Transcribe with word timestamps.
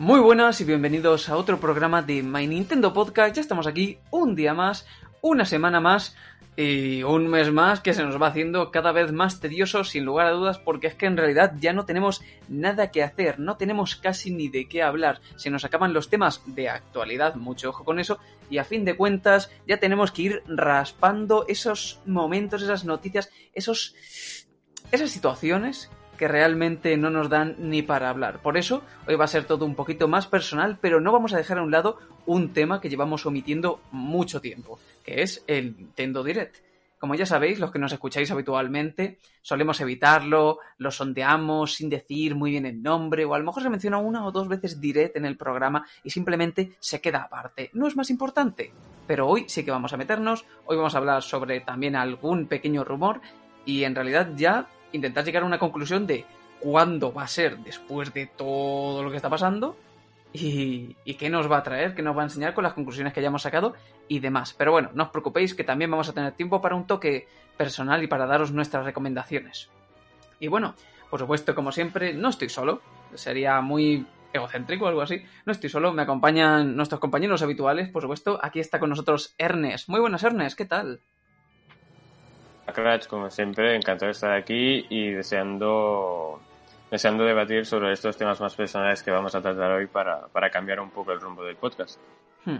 Muy 0.00 0.18
buenas 0.18 0.58
y 0.62 0.64
bienvenidos 0.64 1.28
a 1.28 1.36
otro 1.36 1.60
programa 1.60 2.00
de 2.00 2.22
My 2.22 2.46
Nintendo 2.46 2.94
Podcast. 2.94 3.36
Ya 3.36 3.42
estamos 3.42 3.66
aquí 3.66 3.98
un 4.10 4.34
día 4.34 4.54
más, 4.54 4.86
una 5.20 5.44
semana 5.44 5.78
más 5.78 6.16
y 6.56 7.02
un 7.02 7.28
mes 7.28 7.52
más 7.52 7.80
que 7.80 7.92
se 7.92 8.02
nos 8.02 8.20
va 8.20 8.28
haciendo 8.28 8.70
cada 8.70 8.92
vez 8.92 9.12
más 9.12 9.40
tedioso 9.40 9.84
sin 9.84 10.06
lugar 10.06 10.28
a 10.28 10.30
dudas 10.30 10.58
porque 10.58 10.86
es 10.86 10.94
que 10.94 11.04
en 11.04 11.18
realidad 11.18 11.52
ya 11.60 11.74
no 11.74 11.84
tenemos 11.84 12.22
nada 12.48 12.90
que 12.90 13.02
hacer, 13.02 13.38
no 13.38 13.58
tenemos 13.58 13.94
casi 13.94 14.30
ni 14.30 14.48
de 14.48 14.70
qué 14.70 14.82
hablar, 14.82 15.20
se 15.36 15.50
nos 15.50 15.66
acaban 15.66 15.92
los 15.92 16.08
temas 16.08 16.40
de 16.46 16.70
actualidad, 16.70 17.34
mucho 17.34 17.68
ojo 17.68 17.84
con 17.84 18.00
eso, 18.00 18.18
y 18.48 18.56
a 18.56 18.64
fin 18.64 18.86
de 18.86 18.96
cuentas 18.96 19.52
ya 19.68 19.80
tenemos 19.80 20.12
que 20.12 20.22
ir 20.22 20.42
raspando 20.46 21.44
esos 21.46 22.00
momentos, 22.06 22.62
esas 22.62 22.86
noticias, 22.86 23.30
esos 23.52 23.94
esas 24.92 25.10
situaciones 25.10 25.90
que 26.20 26.28
realmente 26.28 26.98
no 26.98 27.08
nos 27.08 27.30
dan 27.30 27.56
ni 27.58 27.80
para 27.80 28.10
hablar. 28.10 28.42
Por 28.42 28.58
eso, 28.58 28.82
hoy 29.08 29.14
va 29.14 29.24
a 29.24 29.26
ser 29.26 29.44
todo 29.44 29.64
un 29.64 29.74
poquito 29.74 30.06
más 30.06 30.26
personal, 30.26 30.76
pero 30.78 31.00
no 31.00 31.12
vamos 31.12 31.32
a 31.32 31.38
dejar 31.38 31.56
a 31.56 31.62
un 31.62 31.70
lado 31.70 31.96
un 32.26 32.52
tema 32.52 32.78
que 32.78 32.90
llevamos 32.90 33.24
omitiendo 33.24 33.80
mucho 33.90 34.42
tiempo, 34.42 34.78
que 35.02 35.22
es 35.22 35.42
el 35.46 35.78
Nintendo 35.78 36.22
Direct. 36.22 36.56
Como 36.98 37.14
ya 37.14 37.24
sabéis, 37.24 37.58
los 37.58 37.70
que 37.70 37.78
nos 37.78 37.94
escucháis 37.94 38.30
habitualmente, 38.30 39.16
solemos 39.40 39.80
evitarlo, 39.80 40.58
lo 40.76 40.90
sondeamos 40.90 41.72
sin 41.72 41.88
decir 41.88 42.34
muy 42.34 42.50
bien 42.50 42.66
el 42.66 42.82
nombre, 42.82 43.24
o 43.24 43.32
a 43.32 43.38
lo 43.38 43.46
mejor 43.46 43.62
se 43.62 43.70
menciona 43.70 43.96
una 43.96 44.26
o 44.26 44.30
dos 44.30 44.46
veces 44.46 44.78
Direct 44.78 45.16
en 45.16 45.24
el 45.24 45.38
programa 45.38 45.86
y 46.04 46.10
simplemente 46.10 46.74
se 46.80 47.00
queda 47.00 47.22
aparte. 47.22 47.70
No 47.72 47.88
es 47.88 47.96
más 47.96 48.10
importante. 48.10 48.74
Pero 49.06 49.26
hoy 49.26 49.46
sí 49.48 49.64
que 49.64 49.70
vamos 49.70 49.94
a 49.94 49.96
meternos, 49.96 50.44
hoy 50.66 50.76
vamos 50.76 50.94
a 50.94 50.98
hablar 50.98 51.22
sobre 51.22 51.60
también 51.60 51.96
algún 51.96 52.46
pequeño 52.46 52.84
rumor 52.84 53.22
y 53.64 53.84
en 53.84 53.94
realidad 53.94 54.32
ya 54.36 54.68
intentar 54.92 55.24
llegar 55.24 55.42
a 55.42 55.46
una 55.46 55.58
conclusión 55.58 56.06
de 56.06 56.24
cuándo 56.60 57.12
va 57.12 57.24
a 57.24 57.28
ser 57.28 57.58
después 57.58 58.12
de 58.12 58.26
todo 58.26 59.02
lo 59.02 59.10
que 59.10 59.16
está 59.16 59.30
pasando 59.30 59.76
y, 60.32 60.94
qué 61.18 61.28
nos 61.28 61.50
va 61.50 61.58
a 61.58 61.62
traer, 61.62 61.94
qué 61.94 62.02
nos 62.02 62.16
va 62.16 62.22
a 62.22 62.24
enseñar 62.24 62.54
con 62.54 62.64
las 62.64 62.74
conclusiones 62.74 63.12
que 63.12 63.20
hayamos 63.20 63.42
sacado 63.42 63.74
y 64.06 64.20
demás. 64.20 64.54
Pero 64.56 64.72
bueno, 64.72 64.90
no 64.94 65.04
os 65.04 65.10
preocupéis 65.10 65.54
que 65.54 65.64
también 65.64 65.90
vamos 65.90 66.08
a 66.08 66.12
tener 66.12 66.32
tiempo 66.32 66.60
para 66.60 66.76
un 66.76 66.86
toque 66.86 67.26
personal 67.56 68.02
y 68.02 68.06
para 68.06 68.26
daros 68.26 68.52
nuestras 68.52 68.84
recomendaciones. 68.84 69.70
Y 70.38 70.48
bueno, 70.48 70.74
por 71.10 71.20
supuesto, 71.20 71.54
como 71.54 71.72
siempre, 71.72 72.14
no 72.14 72.28
estoy 72.28 72.48
solo. 72.48 72.80
Sería 73.14 73.60
muy 73.60 74.06
egocéntrico 74.32 74.84
o 74.84 74.88
algo 74.88 75.02
así. 75.02 75.22
No 75.44 75.52
estoy 75.52 75.68
solo, 75.68 75.92
me 75.92 76.02
acompañan 76.02 76.76
nuestros 76.76 77.00
compañeros 77.00 77.42
habituales, 77.42 77.88
por 77.90 78.02
supuesto. 78.02 78.38
Aquí 78.40 78.60
está 78.60 78.78
con 78.78 78.90
nosotros 78.90 79.34
Ernest. 79.36 79.88
Muy 79.88 80.00
buenas, 80.00 80.22
Ernest, 80.22 80.56
¿qué 80.56 80.64
tal? 80.64 81.00
Crash, 82.72 83.06
como 83.06 83.30
siempre, 83.30 83.76
encantado 83.76 84.06
de 84.06 84.12
estar 84.12 84.32
aquí 84.32 84.86
y 84.88 85.10
deseando, 85.10 86.40
deseando 86.90 87.24
debatir 87.24 87.66
sobre 87.66 87.92
estos 87.92 88.16
temas 88.16 88.40
más 88.40 88.54
personales 88.54 89.02
que 89.02 89.10
vamos 89.10 89.34
a 89.34 89.40
tratar 89.40 89.72
hoy 89.72 89.86
para, 89.86 90.26
para 90.28 90.50
cambiar 90.50 90.80
un 90.80 90.90
poco 90.90 91.12
el 91.12 91.20
rumbo 91.20 91.44
del 91.44 91.56
podcast. 91.56 92.00
Hmm. 92.44 92.58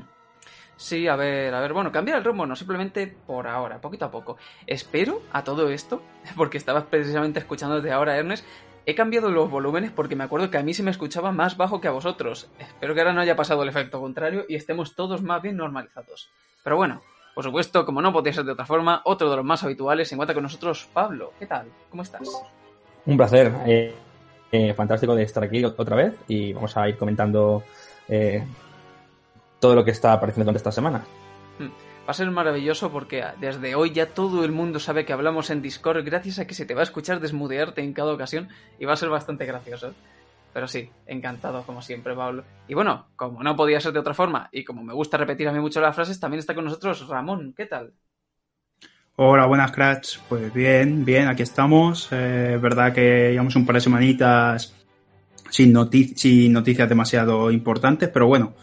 Sí, 0.77 1.07
a 1.09 1.17
ver, 1.17 1.53
a 1.53 1.61
ver, 1.61 1.75
bueno, 1.75 1.93
cambiar 1.93 2.17
el 2.17 2.25
rumbo 2.25 2.47
no, 2.47 2.57
simplemente 2.57 3.07
por 3.07 3.47
ahora, 3.47 3.81
poquito 3.81 4.07
a 4.07 4.11
poco. 4.11 4.39
Espero 4.67 5.21
a 5.31 5.45
todo 5.45 5.69
esto, 5.69 6.03
porque 6.37 6.57
estabas 6.57 6.85
precisamente 6.85 7.39
escuchando 7.39 7.77
desde 7.77 7.93
ahora, 7.93 8.17
Ernest, 8.17 8.47
he 8.87 8.95
cambiado 8.95 9.31
los 9.31 9.51
volúmenes 9.51 9.91
porque 9.91 10.17
me 10.17 10.25
acuerdo 10.25 10.51
que 10.51 10.59
a 10.59 10.63
mí 10.63 10.73
se 10.73 10.83
me 10.83 10.91
escuchaba 10.91 11.33
más 11.33 11.57
bajo 11.57 11.81
que 11.81 11.89
a 11.89 11.93
vosotros. 11.93 12.51
Espero 12.59 12.95
que 12.95 13.01
ahora 13.01 13.13
no 13.13 13.21
haya 13.21 13.37
pasado 13.37 13.63
el 13.63 13.69
efecto 13.69 14.01
contrario 14.01 14.47
y 14.49 14.55
estemos 14.55 14.95
todos 14.95 15.23
más 15.23 15.43
bien 15.43 15.57
normalizados. 15.57 16.31
Pero 16.65 16.77
bueno, 16.77 17.03
por 17.35 17.45
supuesto, 17.45 17.85
como 17.85 18.03
no 18.03 18.13
podía 18.13 18.33
ser 18.33 18.45
de 18.45 18.53
otra 18.53 18.67
forma, 18.67 19.03
otro 19.05 19.31
de 19.31 19.37
los 19.37 19.45
más 19.45 19.63
habituales 19.63 20.09
se 20.09 20.15
encuentra 20.15 20.35
con 20.35 20.43
nosotros, 20.43 20.89
Pablo. 20.93 21.33
¿Qué 21.39 21.47
tal? 21.47 21.67
¿Cómo 21.91 22.03
estás? 22.03 22.29
Un 23.07 23.17
placer. 23.17 23.53
Eh, 23.67 23.95
eh, 24.53 24.75
fantástico 24.75 25.15
de 25.15 25.23
estar 25.23 25.45
aquí 25.45 25.65
otra 25.65 25.95
vez 25.95 26.15
y 26.27 26.53
vamos 26.53 26.77
a 26.77 26.89
ir 26.89 26.97
comentando 26.97 27.63
eh, 28.09 28.45
todo 29.61 29.77
lo 29.77 29.85
que 29.85 29.93
está 29.93 30.13
apareciendo 30.13 30.45
durante 30.45 30.59
esta 30.59 30.73
semana. 30.73 31.05
Hmm. 31.59 31.69
Va 31.69 32.11
a 32.11 32.15
ser 32.15 32.29
maravilloso 32.33 32.91
porque 32.91 33.25
desde 33.39 33.77
hoy 33.77 33.93
ya 33.93 34.07
todo 34.07 34.45
el 34.45 34.51
mundo 34.51 34.81
sabe 34.81 35.05
que 35.05 35.13
hablamos 35.13 35.51
en 35.51 35.63
Discord 35.63 36.05
gracias 36.05 36.41
a 36.41 36.47
que 36.47 36.55
se 36.55 36.67
te 36.67 36.75
va 36.75 36.81
a 36.81 36.83
escuchar 36.83 37.21
desmudearte 37.21 37.83
en 37.83 37.93
cada 37.93 38.13
ocasión 38.13 38.49
y 38.81 38.87
va 38.87 38.95
a 38.95 38.97
ser 38.97 39.11
bastante 39.11 39.47
gracioso. 39.47 39.95
Pero 40.53 40.67
sí, 40.67 40.91
encantado 41.07 41.63
como 41.65 41.81
siempre, 41.81 42.15
Pablo. 42.15 42.45
Y 42.67 42.75
bueno, 42.75 43.07
como 43.17 43.43
no 43.43 43.55
podía 43.55 43.81
ser 43.81 43.93
de 43.93 44.01
otra 44.01 44.15
forma, 44.15 44.49
y 44.53 44.65
como 44.65 44.83
me 44.83 44.93
gusta 44.93 45.17
repetir 45.17 45.49
a 45.49 45.53
mí 45.53 45.61
mucho 45.61 45.81
las 45.81 45.95
frases, 45.95 46.19
también 46.19 46.41
está 46.41 46.55
con 46.55 46.65
nosotros 46.65 47.07
Ramón. 47.09 47.55
¿Qué 47.57 47.67
tal? 47.67 47.93
Hola, 49.17 49.47
buenas 49.47 49.71
cracks. 49.71 50.21
Pues 50.29 50.53
bien, 50.53 51.05
bien, 51.05 51.29
aquí 51.29 51.43
estamos. 51.43 52.09
Eh, 52.11 52.59
verdad 52.61 52.93
que 52.93 53.31
llevamos 53.31 53.55
un 53.55 53.67
par 53.67 53.75
de 53.75 53.83
semanitas 53.83 54.75
sin, 55.51 55.73
noti 55.73 56.15
sin 56.17 56.53
noticias 56.53 56.89
demasiado 56.89 57.51
importantes, 57.51 58.09
pero 58.09 58.27
bueno, 58.27 58.55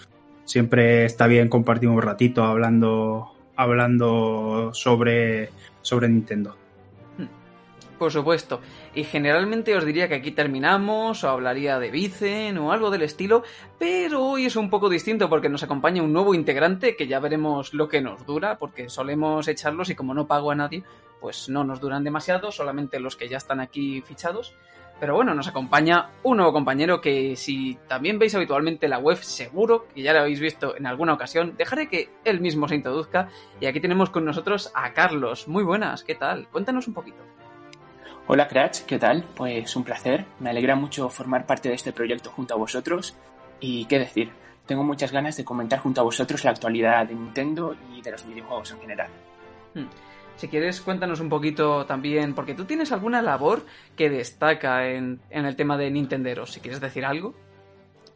siempre 0.46 1.06
está 1.06 1.28
bien 1.28 1.48
compartir 1.48 1.90
un 1.90 2.02
ratito 2.02 2.44
hablando, 2.44 3.34
hablando 3.56 4.72
sobre, 4.74 5.52
sobre 5.81 6.09
Nintendo. 6.09 6.58
Por 7.97 8.12
supuesto. 8.12 8.62
Y 8.94 9.03
generalmente 9.03 9.75
os 9.75 9.84
diría 9.84 10.08
que 10.08 10.16
aquí 10.16 10.31
terminamos, 10.31 11.24
o 11.24 11.30
hablaría 11.30 11.80
de 11.80 11.90
Vicen, 11.90 12.58
o 12.59 12.72
algo 12.72 12.91
del 12.91 13.02
estilo, 13.02 13.44
pero 13.80 14.24
hoy 14.24 14.46
es 14.46 14.56
un 14.56 14.69
poco 14.69 14.88
distinto 14.88 15.30
porque 15.30 15.50
nos 15.50 15.63
acompaña 15.63 16.03
un 16.03 16.13
nuevo 16.13 16.36
integrante 16.36 16.96
que 16.96 17.07
ya 17.07 17.19
veremos 17.19 17.74
lo 17.74 17.88
que 17.88 18.02
nos 18.02 18.25
dura, 18.25 18.59
porque 18.59 18.90
solemos 18.90 19.47
echarlos 19.47 19.90
y 19.90 19.96
como 19.96 20.13
no 20.13 20.28
pago 20.28 20.52
a 20.52 20.56
nadie, 20.56 20.84
pues 21.19 21.50
no 21.50 21.63
nos 21.63 21.81
duran 21.81 22.03
demasiado, 22.03 22.52
solamente 22.52 23.00
los 23.00 23.16
que 23.16 23.30
ya 23.30 23.38
están 23.38 23.59
aquí 23.59 24.02
fichados. 24.02 24.53
Pero 25.00 25.13
bueno, 25.13 25.36
nos 25.36 25.47
acompaña 25.47 26.09
un 26.24 26.38
nuevo 26.38 26.53
compañero 26.53 27.02
que 27.02 27.36
si 27.36 27.78
también 27.88 28.18
veis 28.18 28.34
habitualmente 28.34 28.88
la 28.88 28.97
web, 28.97 29.18
seguro 29.18 29.88
que 29.94 30.02
ya 30.02 30.13
lo 30.13 30.22
habéis 30.22 30.40
visto 30.40 30.75
en 30.75 30.88
alguna 30.88 31.13
ocasión. 31.13 31.53
Dejaré 31.56 31.88
que 31.88 32.09
él 32.25 32.41
mismo 32.41 32.68
se 32.68 32.75
introduzca. 32.75 33.30
Y 33.59 33.68
aquí 33.68 33.80
tenemos 33.80 34.09
con 34.09 34.25
nosotros 34.25 34.72
a 34.74 34.94
Carlos. 34.94 35.47
Muy 35.47 35.63
buenas, 35.63 36.03
¿qué 36.03 36.16
tal? 36.16 36.47
Cuéntanos 36.47 36.88
un 36.88 36.96
poquito. 36.96 37.24
Hola 38.30 38.50
Cratch, 38.50 38.82
¿qué 38.82 39.00
tal? 39.00 39.24
Pues 39.38 39.74
un 39.78 39.86
placer, 39.86 40.26
me 40.42 40.50
alegra 40.50 40.76
mucho 40.76 41.08
formar 41.08 41.46
parte 41.46 41.70
de 41.70 41.76
este 41.76 41.94
proyecto 41.94 42.30
junto 42.30 42.54
a 42.54 42.58
vosotros 42.58 43.16
y 43.62 43.86
qué 43.86 44.00
decir, 44.00 44.32
tengo 44.66 44.84
muchas 44.84 45.14
ganas 45.14 45.38
de 45.38 45.46
comentar 45.46 45.80
junto 45.80 46.02
a 46.02 46.04
vosotros 46.04 46.44
la 46.44 46.52
actualidad 46.52 47.08
de 47.08 47.16
Nintendo 47.16 47.78
y 47.96 48.02
de 48.02 48.12
los 48.12 48.28
videojuegos 48.28 48.72
en 48.72 48.82
general. 48.82 49.08
Hmm. 49.74 49.86
Si 50.36 50.50
quieres, 50.50 50.82
cuéntanos 50.82 51.22
un 51.22 51.30
poquito 51.30 51.86
también, 51.86 52.36
porque 52.36 52.54
tú 52.54 52.66
tienes 52.66 52.92
alguna 52.92 53.22
labor 53.22 53.66
que 53.96 54.10
destaca 54.10 54.90
en, 54.90 55.22
en 55.30 55.46
el 55.46 55.56
tema 55.56 55.78
de 55.78 55.90
Nintendero, 55.90 56.46
si 56.46 56.60
quieres 56.60 56.82
decir 56.82 57.06
algo. 57.06 57.34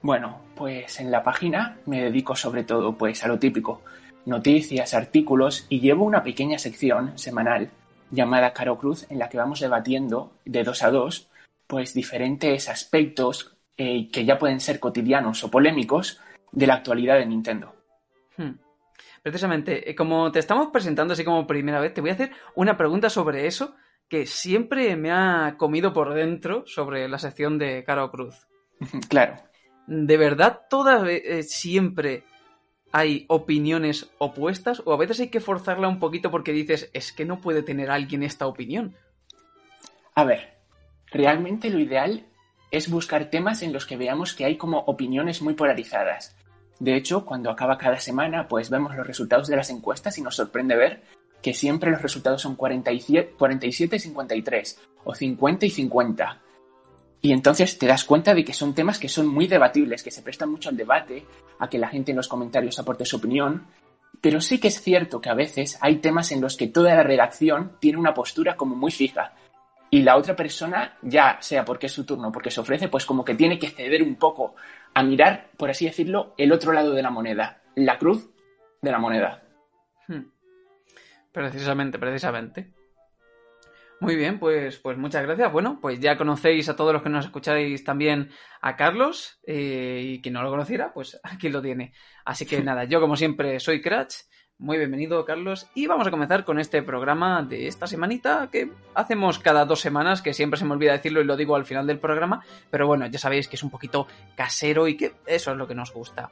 Bueno, 0.02 0.42
pues 0.58 1.00
en 1.00 1.10
la 1.10 1.24
página 1.24 1.78
me 1.86 2.02
dedico 2.02 2.36
sobre 2.36 2.66
todo 2.66 2.98
pues 2.98 3.24
a 3.24 3.30
lo 3.30 3.40
típico, 3.40 3.82
noticias, 4.26 4.94
artículos 4.94 5.68
y 5.70 5.80
llevo 5.80 6.04
una 6.04 6.22
pequeña 6.22 6.60
sección 6.60 7.18
semanal 7.18 7.72
llamada 8.12 8.54
Caro 8.54 8.78
Cruz, 8.78 9.08
en 9.10 9.20
la 9.20 9.30
que 9.30 9.38
vamos 9.38 9.60
debatiendo 9.60 10.34
de 10.46 10.64
dos 10.64 10.84
a 10.84 10.92
dos, 10.92 11.30
pues 11.68 11.94
diferentes 11.94 12.70
aspectos 12.70 13.56
eh, 13.78 14.10
que 14.12 14.26
ya 14.26 14.38
pueden 14.38 14.60
ser 14.60 14.80
cotidianos 14.80 15.44
o 15.44 15.50
polémicos 15.50 16.20
de 16.52 16.68
la 16.68 16.76
actualidad 16.76 17.18
de 17.18 17.26
Nintendo. 17.26 17.74
Hmm. 18.38 18.56
Precisamente, 19.24 19.90
eh, 19.90 19.96
como 19.96 20.32
te 20.32 20.40
estamos 20.40 20.70
presentando 20.72 21.14
así 21.14 21.24
como 21.24 21.48
primera 21.48 21.80
vez, 21.80 21.94
te 21.94 22.02
voy 22.02 22.10
a 22.10 22.14
hacer 22.14 22.32
una 22.56 22.78
pregunta 22.78 23.10
sobre 23.10 23.48
eso 23.48 23.76
que 24.08 24.26
siempre 24.26 24.96
me 24.98 25.12
ha 25.12 25.56
comido 25.58 25.94
por 25.94 26.14
dentro 26.14 26.66
sobre 26.68 27.08
la 27.08 27.18
sección 27.18 27.58
de 27.58 27.84
Caro 27.86 28.12
Cruz. 28.12 28.48
claro. 29.10 29.36
¿De 29.88 30.18
verdad 30.18 30.62
toda 30.70 31.10
eh, 31.10 31.44
siempre 31.44 32.24
hay 32.92 33.26
opiniones 33.28 34.10
opuestas 34.18 34.82
o 34.86 34.94
a 34.94 34.98
veces 34.98 35.20
hay 35.20 35.30
que 35.30 35.40
forzarla 35.40 35.88
un 35.88 36.00
poquito 36.00 36.32
porque 36.32 36.52
dices, 36.52 36.90
es 36.94 37.12
que 37.12 37.26
no 37.26 37.40
puede 37.40 37.64
tener 37.64 37.90
alguien 37.90 38.24
esta 38.24 38.48
opinión. 38.48 38.96
A 40.14 40.24
ver, 40.24 40.56
realmente 41.08 41.70
lo 41.70 41.80
ideal 41.80 42.26
es 42.70 42.90
buscar 42.90 43.26
temas 43.26 43.62
en 43.62 43.74
los 43.74 43.86
que 43.86 43.98
veamos 43.98 44.34
que 44.34 44.46
hay 44.46 44.58
como 44.58 44.80
opiniones 44.80 45.42
muy 45.42 45.54
polarizadas. 45.54 46.36
De 46.80 46.96
hecho, 46.96 47.26
cuando 47.26 47.52
acaba 47.52 47.78
cada 47.78 48.00
semana, 48.00 48.48
pues 48.48 48.70
vemos 48.70 48.96
los 48.96 49.06
resultados 49.06 49.48
de 49.48 49.56
las 49.56 49.70
encuestas 49.70 50.18
y 50.18 50.22
nos 50.22 50.36
sorprende 50.36 50.76
ver 50.76 51.04
que 51.42 51.54
siempre 51.54 51.92
los 51.92 52.02
resultados 52.02 52.42
son 52.42 52.56
47, 52.56 53.36
47 53.38 53.96
y 53.96 54.00
53 54.00 54.80
o 55.04 55.16
50 55.16 55.66
y 55.66 55.70
50. 55.70 56.42
Y 57.22 57.34
entonces 57.34 57.78
te 57.78 57.86
das 57.86 58.04
cuenta 58.04 58.34
de 58.34 58.44
que 58.44 58.54
son 58.54 58.74
temas 58.74 58.98
que 58.98 59.08
son 59.08 59.28
muy 59.28 59.48
debatibles, 59.48 60.02
que 60.02 60.12
se 60.12 60.24
prestan 60.24 60.50
mucho 60.50 60.70
al 60.70 60.78
debate, 60.78 61.26
a 61.60 61.70
que 61.70 61.78
la 61.78 61.88
gente 61.88 62.12
en 62.12 62.18
los 62.18 62.28
comentarios 62.28 62.80
aporte 62.80 63.06
su 63.06 63.18
opinión, 63.18 63.68
pero 64.20 64.42
sí 64.42 64.60
que 64.60 64.70
es 64.70 64.82
cierto 64.82 65.22
que 65.22 65.30
a 65.30 65.36
veces 65.36 65.78
hay 65.82 65.98
temas 65.98 66.32
en 66.32 66.42
los 66.42 66.58
que 66.58 66.68
toda 66.68 66.96
la 66.96 67.04
redacción 67.04 67.78
tiene 67.80 68.00
una 68.00 68.14
postura 68.14 68.56
como 68.56 68.76
muy 68.76 68.92
fija. 68.92 69.34
Y 69.92 70.04
la 70.04 70.16
otra 70.16 70.36
persona, 70.36 70.98
ya 71.02 71.38
sea 71.42 71.64
porque 71.64 71.88
es 71.88 71.92
su 71.92 72.06
turno, 72.06 72.32
porque 72.32 72.50
se 72.50 72.62
ofrece, 72.62 72.88
pues 72.88 73.06
como 73.06 73.26
que 73.26 73.36
tiene 73.36 73.60
que 73.60 73.70
ceder 73.70 74.02
un 74.02 74.16
poco 74.16 74.56
a 74.94 75.04
mirar, 75.04 75.50
por 75.58 75.70
así 75.70 75.86
decirlo, 75.86 76.34
el 76.38 76.52
otro 76.52 76.72
lado 76.72 76.94
de 76.94 77.04
la 77.04 77.10
moneda, 77.12 77.62
la 77.76 78.00
cruz 78.00 78.30
de 78.82 78.92
la 78.92 79.00
moneda. 79.00 79.44
Hmm. 80.08 80.24
Precisamente, 81.32 82.00
precisamente. 82.00 82.72
Muy 84.02 84.16
bien, 84.16 84.40
pues, 84.40 84.80
pues 84.80 84.98
muchas 84.98 85.22
gracias. 85.22 85.52
Bueno, 85.52 85.78
pues 85.80 86.00
ya 86.00 86.18
conocéis 86.18 86.68
a 86.70 86.76
todos 86.76 86.92
los 86.92 87.04
que 87.04 87.10
nos 87.10 87.26
escucháis 87.26 87.84
también 87.84 88.32
a 88.60 88.76
Carlos 88.76 89.40
eh, 89.46 90.02
y 90.04 90.22
quien 90.24 90.34
no 90.34 90.42
lo 90.42 90.50
conociera, 90.50 90.92
pues 90.92 91.20
aquí 91.24 91.50
lo 91.50 91.62
tiene. 91.62 91.94
Así 92.26 92.48
que 92.48 92.62
nada, 92.64 92.86
yo 92.86 93.00
como 93.00 93.16
siempre 93.16 93.60
soy 93.60 93.80
Cratch. 93.80 94.16
Muy 94.58 94.80
bienvenido, 94.80 95.24
Carlos. 95.24 95.70
Y 95.76 95.86
vamos 95.86 96.08
a 96.08 96.12
comenzar 96.12 96.46
con 96.46 96.60
este 96.60 96.82
programa 96.82 97.44
de 97.44 97.68
esta 97.68 97.86
semanita 97.86 98.50
que 98.52 98.72
hacemos 98.96 99.38
cada 99.38 99.66
dos 99.66 99.82
semanas, 99.82 100.24
que 100.24 100.34
siempre 100.34 100.58
se 100.58 100.66
me 100.66 100.74
olvida 100.74 100.94
decirlo 100.94 101.22
y 101.22 101.26
lo 101.26 101.38
digo 101.38 101.56
al 101.56 101.66
final 101.66 101.86
del 101.86 102.00
programa. 102.00 102.44
Pero 102.72 102.88
bueno, 102.88 103.06
ya 103.06 103.20
sabéis 103.20 103.48
que 103.48 103.56
es 103.56 103.64
un 103.64 103.70
poquito 103.70 104.08
casero 104.36 104.88
y 104.88 104.98
que 104.98 105.14
eso 105.28 105.52
es 105.52 105.58
lo 105.58 105.68
que 105.68 105.76
nos 105.76 105.94
gusta. 105.94 106.32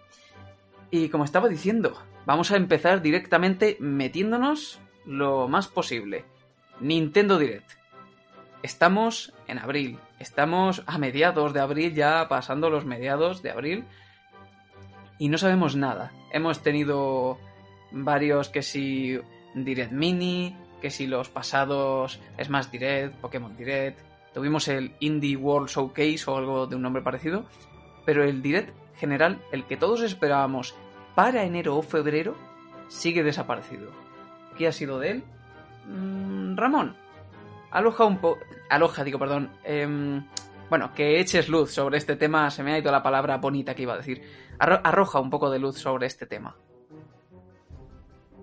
Y 0.90 1.10
como 1.10 1.24
estaba 1.24 1.48
diciendo, 1.48 2.02
vamos 2.26 2.50
a 2.50 2.58
empezar 2.58 3.04
directamente 3.04 3.78
metiéndonos 3.80 4.82
lo 5.06 5.48
más 5.48 5.68
posible 5.68 6.26
Nintendo 6.80 7.38
Direct. 7.38 7.70
Estamos 8.64 9.34
en 9.48 9.58
abril, 9.58 10.00
estamos 10.20 10.84
a 10.86 10.98
mediados 10.98 11.54
de 11.54 11.60
abril, 11.60 11.94
ya 11.94 12.28
pasando 12.28 12.70
los 12.70 12.86
mediados 12.86 13.42
de 13.42 13.52
abril, 13.52 13.86
y 15.18 15.30
no 15.30 15.38
sabemos 15.38 15.76
nada. 15.76 16.12
Hemos 16.32 16.62
tenido 16.62 17.38
varios 17.92 18.50
que 18.50 18.62
si 18.62 19.20
Direct 19.56 19.92
Mini, 19.92 20.56
que 20.82 20.90
si 20.90 21.08
los 21.08 21.30
pasados 21.30 22.20
más 22.50 22.72
Direct, 22.72 23.16
Pokémon 23.16 23.56
Direct, 23.56 24.00
tuvimos 24.34 24.68
el 24.68 24.94
Indie 25.00 25.38
World 25.38 25.70
Showcase 25.70 26.24
o 26.28 26.38
algo 26.38 26.68
de 26.68 26.76
un 26.76 26.82
nombre 26.82 27.02
parecido, 27.02 27.46
pero 28.06 28.24
el 28.24 28.42
Direct 28.42 28.74
general, 28.98 29.42
el 29.52 29.66
que 29.66 29.78
todos 29.78 30.02
esperábamos 30.02 30.76
para 31.16 31.44
enero 31.44 31.78
o 31.78 31.82
febrero, 31.82 32.36
sigue 32.88 33.24
desaparecido. 33.24 33.92
¿Qué 34.58 34.68
ha 34.68 34.72
sido 34.72 35.00
de 35.00 35.12
él? 35.12 35.24
Mm, 35.90 36.56
Ramón, 36.56 36.96
aloja 37.72 38.06
un 38.06 38.20
poco... 38.20 38.40
Aloja, 38.70 39.04
digo, 39.04 39.18
perdón. 39.18 39.50
Em, 39.64 40.24
bueno, 40.70 40.94
que 40.94 41.20
eches 41.20 41.50
luz 41.50 41.72
sobre 41.72 41.98
este 41.98 42.16
tema. 42.16 42.50
Se 42.52 42.64
me 42.64 42.74
ha 42.74 42.78
ido 42.78 42.92
la 42.92 43.02
palabra 43.02 43.38
bonita 43.38 43.74
que 43.74 43.84
iba 43.84 43.96
a 43.96 43.98
decir. 43.98 44.22
arroja 44.60 45.20
un 45.20 45.30
poco 45.30 45.50
de 45.50 45.60
luz 45.60 45.78
sobre 45.78 46.06
este 46.06 46.28
tema. 46.28 46.56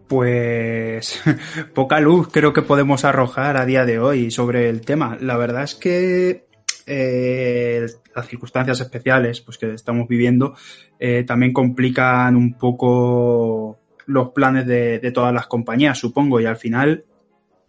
Pues 0.08 1.22
poca 1.74 2.00
luz 2.00 2.28
creo 2.30 2.52
que 2.52 2.62
podemos 2.62 3.04
arrojar 3.04 3.56
a 3.56 3.66
día 3.66 3.84
de 3.84 3.98
hoy 3.98 4.30
sobre 4.30 4.68
el 4.68 4.80
tema. 4.80 5.16
La 5.20 5.36
verdad 5.36 5.62
es 5.62 5.74
que 5.74 6.46
eh, 6.86 7.86
las 8.14 8.26
circunstancias 8.28 8.80
especiales 8.80 9.40
pues, 9.40 9.58
que 9.58 9.72
estamos 9.72 10.06
viviendo 10.06 10.54
eh, 10.98 11.24
también 11.24 11.52
complican 11.52 12.36
un 12.36 12.54
poco 12.54 13.78
los 14.06 14.30
planes 14.30 14.66
de, 14.66 15.10
todas 15.12 15.34
las 15.34 15.48
compañías, 15.48 15.98
supongo, 15.98 16.40
y 16.40 16.46
al 16.46 16.56
final 16.56 17.04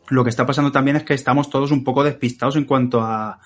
lo 0.10 0.24
que 0.24 0.30
está 0.30 0.46
pasando 0.46 0.72
también 0.72 0.98
es 0.98 1.04
que 1.04 1.14
estamos 1.14 1.50
todos 1.50 1.72
un 1.72 1.84
poco 1.84 2.04
despistados 2.04 2.56
en 2.56 2.66
cuanto 2.66 3.02
a, 3.02 3.40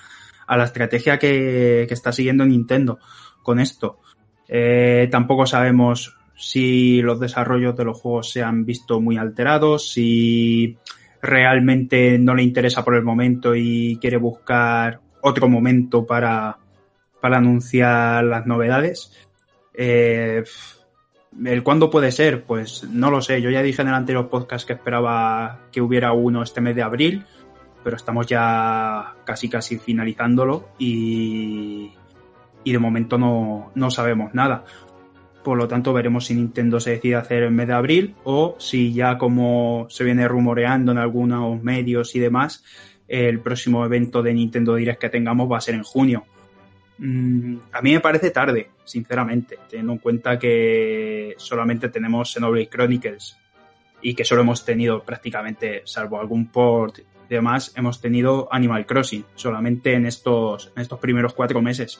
a 0.47 0.57
la 0.57 0.63
estrategia 0.65 1.17
que, 1.17 1.85
que, 1.87 1.93
está 1.93 2.11
siguiendo 2.11 2.45
Nintendo 2.45 2.99
con 3.41 3.59
esto. 3.59 3.99
Eh, 4.47 5.07
tampoco 5.11 5.45
sabemos 5.45 6.17
si 6.35 7.01
los 7.01 7.19
desarrollos 7.19 7.75
de 7.77 7.85
los 7.85 7.99
juegos 7.99 8.31
se 8.31 8.43
han 8.43 8.65
visto 8.65 8.99
muy 8.99 9.17
alterados, 9.17 9.91
si 9.91 10.77
realmente 11.21 12.17
no 12.17 12.35
le 12.35 12.43
interesa 12.43 12.83
por 12.83 12.95
el 12.95 13.03
momento 13.03 13.55
y 13.55 13.97
quiere 14.01 14.17
buscar 14.17 14.99
otro 15.21 15.47
momento 15.47 16.05
para, 16.05 16.57
para 17.21 17.37
anunciar 17.37 18.23
las 18.23 18.45
novedades. 18.45 19.13
Eh, 19.73 20.43
¿El 21.45 21.63
cuándo 21.63 21.89
puede 21.89 22.11
ser? 22.11 22.43
Pues 22.43 22.83
no 22.83 23.09
lo 23.09 23.21
sé. 23.21 23.41
Yo 23.41 23.49
ya 23.49 23.61
dije 23.61 23.81
en 23.81 23.87
el 23.87 23.93
anterior 23.93 24.29
podcast 24.29 24.67
que 24.67 24.73
esperaba 24.73 25.61
que 25.71 25.81
hubiera 25.81 26.11
uno 26.11 26.43
este 26.43 26.61
mes 26.61 26.75
de 26.75 26.83
abril, 26.83 27.25
pero 27.83 27.95
estamos 27.95 28.27
ya 28.27 29.15
casi 29.23 29.49
casi 29.49 29.77
finalizándolo 29.79 30.69
y, 30.77 31.93
y 32.63 32.71
de 32.71 32.79
momento 32.79 33.17
no, 33.17 33.71
no 33.75 33.89
sabemos 33.89 34.33
nada. 34.33 34.65
Por 35.43 35.57
lo 35.57 35.67
tanto, 35.67 35.93
veremos 35.93 36.25
si 36.25 36.35
Nintendo 36.35 36.79
se 36.79 36.91
decide 36.91 37.15
hacer 37.15 37.43
el 37.43 37.51
mes 37.51 37.67
de 37.67 37.73
abril 37.73 38.15
o 38.23 38.55
si 38.59 38.93
ya 38.93 39.17
como 39.17 39.87
se 39.89 40.03
viene 40.03 40.27
rumoreando 40.27 40.91
en 40.91 40.99
algunos 40.99 41.63
medios 41.63 42.15
y 42.15 42.19
demás, 42.19 42.63
el 43.07 43.39
próximo 43.39 43.83
evento 43.83 44.21
de 44.21 44.33
Nintendo 44.33 44.75
Direct 44.75 45.01
que 45.01 45.09
tengamos 45.09 45.51
va 45.51 45.57
a 45.57 45.61
ser 45.61 45.75
en 45.75 45.83
junio. 45.83 46.25
Mm, 47.03 47.57
a 47.71 47.81
mí 47.81 47.93
me 47.93 47.99
parece 47.99 48.29
tarde, 48.29 48.69
sinceramente, 48.85 49.57
teniendo 49.67 49.93
en 49.93 49.97
cuenta 49.97 50.37
que 50.37 51.33
solamente 51.37 51.89
tenemos 51.89 52.31
Xenoblade 52.31 52.69
Chronicles 52.69 53.37
y 54.03 54.13
que 54.13 54.23
solo 54.23 54.41
hemos 54.41 54.63
tenido 54.63 55.01
prácticamente, 55.01 55.81
salvo 55.85 56.19
algún 56.19 56.49
port 56.49 56.99
y 56.99 57.03
demás, 57.27 57.73
hemos 57.75 57.99
tenido 57.99 58.47
Animal 58.51 58.85
Crossing 58.85 59.25
solamente 59.33 59.95
en 59.95 60.05
estos, 60.05 60.71
en 60.75 60.83
estos 60.83 60.99
primeros 60.99 61.33
cuatro 61.33 61.59
meses 61.59 61.99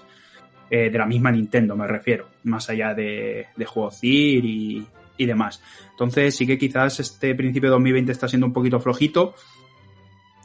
eh, 0.69 0.91
de 0.91 0.97
la 0.99 1.07
misma 1.07 1.31
Nintendo, 1.31 1.75
me 1.75 1.87
refiero, 1.87 2.27
más 2.43 2.69
allá 2.69 2.93
de, 2.93 3.47
de 3.55 3.65
juegos 3.65 3.99
CIR 3.99 4.45
y, 4.45 4.85
y 5.17 5.25
demás. 5.25 5.63
Entonces 5.89 6.35
sí 6.35 6.45
que 6.45 6.59
quizás 6.59 6.99
este 6.99 7.33
principio 7.33 7.69
de 7.69 7.73
2020 7.73 8.11
está 8.11 8.27
siendo 8.27 8.45
un 8.45 8.53
poquito 8.53 8.79
flojito 8.79 9.33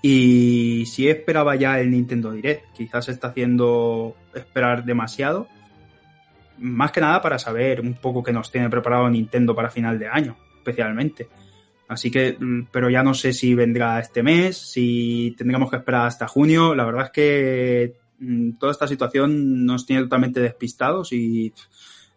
y 0.03 0.85
si 0.87 1.09
esperaba 1.09 1.57
ya 1.57 1.81
el 1.81 1.91
Nintendo 1.91 2.33
Direct, 2.33 2.73
quizás 2.75 3.09
está 3.09 3.29
haciendo 3.29 4.17
esperar 4.35 4.85
demasiado. 4.85 5.49
Más 6.59 6.93
que 6.93 7.01
nada 7.01 7.21
para 7.21 7.39
saber 7.39 7.81
un 7.81 7.95
poco 7.95 8.23
qué 8.23 8.33
nos 8.33 8.51
tiene 8.51 8.71
preparado 8.71 9.09
Nintendo 9.11 9.55
para 9.55 9.71
final 9.71 9.99
de 9.99 10.09
año, 10.09 10.37
especialmente. 10.59 11.29
Así 11.89 12.11
que, 12.11 12.37
mm, 12.39 12.69
pero 12.71 12.91
ya 12.91 13.03
no 13.03 13.15
sé 13.15 13.33
si 13.33 13.55
vendrá 13.55 14.01
este 14.01 14.23
mes, 14.23 14.57
si 14.57 15.35
tendremos 15.37 15.71
que 15.71 15.77
esperar 15.77 16.07
hasta 16.07 16.27
junio. 16.27 16.75
La 16.75 16.85
verdad 16.85 17.07
es 17.07 17.11
que 17.11 17.95
mm, 18.19 18.59
toda 18.59 18.73
esta 18.73 18.89
situación 18.89 19.65
nos 19.67 19.87
tiene 19.87 20.03
totalmente 20.03 20.41
despistados 20.41 21.13
y 21.13 21.53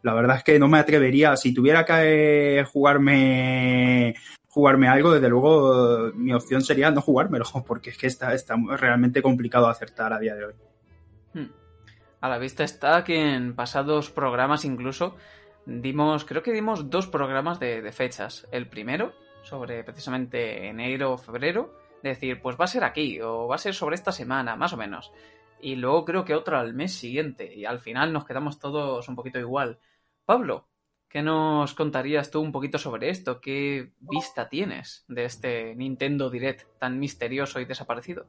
la 0.02 0.14
verdad 0.14 0.38
es 0.38 0.44
que 0.44 0.60
no 0.60 0.68
me 0.68 0.80
atrevería, 0.80 1.36
si 1.36 1.54
tuviera 1.54 1.86
que 1.86 2.66
jugarme 2.72 4.16
jugarme 4.50 4.88
algo, 4.88 5.14
desde 5.14 5.30
luego 5.30 6.12
mi 6.16 6.34
opción 6.34 6.62
sería 6.62 6.92
no 6.92 7.02
jugármelo, 7.02 7.46
porque 7.68 7.92
es 7.92 7.98
que 7.98 8.08
está, 8.08 8.34
está 8.34 8.56
realmente 8.78 9.22
complicado 9.22 9.68
acertar 9.68 10.12
a 10.12 10.20
día 10.20 10.36
de 10.36 10.46
hoy. 10.46 10.54
Hmm. 11.34 11.52
A 12.22 12.30
la 12.30 12.38
vista 12.38 12.64
está 12.64 13.04
que 13.04 13.36
en 13.36 13.56
pasados 13.56 14.10
programas 14.10 14.66
incluso 14.66 15.16
dimos, 15.66 16.26
creo 16.26 16.42
que 16.42 16.52
dimos 16.52 16.90
dos 16.90 17.08
programas 17.08 17.60
de, 17.60 17.90
fechas. 17.92 18.48
El 18.52 18.68
primero, 18.68 19.14
sobre 19.44 19.84
precisamente 19.84 20.68
enero 20.68 21.14
o 21.14 21.18
febrero, 21.18 21.74
de 22.02 22.10
decir, 22.10 22.42
pues 22.42 22.58
va 22.60 22.66
a 22.66 22.68
ser 22.68 22.84
aquí, 22.84 23.22
o 23.22 23.48
va 23.48 23.56
a 23.56 23.60
ser 23.60 23.74
sobre 23.74 23.96
esta 23.96 24.12
semana, 24.12 24.56
más 24.56 24.74
o 24.74 24.78
menos. 24.78 25.12
Y 25.62 25.76
luego 25.76 26.06
creo 26.06 26.26
que 26.26 26.36
otro 26.36 26.58
al 26.58 26.74
mes 26.74 26.94
siguiente, 26.94 27.54
y 27.54 27.66
al 27.66 27.80
final 27.80 28.12
nos 28.12 28.26
quedamos 28.26 28.60
todos 28.60 29.08
un 29.08 29.16
poquito 29.16 29.40
igual. 29.40 29.80
Pablo, 30.26 30.69
¿Qué 31.10 31.24
nos 31.24 31.74
contarías 31.74 32.30
tú 32.30 32.40
un 32.40 32.52
poquito 32.52 32.78
sobre 32.78 33.10
esto? 33.10 33.42
¿Qué 33.42 33.94
vista 34.00 34.48
tienes 34.48 35.06
de 35.08 35.26
este 35.26 35.74
Nintendo 35.74 36.30
Direct 36.30 36.68
tan 36.78 37.00
misterioso 37.00 37.60
y 37.60 37.66
desaparecido? 37.66 38.28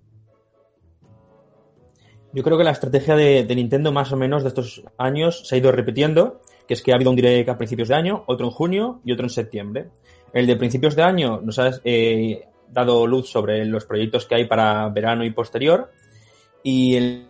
Yo 2.33 2.43
creo 2.43 2.57
que 2.57 2.65
la 2.65 2.71
estrategia 2.71 3.17
de, 3.17 3.45
Nintendo 3.55 3.93
más 3.93 4.13
o 4.13 4.17
menos 4.17 4.43
de 4.43 4.49
estos 4.49 4.83
años 4.97 5.47
se 5.47 5.55
ha 5.55 5.59
ido 5.59 5.73
repitiendo, 5.73 6.41
que 6.67 6.73
es 6.73 6.83
que 6.83 6.93
ha 6.93 6.95
habido 6.95 7.11
un 7.11 7.17
Direct 7.17 7.51
a 7.51 7.59
principios 7.59 7.89
de 7.89 7.97
año, 7.97 8.25
otro 8.27 8.47
en 8.47 8.53
junio 8.53 9.03
y 9.05 9.13
otro 9.13 9.27
en 9.27 9.31
septiembre. 9.31 9.91
El 10.33 10.47
de 10.47 10.57
principios 10.57 10.97
de 10.97 11.03
año 11.03 11.43
nos 11.43 11.59
ha 11.59 11.73
eh, 11.85 12.49
dado 12.71 13.07
luz 13.07 13.29
sobre 13.29 13.63
los 13.67 13.85
proyectos 13.85 14.25
que 14.25 14.37
hay 14.37 14.47
para 14.47 14.89
verano 14.89 15.23
y 15.23 15.33
posterior 15.33 15.91
y 16.63 16.97
el, 16.97 17.27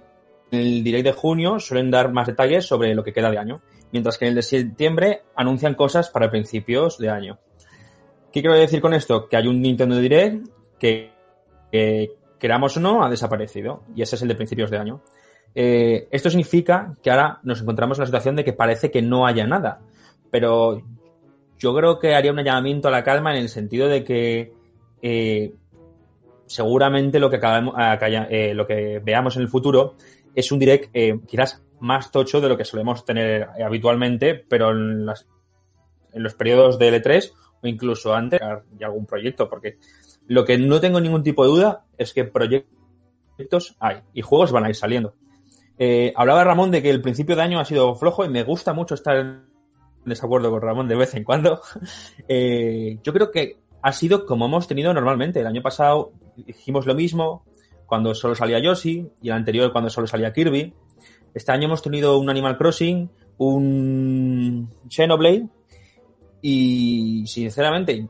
el 0.52 0.84
Direct 0.84 1.06
de 1.06 1.12
junio 1.12 1.58
suelen 1.58 1.90
dar 1.90 2.12
más 2.12 2.28
detalles 2.28 2.66
sobre 2.66 2.94
lo 2.94 3.02
que 3.02 3.12
queda 3.12 3.32
de 3.32 3.38
año 3.38 3.62
mientras 3.92 4.18
que 4.18 4.26
en 4.26 4.30
el 4.30 4.34
de 4.36 4.42
septiembre 4.42 5.22
anuncian 5.34 5.74
cosas 5.74 6.10
para 6.10 6.30
principios 6.30 6.98
de 6.98 7.10
año. 7.10 7.38
¿Qué 8.32 8.40
quiero 8.40 8.56
decir 8.56 8.80
con 8.80 8.94
esto? 8.94 9.28
Que 9.28 9.36
hay 9.36 9.48
un 9.48 9.60
Nintendo 9.60 9.96
Direct 9.96 10.46
que, 10.78 11.12
que 11.72 12.10
queramos 12.38 12.76
o 12.76 12.80
no, 12.80 13.04
ha 13.04 13.10
desaparecido. 13.10 13.82
Y 13.94 14.02
ese 14.02 14.16
es 14.16 14.22
el 14.22 14.28
de 14.28 14.34
principios 14.34 14.70
de 14.70 14.78
año. 14.78 15.02
Eh, 15.54 16.08
esto 16.10 16.30
significa 16.30 16.96
que 17.02 17.10
ahora 17.10 17.40
nos 17.42 17.60
encontramos 17.60 17.98
en 17.98 18.02
la 18.02 18.06
situación 18.06 18.36
de 18.36 18.44
que 18.44 18.52
parece 18.52 18.90
que 18.90 19.02
no 19.02 19.26
haya 19.26 19.46
nada. 19.46 19.80
Pero 20.30 20.82
yo 21.58 21.74
creo 21.74 21.98
que 21.98 22.14
haría 22.14 22.32
un 22.32 22.42
llamamiento 22.42 22.88
a 22.88 22.90
la 22.90 23.04
calma 23.04 23.32
en 23.32 23.42
el 23.42 23.48
sentido 23.48 23.88
de 23.88 24.04
que 24.04 24.52
eh, 25.02 25.52
seguramente 26.46 27.18
lo 27.18 27.30
que, 27.30 27.40
eh, 27.42 28.54
lo 28.54 28.66
que 28.66 29.00
veamos 29.04 29.36
en 29.36 29.42
el 29.42 29.48
futuro 29.48 29.94
es 30.34 30.50
un 30.52 30.58
direct 30.58 30.94
quizás 31.26 31.62
más 31.80 32.10
tocho 32.10 32.40
de 32.40 32.48
lo 32.48 32.56
que 32.56 32.64
solemos 32.64 33.04
tener 33.04 33.48
habitualmente, 33.64 34.34
pero 34.34 34.70
en, 34.70 35.06
las, 35.06 35.26
en 36.12 36.22
los 36.22 36.34
periodos 36.34 36.78
de 36.78 37.02
L3 37.02 37.32
o 37.62 37.66
incluso 37.66 38.14
antes 38.14 38.40
de 38.70 38.84
algún 38.84 39.06
proyecto, 39.06 39.48
porque 39.48 39.78
lo 40.26 40.44
que 40.44 40.58
no 40.58 40.80
tengo 40.80 41.00
ningún 41.00 41.22
tipo 41.22 41.44
de 41.44 41.50
duda 41.50 41.84
es 41.98 42.12
que 42.14 42.24
proyectos 42.24 43.76
hay 43.80 43.98
y 44.14 44.22
juegos 44.22 44.52
van 44.52 44.64
a 44.64 44.68
ir 44.68 44.76
saliendo. 44.76 45.14
Eh, 45.78 46.12
hablaba 46.14 46.44
Ramón 46.44 46.70
de 46.70 46.82
que 46.82 46.90
el 46.90 47.00
principio 47.00 47.36
de 47.36 47.42
año 47.42 47.58
ha 47.58 47.64
sido 47.64 47.94
flojo 47.94 48.24
y 48.24 48.28
me 48.28 48.42
gusta 48.42 48.74
mucho 48.74 48.94
estar 48.94 49.16
en 49.16 49.44
desacuerdo 50.04 50.50
con 50.50 50.60
Ramón 50.60 50.88
de 50.88 50.96
vez 50.96 51.14
en 51.14 51.24
cuando. 51.24 51.60
eh, 52.28 52.98
yo 53.02 53.12
creo 53.12 53.30
que 53.30 53.58
ha 53.82 53.92
sido 53.92 54.26
como 54.26 54.46
hemos 54.46 54.68
tenido 54.68 54.92
normalmente. 54.92 55.40
El 55.40 55.46
año 55.46 55.62
pasado 55.62 56.12
dijimos 56.36 56.86
lo 56.86 56.94
mismo, 56.94 57.44
cuando 57.86 58.14
solo 58.14 58.34
salía 58.34 58.60
Yoshi 58.60 59.10
y 59.20 59.28
el 59.28 59.34
anterior 59.34 59.72
cuando 59.72 59.90
solo 59.90 60.06
salía 60.06 60.32
Kirby. 60.32 60.72
Este 61.34 61.52
año 61.52 61.66
hemos 61.66 61.82
tenido 61.82 62.18
un 62.18 62.28
Animal 62.30 62.56
Crossing, 62.56 63.10
un 63.38 64.68
Xenoblade 64.88 65.48
y 66.42 67.24
sinceramente 67.26 68.08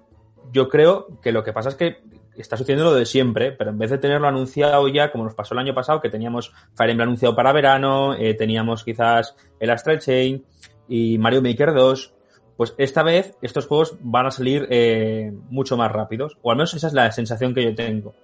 yo 0.53 0.69
creo 0.69 1.21
que 1.21 1.33
lo 1.33 1.45
que 1.45 1.53
pasa 1.53 1.71
es 1.71 1.75
que 1.75 1.99
está 2.37 2.57
sucediendo 2.57 2.85
lo 2.85 2.95
de 2.95 3.07
siempre, 3.07 3.53
pero 3.53 3.71
en 3.71 3.79
vez 3.79 3.91
de 3.91 3.99
tenerlo 3.99 4.29
anunciado 4.29 4.89
ya, 4.89 5.13
como 5.13 5.25
nos 5.25 5.35
pasó 5.35 5.55
el 5.55 5.61
año 5.61 5.75
pasado, 5.75 6.01
que 6.01 6.09
teníamos 6.09 6.53
Fire 6.75 6.91
Emblem 6.91 7.09
anunciado 7.09 7.37
para 7.37 7.53
verano, 7.53 8.15
eh, 8.15 8.35
teníamos 8.35 8.85
quizás 8.85 9.37
el 9.59 9.71
Astral 9.71 10.01
Chain 10.01 10.45
y 10.89 11.19
Mario 11.19 11.43
Maker 11.43 11.75
2, 11.75 12.15
pues 12.57 12.75
esta 12.79 13.03
vez 13.03 13.37
estos 13.43 13.67
juegos 13.67 13.97
van 14.01 14.27
a 14.27 14.31
salir 14.31 14.67
eh, 14.71 15.33
mucho 15.51 15.77
más 15.77 15.93
rápidos, 15.93 16.39
o 16.43 16.51
al 16.51 16.57
menos 16.57 16.75
esa 16.75 16.89
es 16.89 16.93
la 16.93 17.11
sensación 17.13 17.55
que 17.55 17.65
yo 17.65 17.75
tengo, 17.75 18.15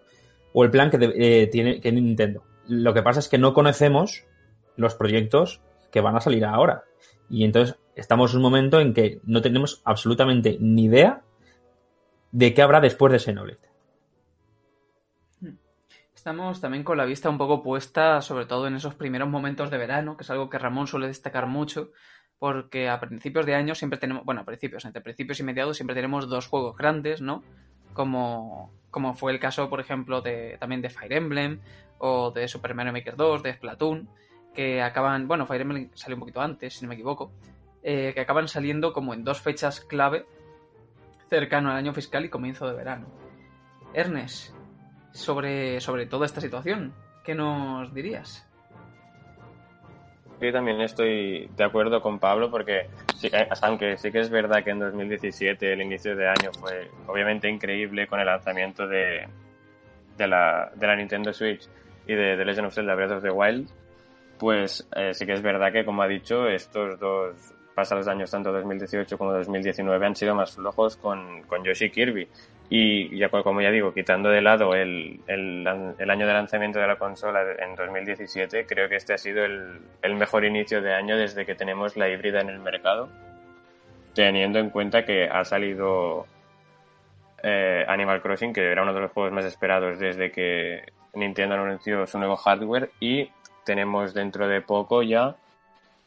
o 0.52 0.64
el 0.64 0.70
plan 0.70 0.90
que 0.90 0.98
eh, 1.16 1.46
tiene 1.48 1.80
que 1.80 1.92
Nintendo. 1.92 2.42
Lo 2.68 2.92
que 2.94 3.02
pasa 3.02 3.20
es 3.20 3.28
que 3.28 3.38
no 3.38 3.54
conocemos 3.54 4.24
los 4.76 4.94
proyectos 4.94 5.60
que 5.90 6.00
van 6.00 6.16
a 6.16 6.20
salir 6.20 6.44
ahora. 6.44 6.84
Y 7.28 7.44
entonces 7.44 7.78
estamos 7.94 8.32
en 8.32 8.38
un 8.38 8.42
momento 8.42 8.80
en 8.80 8.94
que 8.94 9.20
no 9.24 9.42
tenemos 9.42 9.82
absolutamente 9.84 10.58
ni 10.60 10.84
idea 10.84 11.22
de 12.32 12.54
qué 12.54 12.62
habrá 12.62 12.80
después 12.80 13.12
de 13.12 13.18
Xenoblade. 13.18 13.76
Estamos 16.14 16.60
también 16.60 16.82
con 16.82 16.98
la 16.98 17.04
vista 17.04 17.30
un 17.30 17.38
poco 17.38 17.62
puesta, 17.62 18.20
sobre 18.20 18.46
todo 18.46 18.66
en 18.66 18.74
esos 18.74 18.94
primeros 18.94 19.28
momentos 19.28 19.70
de 19.70 19.78
verano, 19.78 20.16
que 20.16 20.24
es 20.24 20.30
algo 20.30 20.50
que 20.50 20.58
Ramón 20.58 20.88
suele 20.88 21.06
destacar 21.06 21.46
mucho, 21.46 21.92
porque 22.38 22.88
a 22.88 22.98
principios 22.98 23.46
de 23.46 23.54
año 23.54 23.74
siempre 23.74 23.98
tenemos, 23.98 24.24
bueno, 24.24 24.40
a 24.40 24.44
principios, 24.44 24.84
entre 24.84 25.02
principios 25.02 25.38
y 25.38 25.44
mediados 25.44 25.76
siempre 25.76 25.94
tenemos 25.94 26.28
dos 26.28 26.48
juegos 26.48 26.76
grandes, 26.76 27.20
¿no? 27.20 27.44
Como, 27.92 28.72
como 28.90 29.14
fue 29.14 29.32
el 29.32 29.38
caso, 29.38 29.70
por 29.70 29.80
ejemplo, 29.80 30.20
de, 30.20 30.56
también 30.58 30.82
de 30.82 30.90
Fire 30.90 31.12
Emblem 31.12 31.60
o 31.98 32.32
de 32.32 32.48
Super 32.48 32.74
Mario 32.74 32.92
Maker 32.92 33.16
2, 33.16 33.44
de 33.44 33.54
Splatoon, 33.54 34.08
que 34.56 34.82
acaban, 34.82 35.28
bueno, 35.28 35.46
Fire 35.46 35.60
Emblem 35.60 35.90
salió 35.92 36.16
un 36.16 36.20
poquito 36.20 36.40
antes, 36.40 36.74
si 36.74 36.84
no 36.84 36.88
me 36.88 36.94
equivoco, 36.94 37.30
eh, 37.82 38.12
que 38.14 38.20
acaban 38.20 38.48
saliendo 38.48 38.92
como 38.94 39.12
en 39.12 39.22
dos 39.22 39.40
fechas 39.40 39.80
clave 39.80 40.24
cercano 41.28 41.70
al 41.70 41.76
año 41.76 41.92
fiscal 41.92 42.24
y 42.24 42.30
comienzo 42.30 42.66
de 42.66 42.74
verano. 42.74 43.06
Ernest, 43.92 44.54
sobre, 45.12 45.78
sobre 45.80 46.06
toda 46.06 46.24
esta 46.24 46.40
situación, 46.40 46.94
¿qué 47.22 47.34
nos 47.34 47.92
dirías? 47.92 48.48
Yo 50.40 50.52
también 50.52 50.80
estoy 50.80 51.50
de 51.54 51.64
acuerdo 51.64 52.00
con 52.00 52.18
Pablo 52.18 52.50
porque 52.50 52.88
sí, 53.16 53.30
aunque 53.62 53.98
sí 53.98 54.10
que 54.10 54.20
es 54.20 54.30
verdad 54.30 54.64
que 54.64 54.70
en 54.70 54.78
2017 54.78 55.72
el 55.72 55.82
inicio 55.82 56.16
de 56.16 56.28
año 56.28 56.50
fue 56.58 56.90
obviamente 57.06 57.48
increíble 57.48 58.06
con 58.06 58.20
el 58.20 58.26
lanzamiento 58.26 58.86
de, 58.86 59.28
de, 60.16 60.26
la, 60.26 60.72
de 60.74 60.86
la 60.86 60.96
Nintendo 60.96 61.32
Switch 61.32 61.68
y 62.06 62.14
de 62.14 62.36
The 62.36 62.44
Legend 62.44 62.66
of 62.68 62.74
Zelda 62.74 62.94
Breath 62.94 63.12
of 63.12 63.22
the 63.22 63.30
Wild, 63.30 63.68
pues 64.38 64.88
eh, 64.94 65.14
sí 65.14 65.26
que 65.26 65.32
es 65.32 65.42
verdad 65.42 65.72
que 65.72 65.84
como 65.84 66.02
ha 66.02 66.08
dicho 66.08 66.48
estos 66.48 66.98
dos 66.98 67.54
pasados 67.74 68.08
años, 68.08 68.30
tanto 68.30 68.50
2018 68.52 69.18
como 69.18 69.32
2019, 69.34 70.06
han 70.06 70.16
sido 70.16 70.34
más 70.34 70.54
flojos 70.54 70.96
con, 70.96 71.42
con 71.42 71.62
Yoshi 71.62 71.90
Kirby. 71.90 72.26
Y 72.68 73.16
ya 73.16 73.28
como 73.28 73.60
ya 73.60 73.70
digo, 73.70 73.92
quitando 73.92 74.30
de 74.30 74.40
lado 74.40 74.74
el, 74.74 75.20
el, 75.28 75.66
año 75.66 76.26
de 76.26 76.32
lanzamiento 76.32 76.80
de 76.80 76.86
la 76.86 76.96
consola 76.96 77.42
en 77.58 77.76
2017, 77.76 78.66
creo 78.66 78.88
que 78.88 78.96
este 78.96 79.14
ha 79.14 79.18
sido 79.18 79.44
el, 79.44 79.80
el, 80.02 80.14
mejor 80.16 80.44
inicio 80.44 80.80
de 80.80 80.94
año 80.94 81.16
desde 81.16 81.46
que 81.46 81.54
tenemos 81.54 81.96
la 81.96 82.08
híbrida 82.08 82.40
en 82.40 82.48
el 82.48 82.58
mercado, 82.58 83.08
teniendo 84.14 84.58
en 84.58 84.70
cuenta 84.70 85.04
que 85.04 85.28
ha 85.28 85.44
salido 85.44 86.26
eh, 87.42 87.84
Animal 87.86 88.22
Crossing, 88.22 88.52
que 88.52 88.72
era 88.72 88.82
uno 88.82 88.94
de 88.94 89.00
los 89.00 89.12
juegos 89.12 89.32
más 89.32 89.44
esperados 89.44 90.00
desde 90.00 90.32
que 90.32 90.82
Nintendo 91.14 91.54
anunció 91.54 92.06
su 92.06 92.18
nuevo 92.18 92.36
hardware, 92.36 92.90
y 92.98 93.30
tenemos 93.66 94.14
dentro 94.14 94.48
de 94.48 94.62
poco 94.62 95.02
ya 95.02 95.36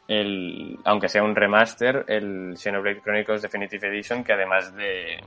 el, 0.08 0.80
aunque 0.86 1.08
sea 1.08 1.22
un 1.22 1.36
remaster, 1.36 2.04
el 2.08 2.58
Xenoblade 2.58 3.02
Chronicles 3.02 3.44
Definitive 3.44 3.88
Edition, 3.90 4.24
que 4.24 4.34
además 4.34 4.76
de, 4.76 5.24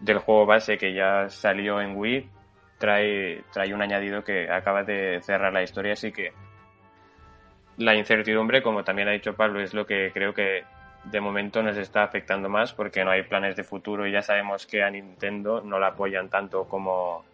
del 0.00 0.18
juego 0.18 0.46
base 0.46 0.78
que 0.78 0.94
ya 0.94 1.28
salió 1.28 1.82
en 1.82 1.94
Wii, 1.94 2.30
trae, 2.78 3.44
trae 3.52 3.74
un 3.74 3.82
añadido 3.82 4.24
que 4.24 4.50
acaba 4.50 4.84
de 4.84 5.20
cerrar 5.20 5.52
la 5.52 5.62
historia, 5.62 5.92
así 5.92 6.10
que 6.12 6.32
la 7.76 7.94
incertidumbre, 7.94 8.62
como 8.62 8.84
también 8.84 9.08
ha 9.08 9.12
dicho 9.12 9.34
Pablo, 9.34 9.60
es 9.60 9.74
lo 9.74 9.84
que 9.84 10.10
creo 10.14 10.32
que 10.32 10.64
de 11.04 11.20
momento 11.20 11.62
nos 11.62 11.76
está 11.76 12.04
afectando 12.04 12.48
más 12.48 12.72
porque 12.72 13.04
no 13.04 13.10
hay 13.10 13.24
planes 13.24 13.54
de 13.56 13.64
futuro 13.64 14.06
y 14.06 14.12
ya 14.12 14.22
sabemos 14.22 14.66
que 14.66 14.82
a 14.82 14.90
Nintendo 14.90 15.60
no 15.60 15.78
la 15.78 15.88
apoyan 15.88 16.30
tanto 16.30 16.64
como, 16.64 17.24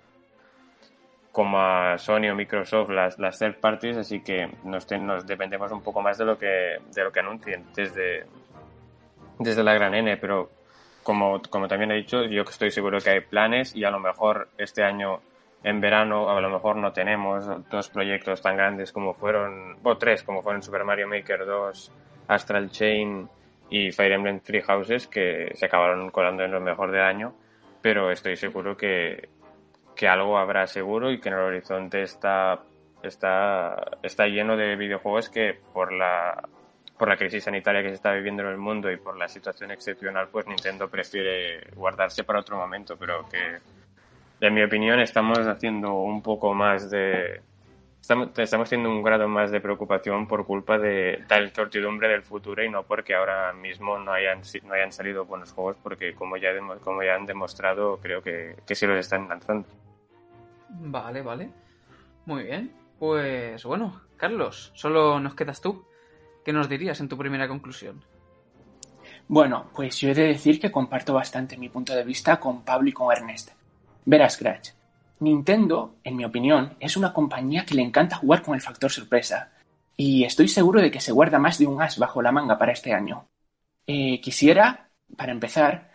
como 1.39 1.61
a 1.61 1.97
Sony 1.99 2.31
o 2.33 2.35
Microsoft 2.35 2.91
las, 2.91 3.17
las 3.21 3.39
third 3.39 3.61
parties, 3.61 3.97
así 3.97 4.23
que 4.23 4.51
nos, 4.65 4.91
nos 4.91 5.25
dependemos 5.25 5.71
un 5.71 5.81
poco 5.83 6.03
más 6.03 6.19
de 6.19 6.25
lo 6.25 6.37
que, 6.37 6.79
de 6.93 7.05
lo 7.05 7.13
que 7.13 7.21
anuncien 7.21 7.65
desde, 7.77 8.27
desde 9.39 9.63
la 9.63 9.73
gran 9.73 9.95
N, 9.95 10.17
pero 10.17 10.51
como, 11.05 11.41
como 11.49 11.69
también 11.69 11.93
he 11.93 11.95
dicho, 11.95 12.25
yo 12.25 12.43
estoy 12.43 12.73
seguro 12.73 12.99
que 12.99 13.11
hay 13.11 13.21
planes 13.21 13.73
y 13.77 13.85
a 13.85 13.91
lo 13.93 14.01
mejor 14.01 14.49
este 14.59 14.83
año 14.83 15.21
en 15.63 15.81
verano 15.81 16.29
a 16.29 16.41
lo 16.41 16.51
mejor 16.51 16.75
no 16.75 16.93
tenemos 16.93 17.47
dos 17.71 17.89
proyectos 17.89 18.43
tan 18.43 18.57
grandes 18.57 18.91
como 18.91 19.15
fueron, 19.15 19.77
o 19.85 19.97
tres, 19.97 20.25
como 20.25 20.43
fueron 20.43 20.61
Super 20.61 20.83
Mario 20.83 21.07
Maker 21.07 21.47
2, 21.47 21.93
Astral 22.27 22.69
Chain 22.73 23.29
y 23.71 23.93
Fire 23.93 24.11
Emblem 24.11 24.41
Three 24.41 24.63
Houses, 24.63 25.07
que 25.07 25.53
se 25.55 25.67
acabaron 25.67 26.11
colando 26.11 26.43
en 26.43 26.51
lo 26.51 26.61
mejor 26.61 26.91
del 26.91 27.03
año, 27.03 27.33
pero 27.81 28.11
estoy 28.11 28.35
seguro 28.35 28.77
que, 28.77 29.29
que 29.99 30.07
algo 30.07 30.39
habrá 30.39 30.69
seguro 30.69 31.11
y 31.11 31.19
que 31.19 31.29
en 31.29 31.35
el 31.35 31.41
horizonte 31.41 32.03
está, 32.03 32.61
está, 33.03 33.99
está 34.01 34.29
lleno 34.29 34.57
de 34.57 34.77
videojuegos 34.77 35.29
que 35.29 35.59
por 35.73 35.93
la 35.93 36.41
por 36.97 37.09
la 37.09 37.17
crisis 37.17 37.45
sanitaria 37.45 37.83
que 37.83 37.89
se 37.89 37.95
está 37.95 38.13
viviendo 38.13 38.43
en 38.43 38.49
el 38.49 38.59
mundo 38.59 38.91
y 38.91 38.97
por 38.97 39.17
la 39.17 39.29
situación 39.29 39.71
excepcional, 39.71 40.29
pues 40.31 40.47
Nintendo 40.47 40.89
prefiere 40.89 41.71
guardarse 41.77 42.25
para 42.25 42.41
otro 42.41 42.57
momento, 42.57 42.97
pero 42.97 43.25
que, 43.29 43.59
en 44.41 44.55
mi 44.55 44.65
opinión, 44.65 44.99
estamos 44.99 45.39
haciendo 45.47 45.95
un 45.95 46.23
poco 46.23 46.55
más 46.55 46.91
de... 46.91 47.41
Estamos, 48.01 48.37
estamos 48.37 48.69
teniendo 48.69 48.91
un 48.91 49.03
grado 49.05 49.29
más 49.29 49.53
de 49.53 49.61
preocupación 49.61 50.27
por 50.27 50.45
culpa 50.45 50.77
de 50.77 51.23
tal 51.29 51.45
incertidumbre 51.45 52.09
del 52.09 52.23
futuro 52.23 52.65
y 52.65 52.69
no 52.69 52.83
porque 52.83 53.15
ahora 53.15 53.53
mismo 53.53 53.97
no 53.99 54.13
hayan, 54.13 54.41
no 54.65 54.75
hayan 54.75 54.91
salido 54.91 55.25
buenos 55.25 55.53
juegos, 55.53 55.77
porque 55.81 56.15
como 56.15 56.37
ya, 56.37 56.51
como 56.83 57.03
ya 57.05 57.15
han 57.15 57.27
demostrado, 57.27 57.99
creo 57.99 58.23
que, 58.23 58.57
que 58.67 58.75
sí 58.75 58.87
los 58.87 58.99
están 58.99 59.29
lanzando. 59.29 59.69
Vale, 60.69 61.23
vale. 61.23 61.51
Muy 62.27 62.45
bien. 62.45 62.73
Pues 62.99 63.65
bueno, 63.65 64.03
Carlos, 64.17 64.73
solo 64.75 65.21
nos 65.21 65.35
quedas 65.35 65.61
tú. 65.61 65.85
¿Qué 66.45 66.53
nos 66.53 66.69
dirías 66.69 67.01
en 67.01 67.09
tu 67.09 67.17
primera 67.17 67.47
conclusión? 67.49 68.03
Bueno, 69.29 69.71
pues 69.75 69.99
yo 69.99 70.09
he 70.11 70.15
de 70.15 70.29
decir 70.29 70.59
que 70.61 70.73
comparto 70.73 71.15
bastante 71.15 71.57
mi 71.57 71.69
punto 71.69 71.95
de 71.95 72.05
vista 72.05 72.41
con 72.41 72.63
Pablo 72.63 72.89
y 72.89 72.93
con 72.93 73.13
Ernest. 73.13 73.51
Verás, 74.05 74.35
Scratch. 74.35 74.71
Nintendo, 75.21 75.97
en 76.05 76.17
mi 76.17 76.25
opinión, 76.25 76.77
es 76.81 76.97
una 76.97 77.13
compañía 77.13 77.65
que 77.67 77.75
le 77.75 77.83
encanta 77.83 78.17
jugar 78.17 78.43
con 78.43 78.55
el 78.55 78.61
factor 78.61 78.91
sorpresa. 78.91 79.53
Y 79.97 80.25
estoy 80.25 80.49
seguro 80.49 80.81
de 80.81 80.91
que 80.91 81.01
se 81.01 81.13
guarda 81.13 81.39
más 81.39 81.59
de 81.59 81.67
un 81.67 81.83
as 81.83 81.99
bajo 81.99 82.23
la 82.23 82.33
manga 82.33 82.57
para 82.57 82.73
este 82.73 82.95
año. 82.95 83.29
Eh, 83.87 84.21
quisiera, 84.21 84.91
para 85.17 85.33
empezar, 85.33 85.91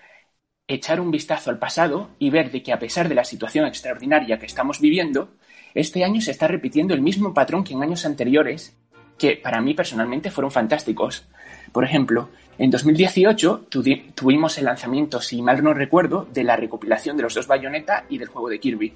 echar 0.67 0.99
un 0.99 1.11
vistazo 1.11 1.49
al 1.49 1.59
pasado 1.59 2.09
y 2.19 2.29
ver 2.29 2.51
de 2.51 2.63
que 2.63 2.73
a 2.73 2.79
pesar 2.79 3.09
de 3.09 3.15
la 3.15 3.25
situación 3.25 3.65
extraordinaria 3.65 4.39
que 4.39 4.45
estamos 4.45 4.79
viviendo, 4.79 5.33
este 5.73 6.03
año 6.03 6.21
se 6.21 6.31
está 6.31 6.47
repitiendo 6.47 6.93
el 6.93 7.01
mismo 7.01 7.33
patrón 7.33 7.63
que 7.63 7.73
en 7.73 7.83
años 7.83 8.05
anteriores 8.05 8.77
que 9.17 9.37
para 9.37 9.61
mí 9.61 9.73
personalmente 9.73 10.31
fueron 10.31 10.51
fantásticos. 10.51 11.27
Por 11.71 11.83
ejemplo, 11.83 12.29
en 12.57 12.71
2018 12.71 13.67
tuvimos 14.15 14.57
el 14.57 14.65
lanzamiento, 14.65 15.21
si 15.21 15.41
mal 15.41 15.63
no 15.63 15.73
recuerdo, 15.73 16.27
de 16.31 16.43
la 16.43 16.55
recopilación 16.55 17.17
de 17.17 17.23
los 17.23 17.33
dos 17.33 17.47
Bayonetta 17.47 18.05
y 18.09 18.17
del 18.17 18.27
juego 18.27 18.49
de 18.49 18.59
Kirby. 18.59 18.93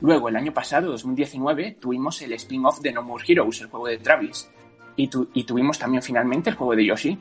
Luego, 0.00 0.28
el 0.28 0.36
año 0.36 0.52
pasado, 0.52 0.90
2019, 0.92 1.76
tuvimos 1.78 2.22
el 2.22 2.32
spin-off 2.32 2.80
de 2.80 2.92
No 2.92 3.02
More 3.02 3.24
Heroes, 3.26 3.60
el 3.60 3.68
juego 3.68 3.86
de 3.86 3.98
Travis. 3.98 4.50
Y, 4.96 5.10
y 5.34 5.44
tuvimos 5.44 5.78
también 5.78 6.02
finalmente 6.02 6.50
el 6.50 6.56
juego 6.56 6.74
de 6.74 6.86
Yoshi. 6.86 7.18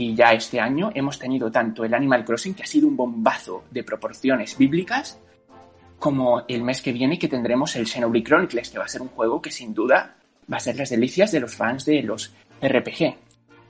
Y 0.00 0.14
ya 0.14 0.32
este 0.32 0.58
año 0.58 0.90
hemos 0.94 1.18
tenido 1.18 1.50
tanto 1.50 1.84
el 1.84 1.92
Animal 1.92 2.24
Crossing, 2.24 2.54
que 2.54 2.62
ha 2.62 2.66
sido 2.66 2.88
un 2.88 2.96
bombazo 2.96 3.64
de 3.70 3.84
proporciones 3.84 4.56
bíblicas, 4.56 5.20
como 5.98 6.42
el 6.48 6.62
mes 6.62 6.80
que 6.80 6.90
viene 6.90 7.18
que 7.18 7.28
tendremos 7.28 7.76
el 7.76 7.86
Xenoblade 7.86 8.24
Chronicles, 8.24 8.70
que 8.70 8.78
va 8.78 8.86
a 8.86 8.88
ser 8.88 9.02
un 9.02 9.08
juego 9.08 9.42
que 9.42 9.50
sin 9.50 9.74
duda 9.74 10.16
va 10.50 10.56
a 10.56 10.60
ser 10.60 10.76
las 10.76 10.88
delicias 10.88 11.32
de 11.32 11.40
los 11.40 11.54
fans 11.54 11.84
de 11.84 12.02
los 12.02 12.34
RPG. 12.62 13.14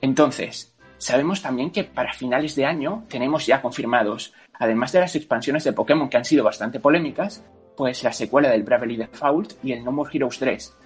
Entonces, 0.01 0.73
sabemos 0.99 1.43
también 1.43 1.73
que 1.73 1.83
para 1.83 2.13
finales 2.13 2.55
de 2.55 2.65
año 2.65 3.07
tenemos 3.09 3.45
ya 3.45 3.61
confirmados, 3.61 4.33
además 4.53 4.93
de 4.93 5.01
las 5.01 5.17
expansiones 5.17 5.65
de 5.65 5.73
Pokémon 5.73 6.09
que 6.09 6.19
han 6.19 6.25
sido 6.25 6.45
bastante 6.45 6.79
polémicas, 6.79 7.45
pues 7.77 8.05
la 8.05 8.13
secuela 8.13 8.51
del 8.51 8.63
Bravely 8.63 8.99
Default 8.99 9.55
y 9.65 9.73
el 9.73 9.83
No 9.83 9.91
More 9.91 10.11
Heroes 10.15 10.39
3. 10.39 10.77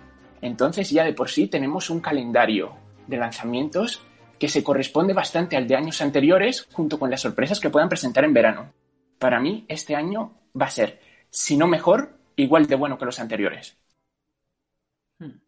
Entonces 0.41 0.89
ya 0.89 1.05
de 1.05 1.13
por 1.13 1.29
sí 1.29 1.49
tenemos 1.49 1.91
un 1.91 2.01
calendario 2.01 2.73
de 3.07 3.19
lanzamientos 3.19 4.01
que 4.39 4.49
se 4.49 4.65
corresponde 4.65 5.15
bastante 5.15 5.57
al 5.57 5.67
de 5.67 5.77
años 5.77 6.01
anteriores 6.01 6.69
junto 6.73 6.99
con 6.99 7.11
las 7.11 7.21
sorpresas 7.21 7.61
que 7.61 7.71
puedan 7.71 7.89
presentar 7.89 8.25
en 8.25 8.35
verano. 8.35 8.73
Para 9.19 9.41
mí 9.41 9.65
este 9.69 9.95
año 9.95 10.33
va 10.61 10.67
a 10.67 10.71
ser, 10.71 11.01
si 11.31 11.57
no 11.57 11.67
mejor, 11.67 12.19
igual 12.37 12.67
de 12.67 12.77
bueno 12.77 12.99
que 12.99 13.05
los 13.05 13.21
anteriores. 13.21 13.77
Hmm. 15.19 15.39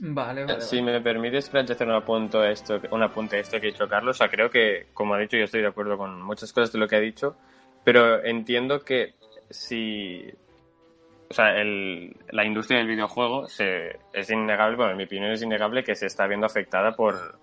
Vale, 0.00 0.44
vale. 0.44 0.60
Si 0.60 0.80
me 0.80 1.00
permites, 1.00 1.50
Franch, 1.50 1.70
hacer 1.70 1.88
un 1.88 1.94
apunte, 1.94 2.38
a 2.38 2.50
esto, 2.50 2.80
un 2.90 3.02
apunte 3.02 3.36
a 3.36 3.40
esto 3.40 3.60
que 3.60 3.68
ha 3.68 3.70
dicho 3.72 3.88
Carlos, 3.88 4.16
o 4.16 4.18
sea, 4.18 4.28
creo 4.28 4.48
que, 4.48 4.86
como 4.94 5.14
ha 5.14 5.18
dicho, 5.18 5.36
yo 5.36 5.44
estoy 5.44 5.62
de 5.62 5.68
acuerdo 5.68 5.98
con 5.98 6.22
muchas 6.22 6.52
cosas 6.52 6.72
de 6.72 6.78
lo 6.78 6.86
que 6.86 6.96
ha 6.96 7.00
dicho, 7.00 7.36
pero 7.84 8.24
entiendo 8.24 8.80
que 8.80 9.14
si. 9.50 10.24
O 11.30 11.34
sea, 11.34 11.60
el, 11.60 12.16
la 12.30 12.44
industria 12.44 12.78
del 12.78 12.86
videojuego 12.86 13.48
se, 13.48 13.98
es 14.14 14.30
innegable, 14.30 14.76
bueno, 14.76 14.92
en 14.92 14.96
mi 14.96 15.04
opinión 15.04 15.30
es 15.30 15.42
innegable 15.42 15.84
que 15.84 15.94
se 15.94 16.06
está 16.06 16.26
viendo 16.26 16.46
afectada 16.46 16.96
por, 16.96 17.38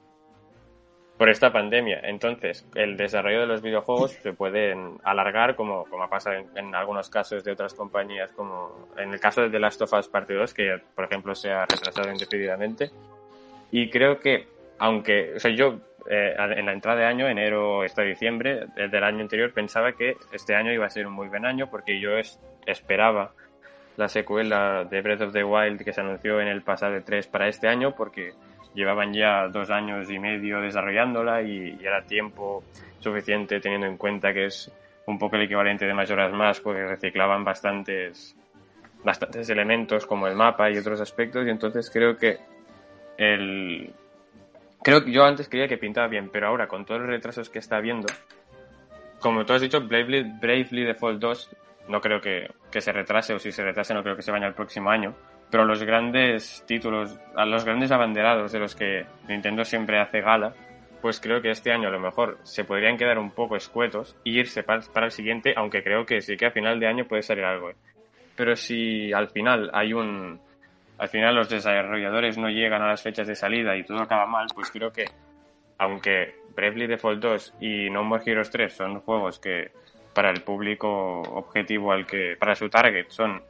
por 1.18 1.30
esta 1.30 1.52
pandemia. 1.52 2.02
Entonces, 2.04 2.66
el 2.76 2.98
desarrollo 2.98 3.42
de 3.42 3.48
los 3.48 3.62
videojuegos 3.62 4.12
se 4.12 4.34
puede 4.34 4.76
alargar, 5.04 5.56
como, 5.56 5.86
como 5.86 6.04
ha 6.04 6.10
pasado 6.10 6.44
en, 6.56 6.76
algunos 6.76 7.10
casos 7.10 7.44
de 7.44 7.52
otras 7.52 7.74
compañías, 7.74 8.32
como 8.32 8.90
en 8.98 9.14
el 9.14 9.20
caso 9.20 9.42
de 9.42 9.50
The 9.50 9.60
Last 9.60 9.82
of 9.82 9.94
Us 9.94 10.08
Part 10.08 10.30
2, 10.30 10.54
que 10.54 10.82
por 10.94 11.06
ejemplo 11.06 11.34
se 11.34 11.52
ha 11.52 11.66
retrasado 11.66 12.12
indefinidamente. 12.12 12.92
Y 13.72 13.90
creo 13.90 14.20
que, 14.20 14.48
aunque, 14.78 15.34
o 15.36 15.40
sea, 15.40 15.52
yo 15.52 15.80
eh, 16.10 16.36
en 16.38 16.66
la 16.66 16.74
entrada 16.74 17.00
de 17.00 17.06
año, 17.06 17.28
enero 17.28 17.82
hasta 17.82 18.02
diciembre 18.02 18.68
del 18.76 19.04
año 19.04 19.22
anterior, 19.22 19.54
pensaba 19.54 19.94
que 19.94 20.18
este 20.32 20.56
año 20.56 20.72
iba 20.72 20.86
a 20.86 20.90
ser 20.90 21.08
un 21.08 21.14
muy 21.14 21.30
buen 21.30 21.46
año 21.46 21.70
porque 21.70 22.00
yo 22.00 22.12
esperaba 22.66 23.32
la 23.98 24.10
secuela 24.10 24.84
de 24.84 25.02
Breath 25.02 25.22
of 25.22 25.34
the 25.34 25.44
Wild 25.44 25.84
que 25.84 25.94
se 25.94 26.02
anunció 26.02 26.42
en 26.42 26.50
el 26.50 26.62
pasado 26.62 27.02
3 27.04 27.28
para 27.28 27.48
este 27.48 27.68
año 27.68 27.96
porque 27.96 28.34
llevaban 28.76 29.14
ya 29.14 29.48
dos 29.48 29.72
años 29.72 30.10
y 30.12 30.20
medio 30.20 30.62
desarrollándola 30.62 31.42
y, 31.42 31.78
era 31.82 32.04
tiempo 32.04 32.64
suficiente 33.00 33.60
teniendo 33.60 33.88
en 33.88 33.98
cuenta 33.98 34.34
que 34.34 34.46
es 34.46 34.72
un 35.08 35.18
poco 35.18 35.38
el 35.38 35.44
equivalente 35.44 35.86
de 35.86 35.94
Majora's 35.94 36.34
Mask 36.34 36.64
porque 36.64 36.86
reciclaban 36.86 37.44
bastantes 37.44 38.36
bastantes 39.04 39.50
elementos 39.50 40.06
como 40.06 40.28
el 40.28 40.36
mapa 40.36 40.70
y 40.72 40.78
otros 40.78 41.00
aspectos. 41.00 41.46
Y 41.46 41.52
entonces 41.52 41.90
creo 41.92 42.18
que 42.18 42.40
el 43.18 43.94
creo 44.84 45.04
que 45.04 45.12
yo 45.12 45.24
antes 45.24 45.48
creía 45.48 45.68
que 45.68 45.78
pintaba 45.78 46.08
bien 46.08 46.30
pero 46.30 46.48
ahora 46.48 46.68
con 46.68 46.86
todos 46.86 47.02
los 47.02 47.10
retrasos 47.10 47.50
que 47.50 47.60
está 47.60 47.78
habiendo 47.78 48.08
como 49.20 49.46
tú 49.46 49.54
has 49.54 49.62
dicho 49.62 49.82
Bravely, 49.82 50.38
Bravely 50.40 50.84
Default 50.84 51.20
2 51.20 51.50
no 51.88 52.02
creo 52.02 52.20
que, 52.20 52.52
que 52.70 52.82
se 52.82 52.92
retrase 52.92 53.34
o 53.34 53.40
si 53.40 53.52
se 53.52 53.64
retrase 53.64 53.94
no 53.94 54.04
creo 54.04 54.16
que 54.16 54.22
se 54.22 54.32
vaya 54.32 54.48
el 54.48 54.54
próximo 54.54 54.90
año 54.90 55.16
pero 55.50 55.66
los 55.66 55.84
grandes 55.84 56.64
títulos, 56.68 57.18
a 57.36 57.46
los 57.46 57.66
grandes 57.66 57.92
abanderados 57.92 58.52
de 58.52 58.60
los 58.60 58.76
que 58.76 59.06
Nintendo 59.28 59.64
siempre 59.64 60.00
hace 60.00 60.22
gala, 60.22 60.54
pues 61.02 61.20
creo 61.20 61.42
que 61.42 61.52
este 61.52 61.72
año 61.72 61.88
a 61.88 61.92
lo 61.92 62.00
mejor 62.00 62.40
se 62.44 62.64
podrían 62.64 62.98
quedar 62.98 63.20
un 63.20 63.32
poco 63.32 63.56
escuetos 63.56 64.18
y 64.24 64.40
irse 64.40 64.64
para, 64.64 64.82
el 65.06 65.12
siguiente, 65.12 65.54
aunque 65.56 65.84
creo 65.84 66.06
que 66.06 66.22
sí 66.22 66.36
que 66.36 66.48
a 66.48 66.52
final 66.52 66.80
de 66.80 66.88
año 66.88 67.06
puede 67.06 67.22
salir 67.22 67.44
algo. 67.44 67.70
¿eh? 67.70 67.76
Pero 68.36 68.56
si 68.56 69.14
al 69.14 69.30
final 69.30 69.70
hay 69.74 69.94
un... 69.94 70.40
Al 70.98 71.10
final 71.10 71.36
los 71.36 71.50
desarrolladores 71.50 72.38
no 72.38 72.50
llegan 72.50 72.82
a 72.82 72.88
las 72.88 73.04
fechas 73.04 73.28
de 73.28 73.36
salida 73.36 73.76
y 73.76 73.84
todo 73.84 74.00
acaba 74.00 74.26
mal, 74.26 74.48
pues 74.56 74.72
creo 74.72 74.92
que 74.92 75.06
aunque 75.78 76.36
Bravely 76.56 76.88
Default 76.88 77.22
2 77.22 77.54
y 77.60 77.90
No 77.90 78.04
More 78.04 78.24
Heroes 78.26 78.50
3 78.50 78.74
son 78.74 79.02
juegos 79.02 79.40
que 79.40 79.72
para 80.14 80.32
el 80.32 80.42
público 80.42 81.22
objetivo 81.22 81.92
al 81.92 82.08
que, 82.08 82.38
para 82.40 82.56
su 82.56 82.70
target 82.70 83.10
son 83.10 83.44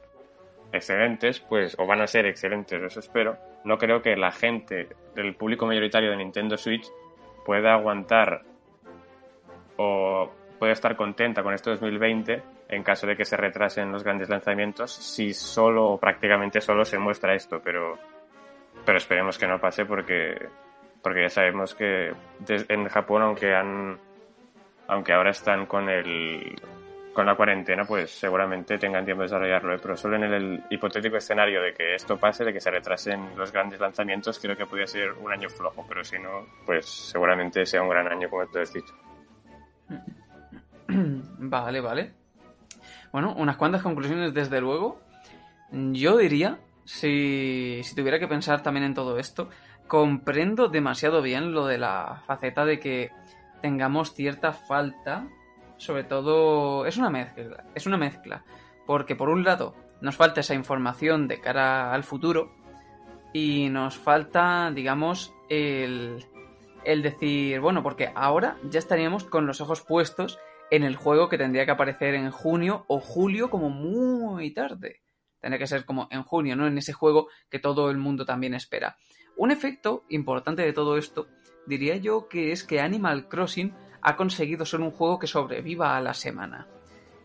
excelentes, 0.72 1.40
pues, 1.40 1.76
o 1.78 1.86
van 1.86 2.00
a 2.00 2.06
ser 2.06 2.26
excelentes, 2.26 2.82
eso 2.82 3.00
espero, 3.00 3.36
no 3.64 3.78
creo 3.78 4.02
que 4.02 4.16
la 4.16 4.32
gente 4.32 4.88
del 5.14 5.34
público 5.34 5.66
mayoritario 5.66 6.10
de 6.10 6.16
Nintendo 6.16 6.56
Switch 6.56 6.86
pueda 7.44 7.74
aguantar 7.74 8.42
o 9.76 10.30
pueda 10.58 10.72
estar 10.72 10.96
contenta 10.96 11.42
con 11.42 11.54
este 11.54 11.70
2020 11.70 12.42
en 12.68 12.82
caso 12.82 13.06
de 13.06 13.16
que 13.16 13.24
se 13.24 13.36
retrasen 13.36 13.92
los 13.92 14.02
grandes 14.02 14.28
lanzamientos 14.28 14.92
si 14.92 15.32
solo 15.32 15.90
o 15.90 16.00
prácticamente 16.00 16.60
solo 16.60 16.84
se 16.84 16.98
muestra 16.98 17.34
esto, 17.34 17.60
pero, 17.62 17.98
pero 18.84 18.98
esperemos 18.98 19.38
que 19.38 19.46
no 19.46 19.60
pase 19.60 19.84
porque, 19.84 20.48
porque 21.02 21.22
ya 21.22 21.28
sabemos 21.28 21.74
que 21.74 22.12
en 22.48 22.88
Japón, 22.88 23.22
aunque 23.22 23.54
han 23.54 23.98
aunque 24.88 25.12
ahora 25.12 25.30
están 25.30 25.66
con 25.66 25.88
el 25.88 26.54
con 27.16 27.24
la 27.24 27.34
cuarentena, 27.34 27.86
pues 27.86 28.10
seguramente 28.10 28.76
tengan 28.76 29.06
tiempo 29.06 29.22
de 29.22 29.28
desarrollarlo, 29.28 29.74
¿eh? 29.74 29.78
pero 29.80 29.96
solo 29.96 30.16
en 30.16 30.24
el 30.24 30.62
hipotético 30.68 31.16
escenario 31.16 31.62
de 31.62 31.72
que 31.72 31.94
esto 31.94 32.18
pase, 32.18 32.44
de 32.44 32.52
que 32.52 32.60
se 32.60 32.70
retrasen 32.70 33.34
los 33.38 33.50
grandes 33.50 33.80
lanzamientos, 33.80 34.38
creo 34.38 34.54
que 34.54 34.66
podría 34.66 34.86
ser 34.86 35.12
un 35.12 35.32
año 35.32 35.48
flojo, 35.48 35.82
pero 35.88 36.04
si 36.04 36.18
no, 36.18 36.44
pues 36.66 36.84
seguramente 36.84 37.64
sea 37.64 37.80
un 37.80 37.88
gran 37.88 38.06
año, 38.06 38.28
como 38.28 38.46
te 38.48 38.60
has 38.60 38.70
dicho. 38.70 38.94
Vale, 40.88 41.80
vale. 41.80 42.12
Bueno, 43.12 43.34
unas 43.36 43.56
cuantas 43.56 43.82
conclusiones 43.82 44.34
desde 44.34 44.60
luego. 44.60 45.00
Yo 45.72 46.18
diría, 46.18 46.58
si, 46.84 47.80
si 47.82 47.96
tuviera 47.96 48.18
que 48.18 48.28
pensar 48.28 48.62
también 48.62 48.84
en 48.84 48.94
todo 48.94 49.18
esto, 49.18 49.48
comprendo 49.88 50.68
demasiado 50.68 51.22
bien 51.22 51.52
lo 51.52 51.66
de 51.66 51.78
la 51.78 52.22
faceta 52.26 52.64
de 52.64 52.78
que 52.78 53.10
tengamos 53.62 54.14
cierta 54.14 54.52
falta 54.52 55.26
sobre 55.76 56.04
todo 56.04 56.86
es 56.86 56.96
una 56.96 57.10
mezcla, 57.10 57.64
es 57.74 57.86
una 57.86 57.96
mezcla, 57.96 58.44
porque 58.86 59.16
por 59.16 59.28
un 59.28 59.44
lado 59.44 59.74
nos 60.00 60.16
falta 60.16 60.40
esa 60.40 60.54
información 60.54 61.28
de 61.28 61.40
cara 61.40 61.92
al 61.92 62.04
futuro 62.04 62.52
y 63.32 63.68
nos 63.68 63.96
falta, 63.96 64.70
digamos, 64.74 65.32
el, 65.48 66.24
el 66.84 67.02
decir, 67.02 67.60
bueno, 67.60 67.82
porque 67.82 68.10
ahora 68.14 68.58
ya 68.70 68.78
estaríamos 68.78 69.24
con 69.24 69.46
los 69.46 69.60
ojos 69.60 69.82
puestos 69.82 70.38
en 70.70 70.84
el 70.84 70.96
juego 70.96 71.28
que 71.28 71.38
tendría 71.38 71.64
que 71.64 71.72
aparecer 71.72 72.14
en 72.14 72.30
junio 72.30 72.84
o 72.88 73.00
julio 73.00 73.50
como 73.50 73.70
muy 73.70 74.52
tarde. 74.52 75.02
Tendría 75.40 75.58
que 75.58 75.66
ser 75.66 75.84
como 75.84 76.08
en 76.10 76.22
junio, 76.22 76.56
¿no? 76.56 76.66
En 76.66 76.78
ese 76.78 76.92
juego 76.92 77.28
que 77.50 77.58
todo 77.58 77.90
el 77.90 77.98
mundo 77.98 78.24
también 78.24 78.54
espera. 78.54 78.96
Un 79.36 79.50
efecto 79.50 80.04
importante 80.08 80.62
de 80.62 80.72
todo 80.72 80.96
esto 80.96 81.28
diría 81.66 81.96
yo 81.96 82.28
que 82.28 82.52
es 82.52 82.64
que 82.64 82.80
Animal 82.80 83.28
Crossing 83.28 83.74
ha 84.06 84.14
conseguido 84.14 84.64
ser 84.64 84.82
un 84.82 84.92
juego 84.92 85.18
que 85.18 85.26
sobreviva 85.26 85.96
a 85.96 86.00
la 86.00 86.14
semana. 86.14 86.68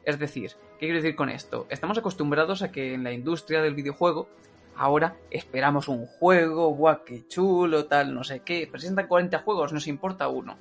Es 0.03 0.17
decir, 0.17 0.53
¿qué 0.79 0.87
quiero 0.87 0.95
decir 0.95 1.15
con 1.15 1.29
esto? 1.29 1.67
Estamos 1.69 1.95
acostumbrados 1.99 2.63
a 2.63 2.71
que 2.71 2.95
en 2.95 3.03
la 3.03 3.11
industria 3.11 3.61
del 3.61 3.75
videojuego 3.75 4.29
ahora 4.75 5.15
esperamos 5.29 5.87
un 5.87 6.07
juego, 6.07 6.73
guau, 6.73 7.03
qué 7.05 7.27
chulo, 7.27 7.85
tal, 7.85 8.15
no 8.15 8.23
sé 8.23 8.39
qué. 8.39 8.67
Presentan 8.69 9.05
40 9.05 9.37
juegos, 9.43 9.73
nos 9.73 9.85
importa 9.85 10.27
uno. 10.27 10.57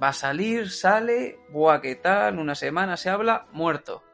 Va 0.00 0.10
a 0.10 0.12
salir, 0.12 0.70
sale, 0.70 1.40
guau, 1.50 1.80
qué 1.80 1.96
tal, 1.96 2.38
una 2.38 2.54
semana 2.54 2.96
se 2.96 3.10
habla, 3.10 3.48
muerto. 3.50 4.04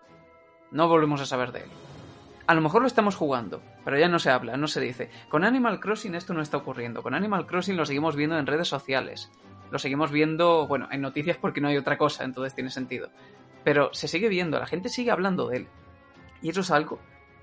No 0.71 0.89
volvemos 0.89 1.21
a 1.21 1.27
saber 1.27 1.53
de 1.53 1.59
él. 1.61 1.71
A 2.47 2.55
lo 2.55 2.63
mejor 2.63 2.81
lo 2.81 2.89
estamos 2.89 3.17
jugando, 3.17 3.61
pero 3.85 3.99
ya 3.99 4.09
no 4.09 4.19
se 4.19 4.31
habla, 4.31 4.57
no 4.57 4.67
se 4.67 4.81
dice. 4.81 5.11
Con 5.29 5.45
Animal 5.45 5.79
Crossing 5.79 6.15
esto 6.15 6.33
no 6.33 6.41
está 6.41 6.57
ocurriendo. 6.57 7.03
Con 7.03 7.13
Animal 7.13 7.45
Crossing 7.45 7.77
lo 7.77 7.85
seguimos 7.85 8.17
viendo 8.17 8.39
en 8.39 8.47
redes 8.47 8.69
sociales 8.69 9.31
lo 9.71 9.79
seguimos 9.79 10.11
viendo, 10.11 10.67
bueno, 10.67 10.89
en 10.91 11.01
noticias 11.01 11.37
porque 11.37 11.61
no 11.61 11.69
hay 11.69 11.77
otra 11.77 11.99
cosa, 11.99 12.25
entonces 12.25 12.55
tiene 12.55 12.71
sentido. 12.71 13.11
Pero 13.65 13.91
se 13.93 14.09
sigue 14.09 14.29
viendo, 14.29 14.59
la 14.59 14.67
gente 14.67 14.89
sigue 14.89 15.11
hablando 15.11 15.49
de 15.49 15.59
él. 15.59 15.67
Y 16.43 16.51
eso 16.51 16.61
es 16.61 16.71
algo 16.71 16.99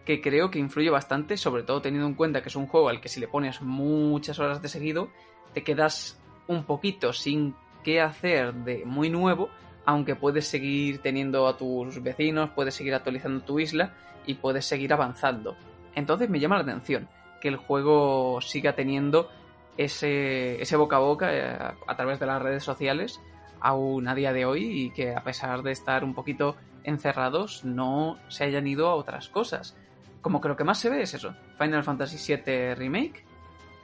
que 0.05 0.21
creo 0.21 0.51
que 0.51 0.59
influye 0.59 0.89
bastante, 0.89 1.35
sobre 1.35 1.63
todo 1.63 1.81
teniendo 1.81 2.07
en 2.07 2.13
cuenta 2.13 2.41
que 2.41 2.49
es 2.49 2.55
un 2.55 2.67
juego 2.67 2.89
al 2.89 3.01
que 3.01 3.09
si 3.09 3.19
le 3.19 3.27
pones 3.27 3.61
muchas 3.61 4.39
horas 4.39 4.61
de 4.61 4.69
seguido, 4.69 5.09
te 5.53 5.63
quedas 5.63 6.19
un 6.47 6.63
poquito 6.63 7.11
sin 7.11 7.55
qué 7.83 8.01
hacer 8.01 8.53
de 8.53 8.85
muy 8.85 9.09
nuevo, 9.09 9.49
aunque 9.85 10.15
puedes 10.15 10.47
seguir 10.47 10.99
teniendo 10.99 11.47
a 11.47 11.57
tus 11.57 12.01
vecinos, 12.01 12.51
puedes 12.51 12.75
seguir 12.75 12.93
actualizando 12.93 13.43
tu 13.43 13.59
isla 13.59 13.93
y 14.25 14.35
puedes 14.35 14.65
seguir 14.65 14.93
avanzando. 14.93 15.55
Entonces 15.95 16.29
me 16.29 16.39
llama 16.39 16.55
la 16.57 16.63
atención 16.63 17.07
que 17.41 17.47
el 17.47 17.57
juego 17.57 18.41
siga 18.41 18.73
teniendo 18.73 19.29
ese, 19.77 20.75
boca 20.75 20.97
a 20.97 20.99
boca 20.99 21.33
eh, 21.33 21.57
a 21.87 21.95
través 21.95 22.19
de 22.19 22.25
las 22.25 22.41
redes 22.41 22.63
sociales 22.63 23.21
aún 23.59 24.07
a 24.07 24.15
día 24.15 24.33
de 24.33 24.45
hoy 24.45 24.65
y 24.65 24.89
que 24.91 25.15
a 25.15 25.23
pesar 25.23 25.63
de 25.63 25.71
estar 25.71 26.03
un 26.03 26.13
poquito 26.13 26.55
encerrados 26.83 27.65
no 27.65 28.17
se 28.27 28.43
hayan 28.43 28.67
ido 28.67 28.87
a 28.87 28.95
otras 28.95 29.29
cosas. 29.29 29.75
Como 30.21 30.41
que 30.41 30.47
lo 30.47 30.55
que 30.55 30.63
más 30.63 30.79
se 30.79 30.89
ve 30.89 31.01
es 31.01 31.13
eso, 31.13 31.35
Final 31.57 31.83
Fantasy 31.83 32.35
VII 32.35 32.75
Remake 32.75 33.23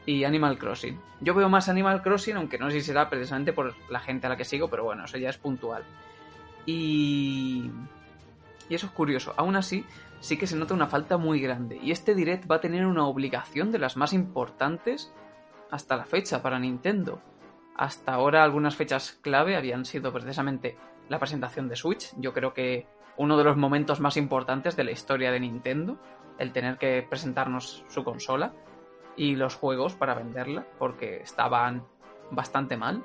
y 0.05 0.23
Animal 0.23 0.57
Crossing. 0.57 0.99
Yo 1.19 1.33
veo 1.33 1.49
más 1.49 1.69
Animal 1.69 2.01
Crossing, 2.01 2.35
aunque 2.35 2.57
no 2.57 2.69
sé 2.69 2.79
si 2.79 2.87
será 2.87 3.09
precisamente 3.09 3.53
por 3.53 3.75
la 3.89 3.99
gente 3.99 4.27
a 4.27 4.29
la 4.29 4.37
que 4.37 4.45
sigo, 4.45 4.67
pero 4.67 4.83
bueno, 4.83 5.05
eso 5.05 5.17
ya 5.17 5.29
es 5.29 5.37
puntual. 5.37 5.83
Y... 6.65 7.69
Y 8.69 8.75
eso 8.75 8.85
es 8.85 8.93
curioso. 8.93 9.33
Aún 9.35 9.57
así, 9.57 9.85
sí 10.21 10.37
que 10.37 10.47
se 10.47 10.55
nota 10.55 10.73
una 10.73 10.87
falta 10.87 11.17
muy 11.17 11.41
grande. 11.41 11.77
Y 11.83 11.91
este 11.91 12.15
direct 12.15 12.49
va 12.49 12.55
a 12.55 12.61
tener 12.61 12.85
una 12.85 13.05
obligación 13.05 13.69
de 13.71 13.79
las 13.79 13.97
más 13.97 14.13
importantes 14.13 15.11
hasta 15.71 15.97
la 15.97 16.05
fecha 16.05 16.41
para 16.41 16.59
Nintendo. 16.59 17.21
Hasta 17.75 18.13
ahora 18.13 18.43
algunas 18.43 18.75
fechas 18.75 19.17
clave 19.21 19.55
habían 19.55 19.85
sido 19.85 20.13
precisamente 20.13 20.77
la 21.09 21.17
presentación 21.17 21.67
de 21.67 21.75
Switch. 21.75 22.13
Yo 22.17 22.33
creo 22.33 22.53
que 22.53 22.85
uno 23.17 23.37
de 23.37 23.43
los 23.43 23.57
momentos 23.57 23.99
más 23.99 24.17
importantes 24.17 24.75
de 24.75 24.83
la 24.83 24.91
historia 24.91 25.31
de 25.31 25.39
Nintendo, 25.39 25.97
el 26.37 26.51
tener 26.51 26.77
que 26.77 27.05
presentarnos 27.09 27.83
su 27.87 28.03
consola 28.03 28.53
y 29.15 29.35
los 29.35 29.55
juegos 29.55 29.93
para 29.93 30.13
venderla, 30.13 30.65
porque 30.77 31.17
estaban 31.17 31.83
bastante 32.29 32.77
mal. 32.77 33.03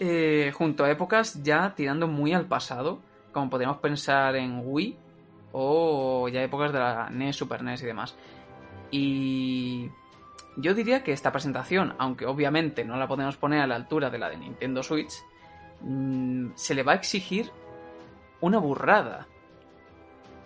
Eh, 0.00 0.52
junto 0.54 0.84
a 0.84 0.90
épocas 0.90 1.42
ya 1.42 1.74
tirando 1.74 2.06
muy 2.06 2.32
al 2.32 2.46
pasado, 2.46 3.00
como 3.32 3.50
podríamos 3.50 3.78
pensar 3.78 4.36
en 4.36 4.62
Wii 4.64 4.96
o 5.52 6.28
ya 6.28 6.42
épocas 6.42 6.72
de 6.72 6.78
la 6.78 7.10
NES, 7.10 7.36
Super 7.36 7.62
NES 7.62 7.82
y 7.82 7.86
demás. 7.86 8.16
Y 8.90 9.90
yo 10.60 10.74
diría 10.74 11.04
que 11.04 11.12
esta 11.12 11.30
presentación, 11.30 11.94
aunque 11.98 12.26
obviamente 12.26 12.84
no 12.84 12.96
la 12.96 13.06
podemos 13.06 13.36
poner 13.36 13.60
a 13.60 13.66
la 13.66 13.76
altura 13.76 14.10
de 14.10 14.18
la 14.18 14.28
de 14.28 14.38
Nintendo 14.38 14.82
Switch, 14.82 15.12
mm, 15.82 16.50
se 16.56 16.74
le 16.74 16.82
va 16.82 16.92
a 16.92 16.96
exigir 16.96 17.52
una 18.40 18.58
burrada. 18.58 19.28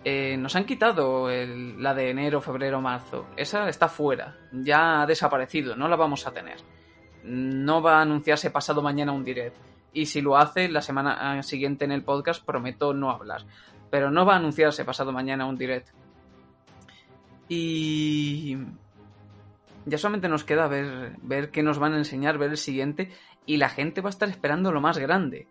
Eh, 0.05 0.37
nos 0.37 0.55
han 0.55 0.65
quitado 0.65 1.29
la 1.29 1.95
de 1.95 2.11
enero, 2.11 2.41
febrero, 2.41 2.79
marzo. 2.79 3.25
Esa 3.35 3.67
está 3.67 3.87
fuera. 3.87 4.37
Ya 4.51 5.01
ha 5.01 5.05
desaparecido. 5.07 5.75
No 5.75 5.87
la 5.87 5.95
vamos 5.95 6.27
a 6.27 6.31
tener. 6.31 6.57
No 7.23 7.81
va 7.81 7.97
a 7.97 8.01
anunciarse 8.01 8.51
pasado 8.51 8.83
mañana 8.83 9.13
un 9.13 9.23
direct. 9.23 9.57
Y 9.93 10.05
si 10.05 10.21
lo 10.21 10.37
hace 10.37 10.69
la 10.69 10.81
semana 10.81 11.41
siguiente 11.41 11.85
en 11.85 11.91
el 11.91 12.03
podcast, 12.03 12.45
prometo 12.45 12.93
no 12.93 13.09
hablar. 13.09 13.45
Pero 13.89 14.11
no 14.11 14.25
va 14.25 14.33
a 14.33 14.37
anunciarse 14.37 14.85
pasado 14.85 15.11
mañana 15.11 15.45
un 15.45 15.57
direct. 15.57 15.89
Y 17.47 18.57
ya 19.85 19.97
solamente 19.97 20.29
nos 20.29 20.43
queda 20.43 20.67
ver, 20.67 21.17
ver 21.21 21.51
qué 21.51 21.63
nos 21.63 21.79
van 21.79 21.93
a 21.93 21.97
enseñar, 21.97 22.37
ver 22.37 22.51
el 22.51 22.57
siguiente. 22.57 23.11
Y 23.45 23.57
la 23.57 23.69
gente 23.69 24.01
va 24.01 24.09
a 24.09 24.11
estar 24.11 24.29
esperando 24.29 24.71
lo 24.71 24.81
más 24.81 24.97
grande. 24.97 25.47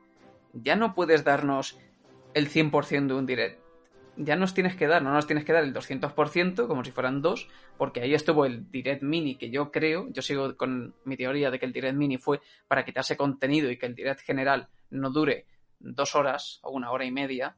Ya 0.53 0.77
no 0.77 0.95
puedes 0.95 1.25
darnos 1.25 1.79
el 2.35 2.49
100% 2.49 3.07
de 3.07 3.14
un 3.14 3.27
direct. 3.27 3.61
Ya 4.16 4.37
nos 4.37 4.53
tienes 4.53 4.77
que 4.77 4.87
dar, 4.87 5.03
no 5.03 5.12
nos 5.12 5.27
tienes 5.27 5.45
que 5.45 5.55
dar 5.55 5.64
el 5.64 5.73
200% 5.73 6.66
como 6.66 6.85
si 6.85 6.90
fueran 6.90 7.23
dos, 7.23 7.49
porque 7.79 8.03
ahí 8.03 8.12
estuvo 8.12 8.45
el 8.45 8.71
direct 8.71 9.03
mini 9.03 9.37
que 9.37 9.51
yo 9.51 9.71
creo, 9.71 10.09
yo 10.11 10.21
sigo 10.21 10.55
con 10.57 10.95
mi 11.05 11.16
teoría 11.16 11.51
de 11.51 11.59
que 11.59 11.64
el 11.64 11.73
direct 11.73 11.97
mini 11.97 12.18
fue 12.18 12.40
para 12.68 12.85
quitarse 12.85 13.16
contenido 13.16 13.71
y 13.71 13.79
que 13.79 13.87
el 13.87 13.95
direct 13.95 14.21
general 14.21 14.68
no 14.90 15.11
dure 15.11 15.47
dos 15.81 16.14
horas 16.14 16.61
o 16.62 16.73
una 16.73 16.90
hora 16.90 17.07
y 17.07 17.11
media, 17.11 17.57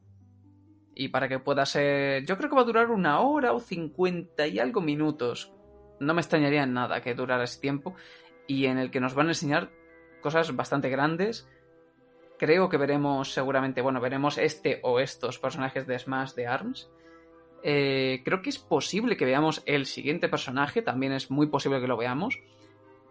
y 0.95 1.09
para 1.09 1.27
que 1.27 1.39
pueda 1.39 1.65
ser. 1.65 2.25
Yo 2.25 2.37
creo 2.37 2.49
que 2.49 2.55
va 2.55 2.61
a 2.61 2.65
durar 2.65 2.89
una 2.89 3.19
hora 3.19 3.51
o 3.51 3.59
cincuenta 3.59 4.47
y 4.47 4.59
algo 4.59 4.81
minutos. 4.81 5.51
No 5.99 6.13
me 6.13 6.21
extrañaría 6.21 6.63
en 6.63 6.73
nada 6.73 7.01
que 7.01 7.15
durara 7.15 7.43
ese 7.43 7.59
tiempo. 7.59 7.95
Y 8.47 8.65
en 8.65 8.77
el 8.77 8.91
que 8.91 8.99
nos 8.99 9.15
van 9.15 9.27
a 9.27 9.31
enseñar 9.31 9.71
cosas 10.21 10.55
bastante 10.55 10.89
grandes 10.89 11.47
creo 12.37 12.69
que 12.69 12.77
veremos 12.77 13.33
seguramente, 13.33 13.81
bueno, 13.81 14.01
veremos 14.01 14.37
este 14.37 14.79
o 14.83 14.99
estos 14.99 15.39
personajes 15.39 15.87
de 15.87 15.97
Smash 15.97 16.33
de 16.33 16.47
ARMS. 16.47 16.89
Eh, 17.63 18.21
creo 18.23 18.41
que 18.41 18.49
es 18.49 18.59
posible 18.59 19.17
que 19.17 19.25
veamos 19.25 19.63
el 19.65 19.85
siguiente 19.85 20.29
personaje, 20.29 20.81
también 20.81 21.13
es 21.13 21.31
muy 21.31 21.47
posible 21.47 21.81
que 21.81 21.87
lo 21.87 21.97
veamos. 21.97 22.39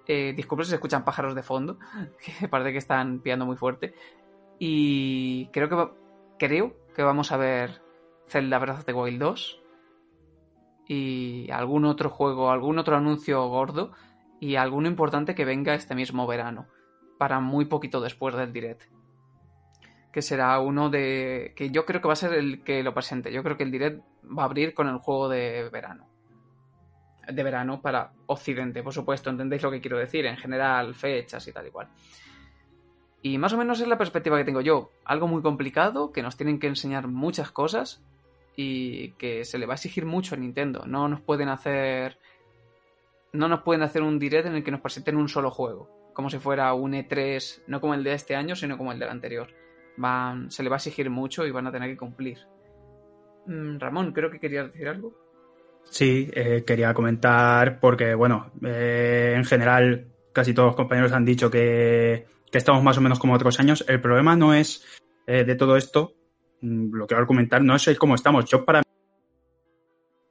Eh, 0.06 0.34
disculpen 0.36 0.66
si 0.66 0.70
se 0.70 0.76
escuchan 0.76 1.04
pájaros 1.04 1.34
de 1.34 1.42
fondo, 1.42 1.78
que 2.40 2.48
parece 2.48 2.72
que 2.72 2.78
están 2.78 3.20
piando 3.20 3.46
muy 3.46 3.56
fuerte. 3.56 3.94
Y 4.58 5.46
creo 5.46 5.68
que, 5.68 5.88
creo 6.38 6.76
que 6.94 7.02
vamos 7.02 7.32
a 7.32 7.36
ver 7.36 7.82
Zelda 8.28 8.58
Breath 8.58 8.78
of 8.78 8.84
the 8.84 8.92
Wild 8.92 9.18
2 9.18 9.63
y 10.86 11.50
algún 11.50 11.84
otro 11.84 12.10
juego, 12.10 12.50
algún 12.50 12.78
otro 12.78 12.96
anuncio 12.96 13.46
gordo 13.48 13.92
y 14.40 14.56
alguno 14.56 14.88
importante 14.88 15.34
que 15.34 15.44
venga 15.44 15.74
este 15.74 15.94
mismo 15.94 16.26
verano, 16.26 16.66
para 17.18 17.40
muy 17.40 17.64
poquito 17.64 18.00
después 18.00 18.34
del 18.34 18.52
direct 18.52 18.94
que 20.14 20.22
será 20.22 20.60
uno 20.60 20.90
de... 20.90 21.54
que 21.56 21.70
yo 21.70 21.84
creo 21.84 22.00
que 22.00 22.06
va 22.06 22.12
a 22.12 22.16
ser 22.16 22.34
el 22.34 22.62
que 22.62 22.84
lo 22.84 22.94
presente. 22.94 23.32
Yo 23.32 23.42
creo 23.42 23.56
que 23.56 23.64
el 23.64 23.72
direct 23.72 24.00
va 24.26 24.42
a 24.42 24.44
abrir 24.44 24.72
con 24.72 24.86
el 24.86 24.98
juego 24.98 25.28
de 25.28 25.68
verano. 25.70 26.06
De 27.26 27.42
verano 27.42 27.82
para 27.82 28.12
Occidente, 28.26 28.84
por 28.84 28.92
supuesto, 28.92 29.28
entendéis 29.28 29.64
lo 29.64 29.72
que 29.72 29.80
quiero 29.80 29.98
decir, 29.98 30.24
en 30.26 30.36
general, 30.36 30.94
fechas 30.94 31.48
y 31.48 31.52
tal 31.52 31.66
y 31.66 31.70
cual. 31.72 31.88
Y 33.22 33.38
más 33.38 33.54
o 33.54 33.58
menos 33.58 33.80
es 33.80 33.88
la 33.88 33.98
perspectiva 33.98 34.38
que 34.38 34.44
tengo 34.44 34.60
yo. 34.60 34.92
Algo 35.04 35.26
muy 35.26 35.42
complicado, 35.42 36.12
que 36.12 36.22
nos 36.22 36.36
tienen 36.36 36.60
que 36.60 36.68
enseñar 36.68 37.08
muchas 37.08 37.50
cosas 37.50 38.00
y 38.56 39.12
que 39.12 39.44
se 39.44 39.58
le 39.58 39.66
va 39.66 39.74
a 39.74 39.76
exigir 39.76 40.06
mucho 40.06 40.34
a 40.34 40.38
Nintendo. 40.38 40.84
No 40.86 41.08
nos 41.08 41.20
pueden 41.20 41.48
hacer... 41.48 42.18
No 43.32 43.48
nos 43.48 43.62
pueden 43.62 43.82
hacer 43.82 44.02
un 44.02 44.18
direct 44.18 44.46
en 44.46 44.54
el 44.54 44.64
que 44.64 44.70
nos 44.70 44.80
presenten 44.80 45.16
un 45.16 45.28
solo 45.28 45.50
juego. 45.50 45.90
Como 46.14 46.30
si 46.30 46.38
fuera 46.38 46.72
un 46.74 46.92
E3, 46.92 47.62
no 47.66 47.80
como 47.80 47.94
el 47.94 48.04
de 48.04 48.12
este 48.12 48.36
año, 48.36 48.54
sino 48.54 48.78
como 48.78 48.92
el 48.92 48.98
del 49.00 49.08
anterior 49.08 49.48
van, 49.96 50.50
se 50.50 50.62
le 50.62 50.68
va 50.68 50.76
a 50.76 50.78
exigir 50.78 51.10
mucho 51.10 51.46
y 51.46 51.50
van 51.50 51.66
a 51.66 51.72
tener 51.72 51.90
que 51.90 51.96
cumplir. 51.96 52.38
Mm, 53.46 53.78
Ramón, 53.78 54.12
creo 54.12 54.30
que 54.30 54.40
querías 54.40 54.72
decir 54.72 54.88
algo. 54.88 55.14
Sí, 55.84 56.30
eh, 56.32 56.64
quería 56.66 56.94
comentar 56.94 57.78
porque, 57.78 58.14
bueno, 58.14 58.52
eh, 58.64 59.34
en 59.36 59.44
general 59.44 60.06
casi 60.32 60.54
todos 60.54 60.68
los 60.68 60.76
compañeros 60.76 61.12
han 61.12 61.24
dicho 61.24 61.50
que, 61.50 62.26
estamos 62.52 62.84
más 62.84 62.96
o 62.98 63.00
menos 63.00 63.18
como 63.18 63.34
otros 63.34 63.58
años. 63.58 63.84
El 63.88 64.00
problema 64.00 64.36
no 64.36 64.54
es 64.54 64.84
eh, 65.26 65.44
de 65.44 65.56
todo 65.56 65.76
esto, 65.76 66.14
lo 66.64 67.07
que 67.07 67.14
voy 67.14 67.27
comentar, 67.27 67.62
no 67.62 67.77
es 67.77 67.98
cómo 67.98 68.14
estamos. 68.14 68.46
Yo 68.46 68.64
para 68.64 68.81
mí, 68.81 68.85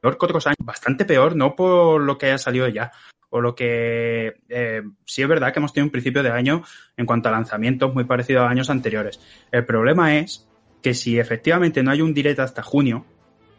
peor 0.02 0.18
otros 0.20 0.48
años, 0.48 0.58
bastante 0.60 1.06
peor, 1.06 1.36
no 1.36 1.56
por 1.56 2.02
lo 2.02 2.18
que 2.18 2.28
haya 2.28 2.38
salido 2.38 2.68
ya, 2.68 2.92
o 3.30 3.42
lo 3.42 3.56
que 3.56 4.42
eh, 4.50 4.82
sí 5.06 5.22
es 5.22 5.28
verdad 5.28 5.54
que 5.54 5.60
hemos 5.60 5.74
tenido 5.74 5.88
un 5.88 5.92
principio 5.92 6.24
de 6.24 6.32
año 6.32 6.64
en 6.98 7.06
cuanto 7.06 7.30
a 7.30 7.32
lanzamientos 7.32 7.94
muy 7.94 8.04
parecido 8.04 8.44
a 8.44 8.50
años 8.50 8.70
anteriores. 8.70 9.20
El 9.52 9.66
problema 9.66 10.18
es 10.18 10.48
que 10.82 10.94
si 10.94 11.20
efectivamente 11.20 11.84
no 11.84 11.92
hay 11.92 12.02
un 12.02 12.14
directo 12.14 12.42
hasta 12.42 12.64
junio, 12.64 13.06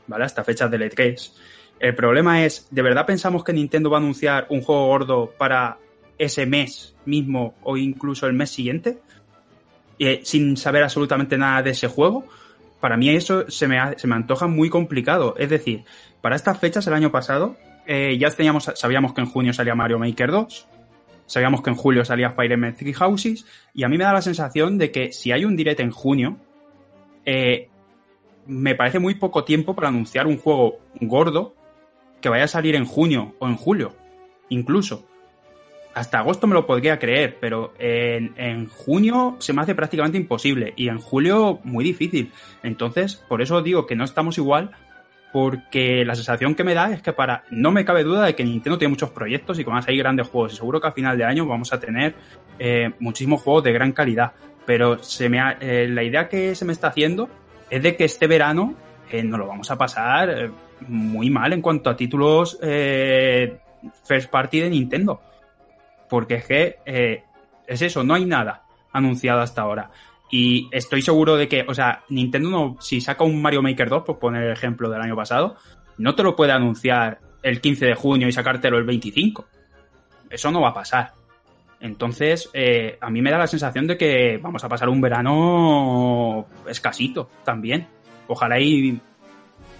¿vale? 0.07 0.25
Hasta 0.25 0.45
fechas 0.45 0.71
del 0.71 0.83
E3, 0.83 1.33
el 1.81 1.95
problema 1.95 2.45
es, 2.45 2.69
¿de 2.71 2.83
verdad 2.83 3.07
pensamos 3.07 3.43
que 3.45 3.53
Nintendo 3.53 3.91
va 3.91 3.99
a 3.99 4.01
anunciar 4.01 4.47
un 4.51 4.63
juego 4.63 4.87
gordo 4.87 5.35
para 5.37 5.79
ese 6.19 6.47
mes 6.47 6.95
mismo 7.05 7.55
o 7.63 7.77
incluso 7.77 8.27
el 8.27 8.33
mes 8.33 8.51
siguiente? 8.51 8.99
Eh, 9.99 10.21
sin 10.25 10.57
saber 10.57 10.83
absolutamente 10.83 11.39
nada 11.39 11.63
de 11.63 11.71
ese 11.71 11.89
juego. 11.89 12.27
Para 12.85 12.99
mí 12.99 13.09
eso 13.09 13.51
se 13.51 13.67
me, 13.67 13.79
se 13.97 14.07
me 14.07 14.15
antoja 14.15 14.47
muy 14.47 14.69
complicado. 14.69 15.37
Es 15.39 15.49
decir, 15.49 15.87
para 16.21 16.37
estas 16.37 16.59
fechas 16.59 16.87
el 16.87 16.93
año 16.93 17.11
pasado 17.11 17.57
eh, 17.87 18.19
ya 18.19 18.29
teníamos, 18.29 18.71
sabíamos 18.75 19.15
que 19.15 19.23
en 19.23 19.27
junio 19.27 19.55
salía 19.55 19.75
Mario 19.75 19.99
Maker 19.99 20.31
2, 20.31 20.69
sabíamos 21.25 21.63
que 21.63 21.71
en 21.71 21.77
julio 21.77 22.05
salía 22.05 22.33
Fire 22.33 22.53
Emblem 22.53 22.75
Three 22.75 22.93
Houses, 22.93 23.47
y 23.73 23.85
a 23.85 23.89
mí 23.89 23.97
me 23.97 24.05
da 24.05 24.13
la 24.13 24.21
sensación 24.21 24.77
de 24.77 24.91
que 24.91 25.15
si 25.15 25.33
hay 25.33 25.47
un 25.47 25.57
direct 25.57 25.81
en 25.81 25.93
junio, 25.93 26.37
eh, 27.25 27.71
me 28.45 28.75
parece 28.75 28.99
muy 28.99 29.15
poco 29.15 29.45
tiempo 29.45 29.75
para 29.75 29.89
anunciar 29.89 30.27
un 30.27 30.37
juego 30.37 30.81
gordo 31.01 31.55
que 32.21 32.29
vaya 32.29 32.45
a 32.45 32.49
salir 32.49 32.75
en 32.75 32.85
junio 32.85 33.35
o 33.39 33.49
en 33.49 33.57
julio, 33.57 33.97
incluso. 34.51 35.09
Hasta 35.95 36.19
agosto 36.19 36.47
me 36.47 36.55
lo 36.55 36.67
podría 36.67 36.99
creer, 36.99 37.39
pero 37.41 37.73
en, 37.79 38.35
en, 38.37 38.69
junio 38.69 39.37
se 39.39 39.53
me 39.53 39.63
hace 39.63 39.75
prácticamente 39.75 40.19
imposible 40.19 40.73
y 40.77 40.89
en 40.89 40.99
julio 40.99 41.61
muy 41.63 41.85
difícil. 41.85 42.33
Entonces, 42.63 43.15
por 43.15 43.43
eso 43.43 43.63
digo 43.63 43.87
que 43.87 43.95
no 43.95 44.05
estamos 44.05 44.37
igual 44.39 44.73
porque 45.35 46.05
la 46.05 46.15
sensación 46.15 46.55
que 46.55 46.63
me 46.63 46.75
da 46.75 46.93
es 46.93 47.03
que 47.03 47.13
para 47.13 47.43
no 47.51 47.73
me 47.73 47.85
cabe 47.85 48.05
duda 48.05 48.25
de 48.25 48.37
que 48.37 48.45
Nintendo 48.45 48.79
tiene 48.79 48.91
muchos 48.91 49.11
proyectos 49.11 49.59
y 49.59 49.65
que 49.65 49.69
van 49.69 49.81
a 49.81 49.83
salir 49.83 49.99
grandes 49.99 50.29
juegos 50.29 50.53
y 50.53 50.57
seguro 50.57 50.81
que 50.81 50.87
a 50.87 50.93
final 50.93 51.19
de 51.19 51.25
año 51.25 51.45
vamos 51.45 51.73
a 51.73 51.81
tener 51.81 52.15
eh, 52.57 52.93
muchísimos 53.01 53.43
juegos 53.43 53.65
de 53.65 53.73
gran 53.73 53.91
calidad 53.91 54.31
pero 54.65 55.03
se 55.03 55.29
me 55.29 55.41
eh, 55.61 55.89
la 55.89 56.05
idea 56.05 56.29
que 56.29 56.55
se 56.55 56.65
me 56.65 56.73
está 56.73 56.87
haciendo 56.87 57.29
es 57.69 57.83
de 57.83 57.97
que 57.97 58.05
este 58.05 58.29
verano 58.29 58.77
eh, 59.11 59.25
nos 59.25 59.41
lo 59.41 59.49
vamos 59.49 59.69
a 59.73 59.77
pasar 59.77 60.53
muy 60.87 61.31
mal 61.31 61.53
en 61.53 61.63
cuanto 61.63 61.91
a 61.91 61.97
títulos 61.97 62.57
first 64.05 64.31
party 64.31 64.61
de 64.61 64.71
Nintendo 64.71 65.21
porque 66.15 66.35
es 66.37 66.45
que 66.47 67.23
es 67.67 67.83
eso 67.83 68.05
no 68.05 68.15
hay 68.15 68.25
nada 68.25 68.63
anunciado 68.93 69.41
hasta 69.41 69.63
ahora 69.63 69.91
y 70.37 70.69
estoy 70.73 71.01
seguro 71.01 71.37
de 71.37 71.47
que, 71.47 71.65
o 71.69 71.75
sea, 71.75 72.03
Nintendo 72.09 72.51
no, 72.51 72.77
si 72.81 73.01
saca 73.01 73.23
un 73.23 73.41
Mario 73.41 73.63
Maker 73.63 73.89
2, 73.89 74.03
por 74.03 74.19
poner 74.19 74.43
el 74.43 74.53
ejemplo 74.53 74.91
del 74.91 75.01
año 75.01 75.15
pasado, 75.15 75.55
no 75.99 76.17
te 76.17 76.25
lo 76.25 76.35
puede 76.35 76.51
anunciar 76.51 77.21
el 77.41 77.61
15 77.61 77.87
de 77.87 77.95
junio 77.95 78.27
y 78.27 78.33
sacártelo 78.33 78.77
el 78.79 78.83
25. 78.85 79.47
Eso 80.29 80.51
no 80.51 80.61
va 80.61 80.71
a 80.71 80.75
pasar. 80.75 81.13
Entonces, 81.81 82.51
eh, 82.53 82.99
a 83.01 83.11
mí 83.11 83.23
me 83.23 83.31
da 83.31 83.39
la 83.39 83.47
sensación 83.47 83.87
de 83.87 83.97
que 83.97 84.39
vamos 84.43 84.65
a 84.65 84.69
pasar 84.69 84.89
un 84.89 85.01
verano 85.01 86.47
escasito 86.67 87.31
también. 87.45 87.87
Ojalá 88.27 88.59
y 88.59 88.99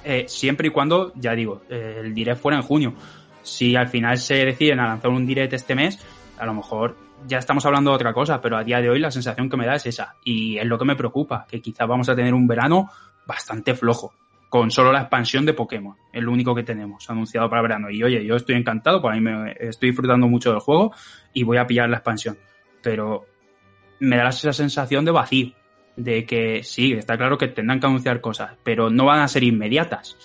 eh, 0.05 0.27
siempre 0.29 0.69
y 0.69 0.71
cuando, 0.71 1.13
ya 1.17 1.35
digo, 1.35 1.63
el 1.69 2.15
direct 2.15 2.41
fuera 2.41 2.59
en 2.59 2.63
junio. 2.63 2.95
Si 3.43 3.75
al 3.75 3.89
final 3.89 4.19
se 4.19 4.45
deciden 4.45 4.79
a 4.79 4.87
lanzar 4.87 5.11
un 5.11 5.27
direct 5.27 5.55
este 5.55 5.75
mes, 5.75 5.99
a 6.39 6.47
lo 6.47 6.55
mejor 6.55 6.97
ya 7.27 7.39
estamos 7.39 7.65
hablando 7.65 7.91
de 7.91 7.97
otra 7.97 8.13
cosa, 8.13 8.41
pero 8.41 8.57
a 8.57 8.65
día 8.65 8.81
de 8.81 8.91
hoy 8.91 8.99
la 8.99 9.11
sensación 9.11 9.49
que 9.49 9.57
me 9.57 9.67
da 9.67 9.75
es 9.75 9.87
esa. 9.87 10.17
Y 10.25 10.59
es 10.59 10.67
lo 10.67 10.79
que 10.79 10.85
me 10.85 10.97
preocupa, 10.97 11.47
que 11.49 11.61
quizás 11.61 11.89
vamos 11.89 12.09
a 12.09 12.17
tener 12.17 12.35
un 12.35 12.47
verano 12.47 12.91
bastante 13.27 13.75
flojo, 13.75 14.13
con 14.49 14.71
solo 14.71 14.93
la 14.93 15.01
expansión 15.01 15.45
de 15.47 15.55
Pokémon, 15.55 15.97
es 16.13 16.23
lo 16.23 16.31
único 16.31 16.55
que 16.55 16.63
tenemos 16.63 17.09
anunciado 17.11 17.49
para 17.49 17.63
verano. 17.63 17.91
Y 17.91 18.03
oye, 18.03 18.25
yo 18.25 18.37
estoy 18.37 18.57
encantado, 18.57 19.01
por 19.01 19.13
ahí 19.13 19.21
me 19.21 19.55
estoy 19.59 19.91
disfrutando 19.91 20.29
mucho 20.29 20.51
del 20.51 20.61
juego 20.61 20.93
y 21.33 21.43
voy 21.43 21.57
a 21.57 21.67
pillar 21.67 21.89
la 21.89 21.97
expansión. 21.97 22.39
Pero 22.83 23.25
me 24.01 24.17
da 24.17 24.29
esa 24.29 24.53
sensación 24.53 25.05
de 25.05 25.11
vacío, 25.11 25.53
de 25.97 26.25
que 26.27 26.63
sí, 26.63 26.93
está 26.93 27.17
claro 27.17 27.39
que 27.39 27.49
tendrán 27.49 27.81
que 27.81 27.87
anunciar 27.87 28.21
cosas, 28.21 28.57
pero 28.63 28.91
no 28.91 29.07
van 29.07 29.21
a 29.21 29.29
ser 29.29 29.45
inmediatas. 29.45 30.17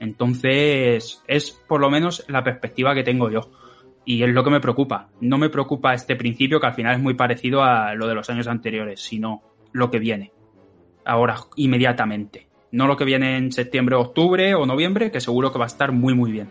Entonces, 0.00 1.22
es 1.26 1.50
por 1.50 1.80
lo 1.80 1.90
menos 1.90 2.24
la 2.28 2.44
perspectiva 2.44 2.94
que 2.94 3.02
tengo 3.02 3.30
yo. 3.30 3.50
Y 4.08 4.22
es 4.22 4.30
lo 4.30 4.42
que 4.42 4.48
me 4.48 4.60
preocupa. 4.60 5.10
No 5.20 5.36
me 5.36 5.50
preocupa 5.50 5.92
este 5.92 6.16
principio 6.16 6.58
que 6.58 6.66
al 6.66 6.72
final 6.72 6.94
es 6.94 7.02
muy 7.02 7.12
parecido 7.12 7.62
a 7.62 7.94
lo 7.94 8.08
de 8.08 8.14
los 8.14 8.30
años 8.30 8.46
anteriores, 8.46 9.02
sino 9.02 9.42
lo 9.72 9.90
que 9.90 9.98
viene. 9.98 10.32
Ahora, 11.04 11.36
inmediatamente. 11.56 12.48
No 12.72 12.86
lo 12.86 12.96
que 12.96 13.04
viene 13.04 13.36
en 13.36 13.52
septiembre, 13.52 13.96
octubre 13.96 14.54
o 14.54 14.64
noviembre, 14.64 15.10
que 15.10 15.20
seguro 15.20 15.52
que 15.52 15.58
va 15.58 15.66
a 15.66 15.68
estar 15.68 15.92
muy, 15.92 16.14
muy 16.14 16.32
bien. 16.32 16.50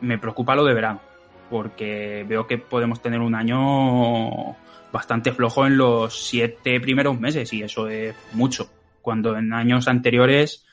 Me 0.00 0.16
preocupa 0.16 0.56
lo 0.56 0.64
de 0.64 0.72
verano, 0.72 1.02
porque 1.50 2.24
veo 2.26 2.46
que 2.46 2.56
podemos 2.56 3.02
tener 3.02 3.20
un 3.20 3.34
año 3.34 4.56
bastante 4.90 5.32
flojo 5.32 5.66
en 5.66 5.76
los 5.76 6.18
siete 6.18 6.80
primeros 6.80 7.20
meses, 7.20 7.52
y 7.52 7.62
eso 7.62 7.88
es 7.88 8.16
mucho. 8.32 8.70
Cuando 9.02 9.36
en 9.36 9.52
años 9.52 9.88
anteriores 9.88 10.64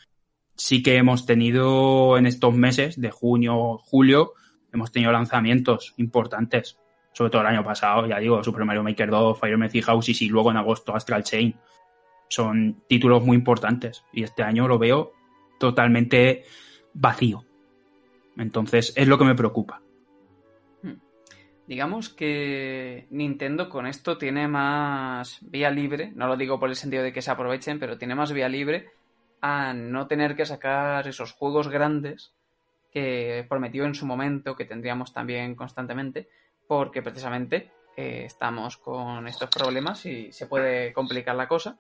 sí 0.56 0.82
que 0.82 0.96
hemos 0.96 1.26
tenido 1.26 2.18
en 2.18 2.26
estos 2.26 2.56
meses 2.56 3.02
de 3.02 3.12
junio, 3.12 3.80
julio, 3.80 4.32
hemos 4.76 4.92
tenido 4.92 5.12
lanzamientos 5.12 5.94
importantes. 5.98 6.78
Sobre 7.14 7.32
todo 7.32 7.42
el 7.42 7.48
año 7.48 7.64
pasado, 7.64 8.06
ya 8.08 8.20
digo, 8.20 8.44
Super 8.44 8.66
Mario 8.66 8.84
Maker 8.84 9.10
2, 9.10 9.40
Fire 9.40 9.54
Emblem 9.54 9.84
Houses 9.84 10.22
y 10.22 10.28
luego 10.28 10.52
en 10.52 10.58
agosto 10.58 10.96
Astral 10.96 11.24
Chain. 11.24 11.56
Son 12.28 12.84
títulos 12.88 13.24
muy 13.24 13.38
importantes 13.38 14.04
y 14.12 14.24
este 14.24 14.44
año 14.44 14.68
lo 14.68 14.78
veo 14.78 15.14
totalmente 15.60 16.44
vacío. 16.94 17.46
Entonces 18.38 18.94
es 18.98 19.08
lo 19.08 19.18
que 19.18 19.24
me 19.24 19.36
preocupa. 19.36 19.82
Hmm. 20.82 21.00
Digamos 21.68 22.10
que 22.10 23.08
Nintendo 23.12 23.70
con 23.70 23.88
esto 23.88 24.18
tiene 24.18 24.50
más 24.50 25.40
vía 25.42 25.72
libre, 25.72 26.12
no 26.16 26.28
lo 26.28 26.36
digo 26.36 26.60
por 26.60 26.70
el 26.70 26.76
sentido 26.76 27.04
de 27.04 27.14
que 27.14 27.22
se 27.22 27.32
aprovechen, 27.32 27.80
pero 27.80 27.98
tiene 27.98 28.16
más 28.16 28.34
vía 28.34 28.50
libre 28.50 28.90
a 29.40 29.74
no 29.74 30.08
tener 30.08 30.36
que 30.36 30.46
sacar 30.46 31.08
esos 31.08 31.32
juegos 31.32 31.70
grandes 31.70 32.34
que 32.96 33.46
prometió 33.50 33.84
en 33.84 33.94
su 33.94 34.06
momento, 34.06 34.56
que 34.56 34.64
tendríamos 34.64 35.14
también 35.14 35.54
constantemente, 35.54 36.30
porque 36.66 37.02
precisamente 37.02 37.74
eh, 37.98 38.24
estamos 38.26 38.78
con 38.78 39.28
estos 39.28 39.50
problemas 39.50 40.06
y 40.06 40.32
se 40.32 40.48
puede 40.48 40.94
complicar 40.94 41.36
la 41.36 41.50
cosa. 41.50 41.78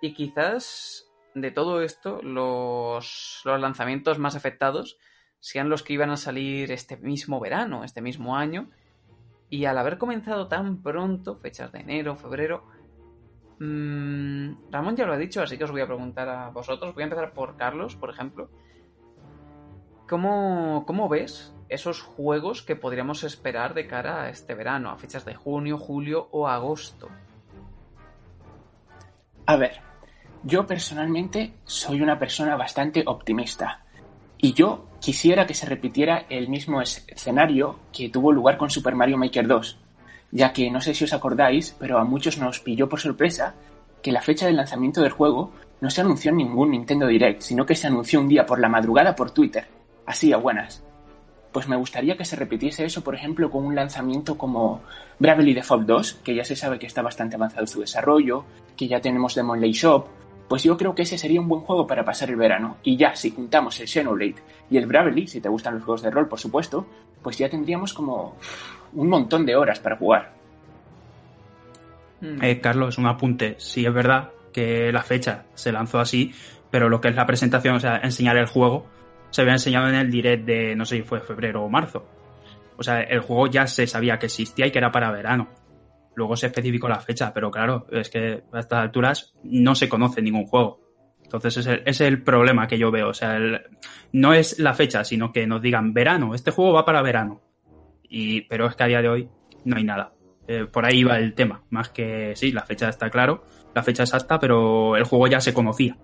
Y 0.00 0.14
quizás 0.14 1.12
de 1.34 1.50
todo 1.50 1.82
esto 1.82 2.22
los, 2.22 3.42
los 3.44 3.60
lanzamientos 3.60 4.20
más 4.20 4.36
afectados 4.36 4.98
sean 5.40 5.68
los 5.68 5.82
que 5.82 5.94
iban 5.94 6.10
a 6.10 6.16
salir 6.16 6.70
este 6.70 6.96
mismo 6.96 7.40
verano, 7.40 7.82
este 7.82 8.00
mismo 8.00 8.36
año. 8.36 8.70
Y 9.50 9.64
al 9.64 9.76
haber 9.76 9.98
comenzado 9.98 10.46
tan 10.46 10.80
pronto, 10.80 11.40
fechas 11.40 11.72
de 11.72 11.80
enero, 11.80 12.14
febrero, 12.14 12.64
Mm, 13.64 14.72
Ramón 14.72 14.96
ya 14.96 15.06
lo 15.06 15.12
ha 15.12 15.16
dicho, 15.16 15.40
así 15.40 15.56
que 15.56 15.62
os 15.62 15.70
voy 15.70 15.82
a 15.82 15.86
preguntar 15.86 16.28
a 16.28 16.50
vosotros. 16.50 16.94
Voy 16.94 17.02
a 17.02 17.04
empezar 17.04 17.32
por 17.32 17.56
Carlos, 17.56 17.94
por 17.94 18.10
ejemplo. 18.10 18.50
¿Cómo, 20.12 20.84
¿Cómo, 20.86 21.08
ves 21.08 21.54
esos 21.70 22.02
juegos 22.02 22.60
que 22.60 22.76
podríamos 22.76 23.24
esperar 23.24 23.72
de 23.72 23.86
cara 23.86 24.24
a 24.24 24.28
este 24.28 24.54
verano, 24.54 24.90
a 24.90 24.98
fechas 24.98 25.24
de 25.24 25.34
junio, 25.34 25.78
julio 25.78 26.28
o 26.32 26.46
agosto? 26.46 27.08
A 29.46 29.56
ver, 29.56 29.80
yo 30.42 30.66
personalmente 30.66 31.54
soy 31.64 32.02
una 32.02 32.18
persona 32.18 32.56
bastante 32.56 33.04
optimista. 33.06 33.86
Y 34.36 34.52
yo 34.52 34.84
quisiera 35.00 35.46
que 35.46 35.54
se 35.54 35.64
repitiera 35.64 36.26
el 36.28 36.50
mismo 36.50 36.82
escenario 36.82 37.78
que 37.90 38.10
tuvo 38.10 38.32
lugar 38.32 38.58
con 38.58 38.68
Super 38.68 38.94
Mario 38.94 39.16
Maker 39.16 39.46
2 39.46 39.78
ya 40.30 40.52
que 40.52 40.70
no 40.70 40.82
sé 40.82 40.92
si 40.92 41.04
os 41.04 41.12
acordáis, 41.14 41.74
pero 41.78 41.98
a 41.98 42.04
muchos 42.04 42.36
nos 42.36 42.60
pilló 42.60 42.86
por 42.86 43.00
sorpresa 43.00 43.54
que 44.02 44.12
la 44.12 44.20
fecha 44.20 44.44
de 44.44 44.52
lanzamiento 44.52 45.00
del 45.00 45.12
juego 45.12 45.52
no 45.80 45.88
se 45.88 46.02
anunció 46.02 46.32
en 46.32 46.36
ningún 46.36 46.72
Nintendo 46.72 47.06
Direct, 47.06 47.40
sino 47.40 47.64
que 47.64 47.74
se 47.74 47.86
anunció 47.86 48.20
un 48.20 48.28
día 48.28 48.44
por 48.44 48.60
la 48.60 48.68
madrugada 48.68 49.14
por 49.14 49.30
Twitter, 49.30 49.66
así 50.06 50.32
a 50.32 50.36
buenas. 50.36 50.84
Pues 51.52 51.68
me 51.68 51.76
gustaría 51.76 52.16
que 52.16 52.24
se 52.24 52.36
repitiese 52.36 52.84
eso, 52.84 53.04
por 53.04 53.14
ejemplo, 53.14 53.50
con 53.50 53.64
un 53.64 53.74
lanzamiento 53.74 54.38
como 54.38 54.80
Bravely 55.18 55.52
Default 55.52 55.86
2, 55.86 56.14
que 56.24 56.34
ya 56.34 56.44
se 56.44 56.56
sabe 56.56 56.78
que 56.78 56.86
está 56.86 57.02
bastante 57.02 57.36
avanzado 57.36 57.66
su 57.66 57.80
desarrollo, 57.80 58.44
que 58.76 58.88
ya 58.88 59.00
tenemos 59.00 59.34
Demon 59.34 59.60
Lay 59.60 59.72
Shop, 59.72 60.06
pues 60.48 60.64
yo 60.64 60.76
creo 60.76 60.94
que 60.94 61.02
ese 61.02 61.16
sería 61.16 61.40
un 61.40 61.48
buen 61.48 61.62
juego 61.62 61.86
para 61.86 62.04
pasar 62.04 62.28
el 62.30 62.36
verano. 62.36 62.76
Y 62.82 62.96
ya, 62.96 63.16
si 63.16 63.30
juntamos 63.30 63.80
el 63.80 63.88
Xenoblade 63.88 64.36
y 64.70 64.76
el 64.76 64.86
Bravely, 64.86 65.26
si 65.26 65.40
te 65.40 65.48
gustan 65.48 65.74
los 65.74 65.84
juegos 65.84 66.02
de 66.02 66.10
rol, 66.10 66.28
por 66.28 66.38
supuesto, 66.38 66.86
pues 67.22 67.38
ya 67.38 67.48
tendríamos 67.48 67.94
como 67.94 68.36
un 68.92 69.08
montón 69.08 69.46
de 69.46 69.56
horas 69.56 69.80
para 69.80 69.96
jugar. 69.96 70.32
Hmm. 72.20 72.42
Eh, 72.42 72.60
Carlos, 72.60 72.98
un 72.98 73.06
apunte. 73.06 73.56
Sí, 73.58 73.86
es 73.86 73.94
verdad 73.94 74.30
que 74.52 74.92
la 74.92 75.02
fecha 75.02 75.44
se 75.54 75.72
lanzó 75.72 76.00
así, 76.00 76.34
pero 76.70 76.88
lo 76.88 77.00
que 77.00 77.08
es 77.08 77.14
la 77.14 77.26
presentación, 77.26 77.76
o 77.76 77.80
sea, 77.80 77.96
enseñar 78.02 78.36
el 78.36 78.46
juego, 78.46 78.86
se 79.32 79.40
había 79.40 79.54
enseñado 79.54 79.88
en 79.88 79.94
el 79.94 80.10
direct 80.10 80.44
de, 80.44 80.76
no 80.76 80.84
sé 80.84 80.96
si 80.96 81.02
fue 81.02 81.20
febrero 81.20 81.64
o 81.64 81.68
marzo. 81.68 82.06
O 82.76 82.82
sea, 82.82 83.00
el 83.00 83.20
juego 83.20 83.46
ya 83.46 83.66
se 83.66 83.86
sabía 83.86 84.18
que 84.18 84.26
existía 84.26 84.66
y 84.66 84.70
que 84.70 84.78
era 84.78 84.92
para 84.92 85.10
verano. 85.10 85.48
Luego 86.14 86.36
se 86.36 86.46
especificó 86.48 86.88
la 86.88 87.00
fecha, 87.00 87.32
pero 87.32 87.50
claro, 87.50 87.86
es 87.90 88.10
que 88.10 88.42
a 88.52 88.60
estas 88.60 88.80
alturas 88.80 89.34
no 89.42 89.74
se 89.74 89.88
conoce 89.88 90.20
ningún 90.20 90.44
juego. 90.44 90.80
Entonces 91.22 91.56
ese, 91.56 91.82
es 91.86 92.00
el 92.02 92.22
problema 92.22 92.66
que 92.66 92.76
yo 92.76 92.90
veo. 92.90 93.08
O 93.08 93.14
sea, 93.14 93.38
no 94.12 94.34
es 94.34 94.58
la 94.58 94.74
fecha, 94.74 95.02
sino 95.02 95.32
que 95.32 95.46
nos 95.46 95.62
digan 95.62 95.94
verano, 95.94 96.34
este 96.34 96.50
juego 96.50 96.74
va 96.74 96.84
para 96.84 97.00
verano. 97.00 97.40
Y, 98.02 98.42
pero 98.42 98.66
es 98.66 98.76
que 98.76 98.84
a 98.84 98.88
día 98.88 99.00
de 99.00 99.08
hoy 99.08 99.28
no 99.64 99.76
hay 99.76 99.84
nada. 99.84 100.12
Eh, 100.46 100.66
por 100.70 100.84
ahí 100.84 101.04
va 101.04 101.16
el 101.16 101.32
tema. 101.32 101.62
Más 101.70 101.88
que 101.88 102.32
sí, 102.36 102.52
la 102.52 102.66
fecha 102.66 102.90
está 102.90 103.08
claro, 103.08 103.46
la 103.74 103.82
fecha 103.82 104.02
exacta, 104.02 104.38
pero 104.38 104.94
el 104.94 105.04
juego 105.04 105.26
ya 105.26 105.40
se 105.40 105.54
conocía 105.54 105.96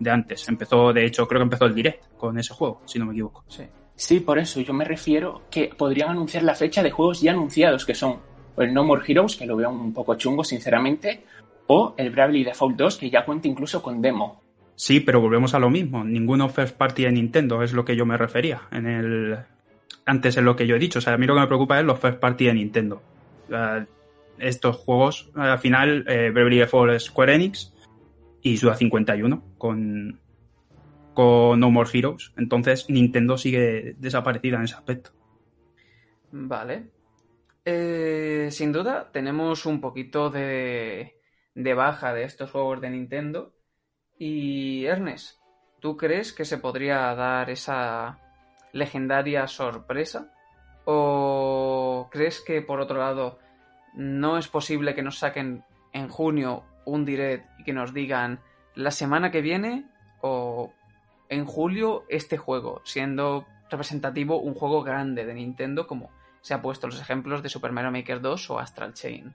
de 0.00 0.10
antes. 0.10 0.48
Empezó, 0.48 0.92
de 0.92 1.06
hecho, 1.06 1.28
creo 1.28 1.38
que 1.38 1.44
empezó 1.44 1.66
el 1.66 1.74
direct 1.74 2.16
con 2.16 2.36
ese 2.38 2.52
juego, 2.52 2.82
si 2.86 2.98
no 2.98 3.06
me 3.06 3.12
equivoco. 3.12 3.44
Sí. 3.46 3.62
Sí, 3.94 4.20
por 4.20 4.38
eso 4.38 4.62
yo 4.62 4.72
me 4.72 4.86
refiero 4.86 5.42
que 5.50 5.70
podrían 5.76 6.08
anunciar 6.08 6.42
la 6.42 6.54
fecha 6.54 6.82
de 6.82 6.90
juegos 6.90 7.20
ya 7.20 7.32
anunciados, 7.32 7.84
que 7.84 7.94
son 7.94 8.16
el 8.56 8.72
No 8.72 8.82
More 8.82 9.02
Heroes, 9.06 9.36
que 9.36 9.44
lo 9.44 9.56
veo 9.56 9.68
un 9.68 9.92
poco 9.92 10.14
chungo, 10.14 10.42
sinceramente, 10.42 11.22
o 11.66 11.94
el 11.98 12.10
Bravely 12.10 12.44
Default 12.44 12.76
2, 12.76 12.96
que 12.96 13.10
ya 13.10 13.26
cuenta 13.26 13.46
incluso 13.46 13.82
con 13.82 14.00
demo. 14.00 14.40
Sí, 14.74 15.00
pero 15.00 15.20
volvemos 15.20 15.52
a 15.52 15.58
lo 15.58 15.68
mismo. 15.68 16.02
Ninguno 16.02 16.48
first 16.48 16.78
party 16.78 17.04
de 17.04 17.12
Nintendo 17.12 17.62
es 17.62 17.74
lo 17.74 17.84
que 17.84 17.94
yo 17.94 18.06
me 18.06 18.16
refería. 18.16 18.62
En 18.72 18.86
el 18.86 19.38
antes 20.06 20.34
es 20.38 20.42
lo 20.42 20.56
que 20.56 20.66
yo 20.66 20.76
he 20.76 20.78
dicho. 20.78 21.00
O 21.00 21.02
sea, 21.02 21.12
a 21.12 21.18
mí 21.18 21.26
lo 21.26 21.34
que 21.34 21.40
me 21.40 21.46
preocupa 21.46 21.78
es 21.78 21.84
los 21.84 22.00
first 22.00 22.18
party 22.18 22.46
de 22.46 22.54
Nintendo. 22.54 23.02
estos 24.38 24.76
juegos, 24.76 25.28
al 25.34 25.58
final, 25.58 26.06
eh, 26.08 26.30
Bravely 26.32 26.60
Default 26.60 26.94
es 26.94 27.04
Square 27.04 27.34
Enix 27.34 27.74
y 28.42 28.56
Suda 28.56 28.74
51 28.74 29.56
con, 29.58 30.20
con 31.14 31.60
No 31.60 31.70
More 31.70 31.90
Heroes. 31.92 32.32
Entonces, 32.36 32.88
Nintendo 32.88 33.36
sigue 33.36 33.94
desaparecida 33.98 34.56
en 34.56 34.64
ese 34.64 34.74
aspecto. 34.74 35.10
Vale. 36.32 36.90
Eh, 37.64 38.48
sin 38.50 38.72
duda, 38.72 39.10
tenemos 39.12 39.66
un 39.66 39.80
poquito 39.80 40.30
de, 40.30 41.20
de 41.54 41.74
baja 41.74 42.14
de 42.14 42.24
estos 42.24 42.50
juegos 42.50 42.80
de 42.80 42.90
Nintendo 42.90 43.54
y 44.18 44.84
Ernest, 44.84 45.38
¿tú 45.80 45.96
crees 45.96 46.32
que 46.32 46.44
se 46.44 46.58
podría 46.58 47.14
dar 47.14 47.50
esa 47.50 48.18
legendaria 48.72 49.46
sorpresa? 49.46 50.32
¿O 50.84 52.08
crees 52.10 52.40
que 52.40 52.62
por 52.62 52.80
otro 52.80 52.98
lado 52.98 53.38
no 53.94 54.38
es 54.38 54.48
posible 54.48 54.94
que 54.94 55.02
nos 55.02 55.18
saquen 55.18 55.64
en 55.92 56.08
junio 56.08 56.64
un 56.84 57.04
direct 57.04 57.46
y 57.58 57.64
que 57.64 57.72
nos 57.72 57.92
digan 57.92 58.40
la 58.74 58.90
semana 58.90 59.30
que 59.30 59.40
viene 59.40 59.84
o 60.20 60.72
en 61.28 61.44
julio 61.44 62.04
este 62.08 62.36
juego, 62.36 62.82
siendo 62.84 63.46
representativo 63.70 64.40
un 64.40 64.54
juego 64.54 64.82
grande 64.82 65.24
de 65.24 65.34
Nintendo 65.34 65.86
como 65.86 66.10
se 66.40 66.54
ha 66.54 66.62
puesto 66.62 66.86
los 66.86 67.00
ejemplos 67.00 67.42
de 67.42 67.48
Super 67.48 67.72
Mario 67.72 67.90
Maker 67.90 68.20
2 68.20 68.50
o 68.50 68.58
Astral 68.58 68.94
Chain? 68.94 69.34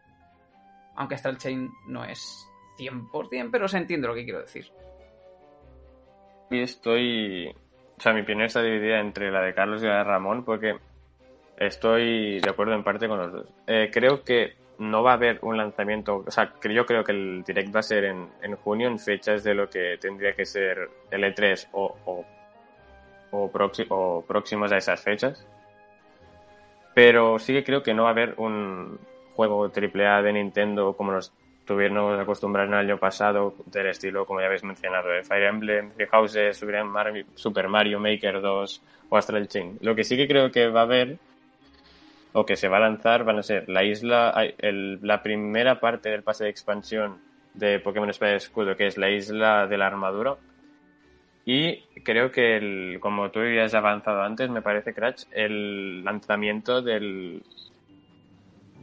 Aunque 0.96 1.16
Astral 1.16 1.38
Chain 1.38 1.70
no 1.88 2.04
es 2.04 2.48
100%, 2.78 3.50
pero 3.52 3.68
se 3.68 3.78
entiende 3.78 4.08
lo 4.08 4.16
que 4.16 4.24
quiero 4.24 4.42
decir. 4.42 4.72
Y 6.50 6.62
estoy. 6.62 7.48
O 7.98 8.02
sea, 8.02 8.14
mi 8.14 8.22
opinión 8.22 8.46
está 8.46 8.62
dividida 8.62 9.00
entre 9.00 9.32
la 9.32 9.42
de 9.42 9.54
Carlos 9.54 9.82
y 9.82 9.88
la 9.88 9.98
de 9.98 10.04
Ramón, 10.04 10.44
porque 10.44 10.78
estoy 11.58 12.40
de 12.40 12.50
acuerdo 12.50 12.74
en 12.74 12.84
parte 12.84 13.08
con 13.08 13.18
los 13.18 13.32
dos. 13.32 13.48
Eh, 13.68 13.90
creo 13.92 14.24
que 14.24 14.56
no 14.80 15.04
va 15.04 15.12
a 15.12 15.14
haber 15.16 15.40
un 15.42 15.58
lanzamiento. 15.58 16.24
O 16.26 16.32
sea, 16.32 16.54
yo 16.64 16.86
creo 16.86 17.04
que 17.04 17.12
el 17.12 17.44
direct 17.44 17.76
va 17.76 17.80
a 17.80 17.84
ser 17.84 18.06
en, 18.06 18.30
en 18.42 18.56
junio, 18.56 18.88
en 18.88 19.00
fechas 19.00 19.44
de 19.44 19.54
lo 19.54 19.70
que 19.70 19.98
tendría 20.00 20.34
que 20.34 20.46
ser 20.46 20.90
el 21.12 21.24
E3 21.24 21.68
o, 21.74 21.96
o, 22.06 22.26
o, 23.32 23.52
o 23.90 24.26
próximos 24.28 24.72
a 24.72 24.78
esas 24.78 25.02
fechas. 25.02 25.48
Pero 26.94 27.40
sí 27.40 27.54
que 27.54 27.64
creo 27.64 27.84
que 27.84 27.94
no 27.94 28.04
va 28.04 28.10
a 28.10 28.12
haber 28.14 28.36
un 28.38 29.00
juego 29.36 29.66
AAA 29.66 30.22
de 30.22 30.34
Nintendo 30.34 30.94
como 30.94 31.12
nos 31.12 31.34
tuvieron 31.66 32.20
acostumbrados 32.20 32.72
el 32.72 32.80
año 32.80 32.98
pasado 32.98 33.56
del 33.66 33.88
estilo, 33.88 34.26
como 34.26 34.40
ya 34.40 34.46
habéis 34.46 34.64
mencionado, 34.64 35.10
de 35.10 35.24
Fire 35.24 35.44
Emblem, 35.44 35.92
Three 35.92 36.08
Houses, 36.08 36.58
Super 36.58 37.68
Mario 37.68 38.00
Maker 38.00 38.40
2 38.40 38.82
o 39.10 39.18
Astral 39.18 39.48
Chain. 39.48 39.80
Lo 39.82 39.96
que 39.96 40.04
sí 40.04 40.16
que 40.16 40.28
creo 40.28 40.52
que 40.52 40.68
va 40.70 40.82
a 40.82 40.84
haber 40.84 41.18
o 42.38 42.46
que 42.46 42.58
se 42.58 42.68
va 42.68 42.78
a 42.78 42.82
lanzar 42.82 43.24
van 43.24 43.40
a 43.40 43.44
ser 43.44 43.70
la 43.70 43.86
isla, 43.86 44.34
la 44.60 45.24
primera 45.24 45.80
parte 45.80 46.10
del 46.10 46.22
pase 46.22 46.44
de 46.44 46.50
expansión 46.50 47.22
de 47.54 47.80
Pokémon 47.80 48.10
Espada 48.10 48.36
Escudo, 48.36 48.76
que 48.76 48.88
es 48.88 48.98
la 48.98 49.10
isla 49.10 49.68
de 49.68 49.78
la 49.78 49.88
armadura. 49.88 50.36
Y 51.46 51.78
creo 52.04 52.32
que, 52.32 52.58
el, 52.58 53.00
como 53.00 53.32
tú 53.32 53.40
habías 53.40 53.74
avanzado 53.74 54.22
antes, 54.22 54.50
me 54.50 54.62
parece, 54.62 54.94
Crash, 54.94 55.24
el 55.32 56.04
lanzamiento 56.04 56.82
del 56.82 57.42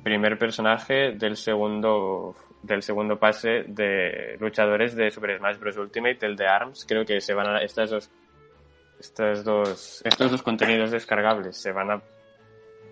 primer 0.03 0.39
personaje 0.39 1.13
del 1.13 1.37
segundo 1.37 2.35
del 2.63 2.83
segundo 2.83 3.19
pase 3.19 3.65
de 3.67 4.37
luchadores 4.41 4.95
de 4.97 5.11
Super 5.11 5.37
Smash 5.37 5.59
Bros. 5.59 5.77
Ultimate, 5.77 6.25
el 6.25 6.37
de 6.37 6.47
ARMS. 6.47 6.87
Creo 6.89 7.05
que 7.05 7.21
se 7.21 7.35
van 7.35 7.49
a, 7.49 7.59
estas 7.59 7.91
dos, 7.91 8.11
estas 8.99 9.45
dos, 9.45 10.01
estos 10.07 10.31
dos 10.31 10.43
contenidos 10.43 10.91
descargables 10.93 11.57
se 11.57 11.73
van 11.73 11.91
a 11.91 12.03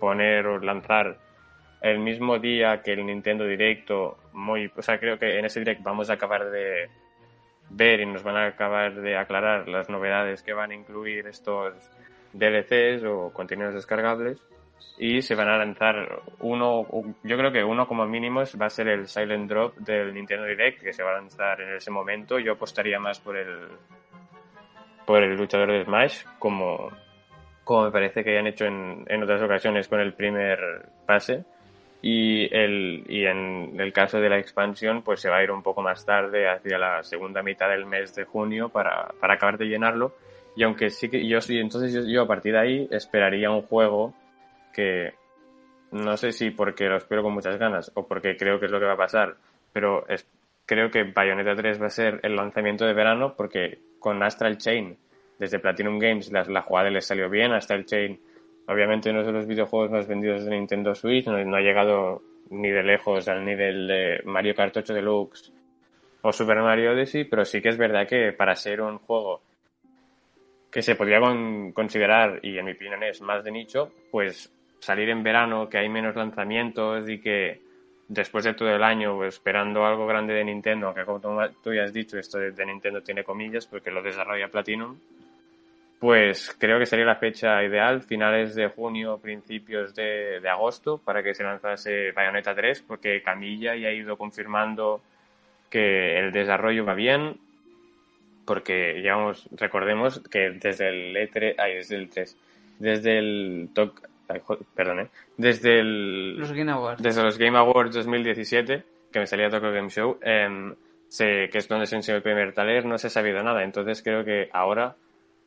poner 0.01 0.47
o 0.47 0.57
lanzar 0.57 1.15
el 1.79 1.99
mismo 1.99 2.39
día 2.39 2.81
que 2.81 2.93
el 2.93 3.05
Nintendo 3.05 3.45
Directo. 3.45 4.17
Muy, 4.33 4.71
o 4.75 4.81
sea, 4.81 4.99
creo 4.99 5.19
que 5.19 5.37
en 5.37 5.45
ese 5.45 5.59
Direct 5.59 5.83
vamos 5.83 6.09
a 6.09 6.13
acabar 6.13 6.49
de 6.49 6.89
ver 7.69 8.01
y 8.01 8.05
nos 8.07 8.23
van 8.23 8.35
a 8.35 8.47
acabar 8.47 8.95
de 8.95 9.15
aclarar 9.15 9.67
las 9.67 9.89
novedades 9.89 10.41
que 10.41 10.53
van 10.53 10.71
a 10.71 10.75
incluir 10.75 11.27
estos 11.27 11.73
DLCs 12.33 13.03
o 13.05 13.31
contenidos 13.31 13.75
descargables 13.75 14.41
y 14.97 15.21
se 15.21 15.35
van 15.35 15.47
a 15.47 15.57
lanzar 15.57 16.21
uno, 16.39 16.85
yo 17.23 17.37
creo 17.37 17.51
que 17.51 17.63
uno 17.63 17.87
como 17.87 18.05
mínimo 18.05 18.41
va 18.59 18.65
a 18.65 18.69
ser 18.69 18.87
el 18.87 19.07
Silent 19.07 19.49
Drop 19.49 19.77
del 19.77 20.13
Nintendo 20.13 20.45
Direct 20.45 20.81
que 20.81 20.93
se 20.93 21.03
va 21.03 21.11
a 21.11 21.15
lanzar 21.15 21.61
en 21.61 21.75
ese 21.75 21.91
momento. 21.91 22.39
Yo 22.39 22.53
apostaría 22.53 22.99
más 22.99 23.19
por 23.19 23.37
el 23.37 23.69
por 25.05 25.23
el 25.23 25.35
luchador 25.35 25.71
de 25.71 25.83
Smash 25.83 26.23
como, 26.39 26.91
como 27.63 27.85
me 27.85 27.91
parece 27.91 28.23
que 28.23 28.37
han 28.37 28.47
hecho 28.47 28.65
en, 28.65 29.05
en 29.07 29.23
otras 29.23 29.41
ocasiones 29.41 29.87
con 29.87 29.99
el 29.99 30.13
primer 30.13 30.85
pase. 31.05 31.43
Y, 32.03 32.53
el, 32.55 33.03
y 33.07 33.25
en 33.25 33.79
el 33.79 33.93
caso 33.93 34.19
de 34.19 34.29
la 34.29 34.39
expansión, 34.39 35.03
pues 35.03 35.21
se 35.21 35.29
va 35.29 35.37
a 35.37 35.43
ir 35.43 35.51
un 35.51 35.61
poco 35.61 35.83
más 35.83 36.03
tarde, 36.03 36.49
hacia 36.49 36.79
la 36.79 37.03
segunda 37.03 37.43
mitad 37.43 37.69
del 37.69 37.85
mes 37.85 38.15
de 38.15 38.25
junio, 38.25 38.69
para, 38.69 39.09
para 39.19 39.35
acabar 39.35 39.57
de 39.59 39.65
llenarlo. 39.65 40.15
Y 40.55 40.63
aunque 40.63 40.89
sí 40.89 41.09
que 41.09 41.25
yo 41.27 41.39
sí, 41.41 41.59
entonces 41.59 41.93
yo, 41.93 42.01
yo, 42.11 42.23
a 42.23 42.27
partir 42.27 42.53
de 42.53 42.59
ahí 42.59 42.87
esperaría 42.91 43.51
un 43.51 43.61
juego 43.61 44.13
que 44.73 45.13
no 45.91 46.17
sé 46.17 46.31
si 46.31 46.49
porque 46.51 46.85
lo 46.85 46.97
espero 46.97 47.21
con 47.21 47.33
muchas 47.33 47.57
ganas 47.57 47.91
o 47.95 48.07
porque 48.07 48.35
creo 48.35 48.59
que 48.59 48.65
es 48.65 48.71
lo 48.71 48.79
que 48.79 48.85
va 48.85 48.93
a 48.93 48.97
pasar, 48.97 49.35
pero 49.71 50.07
es, 50.07 50.27
creo 50.65 50.89
que 50.89 51.03
Bayonetta 51.03 51.55
3 51.55 51.81
va 51.81 51.87
a 51.87 51.89
ser 51.89 52.19
el 52.23 52.35
lanzamiento 52.35 52.85
de 52.85 52.93
verano 52.93 53.35
porque 53.35 53.79
con 53.99 54.23
Astral 54.23 54.57
Chain, 54.57 54.97
desde 55.41 55.57
Platinum 55.57 55.97
Games, 55.97 56.31
la, 56.31 56.43
la 56.43 56.61
jugada 56.61 56.91
les 56.91 57.03
salió 57.03 57.27
bien. 57.27 57.51
Astral 57.51 57.83
Chain, 57.83 58.19
obviamente, 58.67 59.11
no 59.11 59.21
es 59.21 59.25
de 59.25 59.31
los 59.31 59.47
videojuegos 59.47 59.89
más 59.89 60.07
vendidos 60.07 60.45
de 60.45 60.51
Nintendo 60.51 60.93
Switch, 60.93 61.25
no, 61.25 61.55
ha 61.55 61.61
llegado 61.61 62.21
ni 62.51 62.69
de 62.69 62.83
lejos 62.83 63.27
al 63.27 63.43
nivel 63.43 63.87
de 63.87 64.21
Mario 64.25 64.53
Kart 64.53 64.77
8 64.77 64.93
Deluxe 64.93 65.51
o 66.21 66.31
Super 66.31 66.59
Mario 66.59 66.91
Odyssey, 66.91 67.23
pero 67.23 67.43
sí 67.43 67.59
que 67.59 67.69
es 67.69 67.77
verdad 67.77 68.07
que 68.07 68.33
para 68.33 68.55
ser 68.55 68.81
un 68.81 68.99
juego 68.99 69.41
que 70.71 70.83
se 70.83 70.93
podría 70.93 71.19
con, 71.19 71.71
considerar, 71.71 72.39
y 72.43 72.59
en 72.59 72.65
mi 72.65 72.73
opinión 72.73 73.01
es 73.01 73.19
más 73.21 73.43
de 73.43 73.51
nicho, 73.51 73.91
pues 74.11 74.53
salir 74.79 75.09
en 75.09 75.23
verano, 75.23 75.67
que 75.67 75.79
hay 75.79 75.89
menos 75.89 76.15
lanzamientos 76.15 77.09
y 77.09 77.19
que 77.19 77.61
después 78.07 78.43
de 78.43 78.53
todo 78.53 78.69
el 78.69 78.83
año 78.83 79.15
pues, 79.15 79.35
esperando 79.35 79.85
algo 79.85 80.05
grande 80.05 80.35
de 80.35 80.43
Nintendo, 80.43 80.87
aunque 80.87 81.03
como 81.03 81.19
tú 81.63 81.73
ya 81.73 81.85
has 81.85 81.93
dicho, 81.93 82.19
esto 82.19 82.37
de, 82.37 82.65
Nintendo 82.65 83.01
tiene 83.01 83.23
comillas 83.23 83.65
porque 83.65 83.89
lo 83.89 84.03
desarrolla 84.03 84.49
Platinum, 84.49 84.99
pues 86.01 86.55
creo 86.57 86.79
que 86.79 86.87
sería 86.87 87.05
la 87.05 87.17
fecha 87.17 87.63
ideal, 87.63 88.01
finales 88.01 88.55
de 88.55 88.69
junio, 88.69 89.19
principios 89.19 89.93
de, 89.93 90.39
de 90.41 90.49
agosto, 90.49 90.97
para 90.97 91.21
que 91.21 91.35
se 91.35 91.43
lanzase 91.43 92.11
Bayonetta 92.11 92.55
3, 92.55 92.81
porque 92.87 93.21
Camilla 93.21 93.75
ya 93.75 93.89
ha 93.89 93.93
ido 93.93 94.17
confirmando 94.17 95.03
que 95.69 96.17
el 96.17 96.31
desarrollo 96.31 96.85
va 96.85 96.95
bien, 96.95 97.37
porque 98.47 98.95
digamos, 98.95 99.47
recordemos 99.51 100.19
que 100.31 100.49
desde 100.49 100.89
el 100.89 101.15
E3, 101.15 101.53
ay, 101.59 101.75
desde 101.75 101.95
el 101.97 102.09
3, 102.09 102.37
desde 102.79 103.17
el 103.19 103.69
TOC, 103.71 104.01
perdón, 104.73 105.01
¿eh? 105.01 105.07
desde 105.37 105.81
el, 105.81 106.35
los 106.35 106.51
Game 106.51 106.71
Awards. 106.71 107.03
desde 107.03 107.21
los 107.21 107.37
Game 107.37 107.59
Awards 107.59 107.93
2017, 107.93 108.83
que 109.13 109.19
me 109.19 109.27
salía 109.27 109.51
Tokyo 109.51 109.71
Game 109.71 109.89
Show, 109.89 110.17
eh, 110.23 110.73
sé 111.09 111.47
que 111.51 111.59
es 111.59 111.67
donde 111.67 111.85
se 111.85 111.95
enseñó 111.95 112.15
el 112.15 112.23
primer 112.23 112.53
taler, 112.53 112.85
no 112.85 112.97
se 112.97 113.05
ha 113.05 113.11
sabido 113.11 113.43
nada, 113.43 113.63
entonces 113.63 114.01
creo 114.01 114.25
que 114.25 114.49
ahora, 114.51 114.95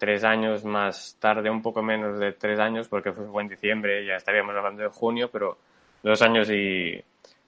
tres 0.05 0.23
años 0.23 0.67
más 0.67 1.17
tarde, 1.19 1.49
un 1.49 1.63
poco 1.63 1.83
menos 1.83 2.19
de 2.19 2.33
tres 2.33 2.59
años, 2.59 2.89
porque 2.89 3.11
fue 3.11 3.43
en 3.43 3.49
diciembre, 3.49 4.05
ya 4.05 4.17
estaríamos 4.17 4.55
hablando 4.55 4.83
de 4.83 4.91
junio, 4.91 5.31
pero 5.33 5.57
dos 6.03 6.21
años 6.21 6.51
y, 6.51 7.03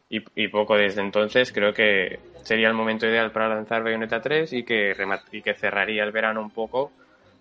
y, 0.08 0.48
poco 0.48 0.74
desde 0.74 1.02
entonces, 1.02 1.52
creo 1.52 1.74
que 1.74 2.18
sería 2.44 2.68
el 2.68 2.74
momento 2.74 3.06
ideal 3.06 3.30
para 3.30 3.50
lanzar 3.50 3.82
Bayonetta 3.82 4.22
3 4.22 4.54
y 4.54 4.62
que, 4.62 4.96
y 5.32 5.42
que 5.42 5.52
cerraría 5.52 6.02
el 6.02 6.12
verano 6.12 6.40
un 6.40 6.48
poco 6.48 6.92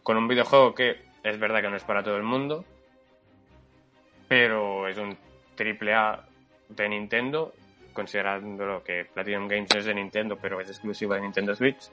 con 0.03 0.17
un 0.17 0.27
videojuego 0.27 0.75
que 0.75 0.97
es 1.23 1.39
verdad 1.39 1.61
que 1.61 1.69
no 1.69 1.77
es 1.77 1.85
para 1.85 2.03
todo 2.03 2.17
el 2.17 2.23
mundo, 2.23 2.65
pero 4.27 4.85
es 4.89 4.97
un 4.97 5.15
triple 5.55 5.93
A 5.93 6.25
de 6.67 6.89
Nintendo, 6.89 7.53
considerando 7.93 8.83
que 8.83 9.05
Platinum 9.05 9.47
Games 9.47 9.73
es 9.77 9.85
de 9.85 9.93
Nintendo, 9.93 10.37
pero 10.41 10.59
es 10.59 10.67
exclusivo 10.67 11.13
de 11.13 11.21
Nintendo 11.21 11.55
Switch. 11.55 11.89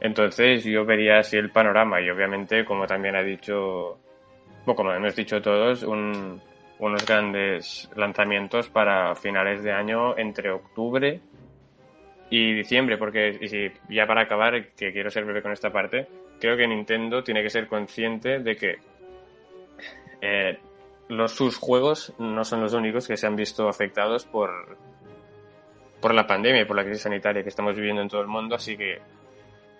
Entonces 0.00 0.64
yo 0.64 0.84
vería 0.84 1.18
así 1.18 1.36
el 1.36 1.50
panorama 1.50 2.00
y 2.00 2.08
obviamente, 2.08 2.64
como 2.64 2.86
también 2.86 3.16
ha 3.16 3.22
dicho, 3.22 3.98
o 4.64 4.74
como 4.74 4.92
hemos 4.92 5.14
dicho 5.14 5.42
todos, 5.42 5.82
un, 5.82 6.40
unos 6.78 7.06
grandes 7.06 7.90
lanzamientos 7.94 8.70
para 8.70 9.14
finales 9.14 9.62
de 9.62 9.72
año 9.72 10.16
entre 10.16 10.50
octubre 10.50 11.20
y 12.30 12.54
diciembre, 12.54 12.96
porque 12.96 13.38
y 13.40 13.48
si, 13.48 13.70
ya 13.90 14.06
para 14.06 14.22
acabar, 14.22 14.70
que 14.70 14.92
quiero 14.92 15.10
ser 15.10 15.24
breve 15.24 15.42
con 15.42 15.52
esta 15.52 15.70
parte, 15.70 16.06
creo 16.40 16.56
que 16.56 16.66
Nintendo 16.66 17.22
tiene 17.22 17.42
que 17.42 17.50
ser 17.50 17.66
consciente 17.66 18.38
de 18.38 18.56
que 18.56 18.78
eh, 20.22 20.58
los, 21.08 21.32
sus 21.32 21.56
juegos 21.58 22.14
no 22.18 22.44
son 22.44 22.62
los 22.62 22.72
únicos 22.72 23.06
que 23.06 23.16
se 23.16 23.26
han 23.26 23.36
visto 23.36 23.68
afectados 23.68 24.24
por, 24.24 24.78
por 26.00 26.14
la 26.14 26.26
pandemia 26.26 26.62
y 26.62 26.64
por 26.64 26.76
la 26.76 26.84
crisis 26.84 27.02
sanitaria 27.02 27.42
que 27.42 27.48
estamos 27.50 27.74
viviendo 27.74 28.00
en 28.00 28.08
todo 28.08 28.22
el 28.22 28.28
mundo, 28.28 28.54
así 28.54 28.76
que 28.76 29.00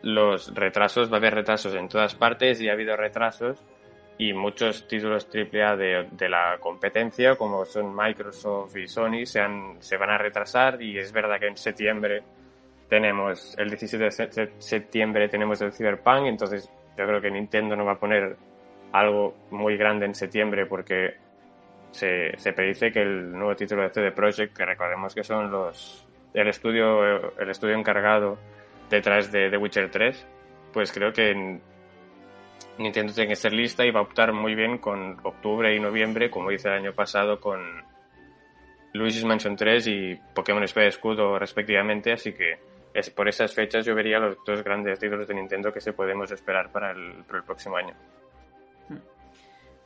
los 0.03 0.55
retrasos, 0.55 1.11
va 1.11 1.17
a 1.17 1.19
haber 1.19 1.35
retrasos 1.35 1.75
en 1.75 1.89
todas 1.89 2.15
partes 2.15 2.61
y 2.61 2.69
ha 2.69 2.73
habido 2.73 2.97
retrasos 2.97 3.63
y 4.21 4.35
muchos 4.35 4.87
títulos 4.87 5.27
AAA 5.35 5.77
de, 5.77 6.09
de 6.13 6.29
la 6.29 6.59
competencia, 6.61 7.37
como 7.37 7.65
son 7.65 7.97
Microsoft 7.97 8.77
y 8.77 8.87
Sony, 8.87 9.25
se, 9.25 9.41
han, 9.41 9.77
se 9.81 9.97
van 9.97 10.11
a 10.11 10.19
retrasar 10.19 10.83
y 10.83 10.99
es 10.99 11.11
verdad 11.11 11.41
que 11.41 11.47
en 11.47 11.57
septiembre 11.57 12.23
tenemos, 12.87 13.57
el 13.57 13.71
17 13.71 14.05
de 14.05 14.51
septiembre 14.59 15.29
tenemos 15.29 15.63
el 15.63 15.73
Cyberpunk, 15.73 16.27
entonces 16.27 16.71
yo 16.99 17.07
creo 17.07 17.21
que 17.21 17.31
Nintendo 17.31 17.75
no 17.77 17.87
va 17.87 17.93
a 17.93 17.99
poner 17.99 18.37
algo 18.93 19.37
muy 19.51 19.79
grande 19.79 20.05
en 20.05 20.15
septiembre 20.15 20.67
porque 20.67 21.15
se, 21.91 22.37
se 22.37 22.53
predice 22.53 22.93
que 22.93 23.01
el 23.01 23.33
nuevo 23.33 23.57
título 23.57 23.85
de 23.85 23.91
CD 23.91 24.13
Projekt, 24.13 24.55
que 24.55 24.67
recordemos 24.67 25.15
que 25.15 25.25
son 25.25 25.51
los 25.51 26.07
el 26.35 26.47
estudio 26.47 27.39
el 27.41 27.51
estudio 27.51 27.75
encargado 27.75 28.39
detrás 28.90 29.33
de 29.33 29.48
The 29.48 29.57
Witcher 29.57 29.90
3, 29.90 30.26
pues 30.72 30.92
creo 30.92 31.12
que 31.12 31.61
Nintendo 32.79 33.12
tiene 33.12 33.29
que 33.29 33.37
ser 33.37 33.53
lista 33.53 33.85
y 33.85 33.90
va 33.90 34.00
a 34.00 34.03
optar 34.03 34.33
muy 34.33 34.55
bien 34.55 34.79
con 34.79 35.18
octubre 35.22 35.74
y 35.74 35.81
noviembre, 35.81 36.31
como 36.31 36.50
hice 36.50 36.68
el 36.68 36.74
año 36.74 36.92
pasado 36.92 37.40
con 37.40 37.61
Luigi's 38.92 39.24
Mansion 39.24 39.57
3 39.57 39.87
y 39.87 40.20
Pokémon 40.35 40.62
Espada 40.62 40.88
Escudo 40.88 41.38
respectivamente, 41.38 42.12
así 42.12 42.33
que 42.33 42.59
es 42.92 43.09
por 43.11 43.29
esas 43.29 43.55
fechas 43.55 43.87
yo 43.87 43.94
vería 43.94 44.18
los 44.18 44.37
dos 44.44 44.64
grandes 44.64 44.98
títulos 44.98 45.29
de 45.29 45.35
Nintendo 45.35 45.72
que 45.72 45.81
se 45.81 45.92
podemos 45.92 46.31
esperar 46.33 46.72
para 46.72 46.90
el, 46.90 47.22
para 47.24 47.38
el 47.38 47.44
próximo 47.44 47.76
año. 47.76 47.94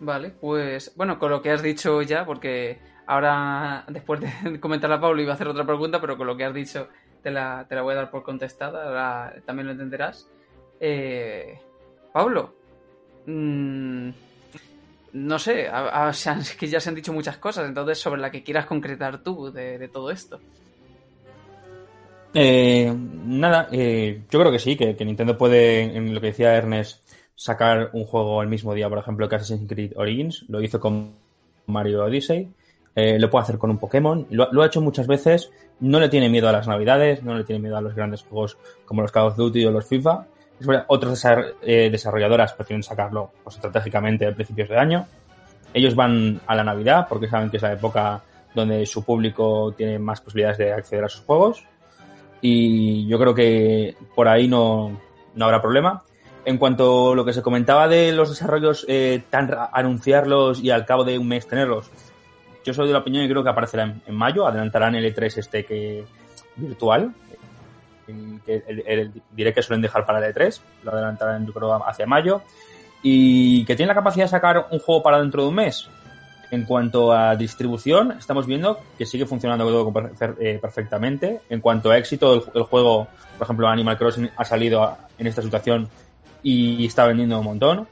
Vale, 0.01 0.31
pues 0.31 0.93
bueno, 0.97 1.19
con 1.19 1.31
lo 1.31 1.41
que 1.41 1.51
has 1.51 1.63
dicho 1.63 2.03
ya, 2.03 2.25
porque 2.25 2.79
ahora 3.07 3.85
después 3.89 4.21
de 4.21 4.59
comentar 4.61 4.91
a 4.91 5.01
Pablo 5.01 5.21
iba 5.21 5.33
a 5.33 5.35
hacer 5.35 5.49
otra 5.49 5.65
pregunta, 5.65 6.01
pero 6.01 6.17
con 6.17 6.27
lo 6.27 6.37
que 6.37 6.45
has 6.45 6.55
dicho 6.55 6.89
te 7.25 7.31
la, 7.31 7.65
te 7.67 7.75
la 7.75 7.83
voy 7.83 7.95
a 7.95 7.97
dar 7.97 8.11
por 8.11 8.23
contestada, 8.23 8.85
ahora 8.85 9.35
también 9.47 9.67
lo 9.67 9.73
entenderás. 9.73 10.29
Eh, 10.79 11.59
Pablo, 12.13 12.55
mmm, 13.27 14.11
no 15.15 15.39
sé, 15.39 15.69
que 16.59 16.69
ya 16.69 16.81
se 16.81 16.91
han 16.91 16.95
dicho 16.95 17.15
muchas 17.15 17.39
cosas, 17.39 17.67
entonces 17.67 17.99
sobre 17.99 18.21
la 18.21 18.31
que 18.31 18.43
quieras 18.43 18.67
concretar 18.67 19.23
tú 19.23 19.51
de, 19.51 19.89
todo 19.89 20.11
esto. 20.11 20.39
Eh, 22.35 22.93
nada, 23.25 23.69
eh, 23.73 24.21
yo 24.31 24.41
creo 24.41 24.53
que 24.53 24.59
sí, 24.59 24.77
que, 24.77 24.95
que, 24.95 25.05
Nintendo 25.07 25.39
puede, 25.39 25.97
en 25.97 26.15
lo 26.15 26.21
que 26.21 26.27
decía 26.29 26.55
Ernest, 26.55 27.09
sacar 27.35 27.89
un 27.95 28.05
juego 28.05 28.43
el 28.43 28.49
mismo 28.49 28.75
día, 28.75 28.91
por 28.91 28.99
ejemplo, 28.99 29.29
que 29.31 29.37
Assassin's 29.37 29.67
Creed 29.67 29.93
Origins, 29.97 30.45
lo 30.49 30.61
hizo 30.61 30.79
con 30.79 31.13
Mario 31.67 32.05
Odyssey, 32.05 32.51
eh, 32.97 33.19
lo 33.19 33.29
puede 33.29 33.43
hacer 33.43 33.59
con 33.59 33.71
un 33.71 33.79
Pokémon, 33.79 34.27
lo, 34.31 34.63
ha 34.63 34.67
hecho 34.67 34.81
muchas 34.81 35.07
veces, 35.07 35.51
no 35.81 35.99
le 35.99 36.09
tiene 36.09 36.29
miedo 36.29 36.49
a 36.49 36.53
las 36.53 36.69
navidades, 36.69 37.23
no 37.23 37.35
le 37.35 37.45
tiene 37.45 37.61
miedo 37.61 37.77
a 37.77 37.81
los 37.81 37.95
grandes 37.95 38.23
juegos 38.23 38.57
como 38.85 39.03
los 39.03 39.11
Call 39.11 39.29
of 39.29 39.37
Duty 39.37 39.65
o 39.67 39.71
los 39.71 39.87
FIFA. 39.87 40.27
Otras 40.87 41.27
eh, 41.63 41.89
desarrolladoras 41.91 42.55
prefieren 42.55 42.83
sacarlo 42.83 43.33
pues, 43.43 43.57
estratégicamente 43.57 44.27
a 44.27 44.35
principios 44.35 44.69
de 44.69 44.79
año. 44.79 45.07
Ellos 45.73 45.97
van 45.97 46.41
a 46.47 46.55
la 46.55 46.63
Navidad 46.63 47.07
porque 47.09 47.29
saben 47.29 47.51
que 47.51 47.57
es 47.57 47.63
la 47.63 47.73
época 47.73 48.23
donde 48.55 48.87
su 48.87 49.05
público 49.05 49.75
tiene 49.77 49.99
más 49.99 50.21
posibilidades 50.21 50.59
de 50.59 50.73
acceder 50.73 51.05
a 51.05 51.09
sus 51.09 51.23
juegos. 51.23 51.65
Y 52.41 53.07
yo 53.09 53.19
creo 53.19 53.35
que 53.35 53.97
por 54.15 54.29
ahí 54.29 54.47
no, 54.47 55.01
no 55.35 55.45
habrá 55.45 55.61
problema. 55.61 56.05
En 56.45 56.59
cuanto 56.59 57.13
a 57.13 57.17
lo 57.17 57.25
que 57.25 57.33
se 57.33 57.43
comentaba 57.43 57.89
de 57.89 58.13
los 58.13 58.29
desarrollos, 58.29 58.85
eh, 58.89 59.23
tan 59.31 59.51
anunciarlos 59.73 60.63
y 60.63 60.71
al 60.71 60.85
cabo 60.85 61.03
de 61.03 61.19
un 61.19 61.27
mes 61.27 61.49
tenerlos, 61.49 61.91
yo 62.65 62.75
soy 62.75 62.87
de 62.87 62.93
la 62.93 63.01
opinión 63.01 63.25
y 63.25 63.29
creo 63.29 63.45
que 63.45 63.51
aparecerá 63.51 63.95
en, 64.07 64.15
mayo, 64.15 64.47
adelantarán 64.47 64.95
el 64.95 65.15
E3 65.15 65.39
este 65.39 65.65
que, 65.65 66.05
virtual, 66.57 67.13
el, 68.09 69.13
diré 69.33 69.53
que 69.53 69.63
suelen 69.63 69.83
dejar 69.83 70.05
para 70.05 70.27
el 70.27 70.35
E3, 70.35 70.61
lo 70.83 70.93
adelantarán 70.93 71.47
yo 71.47 71.53
creo 71.53 71.75
hacia 71.87 72.07
mayo, 72.07 72.43
y 73.03 73.65
que 73.67 73.77
tiene 73.77 73.89
la 73.89 73.95
capacidad 73.95 74.25
de 74.25 74.31
sacar 74.31 74.67
un 74.71 74.79
juego 74.79 75.03
para 75.03 75.21
dentro 75.21 75.43
de 75.43 75.49
un 75.49 75.55
mes. 75.55 75.89
En 76.51 76.65
cuanto 76.65 77.13
a 77.13 77.35
distribución, 77.35 78.13
estamos 78.13 78.47
viendo 78.47 78.79
que 78.97 79.07
sigue 79.07 79.27
funcionando 79.27 79.93
eh, 80.39 80.59
perfectamente. 80.61 81.41
En 81.49 81.61
cuanto 81.61 81.91
a 81.91 81.99
éxito, 81.99 82.35
el, 82.35 82.43
el, 82.55 82.63
juego, 82.63 83.09
por 83.39 83.45
ejemplo, 83.45 83.67
Animal 83.67 83.99
Crossing 83.99 84.31
ha 84.37 84.45
salido 84.45 84.97
en 85.19 85.27
esta 85.27 85.43
situación 85.43 85.89
y 86.43 86.87
está 86.87 87.07
vendiendo 87.07 87.39
un 87.39 87.45
montón. 87.45 87.89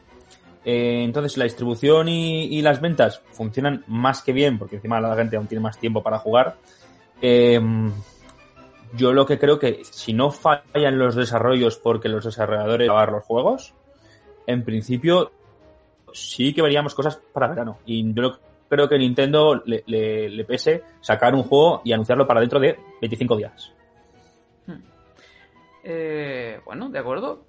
Eh, 0.64 1.02
entonces, 1.02 1.36
la 1.36 1.44
distribución 1.44 2.08
y, 2.08 2.62
las 2.62 2.80
ventas 2.80 3.20
funcionan 3.32 3.84
más 3.86 4.22
que 4.22 4.32
bien, 4.32 4.58
porque 4.58 4.76
encima 4.76 5.00
la 5.00 5.16
gente 5.16 5.36
aún 5.36 5.46
tiene 5.46 5.62
más 5.62 5.78
tiempo 5.78 6.02
para 6.02 6.18
jugar. 6.18 6.56
Eh, 7.20 7.60
yo 8.94 9.12
lo 9.12 9.26
que 9.26 9.38
creo 9.38 9.58
que 9.58 9.82
si 9.84 10.12
no 10.12 10.30
fallan 10.30 10.98
los 10.98 11.14
desarrollos 11.14 11.78
porque 11.78 12.08
los 12.08 12.24
desarrolladores 12.24 12.88
a 12.90 13.06
los 13.06 13.24
juegos, 13.24 13.74
en 14.46 14.64
principio 14.64 15.32
sí 16.12 16.52
que 16.52 16.62
veríamos 16.62 16.94
cosas 16.94 17.20
para 17.32 17.48
verano. 17.48 17.78
Y 17.86 18.12
yo 18.12 18.38
creo 18.68 18.88
que 18.88 18.98
Nintendo 18.98 19.62
le, 19.64 19.82
le, 19.86 20.28
le 20.28 20.44
pese 20.44 20.82
sacar 21.00 21.34
un 21.34 21.42
juego 21.42 21.80
y 21.84 21.92
anunciarlo 21.92 22.26
para 22.26 22.40
dentro 22.40 22.60
de 22.60 22.78
25 23.00 23.36
días. 23.36 23.72
Hmm. 24.66 24.82
Eh, 25.84 26.60
bueno, 26.64 26.90
de 26.90 26.98
acuerdo. 26.98 27.44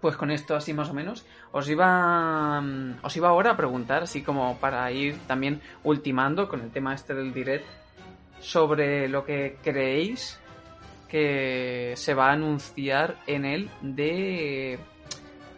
Pues 0.00 0.16
con 0.16 0.30
esto 0.30 0.56
así 0.56 0.72
más 0.72 0.88
o 0.90 0.94
menos 0.94 1.26
os 1.52 1.68
iba 1.68 2.62
os 3.02 3.16
iba 3.16 3.28
ahora 3.28 3.52
a 3.52 3.56
preguntar 3.56 4.02
así 4.02 4.22
como 4.22 4.56
para 4.58 4.90
ir 4.90 5.18
también 5.26 5.60
ultimando 5.84 6.48
con 6.48 6.62
el 6.62 6.70
tema 6.70 6.94
este 6.94 7.14
del 7.14 7.34
direct 7.34 7.66
sobre 8.40 9.08
lo 9.08 9.24
que 9.24 9.58
creéis 9.62 10.40
que 11.08 11.92
se 11.96 12.14
va 12.14 12.28
a 12.28 12.32
anunciar 12.32 13.16
en 13.26 13.44
él 13.44 13.70
de 13.82 14.78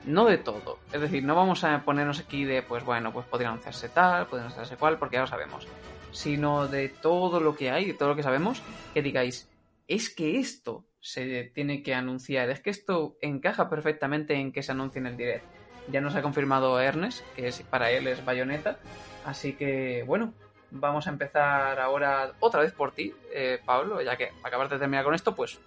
no 0.04 0.24
de 0.24 0.38
todo. 0.38 0.78
Es 0.92 1.00
decir, 1.00 1.22
no 1.22 1.34
vamos 1.34 1.62
a 1.64 1.84
ponernos 1.84 2.18
aquí 2.18 2.44
de, 2.44 2.62
pues 2.62 2.84
bueno, 2.84 3.12
pues 3.12 3.26
podría 3.26 3.48
anunciarse 3.48 3.88
tal, 3.88 4.26
podría 4.26 4.46
anunciarse 4.46 4.76
cual, 4.76 4.98
porque 4.98 5.16
ya 5.16 5.20
lo 5.20 5.26
sabemos. 5.26 5.68
Sino 6.10 6.66
de 6.68 6.88
todo 6.88 7.40
lo 7.40 7.54
que 7.54 7.70
hay, 7.70 7.86
de 7.86 7.94
todo 7.94 8.08
lo 8.10 8.16
que 8.16 8.22
sabemos, 8.22 8.62
que 8.92 9.02
digáis, 9.02 9.48
es 9.86 10.12
que 10.14 10.38
esto 10.38 10.84
se 11.02 11.50
tiene 11.52 11.82
que 11.82 11.94
anunciar, 11.94 12.48
es 12.48 12.60
que 12.60 12.70
esto 12.70 13.16
encaja 13.20 13.68
perfectamente 13.68 14.34
en 14.34 14.52
que 14.52 14.62
se 14.62 14.72
anuncie 14.72 15.00
en 15.00 15.08
el 15.08 15.16
direct. 15.16 15.44
Ya 15.88 16.00
nos 16.00 16.14
ha 16.14 16.22
confirmado 16.22 16.80
Ernest, 16.80 17.26
que 17.34 17.48
es, 17.48 17.60
para 17.62 17.90
él 17.90 18.06
es 18.06 18.24
bayoneta, 18.24 18.78
así 19.26 19.54
que 19.54 20.04
bueno, 20.06 20.32
vamos 20.70 21.08
a 21.08 21.10
empezar 21.10 21.80
ahora 21.80 22.32
otra 22.38 22.60
vez 22.60 22.72
por 22.72 22.92
ti, 22.92 23.12
eh, 23.34 23.58
Pablo, 23.64 24.00
ya 24.00 24.16
que 24.16 24.30
acabas 24.44 24.70
de 24.70 24.78
terminar 24.78 25.04
con 25.04 25.14
esto, 25.14 25.34
pues 25.34 25.58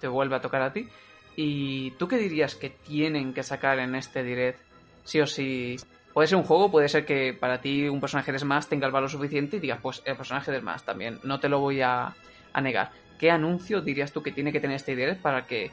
te 0.00 0.06
vuelve 0.06 0.36
a 0.36 0.40
tocar 0.40 0.62
a 0.62 0.72
ti. 0.72 0.88
¿Y 1.34 1.90
tú 1.92 2.06
qué 2.06 2.16
dirías 2.16 2.54
que 2.54 2.70
tienen 2.70 3.34
que 3.34 3.42
sacar 3.42 3.80
en 3.80 3.94
este 3.96 4.22
direct? 4.22 4.60
Sí 5.04 5.20
o 5.20 5.26
sí. 5.26 5.76
Puede 6.12 6.28
ser 6.28 6.38
un 6.38 6.44
juego, 6.44 6.70
puede 6.70 6.88
ser 6.88 7.04
que 7.04 7.34
para 7.34 7.60
ti 7.60 7.88
un 7.88 8.00
personaje 8.00 8.32
de 8.32 8.38
Smash 8.38 8.66
tenga 8.66 8.86
el 8.86 8.92
valor 8.92 9.10
suficiente 9.10 9.56
y 9.56 9.60
digas, 9.60 9.78
pues 9.82 10.02
el 10.04 10.16
personaje 10.16 10.52
de 10.52 10.60
Smash 10.60 10.82
también, 10.82 11.18
no 11.22 11.40
te 11.40 11.48
lo 11.48 11.58
voy 11.58 11.82
a, 11.82 12.14
a 12.52 12.60
negar. 12.60 12.90
¿Qué 13.20 13.30
anuncio 13.30 13.82
dirías 13.82 14.12
tú 14.12 14.22
que 14.22 14.32
tiene 14.32 14.50
que 14.50 14.60
tener 14.60 14.76
este 14.76 14.96
direct 14.96 15.20
para 15.20 15.46
que, 15.46 15.70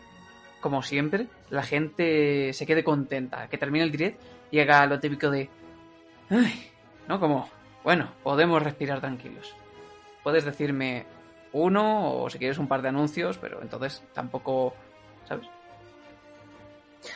como 0.59 0.83
siempre, 0.83 1.27
la 1.49 1.63
gente 1.63 2.51
se 2.51 2.65
quede 2.65 2.83
contenta? 2.83 3.47
Que 3.47 3.57
termine 3.57 3.85
el 3.85 3.91
direct 3.91 4.21
y 4.51 4.59
haga 4.59 4.85
lo 4.85 4.99
típico 4.99 5.31
de... 5.31 5.49
Ay, 6.29 6.69
¿no? 7.07 7.21
Como, 7.21 7.49
bueno, 7.85 8.09
podemos 8.21 8.61
respirar 8.61 8.99
tranquilos. 8.99 9.55
Puedes 10.23 10.43
decirme 10.43 11.05
uno 11.53 12.15
o 12.15 12.29
si 12.29 12.37
quieres 12.37 12.57
un 12.57 12.67
par 12.67 12.81
de 12.81 12.89
anuncios, 12.89 13.37
pero 13.37 13.61
entonces 13.61 14.03
tampoco, 14.13 14.73
¿sabes? 15.25 15.47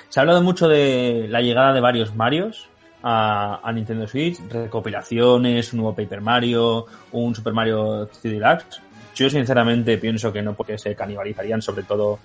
Se 0.07 0.17
ha 0.17 0.21
hablado 0.21 0.41
mucho 0.41 0.69
de 0.69 1.27
la 1.27 1.41
llegada 1.41 1.73
de 1.73 1.81
varios 1.81 2.15
Marios 2.15 2.69
a, 3.03 3.69
Nintendo 3.73 4.07
Switch, 4.07 4.39
recopilaciones, 4.49 5.73
un 5.73 5.79
nuevo 5.79 5.93
Paper 5.93 6.21
Mario, 6.21 6.85
un 7.11 7.35
Super 7.35 7.51
Mario 7.51 8.09
3D 8.09 8.31
Deluxe. 8.31 8.81
Yo 9.15 9.29
sinceramente 9.29 9.97
pienso 9.97 10.31
que 10.31 10.41
no 10.41 10.53
porque 10.53 10.77
se 10.77 10.95
canibalizarían 10.95 11.61
sobre 11.61 11.83
todo 11.83 12.19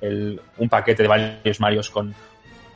el, 0.00 0.40
un 0.58 0.68
paquete 0.68 1.02
de 1.02 1.08
varios 1.08 1.60
Marios 1.60 1.90
con 1.90 2.14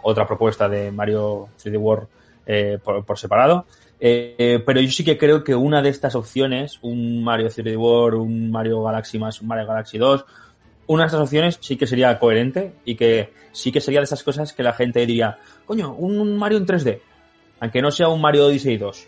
otra 0.03 0.26
propuesta 0.26 0.68
de 0.68 0.90
Mario 0.90 1.49
3D 1.62 1.78
World 1.78 2.09
eh, 2.46 2.78
por, 2.82 3.05
por, 3.05 3.18
separado. 3.18 3.66
Eh, 4.01 4.62
pero 4.64 4.80
yo 4.80 4.90
sí 4.90 5.05
que 5.05 5.18
creo 5.18 5.42
que 5.42 5.55
una 5.55 5.82
de 5.82 5.90
estas 5.90 6.14
opciones, 6.14 6.78
un 6.82 7.22
Mario 7.22 7.49
3D 7.49 7.76
World, 7.76 8.20
un 8.20 8.51
Mario 8.51 8.82
Galaxy 8.82 9.18
más 9.18 9.40
un 9.40 9.49
Mario 9.49 9.66
Galaxy 9.66 9.99
2, 9.99 10.24
una 10.86 11.03
de 11.03 11.07
estas 11.07 11.20
opciones 11.20 11.59
sí 11.61 11.76
que 11.76 11.86
sería 11.86 12.18
coherente 12.18 12.74
y 12.84 12.94
que 12.94 13.32
sí 13.53 13.70
que 13.70 13.80
sería 13.80 14.01
de 14.01 14.05
esas 14.05 14.22
cosas 14.22 14.53
que 14.53 14.62
la 14.62 14.72
gente 14.72 15.01
diría, 15.01 15.38
coño, 15.66 15.92
un 15.92 16.36
Mario 16.36 16.59
en 16.59 16.66
3D, 16.66 17.01
aunque 17.61 17.82
no 17.82 17.90
sea 17.90 18.09
un 18.09 18.20
Mario 18.20 18.46
Odyssey 18.46 18.78
2. 18.78 19.07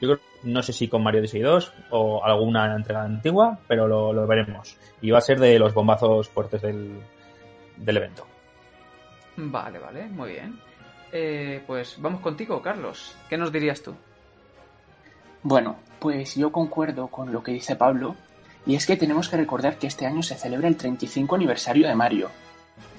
Yo 0.00 0.08
creo, 0.08 0.20
no 0.44 0.62
sé 0.62 0.72
si 0.72 0.88
con 0.88 1.02
Mario 1.02 1.20
Odyssey 1.20 1.40
2 1.40 1.72
o 1.90 2.24
alguna 2.24 2.74
entrega 2.74 3.02
antigua, 3.02 3.58
pero 3.68 3.86
lo, 3.86 4.12
lo 4.12 4.26
veremos. 4.26 4.76
Y 5.00 5.10
va 5.10 5.18
a 5.18 5.22
ser 5.22 5.38
de 5.38 5.58
los 5.58 5.74
bombazos 5.74 6.28
fuertes 6.28 6.62
del, 6.62 7.00
del 7.76 7.96
evento. 7.96 8.26
Vale, 9.36 9.78
vale, 9.78 10.06
muy 10.06 10.30
bien. 10.32 10.58
Eh, 11.12 11.62
pues 11.66 11.96
vamos 11.98 12.20
contigo, 12.20 12.60
Carlos. 12.62 13.14
¿Qué 13.28 13.36
nos 13.36 13.52
dirías 13.52 13.82
tú? 13.82 13.94
Bueno, 15.42 15.76
pues 15.98 16.36
yo 16.36 16.52
concuerdo 16.52 17.08
con 17.08 17.32
lo 17.32 17.42
que 17.42 17.52
dice 17.52 17.76
Pablo, 17.76 18.16
y 18.64 18.76
es 18.76 18.86
que 18.86 18.96
tenemos 18.96 19.28
que 19.28 19.36
recordar 19.36 19.76
que 19.76 19.86
este 19.86 20.06
año 20.06 20.22
se 20.22 20.36
celebra 20.36 20.68
el 20.68 20.76
35 20.76 21.34
aniversario 21.34 21.88
de 21.88 21.94
Mario. 21.94 22.30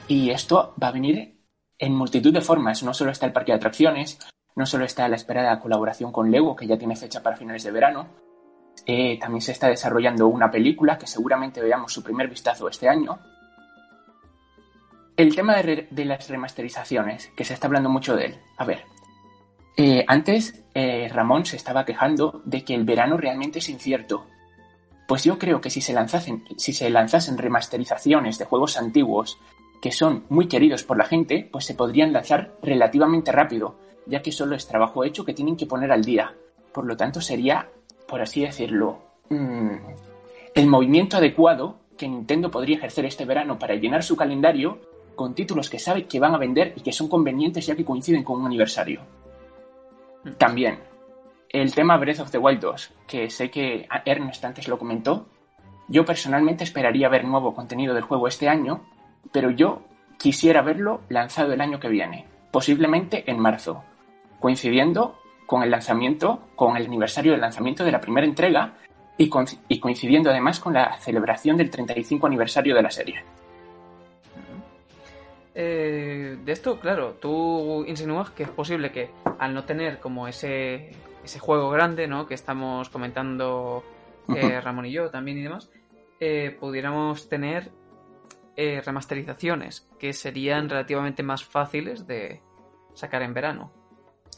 Y 0.07 0.29
esto 0.29 0.75
va 0.81 0.89
a 0.89 0.91
venir 0.91 1.39
en 1.79 1.95
multitud 1.95 2.33
de 2.33 2.41
formas. 2.41 2.83
No 2.83 2.93
solo 2.93 3.11
está 3.11 3.25
el 3.25 3.33
parque 3.33 3.53
de 3.53 3.57
atracciones, 3.57 4.19
no 4.55 4.65
solo 4.65 4.85
está 4.85 5.07
la 5.07 5.15
esperada 5.15 5.59
colaboración 5.59 6.11
con 6.11 6.31
Lego, 6.31 6.55
que 6.55 6.67
ya 6.67 6.77
tiene 6.77 6.95
fecha 6.95 7.21
para 7.21 7.37
finales 7.37 7.63
de 7.63 7.71
verano, 7.71 8.07
eh, 8.85 9.17
también 9.19 9.41
se 9.41 9.51
está 9.51 9.67
desarrollando 9.67 10.27
una 10.27 10.51
película 10.51 10.97
que 10.97 11.07
seguramente 11.07 11.61
veamos 11.61 11.93
su 11.93 12.03
primer 12.03 12.27
vistazo 12.27 12.67
este 12.67 12.89
año. 12.89 13.19
El 15.15 15.35
tema 15.35 15.55
de, 15.55 15.87
de 15.89 16.05
las 16.05 16.27
remasterizaciones, 16.29 17.31
que 17.35 17.45
se 17.45 17.53
está 17.53 17.67
hablando 17.67 17.89
mucho 17.89 18.15
de 18.15 18.25
él. 18.25 18.39
A 18.57 18.65
ver, 18.65 18.83
eh, 19.75 20.05
antes 20.07 20.63
eh, 20.75 21.09
Ramón 21.11 21.45
se 21.45 21.55
estaba 21.55 21.85
quejando 21.85 22.41
de 22.45 22.63
que 22.63 22.75
el 22.75 22.83
verano 22.83 23.17
realmente 23.17 23.59
es 23.59 23.69
incierto. 23.69 24.25
Pues 25.07 25.23
yo 25.23 25.39
creo 25.39 25.61
que 25.61 25.69
si 25.69 25.81
se 25.81 25.93
lanzasen, 25.93 26.43
si 26.57 26.73
se 26.73 26.89
lanzasen 26.89 27.37
remasterizaciones 27.37 28.37
de 28.37 28.45
juegos 28.45 28.77
antiguos 28.77 29.39
que 29.81 29.91
son 29.91 30.25
muy 30.29 30.47
queridos 30.47 30.83
por 30.83 30.97
la 30.97 31.05
gente, 31.05 31.49
pues 31.51 31.65
se 31.65 31.73
podrían 31.73 32.13
lanzar 32.13 32.55
relativamente 32.61 33.31
rápido, 33.31 33.75
ya 34.05 34.21
que 34.21 34.31
solo 34.31 34.55
es 34.55 34.67
trabajo 34.67 35.03
hecho 35.03 35.25
que 35.25 35.33
tienen 35.33 35.55
que 35.55 35.65
poner 35.65 35.91
al 35.91 36.03
día. 36.03 36.33
Por 36.71 36.85
lo 36.85 36.97
tanto, 36.97 37.21
sería, 37.21 37.69
por 38.07 38.21
así 38.21 38.41
decirlo, 38.41 38.99
mmm, 39.29 39.75
el 40.55 40.67
movimiento 40.67 41.17
adecuado 41.17 41.77
que 41.97 42.07
Nintendo 42.07 42.51
podría 42.51 42.77
ejercer 42.77 43.05
este 43.05 43.25
verano 43.25 43.57
para 43.59 43.75
llenar 43.75 44.03
su 44.03 44.15
calendario 44.15 44.79
con 45.15 45.35
títulos 45.35 45.69
que 45.69 45.79
sabe 45.79 46.05
que 46.05 46.19
van 46.19 46.33
a 46.33 46.39
vender 46.39 46.73
y 46.75 46.81
que 46.81 46.91
son 46.91 47.07
convenientes 47.07 47.65
ya 47.65 47.75
que 47.75 47.85
coinciden 47.85 48.23
con 48.23 48.39
un 48.39 48.47
aniversario. 48.47 49.01
También, 50.37 50.79
el 51.49 51.73
tema 51.73 51.97
Breath 51.97 52.21
of 52.21 52.31
the 52.31 52.37
Wild 52.37 52.59
2, 52.59 52.91
que 53.07 53.29
sé 53.29 53.51
que 53.51 53.87
Ernest 54.05 54.43
antes 54.43 54.67
lo 54.67 54.79
comentó, 54.79 55.27
yo 55.87 56.05
personalmente 56.05 56.63
esperaría 56.63 57.09
ver 57.09 57.25
nuevo 57.25 57.53
contenido 57.53 57.93
del 57.93 58.03
juego 58.03 58.27
este 58.27 58.49
año, 58.49 58.85
pero 59.31 59.51
yo 59.51 59.81
quisiera 60.17 60.61
verlo 60.61 61.01
lanzado 61.09 61.53
el 61.53 61.61
año 61.61 61.79
que 61.79 61.89
viene, 61.89 62.25
posiblemente 62.51 63.29
en 63.29 63.39
marzo, 63.39 63.83
coincidiendo 64.43 65.17
con 65.45 65.63
el 65.63 65.71
lanzamiento, 65.71 66.41
con 66.57 66.75
el 66.75 66.87
aniversario 66.87 67.31
del 67.31 67.39
lanzamiento 67.39 67.85
de 67.85 67.93
la 67.93 68.01
primera 68.01 68.27
entrega 68.27 68.73
y, 69.17 69.29
co 69.29 69.45
y 69.69 69.79
coincidiendo 69.79 70.29
además 70.29 70.59
con 70.59 70.73
la 70.73 70.97
celebración 70.97 71.55
del 71.55 71.69
35 71.69 72.27
aniversario 72.27 72.75
de 72.75 72.81
la 72.81 72.91
serie. 72.91 73.23
Eh, 75.55 76.37
de 76.43 76.51
esto, 76.51 76.77
claro, 76.77 77.13
tú 77.21 77.85
insinúas 77.87 78.31
que 78.31 78.43
es 78.43 78.49
posible 78.49 78.91
que 78.91 79.11
al 79.39 79.53
no 79.53 79.63
tener 79.63 80.01
como 80.01 80.27
ese, 80.27 80.91
ese 81.23 81.39
juego 81.39 81.69
grande, 81.69 82.09
¿no? 82.09 82.27
Que 82.27 82.33
estamos 82.33 82.89
comentando 82.89 83.81
eh, 84.35 84.59
Ramón 84.59 84.87
y 84.87 84.91
yo 84.91 85.09
también 85.09 85.37
y 85.37 85.43
demás, 85.43 85.71
eh, 86.19 86.57
pudiéramos 86.59 87.29
tener 87.29 87.71
eh, 88.57 88.81
remasterizaciones 88.85 89.87
que 89.97 90.11
serían 90.11 90.67
relativamente 90.67 91.23
más 91.23 91.45
fáciles 91.45 92.05
de 92.07 92.41
sacar 92.93 93.21
en 93.21 93.33
verano. 93.33 93.82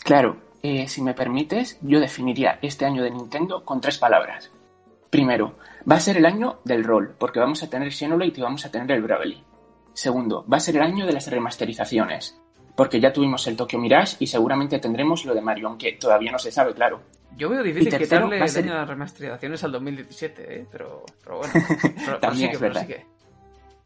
Claro, 0.03 0.37
eh, 0.61 0.87
si 0.87 1.01
me 1.01 1.13
permites, 1.13 1.77
yo 1.81 1.99
definiría 1.99 2.59
este 2.61 2.85
año 2.85 3.03
de 3.03 3.11
Nintendo 3.11 3.63
con 3.63 3.81
tres 3.81 3.97
palabras. 3.97 4.51
Primero, 5.09 5.55
va 5.89 5.95
a 5.95 5.99
ser 5.99 6.17
el 6.17 6.25
año 6.25 6.59
del 6.63 6.83
rol, 6.83 7.15
porque 7.17 7.39
vamos 7.39 7.63
a 7.63 7.69
tener 7.69 7.91
Xenoblade 7.91 8.33
y 8.35 8.41
vamos 8.41 8.65
a 8.65 8.71
tener 8.71 8.91
el 8.91 9.01
Bravely. 9.01 9.43
Segundo, 9.93 10.45
va 10.51 10.57
a 10.57 10.59
ser 10.59 10.75
el 10.75 10.81
año 10.81 11.05
de 11.05 11.13
las 11.13 11.27
remasterizaciones, 11.27 12.37
porque 12.75 12.99
ya 12.99 13.13
tuvimos 13.13 13.47
el 13.47 13.55
Tokyo 13.55 13.79
Mirage 13.79 14.17
y 14.19 14.27
seguramente 14.27 14.79
tendremos 14.79 15.23
lo 15.25 15.33
de 15.33 15.41
Mario, 15.41 15.67
aunque 15.69 15.93
todavía 15.93 16.31
no 16.31 16.39
se 16.39 16.51
sabe, 16.51 16.73
claro. 16.73 17.01
Yo 17.37 17.49
veo 17.49 17.63
difícil 17.63 17.89
tercero, 17.89 18.25
quitarle 18.27 18.39
va 18.39 18.45
a 18.45 18.47
ser- 18.47 18.65
las 18.65 18.87
remasterizaciones 18.87 19.63
al 19.63 19.71
2017, 19.73 20.59
¿eh? 20.61 20.67
pero, 20.71 21.03
pero 21.23 21.37
bueno. 21.39 21.53
Pero- 22.05 22.19
También 22.19 22.49
prosigue, 22.49 22.51
es 22.53 22.59
verdad. 22.59 22.85
prosigue. 22.85 23.05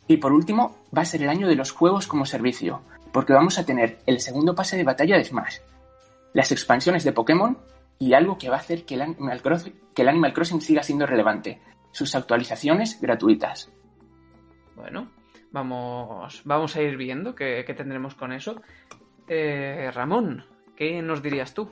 Y 0.07 0.17
por 0.17 0.31
último, 0.33 0.77
va 0.95 1.03
a 1.03 1.05
ser 1.05 1.21
el 1.23 1.29
año 1.29 1.47
de 1.47 1.55
los 1.55 1.71
juegos 1.71 2.07
como 2.07 2.25
servicio, 2.25 2.81
porque 3.11 3.33
vamos 3.33 3.59
a 3.59 3.65
tener 3.65 3.99
el 4.07 4.19
segundo 4.19 4.55
pase 4.55 4.77
de 4.77 4.83
batalla 4.83 5.17
de 5.17 5.25
Smash, 5.25 5.57
las 6.33 6.51
expansiones 6.51 7.03
de 7.03 7.11
Pokémon 7.11 7.57
y 7.97 8.13
algo 8.13 8.37
que 8.37 8.49
va 8.49 8.57
a 8.57 8.59
hacer 8.59 8.85
que 8.85 8.95
el 8.95 9.01
Animal 9.01 9.41
Crossing, 9.41 9.73
que 9.93 10.01
el 10.01 10.09
Animal 10.09 10.33
Crossing 10.33 10.61
siga 10.61 10.83
siendo 10.83 11.05
relevante, 11.05 11.61
sus 11.91 12.15
actualizaciones 12.15 12.99
gratuitas. 13.01 13.71
Bueno, 14.75 15.11
vamos, 15.51 16.41
vamos 16.45 16.75
a 16.75 16.81
ir 16.81 16.95
viendo 16.95 17.35
qué, 17.35 17.63
qué 17.65 17.73
tendremos 17.73 18.15
con 18.15 18.31
eso. 18.31 18.61
Eh, 19.27 19.91
Ramón, 19.93 20.43
¿qué 20.75 21.01
nos 21.01 21.21
dirías 21.21 21.53
tú? 21.53 21.69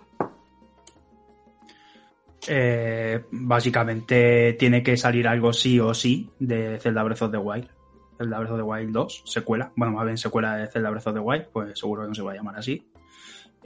Eh, 2.50 3.26
básicamente 3.32 4.54
tiene 4.54 4.82
que 4.82 4.96
salir 4.96 5.28
algo 5.28 5.52
sí 5.52 5.80
o 5.80 5.94
sí 5.94 6.30
de 6.40 6.80
Zelda 6.80 7.04
Breath 7.04 7.24
of 7.24 7.32
the 7.32 7.38
Wild. 7.38 7.70
Zelda 8.18 8.40
Breath 8.40 8.52
of 8.52 8.58
the 8.58 8.64
Wild 8.64 8.92
2, 8.92 9.24
secuela. 9.26 9.72
Bueno, 9.76 9.94
más 9.94 10.06
bien 10.06 10.18
secuela 10.18 10.56
de 10.58 10.68
Zelda 10.68 10.90
Breath 10.90 11.08
of 11.08 11.14
the 11.14 11.20
Wild, 11.20 11.48
pues 11.52 11.80
seguro 11.80 12.04
que 12.04 12.10
no 12.10 12.16
se 12.16 12.22
va 12.22 12.32
a 12.32 12.36
llamar 12.36 12.58
así. 12.58 12.88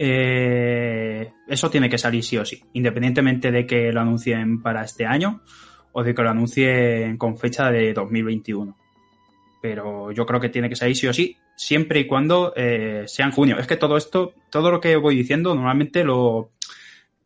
Eh, 0.04 1.32
eso 1.47 1.70
tiene 1.70 1.88
que 1.88 1.99
salir 1.99 2.24
sí 2.24 2.36
o 2.36 2.43
sí, 2.43 2.60
independientemente 2.74 3.52
de 3.52 3.68
que 3.68 3.91
lo 3.91 4.02
anuncien 4.02 4.60
para 4.60 4.84
este 4.84 5.06
año 5.06 5.43
o 5.91 6.04
de 6.04 6.16
que 6.16 6.24
lo 6.24 6.32
anuncien 6.32 7.18
con 7.18 7.38
fecha 7.38 7.70
de 7.70 7.93
2021. 7.93 8.76
Pero 9.62 10.12
yo 10.12 10.26
creo 10.26 10.39
que 10.39 10.49
tiene 10.49 10.70
que 10.70 10.76
salir 10.76 10.95
sí 10.95 11.08
o 11.08 11.14
sí, 11.14 11.38
siempre 11.56 11.99
y 11.99 12.08
cuando 12.08 12.52
eh, 12.56 13.04
sea 13.06 13.28
en 13.28 13.32
junio. 13.32 13.60
Es 13.60 13.68
que 13.68 13.78
todo 13.78 13.95
esto, 13.95 14.34
todo 14.49 14.72
lo 14.72 14.82
que 14.82 14.95
voy 14.95 15.16
diciendo, 15.16 15.54
normalmente 15.54 16.04
lo, 16.04 16.49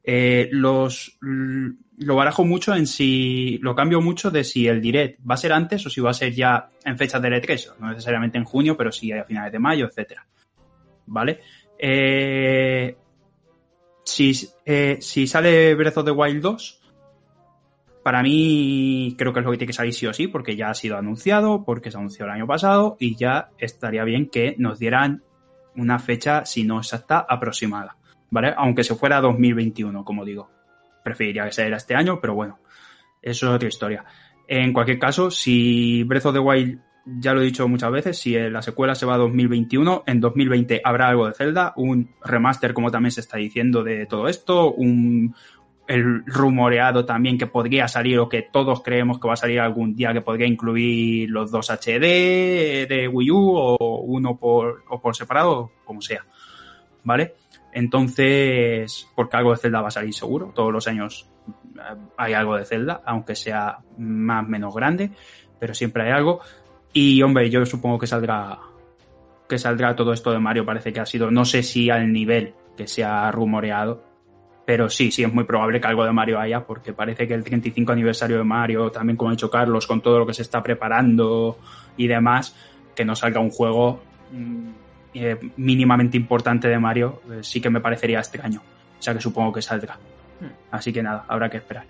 eh, 0.04 0.50
los 0.52 1.18
lo 1.22 2.16
barajo 2.18 2.44
mucho 2.44 2.76
en 2.76 2.88
si 2.88 3.58
lo 3.60 3.74
cambio 3.74 4.02
mucho 4.02 4.32
de 4.32 4.44
si 4.44 4.68
el 4.68 4.82
direct 4.82 5.22
va 5.22 5.36
a 5.36 5.38
ser 5.38 5.54
antes 5.54 5.86
o 5.86 5.90
si 5.90 6.02
va 6.02 6.10
a 6.10 6.14
ser 6.14 6.34
ya 6.34 6.72
en 6.84 6.98
fechas 6.98 7.22
de 7.22 7.30
E3, 7.30 7.76
no 7.80 7.92
necesariamente 7.92 8.38
en 8.38 8.44
junio, 8.44 8.76
pero 8.76 8.92
sí 8.92 9.14
a 9.14 9.24
finales 9.24 9.54
de 9.54 9.60
mayo, 9.60 9.86
etcétera. 9.86 10.28
¿Vale? 11.06 11.40
Eh, 11.78 12.96
si, 14.04 14.34
eh, 14.66 14.98
si 15.02 15.28
sale 15.28 15.76
Breath 15.76 15.98
of 15.98 16.06
the 16.06 16.12
Wild 16.12 16.42
2, 16.42 16.82
para 18.04 18.22
mí 18.22 19.16
creo 19.18 19.34
que 19.34 19.40
es 19.40 19.46
lo 19.46 19.52
que 19.52 19.58
tiene 19.58 19.70
que 19.70 19.74
salir 19.74 19.94
sí 19.94 20.06
o 20.06 20.14
sí, 20.14 20.28
porque 20.28 20.56
ya 20.56 20.70
ha 20.70 20.74
sido 20.74 20.98
anunciado, 20.98 21.64
porque 21.66 21.92
se 21.92 21.98
anunció 21.98 22.26
el 22.26 22.32
año 22.32 22.48
pasado 22.48 22.98
y 23.00 23.16
ya 23.16 23.50
estaría 23.58 24.04
bien 24.04 24.30
que 24.30 24.56
nos 24.58 24.80
dieran 24.80 25.24
una 25.76 26.00
fecha, 26.00 26.46
si 26.46 26.64
no 26.64 26.78
exacta, 26.78 27.26
aproximada. 27.28 27.98
¿vale? 28.30 28.54
Aunque 28.58 28.84
se 28.84 28.96
fuera 28.96 29.22
2021, 29.22 30.04
como 30.04 30.26
digo. 30.26 30.50
Preferiría 31.04 31.46
que 31.46 31.52
sea 31.52 31.68
este 31.68 31.96
año, 31.96 32.20
pero 32.20 32.34
bueno, 32.34 32.60
eso 33.22 33.48
es 33.48 33.56
otra 33.56 33.68
historia. 33.68 34.04
En 34.48 34.74
cualquier 34.74 35.00
caso, 35.00 35.32
si 35.32 36.04
Breath 36.04 36.26
of 36.26 36.34
the 36.34 36.40
Wild, 36.40 36.80
ya 37.06 37.34
lo 37.34 37.42
he 37.42 37.46
dicho 37.46 37.68
muchas 37.68 37.92
veces, 37.92 38.18
si 38.18 38.34
la 38.34 38.62
secuela 38.62 38.96
se 38.96 39.06
va 39.06 39.16
a 39.16 39.20
2021, 39.20 40.04
en 40.08 40.20
2020 40.20 40.82
habrá 40.84 41.08
algo 41.08 41.28
de 41.28 41.34
Zelda, 41.34 41.74
un 41.76 42.10
remaster, 42.24 42.74
como 42.74 42.92
también 42.92 43.12
se 43.12 43.22
está 43.22 43.38
diciendo 43.38 43.84
de 43.84 44.06
todo 44.06 44.28
esto, 44.28 44.74
un 44.74 45.36
el 45.88 46.26
rumoreado 46.26 47.06
también 47.06 47.38
que 47.38 47.48
podría 47.48 47.88
salir 47.88 48.18
o 48.20 48.30
que 48.30 48.42
todos 48.42 48.82
creemos 48.82 49.20
que 49.20 49.28
va 49.28 49.36
a 49.36 49.38
salir 49.38 49.60
algún 49.60 49.96
día 49.96 50.14
que 50.14 50.22
podría 50.22 50.48
incluir 50.48 51.30
los 51.30 51.52
dos 51.52 51.70
HD 51.70 52.88
de 52.88 53.08
Wii 53.12 53.32
U 53.32 53.56
o 53.56 54.00
uno 54.02 54.38
por, 54.38 54.84
o 54.90 55.00
por 55.00 55.16
separado, 55.16 55.72
como 55.84 56.02
sea. 56.02 56.26
¿Vale? 57.04 57.36
Entonces, 57.72 59.08
porque 59.16 59.38
algo 59.38 59.52
de 59.52 59.58
Zelda 59.58 59.82
va 59.82 59.90
a 59.90 59.92
salir 59.92 60.14
seguro, 60.14 60.52
todos 60.56 60.72
los 60.72 60.88
años 60.88 61.30
eh, 61.76 61.96
hay 62.18 62.34
algo 62.34 62.56
de 62.56 62.66
Zelda, 62.66 63.02
aunque 63.06 63.36
sea 63.36 63.80
más 63.98 64.48
menos 64.48 64.74
grande, 64.74 65.12
pero 65.60 65.74
siempre 65.74 66.04
hay 66.04 66.12
algo. 66.12 66.42
Y 66.98 67.22
hombre, 67.22 67.50
yo 67.50 67.66
supongo 67.66 68.00
que 68.00 68.08
saldrá 68.08 68.58
que 69.50 69.60
saldrá 69.60 69.98
todo 69.98 70.14
esto 70.14 70.32
de 70.32 70.40
Mario, 70.40 70.66
parece 70.66 70.94
que 70.94 71.02
ha 71.02 71.06
sido, 71.06 71.30
no 71.30 71.44
sé 71.44 71.62
si 71.62 71.90
al 71.90 72.12
nivel 72.12 72.54
que 72.78 72.88
se 72.88 73.04
ha 73.04 73.30
rumoreado, 73.32 74.02
pero 74.66 74.90
sí, 74.90 75.12
sí 75.12 75.24
es 75.24 75.32
muy 75.32 75.44
probable 75.44 75.82
que 75.82 75.88
algo 75.88 76.06
de 76.06 76.14
Mario 76.14 76.40
haya, 76.40 76.66
porque 76.66 76.94
parece 76.94 77.28
que 77.28 77.34
el 77.34 77.44
35 77.44 77.92
aniversario 77.92 78.38
de 78.38 78.46
Mario, 78.46 78.90
también 78.92 79.18
como 79.18 79.30
ha 79.30 79.34
dicho 79.34 79.52
Carlos, 79.52 79.86
con 79.86 80.02
todo 80.02 80.20
lo 80.20 80.26
que 80.26 80.34
se 80.34 80.42
está 80.42 80.64
preparando 80.64 81.60
y 81.98 82.08
demás, 82.08 82.56
que 82.96 83.04
no 83.04 83.14
salga 83.14 83.42
un 83.42 83.52
juego 83.52 84.02
mm, 84.32 84.70
eh, 85.16 85.38
mínimamente 85.58 86.16
importante 86.16 86.70
de 86.70 86.80
Mario, 86.80 87.22
eh, 87.30 87.40
sí 87.42 87.60
que 87.60 87.70
me 87.70 87.82
parecería 87.82 88.20
extraño. 88.20 88.62
O 88.98 89.02
sea 89.02 89.14
que 89.14 89.20
supongo 89.20 89.52
que 89.52 89.62
saldrá. 89.62 90.00
Así 90.72 90.94
que 90.94 91.04
nada, 91.04 91.26
habrá 91.28 91.50
que 91.50 91.58
esperar. 91.58 91.86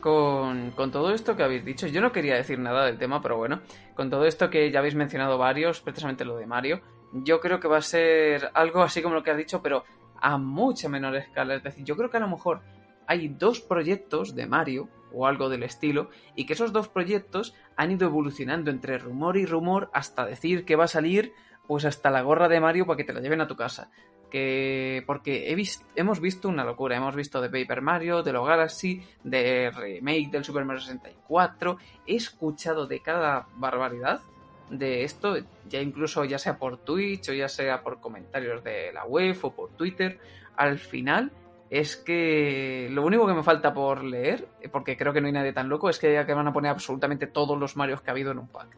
Con, 0.00 0.72
todo 0.76 1.10
esto 1.12 1.36
que 1.36 1.42
habéis 1.42 1.64
dicho, 1.64 1.86
yo 1.86 2.00
no 2.00 2.12
quería 2.12 2.36
decir 2.36 2.58
nada 2.58 2.86
del 2.86 2.98
tema, 2.98 3.20
pero 3.20 3.36
bueno, 3.36 3.60
con 3.94 4.08
todo 4.08 4.24
esto 4.24 4.50
que 4.50 4.70
ya 4.70 4.78
habéis 4.78 4.94
mencionado 4.94 5.36
varios, 5.36 5.80
precisamente 5.80 6.24
lo 6.24 6.36
de 6.36 6.46
Mario, 6.46 6.80
yo 7.12 7.40
creo 7.40 7.58
que 7.58 7.68
va 7.68 7.78
a 7.78 7.82
ser 7.82 8.50
algo 8.54 8.82
así 8.82 9.02
como 9.02 9.14
lo 9.14 9.22
que 9.22 9.30
has 9.30 9.36
dicho, 9.36 9.62
pero 9.62 9.84
a 10.20 10.38
mucha 10.38 10.88
menor 10.88 11.16
escala. 11.16 11.54
Es 11.54 11.62
decir, 11.62 11.84
yo 11.84 11.96
creo 11.96 12.10
que 12.10 12.16
a 12.18 12.20
lo 12.20 12.28
mejor 12.28 12.60
hay 13.06 13.28
dos 13.28 13.60
proyectos 13.60 14.34
de 14.34 14.46
Mario 14.46 14.88
o 15.12 15.26
algo 15.26 15.48
del 15.48 15.62
estilo 15.62 16.10
y 16.34 16.46
que 16.46 16.52
esos 16.52 16.72
dos 16.72 16.88
proyectos 16.88 17.54
han 17.76 17.90
ido 17.90 18.06
evolucionando 18.06 18.70
entre 18.70 18.98
rumor 18.98 19.36
y 19.36 19.46
rumor 19.46 19.90
hasta 19.92 20.26
decir 20.26 20.64
que 20.64 20.76
va 20.76 20.84
a 20.84 20.88
salir 20.88 21.32
pues 21.66 21.84
hasta 21.84 22.10
la 22.10 22.22
gorra 22.22 22.48
de 22.48 22.60
Mario 22.60 22.86
para 22.86 22.96
que 22.96 23.04
te 23.04 23.12
la 23.12 23.20
lleven 23.20 23.40
a 23.40 23.48
tu 23.48 23.56
casa. 23.56 23.90
Que 24.30 25.04
porque 25.06 25.54
hemos 25.94 26.20
visto 26.20 26.48
una 26.48 26.64
locura, 26.64 26.96
hemos 26.96 27.14
visto 27.14 27.40
de 27.40 27.48
Paper 27.48 27.80
Mario, 27.80 28.22
de 28.22 28.32
los 28.32 28.46
Galaxy, 28.46 29.00
de 29.22 29.70
remake 29.70 30.30
del 30.30 30.44
Super 30.44 30.64
Mario 30.64 30.82
64, 30.82 31.78
he 32.06 32.16
escuchado 32.16 32.86
de 32.86 33.00
cada 33.00 33.46
barbaridad 33.56 34.20
de 34.70 35.04
esto, 35.04 35.36
ya 35.68 35.80
incluso 35.80 36.24
ya 36.24 36.38
sea 36.38 36.58
por 36.58 36.78
Twitch 36.78 37.28
o 37.28 37.32
ya 37.32 37.48
sea 37.48 37.82
por 37.82 38.00
comentarios 38.00 38.64
de 38.64 38.92
la 38.92 39.04
web 39.04 39.36
o 39.42 39.54
por 39.54 39.70
Twitter, 39.70 40.18
al 40.56 40.78
final 40.78 41.30
es 41.70 41.96
que 41.96 42.88
lo 42.90 43.04
único 43.04 43.26
que 43.26 43.34
me 43.34 43.42
falta 43.42 43.72
por 43.72 44.04
leer, 44.04 44.48
porque 44.72 44.96
creo 44.96 45.12
que 45.12 45.20
no 45.20 45.26
hay 45.26 45.32
nadie 45.32 45.52
tan 45.52 45.68
loco, 45.68 45.88
es 45.88 45.98
que 45.98 46.12
ya 46.12 46.26
que 46.26 46.34
van 46.34 46.48
a 46.48 46.52
poner 46.52 46.70
absolutamente 46.70 47.26
todos 47.26 47.58
los 47.58 47.76
Marios 47.76 48.00
que 48.00 48.10
ha 48.10 48.12
habido 48.12 48.32
en 48.32 48.38
un 48.38 48.48
pack. 48.48 48.76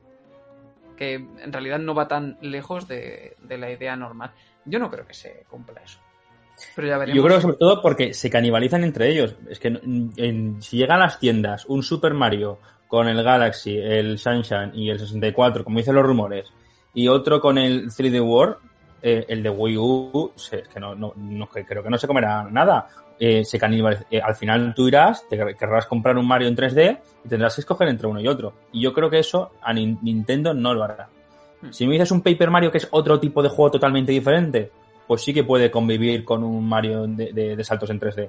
Que 0.97 1.15
en 1.15 1.53
realidad 1.53 1.79
no 1.79 1.95
va 1.95 2.09
tan 2.09 2.39
lejos 2.41 2.89
de 2.89 3.37
la 3.41 3.71
idea 3.71 3.95
normal. 3.95 4.33
Yo 4.65 4.79
no 4.79 4.91
creo 4.91 5.07
que 5.07 5.15
se 5.15 5.45
cumpla 5.49 5.81
eso. 5.83 5.99
Pero 6.75 6.89
ya 6.89 6.99
veremos. 6.99 7.17
Yo 7.17 7.23
creo 7.25 7.37
que 7.37 7.43
sobre 7.43 7.57
todo 7.57 7.81
porque 7.83 8.15
se 8.15 8.29
canibalizan 8.31 8.83
entre 8.85 9.09
ellos. 9.11 9.37
Es 9.49 9.59
que 9.59 9.69
en- 9.69 10.13
en- 10.17 10.61
si 10.63 10.77
llegan 10.77 11.01
a 11.01 11.05
las 11.05 11.19
tiendas 11.21 11.65
un 11.67 11.83
Super 11.83 12.15
Mario 12.15 12.59
con 12.89 13.07
el 13.09 13.23
Galaxy, 13.23 13.77
el 13.79 14.19
Sunshine 14.19 14.73
y 14.75 14.91
el 14.91 14.99
64, 14.99 15.63
como 15.63 15.79
dicen 15.79 15.95
los 15.95 16.05
rumores, 16.05 16.53
y 16.95 17.07
otro 17.09 17.41
con 17.41 17.59
el 17.59 17.91
3D 17.95 18.21
World, 18.21 18.57
eh, 19.03 19.25
el 19.29 19.43
de 19.43 19.51
Wii 19.51 19.77
U, 19.77 20.33
se- 20.35 20.61
es 20.61 20.69
que 20.69 20.81
no, 20.81 20.95
no, 20.95 21.13
no- 21.17 21.47
creo 21.49 21.83
que 21.83 21.91
no 21.91 21.99
se 21.99 22.07
comerá 22.09 22.43
nada. 22.51 22.89
Eh, 23.21 23.45
se 23.45 23.59
canibaliza- 23.59 24.07
eh, 24.11 24.21
al 24.21 24.35
final 24.37 24.73
tú 24.75 24.89
irás, 24.89 25.29
te 25.29 25.37
querrás 25.57 25.87
comprar 25.87 26.17
un 26.17 26.27
Mario 26.27 26.49
en 26.49 26.57
3D 26.57 26.99
y 27.25 27.29
tendrás 27.29 27.55
que 27.55 27.61
escoger 27.61 27.89
entre 27.89 28.07
uno 28.09 28.21
y 28.21 28.27
otro. 28.29 28.55
Y 28.73 28.81
yo 28.83 28.93
creo 28.93 29.11
que 29.11 29.19
eso 29.21 29.53
a 29.61 29.73
Nin- 29.73 29.99
Nintendo 30.03 30.55
no 30.55 30.73
lo 30.75 30.85
hará. 30.85 31.09
Hmm. 31.63 31.71
Si 31.73 31.87
me 31.87 31.93
dices 31.95 32.11
un 32.11 32.23
Paper 32.23 32.51
Mario 32.51 32.71
que 32.71 32.79
es 32.79 32.89
otro 32.91 33.19
tipo 33.19 33.43
de 33.43 33.49
juego 33.49 33.71
totalmente 33.73 34.13
diferente, 34.13 34.71
pues 35.07 35.23
sí 35.23 35.33
que 35.35 35.45
puede 35.45 35.71
convivir 35.71 36.25
con 36.25 36.45
un 36.45 36.69
Mario 36.69 37.07
de, 37.07 37.33
de- 37.33 37.57
de 37.57 37.65
saltos 37.65 37.91
en 37.91 37.99
3D. 38.01 38.29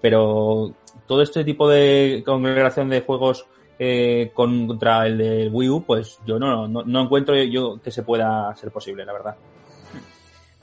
Pero 0.00 0.72
todo 1.06 1.22
este 1.22 1.44
tipo 1.44 1.68
de 1.68 2.22
congregación 2.24 2.88
de 2.88 3.00
juegos 3.00 3.46
eh, 3.78 4.30
contra 4.34 5.06
el 5.06 5.18
de 5.18 5.48
Wii 5.48 5.68
U, 5.68 5.82
pues 5.84 6.18
yo 6.26 6.38
no, 6.38 6.68
no, 6.68 6.82
no 6.84 7.00
encuentro 7.02 7.34
yo 7.42 7.80
que 7.82 7.90
se 7.90 8.02
pueda 8.02 8.54
ser 8.54 8.70
posible, 8.70 9.04
la 9.04 9.12
verdad. 9.12 9.36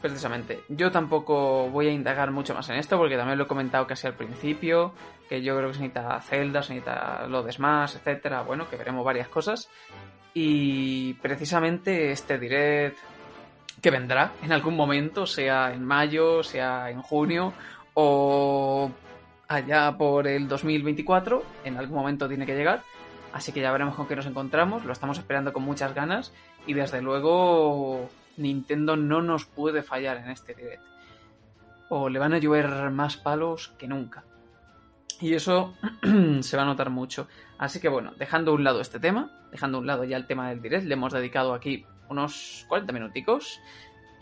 Precisamente. 0.01 0.61
Yo 0.69 0.89
tampoco 0.91 1.69
voy 1.69 1.87
a 1.87 1.91
indagar 1.91 2.31
mucho 2.31 2.55
más 2.55 2.67
en 2.69 2.77
esto 2.77 2.97
porque 2.97 3.17
también 3.17 3.37
lo 3.37 3.43
he 3.43 3.47
comentado 3.47 3.85
casi 3.85 4.07
al 4.07 4.15
principio, 4.15 4.93
que 5.29 5.43
yo 5.43 5.55
creo 5.55 5.67
que 5.69 5.75
se 5.75 5.81
necesita 5.81 6.19
Zelda, 6.21 6.63
se 6.63 6.73
necesita 6.73 7.27
lo 7.27 7.43
de 7.43 7.51
Smash, 7.51 7.97
etcétera. 7.97 8.41
Bueno, 8.41 8.67
que 8.67 8.77
veremos 8.77 9.05
varias 9.05 9.27
cosas. 9.27 9.69
Y 10.33 11.13
precisamente 11.15 12.11
este 12.11 12.37
direct 12.39 12.97
que 13.81 13.91
vendrá 13.91 14.33
en 14.43 14.51
algún 14.51 14.75
momento, 14.75 15.25
sea 15.25 15.73
en 15.73 15.83
mayo, 15.83 16.43
sea 16.43 16.89
en 16.89 17.01
junio 17.01 17.53
o 17.93 18.89
allá 19.47 19.97
por 19.97 20.27
el 20.27 20.47
2024, 20.47 21.43
en 21.65 21.77
algún 21.77 21.97
momento 21.97 22.27
tiene 22.27 22.45
que 22.45 22.55
llegar. 22.55 22.83
Así 23.33 23.51
que 23.51 23.61
ya 23.61 23.71
veremos 23.71 23.95
con 23.95 24.07
qué 24.07 24.15
nos 24.15 24.25
encontramos, 24.25 24.85
lo 24.85 24.93
estamos 24.93 25.17
esperando 25.17 25.51
con 25.53 25.63
muchas 25.63 25.93
ganas 25.95 26.33
y 26.67 26.73
desde 26.73 27.01
luego 27.01 28.09
Nintendo 28.37 28.95
no 28.95 29.21
nos 29.21 29.45
puede 29.45 29.83
fallar 29.83 30.17
en 30.17 30.29
este 30.29 30.53
direct. 30.53 30.83
O 31.89 32.07
le 32.07 32.19
van 32.19 32.33
a 32.33 32.37
llover 32.37 32.91
más 32.91 33.17
palos 33.17 33.73
que 33.77 33.87
nunca. 33.87 34.23
Y 35.19 35.33
eso 35.33 35.73
se 36.41 36.57
va 36.57 36.63
a 36.63 36.65
notar 36.65 36.89
mucho. 36.89 37.27
Así 37.61 37.79
que 37.79 37.89
bueno, 37.89 38.13
dejando 38.17 38.49
a 38.49 38.53
un 38.55 38.63
lado 38.63 38.81
este 38.81 38.99
tema, 38.99 39.31
dejando 39.51 39.77
a 39.77 39.81
un 39.81 39.85
lado 39.85 40.03
ya 40.03 40.17
el 40.17 40.25
tema 40.25 40.49
del 40.49 40.63
direct, 40.63 40.83
le 40.83 40.95
hemos 40.95 41.13
dedicado 41.13 41.53
aquí 41.53 41.85
unos 42.09 42.65
40 42.67 42.91
minuticos. 42.91 43.61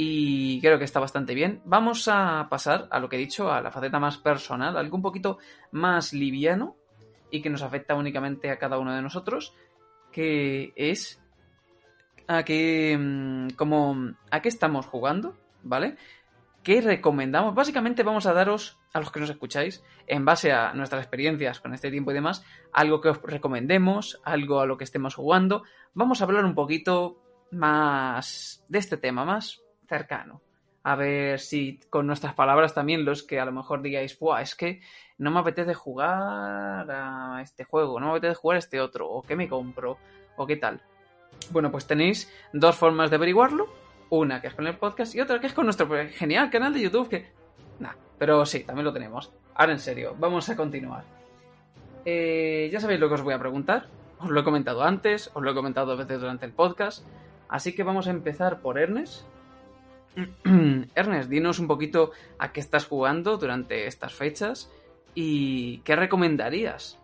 y 0.01 0.61
creo 0.61 0.77
que 0.77 0.85
está 0.85 0.99
bastante 0.99 1.33
bien. 1.33 1.61
Vamos 1.65 2.07
a 2.09 2.47
pasar 2.49 2.87
a 2.91 2.99
lo 2.99 3.07
que 3.09 3.15
he 3.15 3.19
dicho, 3.19 3.51
a 3.51 3.61
la 3.61 3.71
faceta 3.71 3.99
más 3.99 4.17
personal, 4.17 4.77
algo 4.77 4.95
un 4.95 5.01
poquito 5.01 5.39
más 5.71 6.13
liviano 6.13 6.75
y 7.31 7.41
que 7.41 7.49
nos 7.49 7.61
afecta 7.61 7.95
únicamente 7.95 8.49
a 8.49 8.57
cada 8.57 8.77
uno 8.77 8.93
de 8.93 9.01
nosotros, 9.01 9.53
que 10.11 10.73
es 10.75 11.21
a 12.27 12.43
qué, 12.43 12.97
mm, 12.97 13.55
como, 13.55 14.15
a 14.31 14.41
qué 14.41 14.49
estamos 14.49 14.85
jugando, 14.85 15.37
¿vale? 15.63 15.95
¿Qué 16.63 16.81
recomendamos? 16.81 17.55
Básicamente 17.55 18.03
vamos 18.03 18.25
a 18.25 18.33
daros, 18.33 18.77
a 18.93 18.99
los 18.99 19.11
que 19.11 19.19
nos 19.21 19.29
escucháis, 19.29 19.83
en 20.07 20.25
base 20.25 20.51
a 20.51 20.73
nuestras 20.73 21.01
experiencias 21.01 21.61
con 21.61 21.73
este 21.73 21.89
tiempo 21.89 22.11
y 22.11 22.13
demás, 22.13 22.45
algo 22.73 22.99
que 22.99 23.09
os 23.09 23.21
recomendemos, 23.21 24.19
algo 24.25 24.59
a 24.59 24.65
lo 24.65 24.77
que 24.77 24.83
estemos 24.83 25.15
jugando. 25.15 25.63
Vamos 25.93 26.21
a 26.21 26.25
hablar 26.25 26.43
un 26.43 26.55
poquito 26.55 27.17
más 27.51 28.65
de 28.67 28.79
este 28.79 28.97
tema, 28.97 29.23
más 29.23 29.61
cercano. 29.87 30.41
A 30.83 30.95
ver 30.95 31.39
si 31.39 31.79
con 31.89 32.07
nuestras 32.07 32.33
palabras 32.33 32.73
también 32.73 33.05
los 33.05 33.23
que 33.23 33.39
a 33.39 33.45
lo 33.45 33.51
mejor 33.51 33.81
digáis, 33.81 34.17
Buah, 34.19 34.41
es 34.41 34.55
que 34.55 34.81
no 35.17 35.31
me 35.31 35.39
apetece 35.39 35.73
jugar 35.73 36.89
a 36.89 37.39
este 37.41 37.63
juego, 37.63 37.99
no 37.99 38.07
me 38.07 38.11
apetece 38.13 38.35
jugar 38.35 38.55
a 38.55 38.59
este 38.59 38.81
otro, 38.81 39.09
o 39.09 39.21
qué 39.21 39.35
me 39.35 39.47
compro, 39.47 39.97
o 40.35 40.45
qué 40.45 40.57
tal. 40.57 40.81
Bueno, 41.51 41.71
pues 41.71 41.87
tenéis 41.87 42.31
dos 42.53 42.75
formas 42.75 43.09
de 43.09 43.15
averiguarlo. 43.15 43.88
Una 44.09 44.41
que 44.41 44.47
es 44.47 44.53
con 44.53 44.67
el 44.67 44.77
podcast 44.77 45.13
y 45.15 45.21
otra 45.21 45.39
que 45.39 45.47
es 45.47 45.53
con 45.53 45.65
nuestro 45.65 45.87
genial 46.11 46.49
canal 46.49 46.73
de 46.73 46.81
YouTube 46.81 47.09
que... 47.09 47.31
Nah, 47.79 47.93
pero 48.17 48.45
sí, 48.45 48.61
también 48.61 48.85
lo 48.85 48.93
tenemos. 48.93 49.31
Ahora 49.53 49.73
en 49.73 49.79
serio, 49.79 50.15
vamos 50.17 50.49
a 50.49 50.55
continuar. 50.55 51.03
Eh, 52.05 52.69
ya 52.71 52.79
sabéis 52.79 52.99
lo 52.99 53.07
que 53.07 53.15
os 53.15 53.21
voy 53.21 53.33
a 53.33 53.39
preguntar. 53.39 53.87
Os 54.19 54.29
lo 54.29 54.41
he 54.41 54.43
comentado 54.43 54.83
antes, 54.83 55.31
os 55.33 55.43
lo 55.43 55.51
he 55.51 55.55
comentado 55.55 55.87
dos 55.87 55.97
veces 55.97 56.19
durante 56.19 56.45
el 56.45 56.51
podcast. 56.51 57.05
Así 57.47 57.73
que 57.73 57.83
vamos 57.83 58.07
a 58.07 58.11
empezar 58.11 58.61
por 58.61 58.79
Ernest. 58.79 59.25
Ernest, 60.95 61.29
dinos 61.29 61.59
un 61.59 61.67
poquito 61.67 62.11
a 62.37 62.51
qué 62.51 62.59
estás 62.59 62.85
jugando 62.85 63.37
durante 63.37 63.87
estas 63.87 64.13
fechas 64.13 64.71
y 65.15 65.79
qué 65.79 65.95
recomendarías 65.95 66.99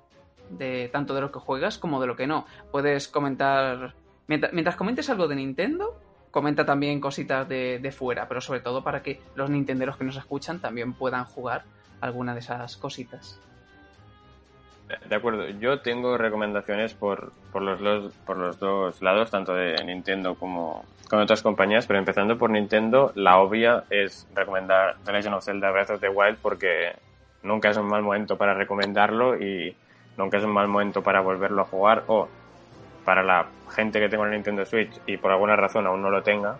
de 0.49 0.89
tanto 0.91 1.13
de 1.15 1.21
lo 1.21 1.31
que 1.31 1.39
juegas 1.39 1.77
como 1.77 1.99
de 2.01 2.07
lo 2.07 2.15
que 2.15 2.27
no. 2.27 2.45
Puedes 2.71 3.07
comentar 3.07 3.95
mientras, 4.27 4.75
comentes 4.75 5.09
algo 5.09 5.27
de 5.27 5.35
Nintendo, 5.35 5.99
comenta 6.35 6.65
también 6.65 6.99
cositas 6.99 7.47
de, 7.47 7.79
de, 7.79 7.91
fuera, 7.93 8.27
pero 8.27 8.41
sobre 8.41 8.59
todo 8.59 8.83
para 8.83 9.01
que 9.01 9.21
los 9.35 9.49
nintenderos 9.49 9.95
que 9.95 10.03
nos 10.03 10.17
escuchan 10.17 10.59
también 10.59 10.91
puedan 10.91 11.23
jugar 11.23 11.63
alguna 12.01 12.33
de 12.33 12.41
esas 12.41 12.75
cositas. 12.75 13.39
De 15.07 15.15
acuerdo, 15.15 15.47
yo 15.47 15.79
tengo 15.79 16.17
recomendaciones 16.17 16.93
por, 16.93 17.31
por, 17.53 17.61
los, 17.61 17.79
dos, 17.79 18.13
por 18.25 18.37
los 18.37 18.59
dos 18.59 19.01
lados, 19.01 19.31
tanto 19.31 19.53
de 19.53 19.81
Nintendo 19.85 20.35
como 20.35 20.83
con 21.09 21.21
otras 21.21 21.41
compañías, 21.41 21.87
pero 21.87 21.99
empezando 21.99 22.37
por 22.37 22.49
Nintendo, 22.49 23.13
la 23.15 23.37
obvia 23.37 23.85
es 23.89 24.27
recomendar 24.35 24.97
The 25.05 25.13
Legend 25.13 25.35
of 25.35 25.45
Zelda 25.45 25.71
Breath 25.71 25.91
of 25.91 26.01
the 26.01 26.09
Wild 26.09 26.39
porque 26.41 26.97
nunca 27.43 27.69
es 27.69 27.77
un 27.77 27.87
mal 27.87 28.01
momento 28.01 28.37
para 28.37 28.53
recomendarlo 28.53 29.41
y 29.41 29.73
nunca 30.17 30.39
es 30.39 30.43
un 30.43 30.51
mal 30.51 30.67
momento 30.67 31.01
para 31.01 31.21
volverlo 31.21 31.61
a 31.61 31.65
jugar 31.65 32.03
o 32.07 32.27
para 33.05 33.23
la 33.23 33.47
gente 33.69 33.99
que 33.99 34.09
tenga 34.09 34.23
una 34.23 34.33
Nintendo 34.33 34.65
Switch 34.65 34.99
y 35.05 35.17
por 35.17 35.31
alguna 35.31 35.55
razón 35.55 35.85
aún 35.85 36.01
no 36.01 36.09
lo 36.09 36.23
tenga, 36.23 36.57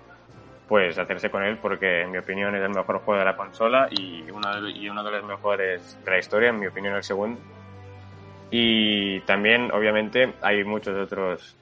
pues 0.67 0.97
hacerse 0.97 1.29
con 1.29 1.43
él 1.43 1.57
porque 1.57 2.01
en 2.01 2.11
mi 2.11 2.19
opinión 2.19 2.55
es 2.55 2.61
el 2.61 2.69
mejor 2.69 2.99
juego 2.99 3.19
de 3.19 3.25
la 3.25 3.35
consola 3.35 3.89
y 3.91 4.23
uno 4.31 4.53
de, 4.61 5.11
los 5.11 5.23
mejores 5.23 5.97
de 6.05 6.11
la 6.11 6.19
historia, 6.19 6.49
en 6.49 6.59
mi 6.59 6.67
opinión 6.67 6.95
el 6.95 7.03
segundo. 7.03 7.41
Y 8.51 9.19
también, 9.21 9.71
obviamente, 9.71 10.33
hay 10.41 10.63
muchos 10.63 10.95
otros 10.95 11.55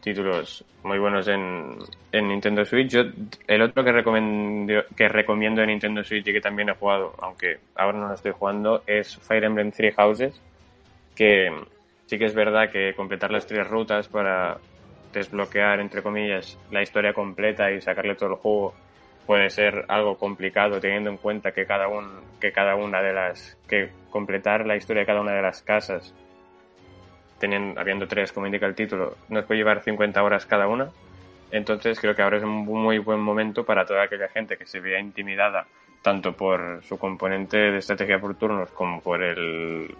títulos 0.00 0.64
muy 0.82 0.98
buenos 0.98 1.28
en, 1.28 1.76
en 2.10 2.28
Nintendo 2.28 2.64
Switch. 2.64 2.90
Yo, 2.90 3.02
el 3.46 3.62
otro 3.62 3.84
que 3.84 3.92
recomiendo, 3.92 4.82
que 4.96 5.08
recomiendo 5.08 5.62
en 5.62 5.68
Nintendo 5.68 6.02
Switch 6.02 6.26
y 6.26 6.32
que 6.32 6.40
también 6.40 6.70
he 6.70 6.74
jugado, 6.74 7.14
aunque 7.20 7.60
ahora 7.76 7.98
no 7.98 8.08
lo 8.08 8.14
estoy 8.14 8.32
jugando, 8.32 8.82
es 8.86 9.16
Fire 9.18 9.44
Emblem 9.44 9.70
Three 9.70 9.92
Houses, 9.92 10.40
que 11.14 11.52
sí 12.12 12.18
que 12.18 12.26
es 12.26 12.34
verdad 12.34 12.70
que 12.70 12.92
completar 12.94 13.30
las 13.30 13.46
tres 13.46 13.66
rutas 13.66 14.06
para 14.06 14.58
desbloquear, 15.14 15.80
entre 15.80 16.02
comillas, 16.02 16.58
la 16.70 16.82
historia 16.82 17.14
completa 17.14 17.72
y 17.72 17.80
sacarle 17.80 18.16
todo 18.16 18.32
el 18.32 18.34
juego 18.34 18.74
puede 19.24 19.48
ser 19.48 19.86
algo 19.88 20.18
complicado 20.18 20.78
teniendo 20.78 21.08
en 21.08 21.16
cuenta 21.16 21.52
que 21.52 21.64
cada, 21.64 21.88
un, 21.88 22.20
que 22.38 22.52
cada 22.52 22.76
una 22.76 23.00
de 23.00 23.14
las, 23.14 23.56
que 23.66 23.92
completar 24.10 24.66
la 24.66 24.76
historia 24.76 25.00
de 25.00 25.06
cada 25.06 25.22
una 25.22 25.32
de 25.32 25.40
las 25.40 25.62
casas 25.62 26.14
teniendo, 27.38 27.80
habiendo 27.80 28.06
tres, 28.06 28.30
como 28.30 28.44
indica 28.44 28.66
el 28.66 28.74
título, 28.74 29.16
nos 29.30 29.46
puede 29.46 29.60
llevar 29.60 29.80
50 29.82 30.22
horas 30.22 30.44
cada 30.44 30.68
una. 30.68 30.90
Entonces 31.50 31.98
creo 31.98 32.14
que 32.14 32.20
ahora 32.20 32.36
es 32.36 32.44
un 32.44 32.66
muy 32.66 32.98
buen 32.98 33.20
momento 33.20 33.64
para 33.64 33.86
toda 33.86 34.02
aquella 34.02 34.28
gente 34.28 34.58
que 34.58 34.66
se 34.66 34.80
vea 34.80 35.00
intimidada 35.00 35.66
tanto 36.02 36.34
por 36.34 36.82
su 36.84 36.98
componente 36.98 37.56
de 37.56 37.78
estrategia 37.78 38.18
por 38.18 38.34
turnos 38.34 38.70
como 38.72 39.00
por 39.00 39.22
el 39.22 39.94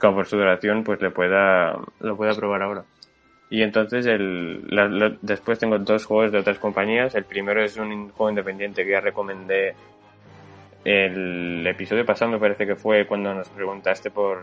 por 0.00 0.26
su 0.26 0.36
duración, 0.36 0.82
pues 0.84 1.00
le 1.00 1.10
pueda 1.10 1.78
lo 2.00 2.16
pueda 2.16 2.34
probar 2.34 2.62
ahora. 2.62 2.84
Y 3.50 3.62
entonces 3.62 4.06
el, 4.06 5.18
después 5.22 5.58
tengo 5.58 5.78
dos 5.78 6.06
juegos 6.06 6.32
de 6.32 6.38
otras 6.38 6.58
compañías. 6.58 7.14
El 7.14 7.24
primero 7.24 7.62
es 7.62 7.76
un 7.76 8.10
juego 8.10 8.30
independiente 8.30 8.84
que 8.84 8.92
ya 8.92 9.00
recomendé 9.00 9.74
el 10.84 11.66
episodio 11.66 12.06
pasado, 12.06 12.30
me 12.30 12.38
parece 12.38 12.66
que 12.66 12.76
fue 12.76 13.06
cuando 13.06 13.34
nos 13.34 13.48
preguntaste 13.50 14.10
por 14.10 14.40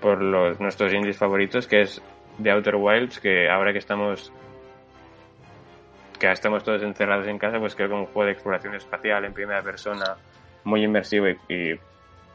por 0.00 0.22
los, 0.22 0.58
nuestros 0.60 0.92
indies 0.92 1.18
favoritos, 1.18 1.66
que 1.66 1.82
es 1.82 2.02
The 2.42 2.50
Outer 2.50 2.76
Wilds, 2.76 3.20
que 3.20 3.48
ahora 3.48 3.72
que 3.72 3.78
estamos 3.78 4.32
que 6.18 6.30
estamos 6.30 6.62
todos 6.62 6.82
encerrados 6.82 7.26
en 7.26 7.38
casa, 7.38 7.58
pues 7.58 7.74
creo 7.74 7.88
que 7.88 7.94
un 7.94 8.06
juego 8.06 8.26
de 8.26 8.32
exploración 8.32 8.74
espacial 8.74 9.24
en 9.24 9.32
primera 9.32 9.62
persona 9.62 10.16
muy 10.64 10.84
inmersivo 10.84 11.28
y, 11.48 11.78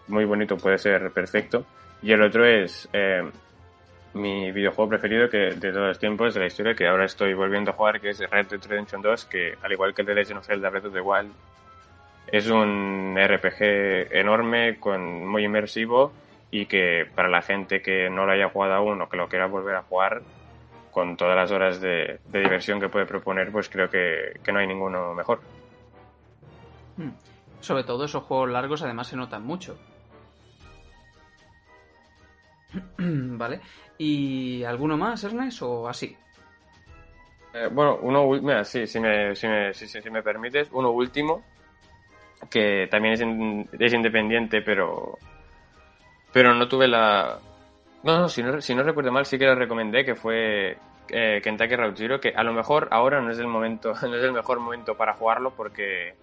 muy 0.07 0.25
bonito 0.25 0.57
puede 0.57 0.77
ser 0.77 1.11
perfecto. 1.11 1.65
Y 2.05 2.11
el 2.11 2.21
otro 2.21 2.45
es 2.45 2.87
eh, 2.93 3.27
mi 4.13 4.51
videojuego 4.51 4.89
preferido 4.89 5.27
que 5.27 5.55
de 5.55 5.71
todos 5.71 5.87
los 5.87 5.97
tiempos 5.97 6.35
de 6.35 6.39
la 6.39 6.45
historia, 6.45 6.75
que 6.75 6.87
ahora 6.87 7.05
estoy 7.05 7.33
volviendo 7.33 7.71
a 7.71 7.73
jugar, 7.73 7.99
que 7.99 8.09
es 8.09 8.19
Red 8.29 8.45
Dead 8.45 8.61
Redemption 8.63 9.01
2, 9.01 9.25
que 9.25 9.55
al 9.59 9.71
igual 9.71 9.95
que 9.95 10.03
The 10.03 10.13
Legend 10.13 10.37
of 10.37 10.45
Zelda 10.45 10.69
Breath 10.69 10.85
of 10.85 10.93
the 10.93 11.01
Wild, 11.01 11.31
es 12.27 12.47
un 12.47 13.17
RPG 13.17 14.13
enorme, 14.15 14.79
con, 14.79 15.27
muy 15.27 15.45
inmersivo 15.45 16.13
y 16.51 16.67
que 16.67 17.07
para 17.15 17.27
la 17.27 17.41
gente 17.41 17.81
que 17.81 18.07
no 18.11 18.27
lo 18.27 18.33
haya 18.33 18.49
jugado 18.49 18.75
aún 18.75 19.01
o 19.01 19.09
que 19.09 19.17
lo 19.17 19.27
quiera 19.27 19.47
volver 19.47 19.77
a 19.77 19.81
jugar, 19.81 20.21
con 20.91 21.17
todas 21.17 21.35
las 21.35 21.49
horas 21.49 21.81
de, 21.81 22.19
diversión 22.31 22.79
que 22.79 22.87
puede 22.87 23.07
proponer, 23.07 23.51
pues 23.51 23.67
creo 23.67 23.89
que, 23.89 24.39
no 24.53 24.59
hay 24.59 24.67
ninguno 24.67 25.15
mejor. 25.15 25.41
Hmm. 26.97 27.13
Sobre 27.61 27.83
todo 27.83 28.05
esos 28.05 28.25
juegos 28.25 28.51
largos 28.51 28.83
además 28.83 29.07
se 29.07 29.17
notan 29.17 29.43
mucho. 29.43 29.75
vale. 32.97 33.61
¿Y 33.97 34.63
alguno 34.63 34.97
más, 34.97 35.23
Ernest, 35.23 35.61
o 35.61 35.87
así? 35.87 36.15
Eh, 37.53 37.69
bueno, 37.71 37.99
uno, 38.01 38.29
mira, 38.41 38.63
sí, 38.63 38.85
si 38.85 38.99
me, 38.99 39.33
me, 40.11 40.23
permites, 40.23 40.69
uno 40.73 40.91
último, 40.91 41.43
que 42.49 42.87
también 42.91 43.13
es, 43.13 43.21
es 43.79 43.93
independiente, 43.93 44.61
pero 44.61 45.17
pero 46.35 46.53
no 46.53 46.67
tuve 46.67 46.89
la... 46.89 47.39
No, 48.03 48.19
no, 48.19 48.27
si 48.27 48.43
no, 48.43 48.59
si 48.59 48.75
no 48.75 48.83
recuerdo 48.83 49.09
mal, 49.09 49.25
sí 49.25 49.39
que 49.39 49.45
lo 49.45 49.55
recomendé, 49.55 50.03
que 50.03 50.15
fue 50.15 50.75
eh, 51.07 51.39
Kentucky 51.41 51.77
que 52.21 52.33
a 52.35 52.43
lo 52.43 52.51
mejor 52.51 52.89
ahora 52.91 53.21
no 53.21 53.31
es 53.31 53.39
el 53.39 53.47
momento, 53.47 53.93
no 54.01 54.15
es 54.17 54.21
el 54.21 54.33
mejor 54.33 54.59
momento 54.59 54.95
para 54.95 55.13
jugarlo 55.13 55.51
porque, 55.51 56.13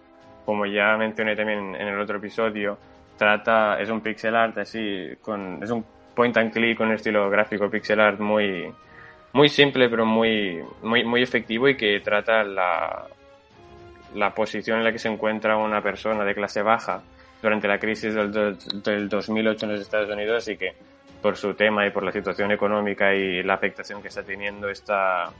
como 0.45 0.67
ya 0.67 0.95
mencioné 0.97 1.35
también 1.35 1.73
en 1.73 1.87
el 1.87 1.99
otro 1.99 2.17
episodio, 2.19 2.77
trata, 3.17 3.79
es 3.79 3.89
un 3.89 4.01
pixel 4.01 4.35
art 4.35 4.55
así, 4.59 5.15
con, 5.19 5.63
es 5.63 5.71
un 5.71 5.83
point 6.15 6.35
and 6.37 6.51
click 6.51 6.77
con 6.77 6.91
estilo 6.91 7.29
gráfico 7.29 7.69
pixel 7.69 7.99
art 7.99 8.19
muy, 8.19 8.71
muy 9.33 9.49
simple 9.49 9.89
pero 9.89 10.05
muy, 10.05 10.63
muy, 10.81 11.03
muy 11.03 11.21
efectivo 11.21 11.67
y 11.67 11.75
que 11.75 11.99
trata 11.99 12.43
la, 12.43 13.07
la 14.15 14.33
posición 14.33 14.79
en 14.79 14.83
la 14.83 14.91
que 14.91 14.99
se 14.99 15.09
encuentra 15.09 15.57
una 15.57 15.81
persona 15.81 16.23
de 16.23 16.35
clase 16.35 16.61
baja 16.61 17.01
durante 17.41 17.67
la 17.67 17.77
crisis 17.77 18.13
del, 18.13 18.31
del 18.31 19.09
2008 19.09 19.65
en 19.65 19.71
los 19.73 19.81
Estados 19.81 20.09
Unidos 20.09 20.47
y 20.47 20.57
que 20.57 20.73
por 21.21 21.37
su 21.37 21.53
tema 21.53 21.85
y 21.87 21.89
por 21.89 22.03
la 22.03 22.11
situación 22.11 22.51
económica 22.51 23.13
y 23.13 23.41
la 23.43 23.55
afectación 23.55 24.01
que 24.01 24.09
está 24.09 24.23
teniendo 24.23 24.69
esta, 24.69 25.31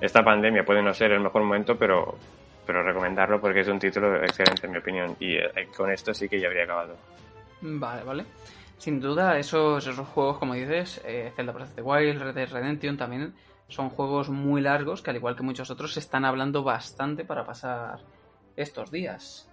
esta 0.00 0.24
pandemia 0.24 0.64
puede 0.64 0.82
no 0.82 0.92
ser 0.94 1.12
el 1.12 1.20
mejor 1.20 1.42
momento, 1.42 1.76
pero, 1.76 2.16
pero 2.66 2.82
recomendarlo 2.82 3.40
porque 3.40 3.60
es 3.60 3.68
un 3.68 3.78
título 3.78 4.16
excelente 4.16 4.66
en 4.66 4.72
mi 4.72 4.78
opinión 4.78 5.16
y 5.20 5.36
eh, 5.36 5.68
con 5.76 5.90
esto 5.90 6.14
sí 6.14 6.28
que 6.28 6.40
ya 6.40 6.48
habría 6.48 6.64
acabado. 6.64 6.96
Vale, 7.60 8.02
vale. 8.02 8.24
Sin 8.80 8.98
duda, 8.98 9.38
esos, 9.38 9.86
esos 9.86 10.08
juegos, 10.08 10.38
como 10.38 10.54
dices, 10.54 11.02
eh, 11.04 11.34
Zelda 11.36 11.52
Breath 11.52 11.68
of 11.68 11.74
the 11.74 11.82
Wild, 11.82 12.18
Red 12.18 12.34
Dead 12.34 12.96
también 12.96 13.34
son 13.68 13.90
juegos 13.90 14.30
muy 14.30 14.62
largos 14.62 15.02
que 15.02 15.10
al 15.10 15.16
igual 15.16 15.36
que 15.36 15.42
muchos 15.42 15.70
otros 15.70 15.92
se 15.92 16.00
están 16.00 16.24
hablando 16.24 16.62
bastante 16.62 17.26
para 17.26 17.44
pasar 17.44 18.00
estos 18.56 18.90
días. 18.90 19.50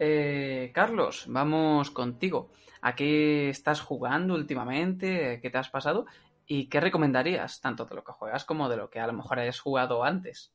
Eh, 0.00 0.72
Carlos, 0.74 1.26
vamos 1.28 1.92
contigo. 1.92 2.50
¿A 2.80 2.96
qué 2.96 3.50
estás 3.50 3.80
jugando 3.80 4.34
últimamente? 4.34 5.38
¿Qué 5.40 5.48
te 5.48 5.58
has 5.58 5.70
pasado? 5.70 6.06
¿Y 6.44 6.66
qué 6.68 6.80
recomendarías, 6.80 7.60
tanto 7.60 7.84
de 7.84 7.94
lo 7.94 8.02
que 8.02 8.10
juegas 8.10 8.44
como 8.44 8.68
de 8.68 8.78
lo 8.78 8.90
que 8.90 8.98
a 8.98 9.06
lo 9.06 9.12
mejor 9.12 9.38
hayas 9.38 9.60
jugado 9.60 10.02
antes? 10.02 10.52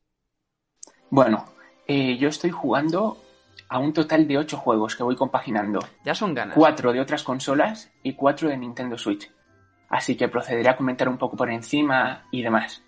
Bueno, 1.08 1.46
Eh, 1.86 2.16
yo 2.16 2.28
estoy 2.28 2.50
jugando 2.50 3.16
a 3.72 3.78
un 3.78 3.92
total 3.92 4.28
de 4.28 4.38
8 4.38 4.56
juegos 4.58 4.94
que 4.96 5.02
voy 5.02 5.16
compaginando. 5.16 5.80
Ya 6.04 6.14
son 6.14 6.34
ganas. 6.34 6.54
4 6.56 6.92
de 6.92 7.00
otras 7.00 7.22
consolas 7.22 7.90
y 8.02 8.12
4 8.12 8.48
de 8.50 8.56
Nintendo 8.58 8.98
Switch. 8.98 9.30
Así 9.88 10.16
que 10.16 10.28
procederé 10.28 10.68
a 10.68 10.76
comentar 10.76 11.08
un 11.08 11.18
poco 11.18 11.36
por 11.36 11.50
encima 11.50 12.24
y 12.30 12.42
demás. 12.42 12.82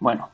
Bueno, 0.00 0.30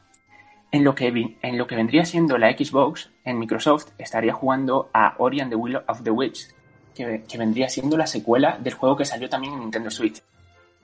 en 0.73 0.85
lo 0.85 0.95
que, 0.95 1.11
vi- 1.11 1.39
en 1.43 1.57
lo 1.57 1.67
que 1.67 1.77
vendría 1.77 2.05
siendo 2.05 2.37
la 2.39 2.51
Xbox, 2.53 3.11
en 3.25 3.39
Microsoft 3.39 3.89
estaría 3.99 4.33
jugando 4.33 4.91
a 4.93 5.15
Ori 5.19 5.41
and 5.41 5.51
the 5.51 5.57
Will 5.57 5.77
of 5.87 6.03
the 6.03 6.11
Witch, 6.11 6.49
que, 6.95 7.25
que 7.29 7.39
vendría 7.39 7.69
siendo 7.69 7.97
la 7.97 8.07
secuela 8.07 8.59
del 8.59 8.75
juego 8.75 8.97
que 8.97 9.05
salió 9.05 9.29
también 9.29 9.55
en 9.55 9.61
Nintendo 9.61 9.91
Switch. 9.91 10.23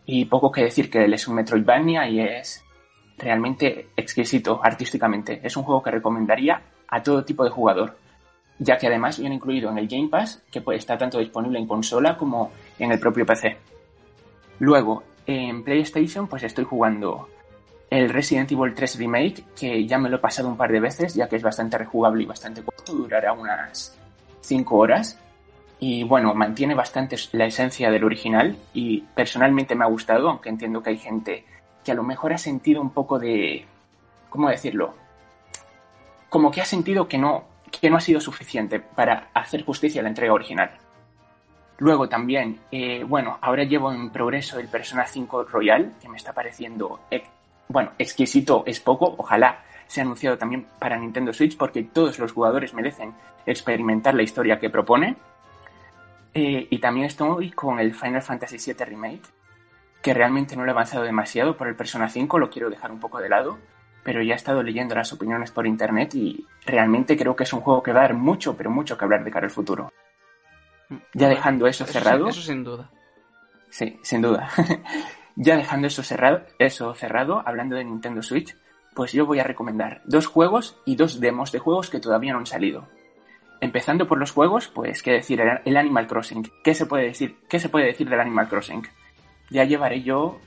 Y 0.07 0.25
poco 0.25 0.51
que 0.51 0.63
decir 0.65 0.91
que 0.91 1.05
él 1.05 1.13
es 1.15 1.29
un 1.29 1.35
Metroidvania 1.37 2.09
y 2.09 2.21
es 2.21 2.65
realmente 3.19 3.89
exquisito 3.97 4.61
artísticamente. 4.63 5.41
Es 5.43 5.57
un 5.57 5.63
juego 5.65 5.83
que 5.83 5.91
recomendaría 5.91 6.63
a 6.89 7.03
todo 7.03 7.25
tipo 7.25 7.45
de 7.45 7.51
jugador, 7.51 7.97
ya 8.61 8.77
que 8.77 8.87
además 8.87 9.19
viene 9.19 9.37
incluido 9.37 9.71
en 9.71 9.79
el 9.79 9.89
Game 9.89 10.09
Pass, 10.09 10.43
que 10.53 10.63
está 10.75 10.97
tanto 10.97 11.19
disponible 11.19 11.59
en 11.59 11.67
consola 11.67 12.17
como 12.17 12.53
en 12.79 12.93
el 12.93 13.01
propio 13.01 13.25
PC. 13.25 13.57
Luego, 14.59 15.03
en 15.27 15.65
PlayStation, 15.65 16.29
pues 16.29 16.43
estoy 16.43 16.65
jugando 16.65 17.29
el 17.89 18.11
Resident 18.11 18.53
Evil 18.53 18.75
3 18.75 18.99
Remake, 18.99 19.45
que 19.59 19.87
ya 19.87 19.99
me 19.99 20.11
lo 20.11 20.17
he 20.17 20.21
pasado 20.21 20.49
un 20.49 20.59
par 20.59 20.71
de 20.71 20.79
veces, 20.79 21.15
ya 21.15 21.27
que 21.27 21.37
es 21.37 21.43
bastante 21.43 21.79
rejugable 21.79 22.23
y 22.23 22.27
bastante 22.27 22.63
corto, 22.63 22.93
durará 22.93 23.33
unas 23.33 23.99
5 24.43 24.77
horas. 24.77 25.19
Y 25.79 26.05
bueno, 26.05 26.35
mantiene 26.35 26.75
bastante 26.75 27.17
la 27.33 27.47
esencia 27.47 27.91
del 27.91 28.05
original 28.05 28.57
y 28.75 29.01
personalmente 29.15 29.75
me 29.75 29.85
ha 29.85 29.89
gustado, 29.89 30.29
aunque 30.29 30.51
entiendo 30.51 30.83
que 30.83 30.91
hay 30.91 30.99
gente 30.99 31.47
que 31.83 31.93
a 31.93 31.95
lo 31.95 32.03
mejor 32.03 32.35
ha 32.35 32.39
sentido 32.39 32.83
un 32.83 32.91
poco 32.91 33.19
de... 33.19 33.65
¿Cómo 34.29 34.51
decirlo? 34.51 34.93
Como 36.29 36.51
que 36.51 36.61
ha 36.61 36.67
sentido 36.67 37.09
que 37.09 37.17
no, 37.17 37.45
que 37.71 37.91
no 37.91 37.97
ha 37.97 38.01
sido 38.01 38.21
suficiente 38.21 38.81
para 38.81 39.31
hacer 39.35 39.65
justicia 39.65 40.01
a 40.01 40.05
la 40.05 40.09
entrega 40.09 40.33
original. 40.33 40.71
Luego 41.79 42.09
también, 42.09 42.61
eh, 42.71 43.05
bueno, 43.05 43.39
ahora 43.41 43.65
llevo 43.65 43.93
en 43.93 44.11
progreso 44.11 44.59
el 44.59 44.69
Persona 44.69 45.07
5 45.07 45.45
Royal, 45.45 45.95
que 46.01 46.09
me 46.09 46.19
está 46.19 46.33
pareciendo, 46.33 47.01
bueno, 47.69 47.93
exquisito 47.99 48.65
es 48.67 48.81
poco, 48.81 49.15
ojalá 49.17 49.63
sea 49.87 50.05
anunciado 50.05 50.39
también 50.39 50.67
para 50.79 50.99
Nintendo 50.99 51.33
Switch, 51.33 51.57
porque 51.57 51.83
todos 51.83 52.19
los 52.19 52.33
jugadores 52.33 52.75
merecen 52.75 53.15
experimentar 53.47 54.15
la 54.15 54.23
historia 54.23 54.61
que 54.61 54.71
propone. 54.71 55.17
Eh, 56.33 56.69
y 56.71 56.79
también 56.79 57.07
estoy 57.07 57.51
con 57.51 57.81
el 57.81 57.93
Final 57.93 58.23
Fantasy 58.23 58.57
VII 58.59 58.85
Remake, 58.85 59.23
que 60.01 60.15
realmente 60.15 60.55
no 60.55 60.63
lo 60.63 60.69
he 60.69 60.73
avanzado 60.73 61.03
demasiado 61.03 61.57
por 61.57 61.67
el 61.67 61.75
Persona 61.75 62.09
5, 62.09 62.39
lo 62.39 62.51
quiero 62.51 62.71
dejar 62.71 62.93
un 62.93 63.01
poco 63.01 63.19
de 63.21 63.29
lado, 63.29 63.59
pero 64.03 64.23
ya 64.23 64.35
he 64.35 64.37
estado 64.37 64.63
leyendo 64.63 64.95
las 64.95 65.13
opiniones 65.13 65.51
por 65.51 65.67
internet 65.67 66.15
y 66.15 66.47
realmente 66.67 67.17
creo 67.17 67.37
que 67.37 67.45
es 67.45 67.53
un 67.53 67.61
juego 67.61 67.83
que 67.83 67.93
va 67.93 68.01
a 68.01 68.03
dar 68.05 68.15
mucho, 68.15 68.57
pero 68.57 68.71
mucho 68.71 68.97
que 68.97 69.05
hablar 69.05 69.25
de 69.25 69.31
cara 69.31 69.47
al 69.47 69.51
futuro. 69.53 69.93
Ya 71.15 71.29
dejando 71.29 71.67
eso 71.67 71.85
Eso, 71.85 71.93
cerrado, 71.93 72.29
Eso 72.29 72.43
sin 72.43 72.65
duda. 72.65 72.91
sí, 73.69 73.99
sin 74.03 74.23
duda. 74.23 74.49
ya 75.37 75.57
dejando 75.57 75.87
eso 75.87 76.03
cerrado, 76.03 76.43
eso 76.59 76.95
cerrado, 76.95 77.43
hablando 77.47 77.77
de 77.77 77.85
Nintendo 77.85 78.23
Switch, 78.23 78.57
pues 78.95 79.13
yo 79.13 79.25
voy 79.27 79.39
a 79.39 79.45
recomendar 79.45 80.03
dos 80.05 80.27
juegos 80.27 80.77
y 80.85 80.97
dos 80.97 81.21
demos 81.21 81.53
de 81.53 81.61
juegos 81.61 81.91
que 81.91 82.01
todavía 82.01 82.33
no 82.33 82.41
han 82.41 82.47
salido. 82.47 82.89
Empezando 83.61 84.09
por 84.09 84.19
los 84.19 84.33
juegos, 84.33 84.69
pues 84.69 85.03
qué 85.03 85.13
decir, 85.13 85.41
el- 85.41 85.61
el 85.65 85.77
Animal 85.77 86.07
Crossing. 86.07 86.51
¿Qué 86.65 86.75
se 86.75 86.87
puede 86.87 87.05
decir? 87.05 87.39
¿Qué 87.49 87.61
se 87.61 87.69
puede 87.69 87.87
decir 87.87 88.09
del 88.09 88.19
Animal 88.21 88.49
Crossing? 88.49 88.83
Ya 89.51 89.65
llevaré 89.65 90.03
yo 90.03 90.41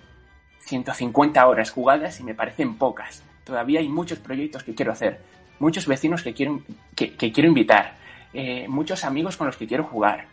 150 0.59 1.45
horas 1.47 1.71
jugadas 1.71 2.19
y 2.19 2.23
me 2.23 2.33
parecen 2.33 2.75
pocas. 2.75 3.23
Todavía 3.43 3.79
hay 3.79 3.89
muchos 3.89 4.19
proyectos 4.19 4.63
que 4.63 4.73
quiero 4.73 4.91
hacer, 4.91 5.19
muchos 5.59 5.87
vecinos 5.87 6.23
que 6.23 6.33
quiero, 6.33 6.61
que, 6.95 7.15
quiero 7.15 7.47
invitar, 7.47 7.95
eh, 8.33 8.67
muchos 8.67 9.03
amigos 9.03 9.37
con 9.37 9.47
los 9.47 9.57
que 9.57 9.67
quiero 9.67 9.83
jugar, 9.83 10.27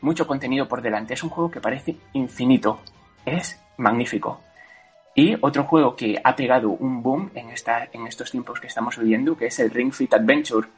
mucho 0.00 0.26
contenido 0.26 0.68
por 0.68 0.82
delante. 0.82 1.14
Es 1.14 1.22
un 1.22 1.30
juego 1.30 1.50
que 1.50 1.60
parece 1.60 1.96
infinito. 2.12 2.80
Es 3.24 3.60
magnífico. 3.76 4.40
Y 5.14 5.36
otro 5.40 5.64
juego 5.64 5.96
que 5.96 6.20
ha 6.22 6.36
pegado 6.36 6.70
un 6.70 7.02
boom 7.02 7.30
en, 7.34 7.48
esta, 7.50 7.88
en 7.92 8.06
estos 8.06 8.30
tiempos 8.30 8.60
que 8.60 8.66
estamos 8.66 8.98
viviendo, 8.98 9.36
que 9.36 9.46
es 9.46 9.58
el 9.58 9.70
Ring 9.70 9.92
Fit 9.92 10.12
Adventure, 10.12 10.68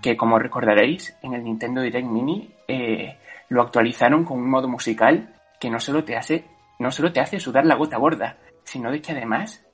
que 0.00 0.16
como 0.16 0.38
recordaréis, 0.38 1.16
en 1.22 1.34
el 1.34 1.44
Nintendo 1.44 1.80
Direct 1.80 2.06
Mini 2.06 2.50
eh, 2.68 3.18
lo 3.48 3.62
actualizaron 3.62 4.24
con 4.24 4.38
un 4.38 4.48
modo 4.48 4.68
musical 4.68 5.34
que 5.60 5.68
no 5.68 5.80
solo 5.80 6.04
te 6.04 6.16
hace, 6.16 6.44
no 6.78 6.90
solo 6.90 7.12
te 7.12 7.20
hace 7.20 7.40
sudar 7.40 7.66
la 7.66 7.74
gota 7.74 7.98
gorda, 7.98 8.38
sino 8.64 8.90
de 8.90 9.02
que 9.02 9.12
además 9.12 9.64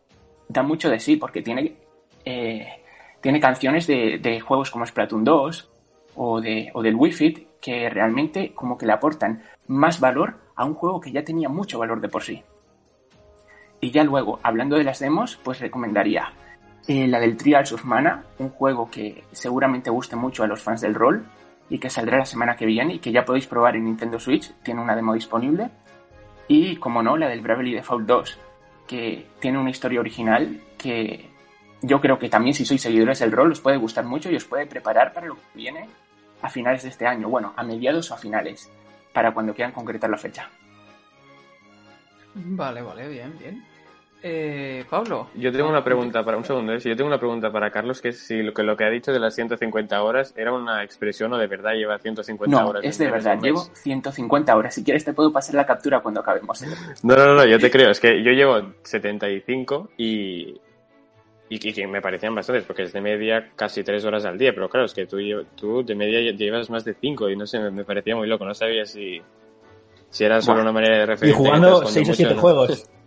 da 0.49 0.63
mucho 0.63 0.89
de 0.89 1.01
sí, 1.01 1.17
porque 1.17 1.43
tiene, 1.43 1.77
eh, 2.25 2.67
tiene 3.21 3.41
canciones 3.41 3.87
de, 3.87 4.41
juegos 4.41 4.71
como 4.71 4.87
Splatoon 4.87 5.25
2 5.25 5.71
o, 6.17 6.41
de, 6.41 6.71
o 6.75 6.83
del 6.83 6.95
Wii 6.95 7.13
Fit 7.13 7.49
que 7.61 7.91
realmente 7.91 8.53
como 8.55 8.79
que 8.79 8.87
le 8.87 8.93
aportan 8.93 9.43
más 9.67 10.01
valor 10.01 10.37
a 10.55 10.65
un 10.65 10.75
juego 10.75 11.01
que 11.01 11.13
ya 11.13 11.25
tenía 11.25 11.49
mucho 11.49 11.79
valor 11.79 12.01
de 12.01 12.09
por 12.09 12.23
sí. 12.23 12.43
Y 13.81 13.91
ya 13.91 14.03
luego, 14.03 14.41
hablando 14.43 14.77
de 14.77 14.85
las 14.85 14.99
demos, 14.99 15.39
pues 15.43 15.61
recomendaría 15.61 16.33
eh, 16.89 17.07
la 17.07 17.21
del 17.21 17.37
Trials 17.37 17.73
of 17.73 17.85
Mana, 17.85 18.25
un 18.39 18.51
juego 18.51 18.91
que 18.91 19.25
seguramente 19.33 19.91
guste 19.91 20.17
mucho 20.17 20.43
a 20.43 20.47
los 20.47 20.63
fans 20.63 20.81
del 20.81 20.95
rol 20.95 21.27
y 21.69 21.79
que 21.79 21.91
saldrá 21.91 22.19
la 22.19 22.25
semana 22.25 22.57
que 22.57 22.67
viene 22.67 22.95
y 22.95 22.99
que 22.99 23.13
ya 23.13 23.25
podéis 23.25 23.47
probar 23.47 23.77
en 23.77 23.85
Nintendo 23.85 24.19
Switch, 24.19 24.53
tiene 24.63 24.81
una 24.81 24.97
demo 24.97 25.15
disponible. 25.15 25.71
Y, 26.49 26.77
como 26.77 27.03
no, 27.03 27.17
la 27.17 27.29
del 27.29 27.43
Bravely 27.43 27.75
Default 27.75 28.07
2, 28.07 28.39
que 28.89 29.27
tiene 29.39 29.59
una 29.59 29.71
historia 29.71 30.01
original 30.01 30.61
que 30.77 31.29
yo 31.83 32.01
creo 32.01 32.19
que 32.19 32.29
también 32.29 32.55
si 32.55 32.65
sois 32.65 32.83
seguidores 32.83 33.21
del 33.21 33.31
rol 33.31 33.53
os 33.53 33.61
puede 33.61 33.77
gustar 33.77 34.05
mucho 34.05 34.31
y 34.31 34.37
os 34.37 34.45
puede 34.45 34.67
preparar 34.67 35.13
para 35.13 35.29
lo 35.29 35.37
que 35.37 35.43
viene 35.55 35.89
a 36.43 36.51
finales 36.51 36.83
de 36.83 36.89
este 36.89 37.07
año, 37.07 37.29
bueno, 37.29 37.53
a 37.57 37.63
mediados 37.63 38.11
o 38.11 38.15
a 38.15 38.19
finales, 38.19 38.71
para 39.13 39.33
cuando 39.33 39.55
quieran 39.55 39.73
concretar 39.73 40.11
la 40.11 40.19
fecha. 40.19 40.51
Vale, 42.35 42.83
vale, 42.83 43.09
bien, 43.09 43.37
bien. 43.39 43.65
Eh, 44.21 44.85
Pablo. 44.91 45.29
Yo 45.37 45.53
tengo 45.53 45.69
una 45.69 45.85
pregunta 45.85 46.25
para 46.25 46.37
un 46.37 46.45
segundo, 46.45 46.73
¿eh? 46.73 46.81
Si 46.81 46.89
yo 46.89 46.97
tengo 46.97 47.07
una 47.09 47.19
pregunta 47.21 47.53
para 47.53 47.71
Carlos, 47.71 48.01
que 48.01 48.09
es 48.09 48.19
si 48.19 48.43
lo 48.43 48.53
que, 48.53 48.65
lo 48.65 48.77
que 48.77 48.85
ha 48.85 48.91
dicho 48.91 49.13
de 49.13 49.21
las 49.21 49.33
150 49.37 50.03
horas 50.03 50.35
era 50.37 50.53
una 50.53 50.83
expresión 50.83 51.33
o 51.33 51.39
de 51.39 51.47
verdad 51.47 51.75
lleva 51.75 51.99
150 52.01 52.51
No, 52.61 52.69
horas. 52.69 52.85
es 52.85 52.99
de 52.99 53.11
verdad, 53.11 53.39
llevo 53.41 53.61
150 53.61 54.57
horas. 54.57 54.75
Si 54.75 54.83
quieres 54.83 55.05
te 55.05 55.13
puedo 55.13 55.33
pasar 55.33 55.55
la 55.55 55.65
captura 55.67 56.01
cuando 56.01 56.21
acabemos. 56.21 56.65
No, 57.05 57.15
no, 57.17 57.35
no, 57.35 57.47
yo 57.47 57.61
te 57.61 57.71
creo. 57.71 57.91
Es 57.91 58.01
que 58.01 58.21
yo 58.25 58.33
llevo 58.33 58.73
75 58.83 59.91
y, 59.97 60.49
y, 61.49 61.69
y 61.69 61.73
que 61.73 61.87
me 61.87 62.03
parecían 62.03 62.35
bastantes, 62.35 62.65
porque 62.65 62.83
es 62.83 62.93
de 62.93 63.01
media 63.01 63.53
casi 63.55 63.85
3 63.85 64.05
horas 64.05 64.25
al 64.25 64.37
día. 64.37 64.53
Pero 64.53 64.69
claro, 64.69 64.87
es 64.87 64.95
que 64.95 65.07
tú, 65.07 65.19
tú 65.55 65.85
de 65.85 65.95
media 65.95 66.19
lle- 66.19 66.37
llevas 66.37 66.69
más 66.71 66.85
de 66.85 66.95
5 66.95 67.31
y 67.31 67.37
no 67.37 67.47
sé, 67.47 67.61
me, 67.71 67.85
parecía 67.85 68.17
muy 68.17 68.27
loco. 68.27 68.45
No 68.45 68.53
sabía 68.55 68.85
si, 68.85 69.23
si 70.11 70.25
era 70.25 70.43
solo 70.43 70.63
una 70.63 70.73
manera 70.73 70.97
de 70.97 71.03
Y 71.05 71.07
referirte. 71.07 71.39
jugando 71.39 71.87
6 71.87 72.09
o 72.09 72.15
7 72.15 72.35
juegos. 72.35 72.91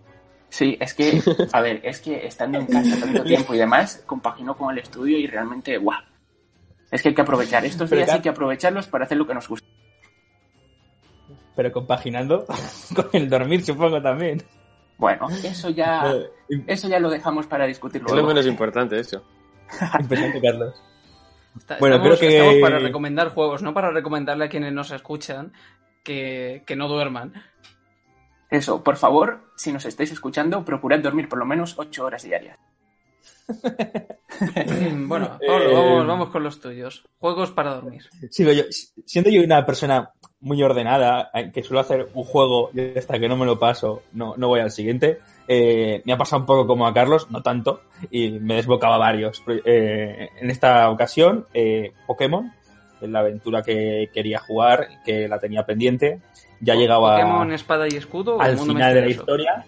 Sí, 0.52 0.78
es 0.82 0.94
que, 0.94 1.22
a 1.54 1.62
ver, 1.62 1.80
es 1.82 2.02
que 2.02 2.28
estando 2.28 2.60
en 2.60 2.66
casa 2.66 3.00
tanto 3.00 3.24
tiempo 3.24 3.56
y 3.56 3.58
demás, 3.58 4.04
compaginó 4.06 4.56
con 4.58 4.70
el 4.72 4.80
estudio 4.80 5.18
y 5.18 5.26
realmente, 5.26 5.78
guau. 5.78 6.02
Es 6.92 7.02
que 7.02 7.08
hay 7.10 7.16
que 7.16 7.22
aprovechar. 7.22 7.64
Estos 7.64 7.90
Pero 7.90 8.02
días 8.02 8.14
hay 8.16 8.22
que 8.22 8.28
aprovecharlos 8.30 8.86
para 8.88 9.06
hacer 9.06 9.18
lo 9.18 9.26
que 9.26 9.34
nos 9.34 9.48
gusta. 9.48 9.66
Pero 11.56 11.72
compaginando 11.72 12.46
con 12.96 13.10
el 13.14 13.30
dormir, 13.30 13.64
supongo 13.64 14.02
también. 14.02 14.44
Bueno, 14.98 15.30
eso 15.30 15.70
ya, 15.70 16.14
eso 16.68 16.90
ya 16.90 17.00
lo 17.00 17.10
dejamos 17.10 17.48
para 17.48 17.66
discutirlo. 17.66 18.10
Es 18.10 18.14
lo 18.16 18.24
menos 18.26 18.46
importante 18.46 19.00
eso. 19.00 19.24
Impresionante, 20.00 20.42
Carlos. 20.42 20.76
Está- 21.58 21.78
Bueno, 21.80 21.96
estamos, 21.96 22.20
creo 22.20 22.30
que- 22.30 22.38
estamos 22.38 22.62
para 22.62 22.80
recomendar 22.80 23.30
juegos, 23.30 23.62
no 23.64 23.74
para 23.74 23.92
recomendarle 23.92 24.46
a 24.46 24.50
quienes 24.50 24.74
nos 24.74 24.92
escuchan 24.92 25.54
que, 26.04 26.64
que 26.66 26.76
no 26.76 26.90
duerman. 26.90 27.34
Eso, 28.52 28.84
por 28.84 28.98
favor, 28.98 29.40
si 29.56 29.72
nos 29.72 29.86
estáis 29.86 30.12
escuchando, 30.12 30.64
procurad 30.66 31.00
dormir 31.00 31.30
por 31.30 31.40
lo 31.40 31.46
menos 31.46 31.76
8 31.78 32.06
horas 32.06 32.24
diarias. 32.24 32.58
Bueno, 35.08 35.38
Pablo, 35.46 35.70
Eh, 35.70 35.74
vamos, 35.74 36.08
vamos 36.08 36.30
con 36.30 36.44
los 36.44 36.60
tuyos. 36.60 37.04
Juegos 37.20 37.52
para 37.52 37.76
dormir. 37.76 38.02
Sí, 38.32 38.44
yo, 38.44 38.64
siendo 39.06 39.30
yo 39.30 39.44
una 39.44 39.64
persona 39.66 40.12
muy 40.40 40.64
ordenada, 40.64 41.30
eh, 41.34 41.52
que 41.54 41.62
suelo 41.62 41.82
hacer 41.82 42.10
un 42.16 42.24
juego 42.24 42.72
y 42.74 42.98
hasta 42.98 43.20
que 43.20 43.30
no 43.30 43.38
me 43.38 43.46
lo 43.46 43.60
paso, 43.60 44.02
no, 44.14 44.34
no 44.38 44.48
voy 44.48 44.62
al 44.62 44.72
siguiente, 44.72 45.20
eh, 45.48 46.02
me 46.06 46.14
ha 46.14 46.18
pasado 46.18 46.40
un 46.40 46.46
poco 46.48 46.66
como 46.66 46.88
a 46.88 46.94
Carlos, 46.94 47.30
no 47.30 47.44
tanto, 47.44 47.82
y 48.10 48.32
me 48.32 48.56
desbocaba 48.56 48.98
varios. 48.98 49.44
Eh, 49.48 50.30
en 50.40 50.50
esta 50.50 50.90
ocasión, 50.90 51.46
eh, 51.54 51.92
Pokémon, 52.08 52.52
la 53.02 53.20
aventura 53.20 53.62
que 53.62 54.10
quería 54.14 54.40
jugar, 54.40 54.88
que 55.06 55.28
la 55.28 55.40
tenía 55.40 55.66
pendiente, 55.66 56.20
ya 56.62 56.76
llegaba 56.76 57.18
Pokémon 57.18 57.52
Espada 57.52 57.88
y 57.90 57.98
Escudo 57.98 58.40
al 58.40 58.56
Mundo 58.56 58.74
final 58.74 58.94
de 58.94 59.02
la 59.02 59.10
historia. 59.10 59.66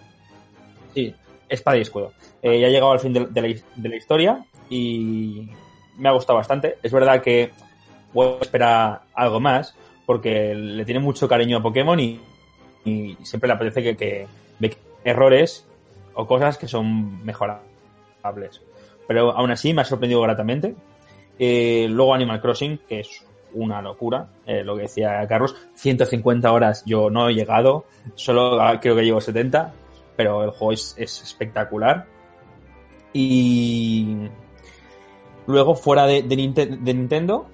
Sí, 0.94 1.14
espada 1.50 1.78
y 1.78 1.82
escudo. 1.82 2.14
Eh, 2.42 2.60
ya 2.60 2.68
ha 2.68 2.70
llegado 2.70 2.92
al 2.92 3.00
fin 3.00 3.14
de, 3.14 3.26
de 3.26 3.42
la, 3.42 3.56
de 3.76 3.90
la 3.90 3.96
historia 3.96 4.46
y 4.70 5.50
me 5.98 6.10
ha 6.10 6.12
gustado 6.12 6.38
bastante. 6.38 6.78
Es 6.84 6.92
verdad 6.92 7.22
que 7.22 7.52
puedo 8.14 8.40
esperar 8.42 9.02
algo 9.14 9.40
más 9.40 9.76
porque 10.06 10.54
le 10.54 10.86
tiene 10.86 11.00
mucho 11.00 11.28
cariño 11.28 11.58
a 11.58 11.64
Pokémon 11.64 12.00
y, 12.00 12.20
y 12.86 13.18
siempre 13.24 13.48
le 13.48 13.54
apetece 13.54 13.84
que, 13.84 13.98
que 13.98 14.28
ve 14.60 14.78
errores 15.04 15.66
o 16.14 16.28
cosas 16.28 16.58
que 16.58 16.68
son 16.68 17.24
mejorables. 17.26 18.62
Pero 19.08 19.32
aún 19.32 19.52
así 19.52 19.74
me 19.74 19.82
ha 19.82 19.86
sorprendido 19.86 20.22
gratamente. 20.22 20.76
Eh, 21.40 21.88
luego 21.90 22.14
Animal 22.14 22.40
Crossing, 22.42 22.80
que 22.88 23.00
es 23.00 23.26
una 23.54 23.82
locura, 23.82 24.28
eh, 24.46 24.64
lo 24.64 24.76
que 24.76 24.84
decía 24.84 25.26
Carlos, 25.28 25.56
150 25.76 26.52
horas 26.52 26.84
yo 26.86 27.10
no 27.10 27.30
he 27.30 27.34
llegado, 27.34 27.86
solo 28.16 28.62
ah, 28.62 28.80
creo 28.80 28.96
que 28.96 29.04
llevo 29.04 29.22
70, 29.22 29.74
pero 30.16 30.44
el 30.44 30.52
juego 30.52 30.74
es, 30.74 30.96
es 30.98 31.22
espectacular. 31.22 32.06
Y 33.14 34.18
luego, 35.48 35.76
fuera 35.76 36.06
de, 36.06 36.24
de 36.24 36.36
Ninte- 36.36 36.80
de 36.80 36.94
Nintendo, 36.94 37.48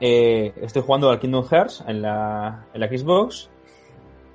eh, 0.00 0.52
estoy 0.60 0.82
jugando 0.82 1.10
al 1.10 1.18
Kingdom 1.18 1.46
Hearts 1.48 1.84
en 1.86 2.02
la, 2.02 2.66
Xbox 2.74 3.48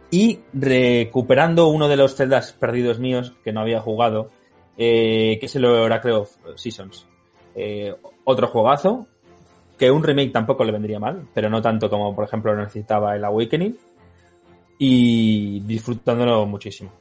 y 0.10 0.40
recuperando 0.54 1.68
uno 1.68 1.88
de 1.88 1.98
los 1.98 2.16
celdas 2.16 2.54
perdidos 2.54 3.00
míos 3.00 3.34
que 3.44 3.54
no 3.54 3.62
había 3.62 3.80
jugado, 3.80 4.30
eh, 4.78 5.38
que 5.40 5.46
es 5.46 5.56
el 5.56 5.66
Oracle 5.66 6.14
of 6.14 6.32
Seasons. 6.56 7.06
Otro 8.24 8.48
juegazo, 8.48 9.08
que 9.82 9.90
un 9.90 10.04
remake 10.04 10.32
tampoco 10.32 10.64
le 10.64 10.72
vendría 10.72 11.00
mal, 11.00 11.28
pero 11.34 11.50
no 11.50 11.60
tanto 11.60 11.90
como, 11.90 12.14
por 12.14 12.24
ejemplo, 12.26 12.54
lo 12.54 12.62
necesitaba 12.62 13.16
el 13.16 13.26
Awakening. 13.26 13.76
Y 14.78 15.60
disfrutándolo 15.62 16.46
muchísimo. 16.46 16.92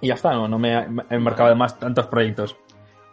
Y 0.00 0.08
ya 0.08 0.14
está, 0.14 0.32
no, 0.32 0.48
no 0.48 0.58
me 0.58 0.72
he 0.72 0.86
embarcado 1.10 1.50
además 1.50 1.78
tantos 1.78 2.08
proyectos. 2.08 2.56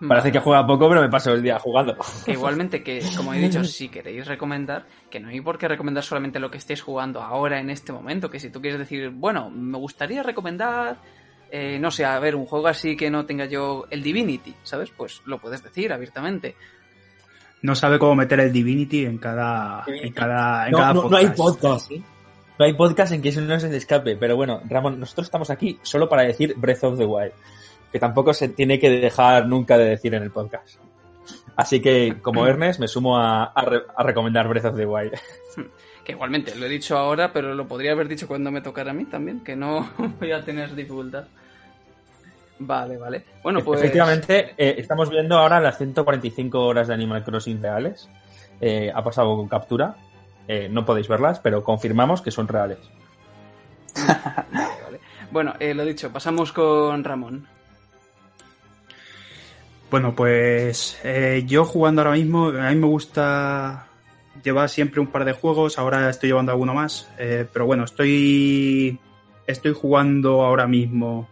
Parece 0.07 0.31
que 0.31 0.39
juega 0.39 0.65
poco, 0.65 0.89
pero 0.89 0.99
me 0.99 1.09
paso 1.09 1.33
el 1.33 1.43
día 1.43 1.59
jugando. 1.59 1.95
Que 2.25 2.31
igualmente, 2.31 2.81
que 2.81 3.03
como 3.15 3.35
he 3.35 3.37
dicho, 3.37 3.63
si 3.63 3.89
queréis 3.89 4.25
recomendar, 4.25 4.87
que 5.11 5.19
no 5.19 5.29
hay 5.29 5.39
por 5.41 5.59
qué 5.59 5.67
recomendar 5.67 6.03
solamente 6.03 6.39
lo 6.39 6.49
que 6.49 6.57
estéis 6.57 6.81
jugando 6.81 7.21
ahora 7.21 7.59
en 7.59 7.69
este 7.69 7.93
momento, 7.93 8.31
que 8.31 8.39
si 8.39 8.49
tú 8.49 8.61
quieres 8.61 8.79
decir, 8.79 9.11
bueno, 9.11 9.51
me 9.51 9.77
gustaría 9.77 10.23
recomendar, 10.23 10.97
eh, 11.51 11.77
no 11.77 11.91
sé, 11.91 12.03
a 12.03 12.17
ver, 12.17 12.35
un 12.35 12.47
juego 12.47 12.67
así 12.67 12.97
que 12.97 13.11
no 13.11 13.27
tenga 13.27 13.45
yo 13.45 13.85
el 13.91 14.01
Divinity, 14.01 14.55
¿sabes? 14.63 14.89
Pues 14.89 15.21
lo 15.25 15.37
puedes 15.37 15.61
decir 15.61 15.93
abiertamente. 15.93 16.55
No 17.65 17.75
sabe 17.75 17.97
cómo 17.99 18.15
meter 18.15 18.39
el 18.39 18.51
Divinity 18.53 19.05
en 19.05 19.17
cada, 19.17 19.83
en 19.87 20.13
cada, 20.13 20.65
en 20.67 20.71
No, 20.71 20.77
cada 20.77 20.93
no- 20.93 21.09
no 21.09 21.17
hay 21.17 21.27
podcast. 21.27 21.61
podcast. 21.61 21.91
¿eh? 21.91 22.01
No 22.59 22.65
hay 22.65 22.73
podcast 22.73 23.11
en 23.13 23.21
que 23.21 23.29
eso 23.29 23.41
no 23.41 23.59
se 23.59 23.69
te 23.69 23.77
escape. 23.77 24.15
Pero 24.17 24.35
bueno, 24.35 24.61
Ramón, 24.69 24.99
nosotros 24.99 25.27
estamos 25.27 25.49
aquí 25.49 25.79
solo 25.81 26.07
para 26.07 26.21
decir 26.23 26.53
Breath 26.57 26.83
of 26.83 26.97
the 26.97 27.05
Wild. 27.05 27.31
Que 27.91 27.99
tampoco 27.99 28.33
se 28.33 28.49
tiene 28.49 28.79
que 28.79 28.89
dejar 28.89 29.47
nunca 29.47 29.77
de 29.77 29.85
decir 29.85 30.13
en 30.13 30.23
el 30.23 30.31
podcast. 30.31 30.77
Así 31.55 31.81
que, 31.81 32.17
como 32.21 32.45
Ernest, 32.47 32.79
me 32.79 32.87
sumo 32.87 33.17
a, 33.17 33.45
a 33.45 33.61
re- 33.65 33.83
a 33.95 34.03
recomendar 34.03 34.47
Breath 34.47 34.65
of 34.65 34.75
the 34.77 34.85
Wild. 34.85 35.13
Que 36.05 36.11
igualmente, 36.11 36.53
lo 36.55 36.67
he 36.67 36.69
dicho 36.69 36.95
ahora, 36.95 37.33
pero 37.33 37.55
lo 37.55 37.67
podría 37.67 37.93
haber 37.93 38.07
dicho 38.07 38.27
cuando 38.27 38.51
me 38.51 38.61
tocara 38.61 38.91
a 38.91 38.93
mí 38.93 39.05
también, 39.05 39.39
que 39.43 39.55
no 39.55 39.89
voy 40.19 40.31
a 40.31 40.45
tener 40.45 40.75
dificultad. 40.75 41.25
Vale, 42.59 42.97
vale. 42.97 43.25
Bueno, 43.43 43.61
pues... 43.63 43.81
Efectivamente, 43.81 44.53
eh, 44.57 44.75
estamos 44.77 45.09
viendo 45.09 45.37
ahora 45.37 45.59
las 45.59 45.77
145 45.77 46.65
horas 46.65 46.87
de 46.87 46.93
Animal 46.93 47.23
Crossing 47.23 47.61
reales. 47.61 48.09
Eh, 48.61 48.91
ha 48.93 49.03
pasado 49.03 49.35
con 49.35 49.47
captura. 49.47 49.95
Eh, 50.47 50.69
no 50.71 50.85
podéis 50.85 51.07
verlas, 51.07 51.39
pero 51.39 51.63
confirmamos 51.63 52.21
que 52.21 52.31
son 52.31 52.47
reales. 52.47 52.79
Vale, 53.95 54.83
vale. 54.83 54.99
Bueno, 55.31 55.53
eh, 55.59 55.73
lo 55.73 55.83
dicho, 55.85 56.11
pasamos 56.11 56.51
con 56.51 57.03
Ramón. 57.03 57.47
Bueno, 59.91 60.15
pues 60.15 60.99
eh, 61.03 61.43
yo 61.45 61.63
jugando 61.63 62.01
ahora 62.01 62.15
mismo, 62.15 62.47
a 62.47 62.69
mí 62.69 62.75
me 62.75 62.87
gusta 62.87 63.87
llevar 64.43 64.69
siempre 64.69 64.99
un 64.99 65.07
par 65.07 65.25
de 65.25 65.33
juegos, 65.33 65.77
ahora 65.77 66.09
estoy 66.09 66.29
llevando 66.29 66.51
alguno 66.51 66.73
más, 66.73 67.09
eh, 67.17 67.45
pero 67.53 67.65
bueno, 67.65 67.83
estoy, 67.85 68.99
estoy 69.47 69.73
jugando 69.73 70.43
ahora 70.43 70.67
mismo 70.67 71.27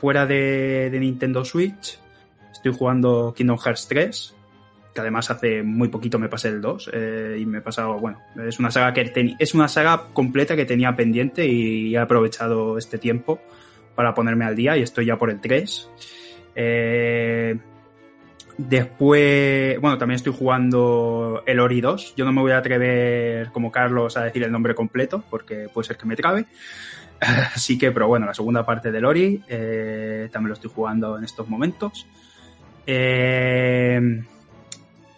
fuera 0.00 0.26
de, 0.26 0.96
Nintendo 1.00 1.44
Switch, 1.44 1.98
estoy 2.52 2.72
jugando 2.72 3.34
Kingdom 3.36 3.58
Hearts 3.58 3.88
3, 3.88 4.34
que 4.94 5.00
además 5.00 5.30
hace 5.30 5.62
muy 5.62 5.88
poquito 5.88 6.18
me 6.18 6.28
pasé 6.28 6.48
el 6.48 6.60
2 6.60 6.90
eh, 6.92 7.38
y 7.40 7.46
me 7.46 7.58
he 7.58 7.60
pasado, 7.60 7.98
bueno, 7.98 8.18
es 8.46 8.58
una 8.58 8.70
saga 8.70 8.92
que 8.92 9.12
teni- 9.12 9.36
es 9.38 9.54
una 9.54 9.68
saga 9.68 10.06
completa 10.12 10.56
que 10.56 10.64
tenía 10.64 10.94
pendiente 10.94 11.46
y 11.46 11.94
he 11.94 11.98
aprovechado 11.98 12.78
este 12.78 12.98
tiempo 12.98 13.40
para 13.94 14.14
ponerme 14.14 14.44
al 14.44 14.54
día 14.56 14.76
y 14.76 14.82
estoy 14.82 15.06
ya 15.06 15.16
por 15.16 15.30
el 15.30 15.40
3. 15.40 15.90
Eh, 16.54 17.58
después, 18.56 19.80
bueno, 19.80 19.98
también 19.98 20.16
estoy 20.16 20.32
jugando 20.36 21.42
el 21.46 21.60
Ori 21.60 21.80
2. 21.80 22.14
Yo 22.16 22.24
no 22.24 22.32
me 22.32 22.40
voy 22.40 22.52
a 22.52 22.58
atrever, 22.58 23.50
como 23.50 23.70
Carlos, 23.70 24.16
a 24.16 24.24
decir 24.24 24.42
el 24.42 24.52
nombre 24.52 24.74
completo, 24.74 25.24
porque 25.30 25.68
puede 25.72 25.86
ser 25.88 25.96
que 25.96 26.06
me 26.06 26.16
trabe. 26.16 26.46
Así 27.54 27.78
que, 27.78 27.90
pero 27.90 28.08
bueno, 28.08 28.26
la 28.26 28.34
segunda 28.34 28.64
parte 28.64 28.92
del 28.92 29.04
Ori 29.04 29.42
eh, 29.48 30.28
también 30.32 30.48
lo 30.48 30.54
estoy 30.54 30.70
jugando 30.74 31.18
en 31.18 31.24
estos 31.24 31.48
momentos. 31.48 32.06
Eh, 32.86 34.00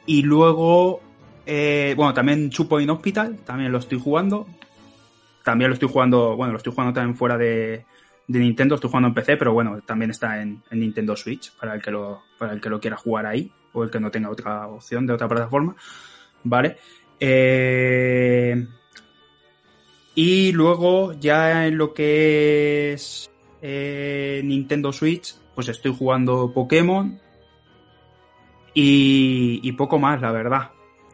y 0.07 0.23
luego, 0.23 1.01
eh, 1.47 1.95
bueno, 1.97 2.15
también 2.15 2.51
Chupo 2.51 2.81
in 2.81 2.91
Hospital, 2.91 3.39
también 3.45 3.71
lo 3.71 3.79
estoy 3.79 3.99
jugando. 4.01 4.47
También 5.45 5.71
lo 5.71 5.75
estoy 5.75 5.89
jugando, 5.89 6.37
bueno, 6.37 6.53
lo 6.53 6.59
estoy 6.59 6.73
jugando 6.73 6.93
también 6.93 7.17
fuera 7.17 7.39
de, 7.39 7.85
de 8.27 8.39
Nintendo, 8.39 8.75
estoy 8.75 8.91
jugando 8.91 9.09
en 9.09 9.15
PC, 9.15 9.37
pero 9.37 9.53
bueno, 9.53 9.81
también 9.81 10.11
está 10.11 10.41
en, 10.41 10.63
en 10.71 10.81
Nintendo 10.81 11.17
Switch 11.17 11.53
para 11.57 11.75
el 11.75 11.83
que 11.83 11.91
lo 11.91 12.23
para 12.39 12.53
el 12.53 12.61
que 12.61 12.69
lo 12.69 12.79
quiera 12.79 12.97
jugar 12.97 13.27
ahí 13.27 13.51
o 13.73 13.83
el 13.85 13.91
que 13.91 14.01
no 14.01 14.11
tenga 14.11 14.31
otra 14.31 14.67
opción 14.67 15.07
de 15.07 15.15
otra 15.15 15.29
plataforma, 15.29 15.75
¿vale? 16.45 16.77
Eh, 17.19 18.67
y 20.15 20.53
luego 20.53 21.13
ya 21.15 21.67
en 21.67 21.79
lo 21.79 21.95
que 21.95 22.93
es 22.93 23.31
eh, 23.63 24.41
Nintendo 24.45 24.93
Switch, 24.93 25.35
pues 25.55 25.69
estoy 25.69 25.95
jugando 25.97 26.53
Pokémon 26.53 27.21
y, 28.75 29.61
y 29.63 29.73
poco 29.73 29.99
más, 29.99 30.21
la 30.21 30.33
verdad. 30.33 30.71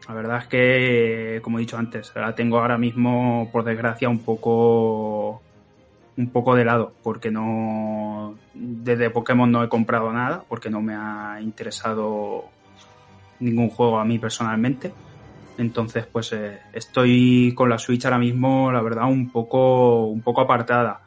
La 0.07 0.13
verdad 0.13 0.37
es 0.43 0.47
que, 0.47 1.39
como 1.41 1.57
he 1.57 1.61
dicho 1.61 1.77
antes, 1.77 2.13
la 2.15 2.33
tengo 2.33 2.59
ahora 2.59 2.77
mismo, 2.77 3.49
por 3.51 3.65
desgracia, 3.65 4.07
un 4.07 4.19
poco 4.19 5.41
un 6.17 6.29
poco 6.31 6.55
de 6.55 6.65
lado, 6.65 6.93
porque 7.03 7.29
no 7.29 8.35
desde 8.53 9.09
Pokémon 9.11 9.51
no 9.51 9.63
he 9.63 9.69
comprado 9.69 10.11
nada, 10.11 10.43
porque 10.47 10.69
no 10.69 10.81
me 10.81 10.95
ha 10.95 11.39
interesado 11.41 12.45
ningún 13.39 13.69
juego 13.69 13.99
a 13.99 14.05
mí 14.05 14.17
personalmente. 14.17 14.93
Entonces, 15.57 16.05
pues 16.05 16.33
eh, 16.33 16.59
estoy 16.73 17.53
con 17.55 17.69
la 17.69 17.77
Switch 17.79 18.05
ahora 18.05 18.19
mismo, 18.19 18.71
la 18.71 18.81
verdad, 18.81 19.05
un 19.05 19.31
poco, 19.31 20.05
un 20.05 20.21
poco 20.21 20.41
apartada. 20.41 21.01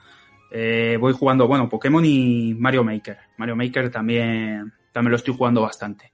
Eh, 0.50 0.96
voy 1.00 1.12
jugando, 1.12 1.46
bueno, 1.46 1.68
Pokémon 1.68 2.04
y 2.04 2.54
Mario 2.58 2.82
Maker. 2.84 3.18
Mario 3.36 3.56
Maker 3.56 3.90
también, 3.90 4.72
también 4.92 5.10
lo 5.12 5.16
estoy 5.16 5.34
jugando 5.36 5.62
bastante. 5.62 6.12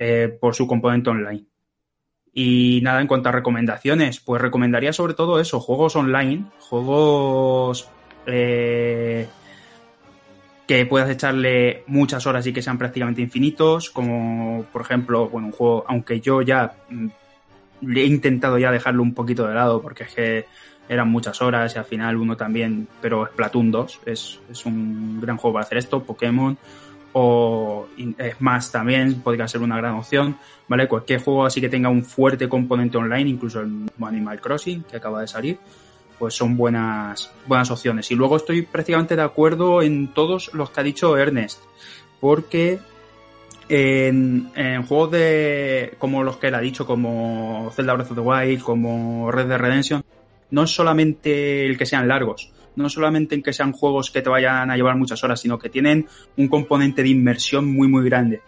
eh, 0.00 0.36
por 0.40 0.54
su 0.54 0.66
componente 0.66 1.10
online. 1.10 1.44
Y 2.32 2.80
nada, 2.82 3.00
en 3.00 3.06
cuanto 3.06 3.28
a 3.28 3.32
recomendaciones, 3.32 4.20
pues 4.20 4.40
recomendaría 4.40 4.92
sobre 4.92 5.14
todo 5.14 5.38
eso, 5.40 5.60
juegos 5.60 5.94
online, 5.96 6.46
juegos 6.58 7.88
eh, 8.26 9.28
que 10.66 10.86
puedas 10.86 11.10
echarle 11.10 11.84
muchas 11.86 12.26
horas 12.26 12.46
y 12.46 12.52
que 12.52 12.62
sean 12.62 12.78
prácticamente 12.78 13.20
infinitos, 13.20 13.90
como 13.90 14.64
por 14.72 14.82
ejemplo, 14.82 15.28
bueno, 15.28 15.48
un 15.48 15.52
juego, 15.52 15.84
aunque 15.88 16.20
yo 16.20 16.40
ya 16.42 16.72
mm, 16.88 17.08
he 17.82 18.04
intentado 18.04 18.58
ya 18.58 18.70
dejarlo 18.70 19.02
un 19.02 19.14
poquito 19.14 19.46
de 19.46 19.54
lado 19.54 19.80
porque 19.80 20.04
es 20.04 20.14
que 20.14 20.46
eran 20.88 21.08
muchas 21.08 21.40
horas 21.40 21.74
y 21.74 21.78
al 21.78 21.84
final 21.84 22.16
uno 22.16 22.36
también, 22.36 22.88
pero 23.00 23.26
Splatoon 23.26 23.70
2 23.70 24.00
es, 24.06 24.40
es 24.50 24.66
un 24.66 25.20
gran 25.20 25.36
juego 25.36 25.54
para 25.54 25.64
hacer 25.64 25.78
esto, 25.78 26.02
Pokémon 26.02 26.58
o 27.12 27.88
Smash 28.38 28.70
también 28.70 29.20
podría 29.20 29.48
ser 29.48 29.62
una 29.62 29.76
gran 29.76 29.94
opción, 29.94 30.36
¿vale? 30.68 30.86
Cualquier 30.86 31.22
juego 31.22 31.44
así 31.44 31.60
que 31.60 31.68
tenga 31.68 31.88
un 31.88 32.04
fuerte 32.04 32.48
componente 32.48 32.98
online, 32.98 33.30
incluso 33.30 33.60
el 33.60 33.86
Animal 34.00 34.40
Crossing 34.40 34.84
que 34.84 34.96
acaba 34.96 35.20
de 35.20 35.28
salir, 35.28 35.58
pues 36.18 36.34
son 36.34 36.56
buenas, 36.56 37.32
buenas 37.46 37.70
opciones. 37.70 38.10
Y 38.10 38.14
luego 38.14 38.36
estoy 38.36 38.62
prácticamente 38.62 39.16
de 39.16 39.22
acuerdo 39.22 39.82
en 39.82 40.08
todos 40.08 40.52
los 40.54 40.70
que 40.70 40.80
ha 40.80 40.84
dicho 40.84 41.16
Ernest, 41.16 41.60
porque 42.20 42.78
en, 43.70 44.82
juegos 44.82 45.12
de 45.12 45.94
como 45.98 46.24
los 46.24 46.38
que 46.38 46.48
él 46.48 46.54
ha 46.56 46.60
dicho, 46.60 46.84
como 46.84 47.70
Zelda 47.74 47.94
Breath 47.94 48.10
of 48.10 48.16
the 48.16 48.20
Wild, 48.20 48.62
como 48.62 49.30
Red 49.30 49.46
Dead 49.46 49.58
Redemption, 49.58 50.04
no 50.50 50.64
es 50.64 50.70
solamente 50.70 51.64
el 51.66 51.78
que 51.78 51.86
sean 51.86 52.08
largos, 52.08 52.52
no 52.74 52.88
solamente 52.88 53.36
en 53.36 53.42
que 53.42 53.52
sean 53.52 53.72
juegos 53.72 54.10
que 54.10 54.22
te 54.22 54.28
vayan 54.28 54.70
a 54.70 54.76
llevar 54.76 54.96
muchas 54.96 55.22
horas, 55.22 55.40
sino 55.40 55.56
que 55.58 55.68
tienen 55.68 56.06
un 56.36 56.48
componente 56.48 57.02
de 57.02 57.10
inmersión 57.10 57.72
muy 57.72 57.86
muy 57.86 58.04
grande. 58.04 58.40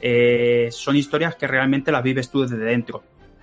Eh, 0.00 0.68
son 0.70 0.94
historias 0.94 1.34
que 1.34 1.48
realmente 1.48 1.90
las 1.90 2.04
vives 2.04 2.30
tú 2.30 2.42
desde 2.42 2.56
dentro. 2.58 3.02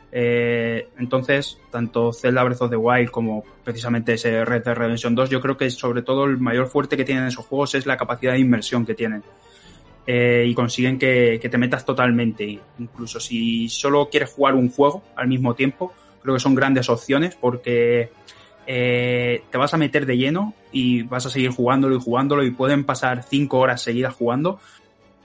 Eh, 0.10 0.88
entonces, 0.98 1.60
tanto 1.70 2.14
Zelda 2.14 2.44
Breath 2.44 2.62
of 2.62 2.70
the 2.70 2.78
Wild 2.78 3.12
como 3.12 3.44
precisamente 3.66 4.14
ese 4.14 4.46
Red 4.46 4.64
Dead 4.64 4.76
Redemption 4.76 5.14
2, 5.14 5.30
yo 5.30 5.42
creo 5.42 5.58
que 5.58 5.70
sobre 5.70 6.04
todo 6.04 6.24
el 6.24 6.38
mayor 6.38 6.68
fuerte 6.68 6.96
que 6.96 7.04
tienen 7.04 7.26
esos 7.26 7.46
juegos 7.46 7.76
es 7.76 7.86
la 7.86 7.98
capacidad 7.98 8.32
de 8.32 8.40
inmersión 8.40 8.86
que 8.86 8.96
tienen. 8.96 9.24
Eh, 10.10 10.46
y 10.48 10.54
consiguen 10.54 10.98
que, 10.98 11.38
te 11.38 11.58
metas 11.58 11.86
totalmente. 11.86 12.60
Incluso 12.80 13.20
si 13.20 13.68
solo 13.68 14.08
quieres 14.10 14.32
jugar 14.32 14.56
un 14.56 14.70
juego 14.70 15.04
al 15.18 15.28
mismo 15.28 15.54
tiempo, 15.54 15.94
creo 16.22 16.36
que 16.36 16.40
son 16.40 16.56
grandes 16.56 16.90
opciones 16.90 17.36
porque 17.36 18.10
eh, 18.66 19.44
te 19.52 19.58
vas 19.58 19.74
a 19.74 19.78
meter 19.78 20.06
de 20.06 20.18
lleno 20.18 20.54
y 20.72 21.04
vas 21.04 21.26
a 21.26 21.30
seguir 21.30 21.50
jugándolo 21.52 21.98
y 21.98 22.00
jugándolo 22.00 22.46
y 22.46 22.52
pueden 22.52 22.86
pasar 22.86 23.24
cinco 23.24 23.60
horas 23.60 23.82
seguidas 23.82 24.16
jugando 24.16 24.62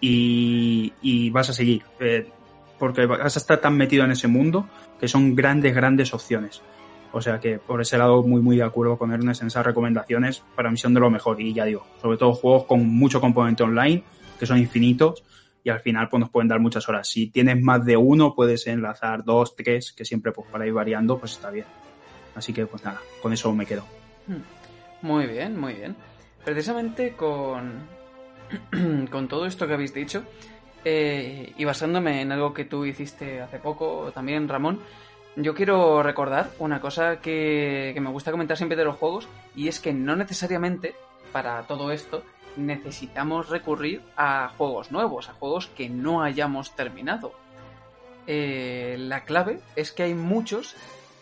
y, 0.00 0.92
y 1.00 1.30
vas 1.30 1.48
a 1.50 1.52
seguir. 1.52 1.84
Eh, 2.00 2.26
porque 2.76 3.06
vas 3.06 3.36
a 3.36 3.38
estar 3.38 3.58
tan 3.58 3.76
metido 3.76 4.04
en 4.04 4.10
ese 4.10 4.26
mundo 4.26 4.66
que 4.98 5.06
son 5.06 5.36
grandes, 5.36 5.76
grandes 5.76 6.12
opciones. 6.12 6.60
O 7.12 7.20
sea 7.20 7.38
que 7.38 7.60
por 7.60 7.80
ese 7.80 7.98
lado 7.98 8.24
muy 8.24 8.40
muy 8.40 8.56
de 8.56 8.64
acuerdo 8.64 8.98
con 8.98 9.12
Ernest 9.12 9.42
en 9.42 9.46
esas 9.46 9.64
recomendaciones. 9.64 10.42
Para 10.56 10.72
mí 10.72 10.76
son 10.76 10.92
de 10.92 10.98
lo 10.98 11.08
mejor 11.08 11.40
y 11.40 11.52
ya 11.52 11.66
digo, 11.66 11.86
sobre 12.00 12.18
todo 12.18 12.32
juegos 12.32 12.64
con 12.64 12.84
mucho 12.88 13.20
componente 13.20 13.62
online, 13.62 14.02
que 14.42 14.46
son 14.46 14.58
infinitos 14.58 15.22
y 15.62 15.70
al 15.70 15.78
final 15.78 16.08
pues 16.08 16.18
nos 16.18 16.30
pueden 16.30 16.48
dar 16.48 16.58
muchas 16.58 16.88
horas. 16.88 17.08
Si 17.08 17.28
tienes 17.28 17.62
más 17.62 17.84
de 17.84 17.96
uno 17.96 18.34
puedes 18.34 18.66
enlazar 18.66 19.22
dos, 19.22 19.54
tres, 19.54 19.92
que 19.92 20.04
siempre 20.04 20.32
pues 20.32 20.48
para 20.50 20.66
ir 20.66 20.72
variando 20.72 21.16
pues 21.16 21.30
está 21.30 21.52
bien. 21.52 21.64
Así 22.34 22.52
que 22.52 22.66
pues 22.66 22.82
nada, 22.82 23.00
con 23.22 23.32
eso 23.32 23.54
me 23.54 23.66
quedo. 23.66 23.86
Hmm. 24.26 25.06
Muy 25.06 25.26
bien, 25.28 25.56
muy 25.56 25.74
bien. 25.74 25.94
Precisamente 26.44 27.12
con, 27.12 27.86
con 29.12 29.28
todo 29.28 29.46
esto 29.46 29.68
que 29.68 29.74
habéis 29.74 29.94
dicho 29.94 30.24
eh, 30.84 31.52
y 31.56 31.64
basándome 31.64 32.20
en 32.20 32.32
algo 32.32 32.52
que 32.52 32.64
tú 32.64 32.84
hiciste 32.84 33.42
hace 33.42 33.60
poco 33.60 34.10
también, 34.12 34.48
Ramón, 34.48 34.80
yo 35.36 35.54
quiero 35.54 36.02
recordar 36.02 36.50
una 36.58 36.80
cosa 36.80 37.20
que, 37.20 37.92
que 37.94 38.00
me 38.00 38.10
gusta 38.10 38.32
comentar 38.32 38.56
siempre 38.56 38.76
de 38.76 38.86
los 38.86 38.96
juegos 38.96 39.28
y 39.54 39.68
es 39.68 39.78
que 39.78 39.92
no 39.92 40.16
necesariamente 40.16 40.96
para 41.30 41.62
todo 41.68 41.92
esto 41.92 42.24
necesitamos 42.56 43.48
recurrir 43.48 44.02
a 44.16 44.50
juegos 44.56 44.90
nuevos, 44.90 45.28
a 45.28 45.34
juegos 45.34 45.66
que 45.68 45.88
no 45.88 46.22
hayamos 46.22 46.74
terminado. 46.74 47.32
Eh, 48.26 48.96
la 48.98 49.24
clave 49.24 49.60
es 49.76 49.92
que 49.92 50.04
hay 50.04 50.14
muchos 50.14 50.76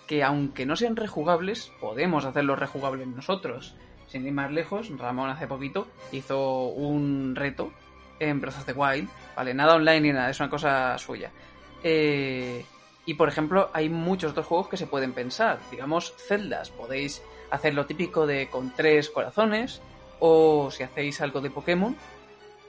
que 0.06 0.22
aunque 0.24 0.66
no 0.66 0.76
sean 0.76 0.96
rejugables, 0.96 1.70
podemos 1.80 2.24
hacerlos 2.24 2.58
rejugables 2.58 3.06
nosotros. 3.06 3.74
Sin 4.08 4.26
ir 4.26 4.32
más 4.32 4.50
lejos, 4.50 4.90
Ramón 4.98 5.30
hace 5.30 5.46
poquito 5.46 5.86
hizo 6.10 6.64
un 6.64 7.36
reto 7.36 7.72
en 8.18 8.40
Breath 8.40 8.58
of 8.58 8.66
the 8.66 8.72
Wild, 8.72 9.08
¿vale? 9.36 9.54
Nada 9.54 9.76
online 9.76 10.00
ni 10.00 10.12
nada, 10.12 10.30
es 10.30 10.40
una 10.40 10.50
cosa 10.50 10.98
suya. 10.98 11.30
Eh, 11.82 12.64
y 13.06 13.14
por 13.14 13.28
ejemplo, 13.28 13.70
hay 13.72 13.88
muchos 13.88 14.32
otros 14.32 14.46
juegos 14.46 14.68
que 14.68 14.76
se 14.76 14.86
pueden 14.86 15.12
pensar. 15.12 15.58
Digamos, 15.70 16.14
celdas. 16.16 16.70
Podéis 16.70 17.22
hacer 17.50 17.74
lo 17.74 17.86
típico 17.86 18.26
de 18.26 18.48
con 18.48 18.70
tres 18.74 19.10
corazones. 19.10 19.80
O 20.20 20.70
si 20.70 20.82
hacéis 20.82 21.20
algo 21.20 21.40
de 21.40 21.50
Pokémon, 21.50 21.96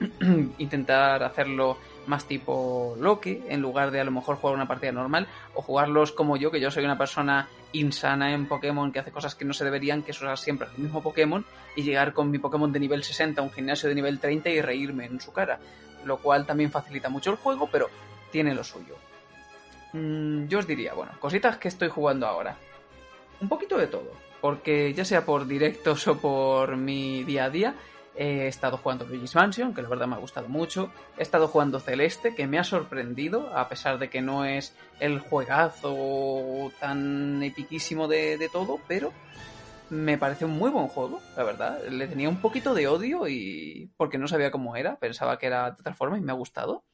intentar 0.58 1.22
hacerlo 1.22 1.76
más 2.06 2.24
tipo 2.24 2.96
Loki, 2.98 3.42
en 3.48 3.60
lugar 3.60 3.90
de 3.90 4.00
a 4.00 4.04
lo 4.04 4.10
mejor 4.10 4.36
jugar 4.36 4.56
una 4.56 4.66
partida 4.66 4.92
normal, 4.92 5.28
o 5.54 5.62
jugarlos 5.62 6.12
como 6.12 6.36
yo, 6.36 6.50
que 6.50 6.60
yo 6.60 6.70
soy 6.70 6.84
una 6.84 6.98
persona 6.98 7.48
insana 7.72 8.34
en 8.34 8.46
Pokémon 8.46 8.90
que 8.92 8.98
hace 8.98 9.12
cosas 9.12 9.34
que 9.34 9.44
no 9.44 9.52
se 9.52 9.64
deberían, 9.64 10.02
que 10.02 10.10
es 10.10 10.20
usar 10.20 10.38
siempre 10.38 10.68
el 10.74 10.82
mismo 10.82 11.02
Pokémon, 11.02 11.44
y 11.76 11.82
llegar 11.82 12.12
con 12.12 12.30
mi 12.30 12.38
Pokémon 12.38 12.72
de 12.72 12.80
nivel 12.80 13.04
60 13.04 13.40
a 13.40 13.44
un 13.44 13.52
gimnasio 13.52 13.88
de 13.88 13.94
nivel 13.94 14.18
30 14.18 14.50
y 14.50 14.60
reírme 14.60 15.06
en 15.06 15.20
su 15.20 15.32
cara. 15.32 15.58
Lo 16.04 16.18
cual 16.18 16.46
también 16.46 16.70
facilita 16.70 17.08
mucho 17.08 17.30
el 17.30 17.36
juego, 17.36 17.68
pero 17.70 17.88
tiene 18.30 18.54
lo 18.54 18.64
suyo. 18.64 18.96
Mm, 19.92 20.46
yo 20.46 20.58
os 20.58 20.66
diría, 20.66 20.94
bueno, 20.94 21.12
cositas 21.20 21.58
que 21.58 21.68
estoy 21.68 21.88
jugando 21.88 22.26
ahora. 22.26 22.56
Un 23.40 23.48
poquito 23.48 23.76
de 23.76 23.86
todo, 23.86 24.12
porque 24.42 24.92
ya 24.92 25.06
sea 25.06 25.24
por 25.24 25.46
directos 25.46 26.06
o 26.08 26.18
por 26.18 26.76
mi 26.76 27.24
día 27.24 27.44
a 27.44 27.50
día, 27.50 27.74
he 28.14 28.46
estado 28.48 28.76
jugando 28.76 29.06
Luigi's 29.06 29.34
Mansion, 29.34 29.72
que 29.72 29.80
la 29.80 29.88
verdad 29.88 30.06
me 30.06 30.16
ha 30.16 30.18
gustado 30.18 30.48
mucho. 30.48 30.92
He 31.16 31.22
estado 31.22 31.48
jugando 31.48 31.80
Celeste, 31.80 32.34
que 32.34 32.46
me 32.46 32.58
ha 32.58 32.64
sorprendido, 32.64 33.56
a 33.56 33.70
pesar 33.70 33.98
de 33.98 34.10
que 34.10 34.20
no 34.20 34.44
es 34.44 34.74
el 35.00 35.20
juegazo 35.20 36.70
tan 36.78 37.42
epiquísimo 37.42 38.08
de, 38.08 38.36
de 38.36 38.48
todo, 38.50 38.80
pero 38.86 39.12
me 39.88 40.18
parece 40.18 40.44
un 40.44 40.58
muy 40.58 40.70
buen 40.70 40.88
juego, 40.88 41.22
la 41.36 41.44
verdad. 41.44 41.80
Le 41.88 42.08
tenía 42.08 42.28
un 42.28 42.40
poquito 42.40 42.74
de 42.74 42.88
odio 42.88 43.28
y 43.28 43.92
porque 43.96 44.18
no 44.18 44.26
sabía 44.26 44.50
cómo 44.50 44.76
era, 44.76 44.96
pensaba 44.96 45.38
que 45.38 45.46
era 45.46 45.70
de 45.70 45.80
otra 45.80 45.94
forma 45.94 46.18
y 46.18 46.20
me 46.20 46.32
ha 46.32 46.34
gustado. 46.34 46.84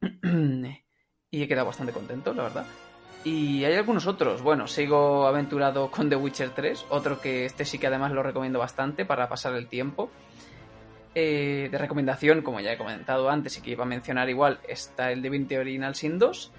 y 0.00 1.42
he 1.42 1.48
quedado 1.48 1.66
bastante 1.66 1.92
contento, 1.92 2.32
la 2.32 2.44
verdad. 2.44 2.66
Y 3.24 3.64
hay 3.64 3.74
algunos 3.74 4.06
otros. 4.06 4.42
Bueno, 4.42 4.66
sigo 4.66 5.26
aventurado 5.26 5.90
con 5.90 6.08
The 6.08 6.16
Witcher 6.16 6.50
3, 6.50 6.86
otro 6.88 7.20
que 7.20 7.44
este 7.44 7.64
sí 7.64 7.78
que 7.78 7.86
además 7.86 8.12
lo 8.12 8.22
recomiendo 8.22 8.58
bastante 8.58 9.04
para 9.04 9.28
pasar 9.28 9.54
el 9.54 9.68
tiempo. 9.68 10.10
Eh, 11.14 11.68
de 11.70 11.78
recomendación, 11.78 12.40
como 12.40 12.60
ya 12.60 12.72
he 12.72 12.78
comentado 12.78 13.28
antes 13.28 13.58
y 13.58 13.62
que 13.62 13.72
iba 13.72 13.84
a 13.84 13.86
mencionar 13.86 14.30
igual, 14.30 14.60
está 14.66 15.10
el 15.12 15.20
Divinity 15.20 15.56
Original 15.56 15.94
Sin 15.94 16.18
2. 16.18 16.52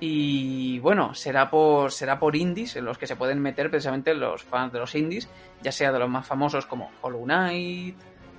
Y 0.00 0.78
bueno, 0.78 1.14
será 1.14 1.50
por, 1.50 1.92
será 1.92 2.18
por 2.18 2.34
indies 2.34 2.76
en 2.76 2.84
los 2.84 2.98
que 2.98 3.06
se 3.06 3.16
pueden 3.16 3.40
meter 3.40 3.70
precisamente 3.70 4.14
los 4.14 4.42
fans 4.42 4.72
de 4.72 4.78
los 4.78 4.94
indies, 4.94 5.28
ya 5.62 5.72
sea 5.72 5.92
de 5.92 5.98
los 5.98 6.08
más 6.08 6.26
famosos 6.26 6.66
como 6.66 6.90
Hollow 7.02 7.24
Knight 7.24 7.96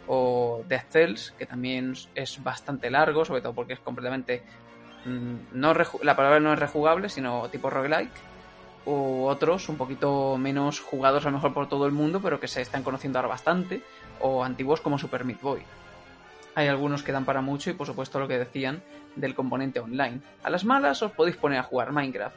o 0.07 0.63
Death 0.67 0.89
Cells, 0.89 1.31
que 1.37 1.45
también 1.45 1.93
es 2.13 2.43
bastante 2.43 2.89
largo, 2.89 3.23
sobre 3.23 3.41
todo 3.41 3.53
porque 3.53 3.73
es 3.73 3.79
completamente 3.79 4.43
no 5.05 5.73
la 6.01 6.15
palabra 6.15 6.39
no 6.39 6.53
es 6.53 6.59
rejugable, 6.59 7.09
sino 7.09 7.47
tipo 7.49 7.69
roguelike, 7.69 8.11
o 8.85 9.27
otros 9.27 9.69
un 9.69 9.77
poquito 9.77 10.37
menos 10.37 10.79
jugados 10.79 11.25
a 11.25 11.29
lo 11.29 11.37
mejor 11.37 11.53
por 11.53 11.67
todo 11.67 11.85
el 11.85 11.91
mundo, 11.91 12.19
pero 12.21 12.39
que 12.39 12.47
se 12.47 12.61
están 12.61 12.83
conociendo 12.83 13.19
ahora 13.19 13.29
bastante, 13.29 13.81
o 14.19 14.43
antiguos 14.43 14.81
como 14.81 14.97
Super 14.97 15.25
Meat 15.25 15.41
Boy. 15.41 15.61
Hay 16.55 16.67
algunos 16.67 17.03
que 17.03 17.11
dan 17.11 17.25
para 17.25 17.41
mucho 17.41 17.69
y 17.69 17.73
por 17.73 17.87
supuesto 17.87 18.19
lo 18.19 18.27
que 18.27 18.37
decían 18.37 18.81
del 19.15 19.35
componente 19.35 19.79
online. 19.79 20.21
A 20.43 20.49
las 20.49 20.63
malas 20.63 21.01
os 21.01 21.11
podéis 21.11 21.35
poner 21.35 21.59
a 21.59 21.63
jugar 21.63 21.91
Minecraft. 21.91 22.35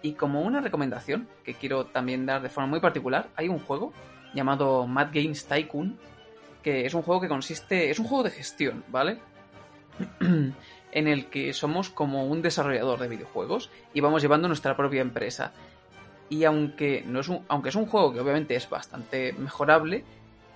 Y 0.00 0.12
como 0.12 0.42
una 0.42 0.60
recomendación 0.60 1.28
que 1.44 1.54
quiero 1.54 1.86
también 1.86 2.24
dar 2.24 2.40
de 2.40 2.48
forma 2.48 2.68
muy 2.68 2.80
particular, 2.80 3.28
hay 3.36 3.48
un 3.48 3.58
juego 3.58 3.92
llamado 4.32 4.86
Mad 4.86 5.08
Games 5.12 5.44
Tycoon, 5.46 5.98
que 6.62 6.86
es 6.86 6.94
un 6.94 7.02
juego 7.02 7.20
que 7.20 7.28
consiste, 7.28 7.90
es 7.90 7.98
un 7.98 8.06
juego 8.06 8.24
de 8.24 8.30
gestión, 8.30 8.84
¿vale? 8.88 9.18
en 10.92 11.08
el 11.08 11.26
que 11.26 11.52
somos 11.52 11.90
como 11.90 12.26
un 12.26 12.42
desarrollador 12.42 12.98
de 13.00 13.08
videojuegos 13.08 13.70
y 13.94 14.00
vamos 14.00 14.22
llevando 14.22 14.48
nuestra 14.48 14.76
propia 14.76 15.00
empresa. 15.00 15.52
Y 16.30 16.44
aunque, 16.44 17.02
no 17.06 17.20
es 17.20 17.28
un, 17.28 17.44
aunque 17.48 17.70
es 17.70 17.74
un 17.74 17.86
juego 17.86 18.12
que 18.12 18.20
obviamente 18.20 18.54
es 18.54 18.68
bastante 18.68 19.32
mejorable, 19.32 20.04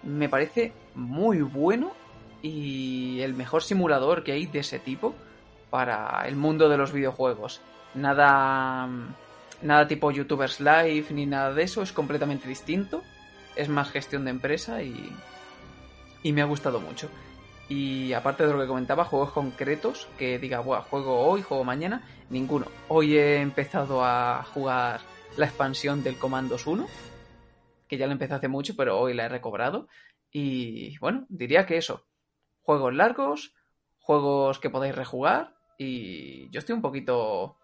me 0.03 0.29
parece 0.29 0.73
muy 0.95 1.43
bueno 1.43 1.93
y 2.43 3.21
el 3.21 3.35
mejor 3.35 3.63
simulador 3.63 4.25
que 4.25 4.33
hay 4.33 4.47
de 4.47 4.61
ese 4.61 4.79
tipo 4.79 5.15
para 5.71 6.27
el 6.27 6.37
mundo 6.37 6.69
de 6.69 6.77
los 6.77 6.93
videojuegos. 6.93 7.61
Nada, 7.95 8.89
nada 9.63 9.89
tipo 9.89 10.11
YouTubers 10.11 10.61
Live 10.61 11.07
ni 11.11 11.27
nada 11.27 11.55
de 11.55 11.63
eso, 11.63 11.83
es 11.83 11.93
completamente 11.93 12.49
distinto. 12.49 13.03
Es 13.57 13.69
más 13.69 13.91
gestión 13.91 14.25
de 14.25 14.31
empresa 14.31 14.83
y, 14.83 15.13
y 16.23 16.33
me 16.33 16.43
ha 16.43 16.47
gustado 16.47 16.81
mucho. 16.81 17.09
Y 17.75 18.13
aparte 18.13 18.47
de 18.47 18.53
lo 18.53 18.61
que 18.61 18.67
comentaba, 18.67 19.07
juegos 19.07 19.33
concretos 19.33 20.07
que 20.19 20.39
diga, 20.39 20.61
Buah, 20.61 20.83
juego 20.83 21.21
hoy, 21.21 21.41
juego 21.41 21.65
mañana, 21.65 22.07
ninguno. 22.29 22.67
Hoy 22.89 23.17
he 23.17 23.41
empezado 23.41 24.05
a 24.05 24.45
jugar 24.45 25.01
la 25.39 25.47
expansión 25.47 26.05
del 26.05 26.19
Commandos 26.19 26.67
1, 26.67 26.87
que 27.89 27.97
ya 27.97 28.05
lo 28.05 28.13
empecé 28.13 28.35
hace 28.35 28.49
mucho, 28.49 28.77
pero 28.77 29.01
hoy 29.01 29.15
la 29.15 29.25
he 29.25 29.31
recobrado. 29.31 29.89
Y 30.31 30.99
bueno, 30.99 31.25
diría 31.31 31.65
que 31.65 31.79
eso. 31.79 32.05
Juegos 32.61 32.93
largos, 32.93 33.55
juegos 34.01 34.59
que 34.59 34.69
podáis 34.69 34.95
rejugar. 34.95 35.55
Y 35.79 36.51
yo 36.51 36.59
estoy 36.59 36.75
un 36.75 36.83
poquito. 36.83 37.57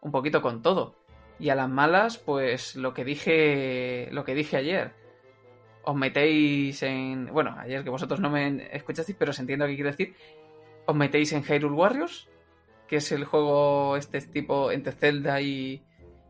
un 0.00 0.12
poquito 0.12 0.40
con 0.40 0.62
todo. 0.62 0.96
Y 1.38 1.50
a 1.50 1.54
las 1.54 1.68
malas, 1.68 2.16
pues 2.16 2.74
lo 2.74 2.94
que 2.94 3.04
dije. 3.04 4.08
lo 4.12 4.24
que 4.24 4.34
dije 4.34 4.56
ayer 4.56 5.05
os 5.86 5.94
metéis 5.94 6.82
en. 6.82 7.26
Bueno, 7.32 7.54
ayer 7.58 7.84
que 7.84 7.90
vosotros 7.90 8.18
no 8.18 8.28
me 8.28 8.68
escuchasteis, 8.74 9.16
pero 9.16 9.30
os 9.30 9.38
entiendo 9.38 9.66
qué 9.66 9.76
quiero 9.76 9.90
decir. 9.90 10.14
Os 10.84 10.96
metéis 10.96 11.32
en 11.32 11.44
Hyrule 11.44 11.76
Warriors, 11.76 12.28
que 12.88 12.96
es 12.96 13.12
el 13.12 13.24
juego 13.24 13.96
este 13.96 14.20
tipo 14.20 14.72
entre 14.72 14.92
Zelda 14.92 15.40
y, 15.40 15.84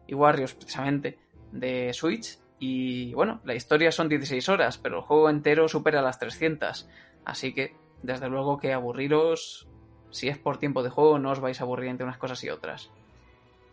y 0.07 0.15
Warriors, 0.15 0.55
precisamente, 0.55 1.19
de 1.53 1.93
Switch. 1.95 2.39
Y 2.59 3.15
bueno, 3.15 3.41
la 3.45 3.55
historia 3.55 3.91
son 3.93 4.11
16 4.11 4.47
horas, 4.51 4.77
pero 4.77 4.97
el 4.97 5.03
juego 5.03 5.31
entero 5.31 5.69
supera 5.69 6.03
las 6.03 6.19
300. 6.19 6.87
Así 7.25 7.55
que, 7.55 7.75
desde 8.03 8.29
luego 8.29 8.59
que 8.59 8.75
aburriros, 8.75 9.69
si 10.11 10.29
es 10.29 10.37
por 10.37 10.59
tiempo 10.59 10.83
de 10.83 10.91
juego, 10.91 11.19
no 11.19 11.31
os 11.31 11.41
vais 11.41 11.61
a 11.61 11.65
aburrir 11.65 11.89
entre 11.89 12.05
unas 12.05 12.19
cosas 12.19 12.45
y 12.45 12.51
otras. 12.51 12.91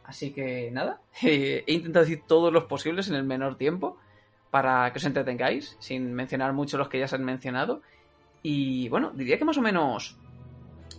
Así 0.05 0.31
que 0.31 0.71
nada, 0.71 1.01
he 1.21 1.65
intentado 1.67 2.05
decir 2.05 2.23
todos 2.25 2.53
los 2.53 2.65
posibles 2.65 3.09
en 3.09 3.15
el 3.15 3.23
menor 3.25 3.57
tiempo 3.57 3.97
para 4.53 4.93
que 4.93 4.99
os 4.99 5.05
entretengáis, 5.05 5.75
sin 5.79 6.13
mencionar 6.13 6.53
mucho 6.53 6.77
los 6.77 6.87
que 6.87 6.99
ya 6.99 7.07
se 7.07 7.15
han 7.15 7.25
mencionado. 7.25 7.81
Y 8.43 8.87
bueno, 8.87 9.09
diría 9.09 9.39
que 9.39 9.45
más 9.45 9.57
o 9.57 9.63
menos 9.63 10.15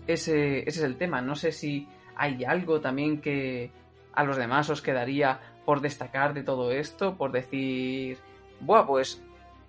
ese, 0.09 0.68
es 0.68 0.76
el 0.82 0.96
tema. 0.96 1.22
No 1.22 1.36
sé 1.36 1.52
si 1.52 1.86
hay 2.16 2.42
algo 2.42 2.80
también 2.80 3.20
que 3.20 3.70
a 4.12 4.24
los 4.24 4.36
demás 4.36 4.70
os 4.70 4.82
quedaría 4.82 5.38
por 5.64 5.80
destacar 5.80 6.34
de 6.34 6.42
todo 6.42 6.72
esto, 6.72 7.16
por 7.16 7.30
decir, 7.30 8.18
buah, 8.59 8.88
pues 8.88 9.22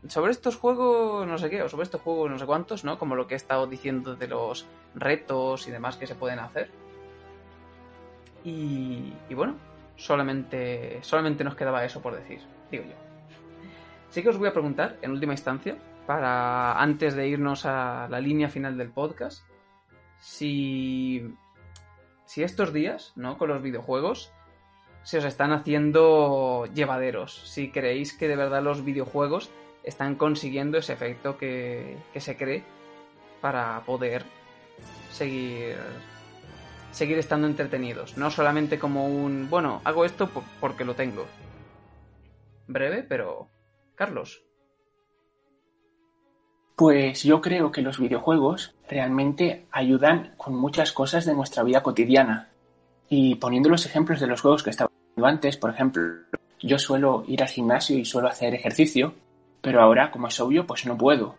sobre 0.08 0.32
estos 0.32 0.56
juegos 0.56 1.28
no 1.28 1.38
sé 1.38 1.52
qué, 1.52 1.62
o 1.62 1.70
sobre 1.70 1.84
estos 1.84 2.02
juegos 2.02 2.32
no 2.32 2.40
sé 2.40 2.48
cuántos, 2.48 2.86
¿no? 2.86 2.98
Como 2.98 3.14
lo 3.14 3.28
que 3.28 3.36
he 3.36 3.38
estado 3.38 3.68
diciendo 3.68 4.16
de 4.16 4.28
los 4.28 4.66
retos 4.96 5.68
y 5.68 5.72
demás 5.72 5.96
que 5.98 6.08
se 6.08 6.16
pueden 6.16 6.40
hacer. 6.40 6.72
Y, 8.44 9.14
y 9.30 9.34
bueno, 9.36 9.58
solamente, 9.96 10.98
solamente 11.04 11.44
nos 11.44 11.54
quedaba 11.54 11.86
eso 11.86 12.02
por 12.02 12.16
decir, 12.16 12.42
digo 12.72 12.86
yo. 12.86 13.05
Sí 14.16 14.24
que 14.24 14.30
os 14.30 14.38
voy 14.38 14.48
a 14.48 14.54
preguntar, 14.54 14.98
en 15.02 15.12
última 15.12 15.34
instancia, 15.34 15.76
para 16.08 16.82
antes 16.82 17.16
de 17.16 17.28
irnos 17.28 17.66
a 17.66 18.08
la 18.10 18.22
línea 18.22 18.48
final 18.48 18.78
del 18.78 18.90
podcast, 18.90 19.46
si 20.20 21.36
si 22.24 22.42
estos 22.42 22.72
días, 22.72 23.12
¿no? 23.18 23.38
Con 23.38 23.50
los 23.50 23.62
videojuegos, 23.62 24.32
se 25.04 25.18
os 25.18 25.26
están 25.26 25.52
haciendo 25.52 26.66
llevaderos. 26.74 27.42
Si 27.44 27.72
creéis 27.72 28.14
que 28.18 28.30
de 28.30 28.38
verdad 28.38 28.64
los 28.64 28.86
videojuegos 28.86 29.52
están 29.84 30.16
consiguiendo 30.16 30.78
ese 30.78 30.94
efecto 30.94 31.38
que, 31.38 31.98
que 32.14 32.22
se 32.22 32.38
cree 32.38 32.64
para 33.42 33.82
poder 33.82 34.24
seguir 35.12 35.76
seguir 36.92 37.18
estando 37.18 37.48
entretenidos, 37.48 38.18
no 38.18 38.32
solamente 38.32 38.80
como 38.80 39.08
un, 39.08 39.50
bueno, 39.50 39.82
hago 39.84 40.06
esto 40.06 40.30
porque 40.62 40.86
lo 40.86 40.96
tengo. 40.96 41.26
Breve, 42.68 43.04
pero 43.04 43.50
Carlos. 43.96 44.44
Pues 46.76 47.24
yo 47.24 47.42
creo 47.42 47.72
que 47.72 47.82
los 47.82 48.00
videojuegos 48.00 48.76
realmente 48.90 49.66
ayudan 49.72 50.34
con 50.36 50.56
muchas 50.56 50.92
cosas 50.92 51.26
de 51.26 51.34
nuestra 51.34 51.64
vida 51.64 51.82
cotidiana. 51.82 52.50
Y 53.08 53.36
poniendo 53.36 53.70
los 53.70 53.86
ejemplos 53.86 54.20
de 54.20 54.28
los 54.28 54.42
juegos 54.42 54.62
que 54.62 54.72
estaba 54.72 54.92
antes, 55.24 55.56
por 55.56 55.70
ejemplo, 55.70 56.04
yo 56.60 56.78
suelo 56.78 57.24
ir 57.28 57.42
al 57.42 57.48
gimnasio 57.48 57.98
y 57.98 58.04
suelo 58.04 58.28
hacer 58.28 58.54
ejercicio, 58.54 59.14
pero 59.62 59.82
ahora, 59.82 60.12
como 60.12 60.28
es 60.28 60.40
obvio, 60.40 60.68
pues 60.68 60.86
no 60.86 60.98
puedo. 60.98 61.36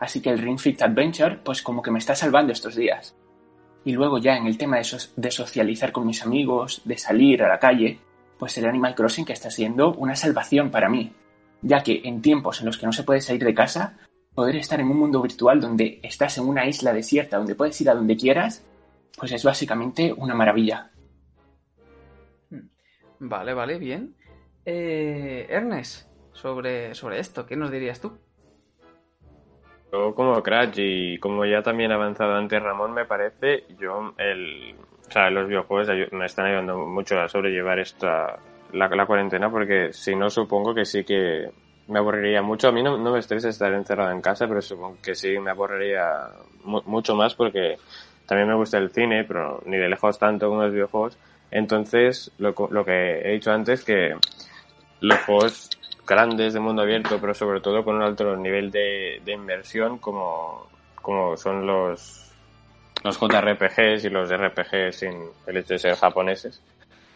Así 0.00 0.20
que 0.20 0.30
el 0.30 0.38
Ring 0.38 0.58
Fit 0.58 0.82
Adventure, 0.82 1.38
pues 1.44 1.62
como 1.62 1.82
que 1.82 1.90
me 1.90 1.98
está 1.98 2.16
salvando 2.16 2.52
estos 2.52 2.74
días. 2.74 3.14
Y 3.84 3.92
luego 3.92 4.18
ya 4.18 4.36
en 4.36 4.46
el 4.46 4.58
tema 4.58 4.78
de, 4.78 4.86
de 5.16 5.30
socializar 5.30 5.92
con 5.92 6.06
mis 6.06 6.22
amigos, 6.22 6.82
de 6.84 6.98
salir 6.98 7.42
a 7.42 7.48
la 7.48 7.58
calle, 7.58 8.00
pues 8.38 8.58
el 8.58 8.66
Animal 8.66 8.94
Crossing 8.94 9.24
que 9.24 9.34
está 9.34 9.50
siendo 9.50 9.92
una 9.92 10.16
salvación 10.16 10.70
para 10.70 10.88
mí, 10.88 11.12
ya 11.62 11.82
que 11.82 12.02
en 12.04 12.22
tiempos 12.22 12.60
en 12.60 12.66
los 12.66 12.78
que 12.78 12.86
no 12.86 12.92
se 12.92 13.02
puede 13.02 13.20
salir 13.20 13.44
de 13.44 13.54
casa, 13.54 13.98
poder 14.34 14.56
estar 14.56 14.80
en 14.80 14.88
un 14.88 14.98
mundo 14.98 15.22
virtual 15.22 15.60
donde 15.60 16.00
estás 16.02 16.38
en 16.38 16.46
una 16.46 16.66
isla 16.66 16.92
desierta, 16.92 17.36
donde 17.36 17.54
puedes 17.54 17.80
ir 17.80 17.90
a 17.90 17.94
donde 17.94 18.16
quieras, 18.16 18.66
pues 19.18 19.32
es 19.32 19.44
básicamente 19.44 20.12
una 20.12 20.34
maravilla. 20.34 20.90
Hmm. 22.50 22.68
Vale, 23.18 23.54
vale, 23.54 23.78
bien. 23.78 24.14
Eh, 24.64 25.46
Ernest, 25.48 26.08
sobre, 26.32 26.94
sobre 26.94 27.18
esto, 27.18 27.46
¿qué 27.46 27.56
nos 27.56 27.70
dirías 27.70 28.00
tú? 28.00 28.18
Yo 29.92 30.14
como 30.14 30.40
Crash 30.42 30.74
y 30.76 31.18
como 31.18 31.44
ya 31.44 31.62
también 31.62 31.90
ha 31.90 31.96
avanzado 31.96 32.34
antes 32.34 32.62
Ramón, 32.62 32.92
me 32.92 33.06
parece, 33.06 33.64
yo 33.78 34.14
el, 34.18 34.76
o 35.08 35.10
sea, 35.10 35.30
los 35.30 35.48
videojuegos 35.48 35.88
me 36.12 36.26
están 36.26 36.46
ayudando 36.46 36.78
mucho 36.78 37.20
a 37.20 37.28
sobrellevar 37.28 37.80
esta 37.80 38.38
la, 38.72 39.06
cuarentena 39.06 39.50
porque 39.50 39.92
si 39.92 40.14
no 40.14 40.30
supongo 40.30 40.74
que 40.74 40.84
sí 40.84 41.04
que 41.04 41.50
me 41.88 41.98
aburriría 41.98 42.42
mucho. 42.42 42.68
A 42.68 42.72
mí 42.72 42.82
no, 42.82 42.96
no, 42.96 43.12
me 43.12 43.18
estresa 43.18 43.48
estar 43.48 43.72
encerrado 43.72 44.12
en 44.12 44.20
casa, 44.20 44.46
pero 44.46 44.62
supongo 44.62 44.98
que 45.02 45.14
sí 45.14 45.38
me 45.38 45.50
aburriría 45.50 46.28
mucho 46.64 47.14
más 47.14 47.34
porque 47.34 47.76
también 48.26 48.48
me 48.48 48.54
gusta 48.54 48.78
el 48.78 48.90
cine, 48.90 49.24
pero 49.24 49.60
ni 49.66 49.76
de 49.76 49.88
lejos 49.88 50.18
tanto 50.18 50.48
como 50.48 50.62
los 50.62 50.72
videojuegos. 50.72 51.18
Entonces, 51.50 52.30
lo, 52.38 52.54
lo 52.70 52.84
que 52.84 53.20
he 53.24 53.32
dicho 53.32 53.50
antes, 53.50 53.84
que 53.84 54.14
los 55.00 55.18
juegos 55.20 55.70
grandes 56.06 56.54
de 56.54 56.60
mundo 56.60 56.82
abierto, 56.82 57.18
pero 57.20 57.34
sobre 57.34 57.60
todo 57.60 57.84
con 57.84 57.96
un 57.96 58.02
alto 58.02 58.36
nivel 58.36 58.70
de, 58.70 59.20
de 59.24 59.32
inmersión 59.32 59.98
como, 59.98 60.68
como 61.02 61.36
son 61.36 61.66
los, 61.66 62.32
los 63.04 63.18
JRPGs 63.18 64.04
y 64.04 64.10
los 64.10 64.30
RPGs 64.30 64.96
sin 64.96 65.12
el 65.46 65.56
hecho 65.56 65.74
de 65.74 65.78
ser 65.78 65.94
japoneses, 65.96 66.62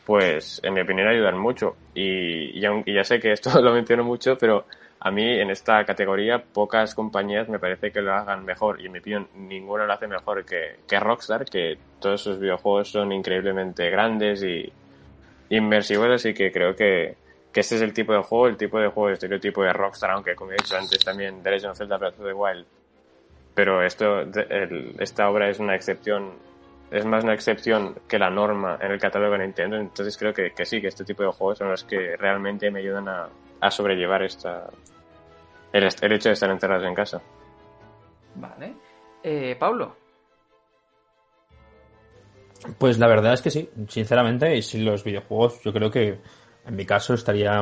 pues 0.05 0.61
en 0.63 0.75
mi 0.75 0.81
opinión 0.81 1.09
ayudan 1.09 1.39
mucho. 1.39 1.77
Y, 1.95 2.61
ya 2.61 3.05
sé 3.05 3.21
que 3.21 3.33
esto 3.33 3.61
lo 3.63 3.73
menciono 3.73 4.05
mucho, 4.05 4.37
pero 4.39 4.67
a 5.01 5.11
mí 5.11 5.39
en 5.39 5.51
esta 5.51 5.85
categoría 5.85 6.43
pocas 6.43 6.95
compañías 6.95 7.49
me 7.49 7.59
parece 7.59 7.91
que 7.91 8.01
lo 8.01 8.15
hagan 8.15 8.45
mejor 8.45 8.81
y 8.81 8.87
en 8.87 8.93
mi 8.93 9.01
opinión 9.01 9.29
ninguna 9.35 9.85
lo 9.85 9.93
hace 9.93 10.07
mejor 10.07 10.45
que, 10.45 10.77
que 10.89 10.99
Rockstar, 10.99 11.45
que 11.45 11.77
todos 12.01 12.23
sus 12.23 12.39
videojuegos 12.39 12.91
son 12.91 13.13
increíblemente 13.13 13.91
grandes 13.91 14.43
y 14.43 14.73
inmersivos, 15.51 16.09
así 16.09 16.33
que 16.33 16.51
creo 16.51 16.75
que, 16.75 17.17
que 17.53 17.61
este 17.61 17.77
es 17.77 17.83
el 17.83 17.93
tipo 17.93 18.13
de 18.13 18.23
juego, 18.23 18.49
el 18.49 18.57
tipo 18.57 18.79
de 18.79 18.89
juego, 18.89 19.09
el 19.09 19.15
estereotipo 19.15 19.63
de 19.63 19.73
Rockstar, 19.73 20.11
aunque 20.11 20.35
como 20.35 20.53
he 20.53 20.57
dicho 20.57 20.77
antes 20.77 20.99
también 21.05 21.43
The 21.43 21.51
Legend 21.51 21.73
of 21.73 21.79
Zelda 21.79 21.99
Breath 21.99 22.19
of 22.19 22.33
Wild. 22.35 22.67
Pero 23.55 23.85
esto, 23.85 24.23
esta 24.99 25.31
obra 25.31 25.49
es 25.49 25.61
una 25.61 25.77
excepción, 25.77 26.33
es 26.95 27.05
más 27.05 27.25
una 27.25 27.35
excepción 27.35 27.97
que 28.07 28.19
la 28.19 28.31
norma 28.31 28.79
en 28.81 28.93
el 28.93 29.01
catálogo 29.01 29.33
de 29.33 29.41
Nintendo, 29.41 29.77
entonces 29.77 30.17
creo 30.17 30.33
que, 30.33 30.53
que 30.53 30.65
sí, 30.65 30.81
que 30.81 30.87
este 30.87 31.05
tipo 31.05 31.25
de 31.25 31.31
juegos 31.31 31.59
son 31.59 31.71
los 31.71 31.83
que 31.83 32.17
realmente 32.17 32.71
me 32.71 32.79
ayudan 32.79 33.09
a, 33.09 33.29
a 33.61 33.71
sobrellevar 33.71 34.23
esta, 34.23 34.71
el, 35.73 35.89
el, 36.01 36.13
hecho 36.13 36.29
de 36.29 36.35
estar 36.35 36.49
encerrados 36.51 36.87
en 36.87 36.95
casa. 36.95 37.21
Vale. 38.37 38.75
Eh, 39.25 39.57
Pablo. 39.59 39.97
Pues 42.79 42.99
la 42.99 43.09
verdad 43.09 43.35
es 43.35 43.43
que 43.43 43.51
sí, 43.51 43.69
sinceramente, 43.89 44.57
y 44.57 44.63
sin 44.63 44.85
los 44.85 45.03
videojuegos 45.03 45.63
yo 45.65 45.73
creo 45.73 45.91
que 45.91 46.21
en 46.65 46.77
mi 46.77 46.87
caso 46.87 47.15
estaría 47.15 47.61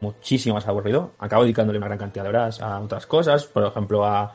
muchísimo 0.00 0.56
más 0.56 0.66
aburrido. 0.66 1.12
Acabo 1.20 1.44
dedicándole 1.44 1.78
una 1.78 1.86
gran 1.86 1.98
cantidad 1.98 2.24
de 2.24 2.30
horas 2.30 2.60
a 2.60 2.80
otras 2.80 3.06
cosas, 3.06 3.46
por 3.46 3.64
ejemplo, 3.64 4.04
a, 4.04 4.34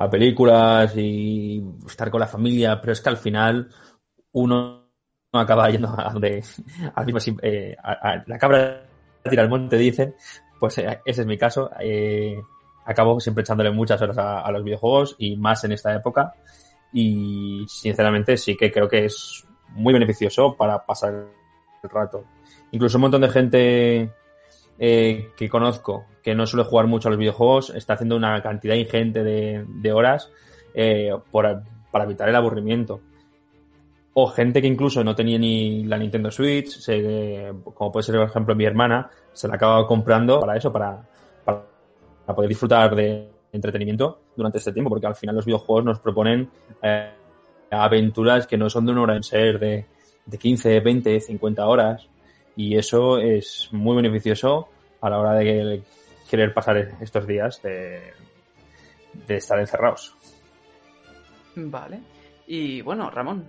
a 0.00 0.08
películas 0.08 0.96
y 0.96 1.62
estar 1.86 2.10
con 2.10 2.20
la 2.20 2.26
familia, 2.26 2.80
pero 2.80 2.94
es 2.94 3.02
que 3.02 3.10
al 3.10 3.18
final 3.18 3.68
uno 4.32 4.86
acaba 5.30 5.68
yendo 5.68 5.94
a 5.96 6.10
donde 6.10 6.42
mismo, 7.06 7.38
eh, 7.42 7.76
a, 7.82 7.92
a, 7.92 8.24
la 8.26 8.38
cabra 8.38 8.82
tira 9.28 9.42
al 9.42 9.50
monte, 9.50 9.76
dicen. 9.76 10.14
Pues 10.58 10.78
eh, 10.78 11.00
ese 11.04 11.20
es 11.20 11.26
mi 11.26 11.36
caso. 11.36 11.70
Eh, 11.80 12.34
acabo 12.86 13.20
siempre 13.20 13.42
echándole 13.42 13.70
muchas 13.72 14.00
horas 14.00 14.16
a, 14.16 14.40
a, 14.40 14.50
los 14.50 14.64
videojuegos 14.64 15.16
y 15.18 15.36
más 15.36 15.64
en 15.64 15.72
esta 15.72 15.94
época. 15.94 16.32
Y 16.94 17.66
sinceramente 17.68 18.38
sí 18.38 18.56
que 18.56 18.72
creo 18.72 18.88
que 18.88 19.04
es 19.04 19.46
muy 19.68 19.92
beneficioso 19.92 20.56
para 20.56 20.86
pasar 20.86 21.12
el 21.82 21.90
rato. 21.90 22.24
Incluso 22.70 22.96
un 22.96 23.02
montón 23.02 23.20
de 23.20 23.28
gente 23.28 24.12
eh, 24.82 25.32
que 25.36 25.50
conozco 25.50 26.06
que 26.22 26.34
no 26.34 26.46
suele 26.46 26.64
jugar 26.64 26.86
mucho 26.86 27.08
a 27.08 27.10
los 27.10 27.18
videojuegos 27.18 27.68
está 27.68 27.92
haciendo 27.92 28.16
una 28.16 28.42
cantidad 28.42 28.74
ingente 28.74 29.22
de, 29.22 29.92
horas 29.92 30.30
eh, 30.72 31.10
para 31.30 32.04
evitar 32.04 32.30
el 32.30 32.34
aburrimiento. 32.34 33.02
O 34.14 34.26
gente 34.26 34.62
que 34.62 34.66
incluso 34.66 35.04
no 35.04 35.14
tenía 35.14 35.38
ni 35.38 35.84
la 35.84 35.98
Nintendo 35.98 36.30
Switch, 36.30 36.80
como 37.74 37.92
puede 37.92 38.04
ser 38.04 38.16
por 38.16 38.28
ejemplo 38.28 38.54
mi 38.54 38.64
hermana, 38.64 39.10
se 39.34 39.46
la 39.48 39.56
acaba 39.56 39.86
comprando 39.86 40.40
para 40.40 40.56
eso, 40.56 40.72
para, 40.72 41.06
para, 41.44 41.62
para 42.24 42.34
poder 42.34 42.48
disfrutar 42.48 42.94
de 42.96 43.28
entretenimiento 43.52 44.22
durante 44.34 44.58
este 44.58 44.72
tiempo, 44.72 44.88
porque 44.88 45.06
al 45.06 45.14
final 45.14 45.36
los 45.36 45.44
videojuegos 45.44 45.84
nos 45.84 46.00
proponen 46.00 46.48
eh, 46.82 47.12
aventuras 47.70 48.46
que 48.46 48.56
no 48.56 48.70
son 48.70 48.86
de 48.86 48.92
una 48.92 49.02
hora 49.02 49.16
en 49.16 49.22
ser, 49.22 49.58
de, 49.58 49.86
de 50.24 50.38
15, 50.38 50.80
20, 50.80 51.20
50 51.20 51.66
horas 51.66 52.09
y 52.60 52.76
eso 52.76 53.18
es 53.18 53.68
muy 53.72 53.96
beneficioso 53.96 54.68
a 55.00 55.08
la 55.08 55.18
hora 55.18 55.32
de 55.32 55.82
querer 56.28 56.52
pasar 56.52 56.90
estos 57.00 57.26
días 57.26 57.62
de, 57.62 58.12
de 59.26 59.36
estar 59.36 59.58
encerrados. 59.58 60.14
Vale. 61.56 62.00
Y 62.46 62.82
bueno, 62.82 63.10
Ramón. 63.10 63.46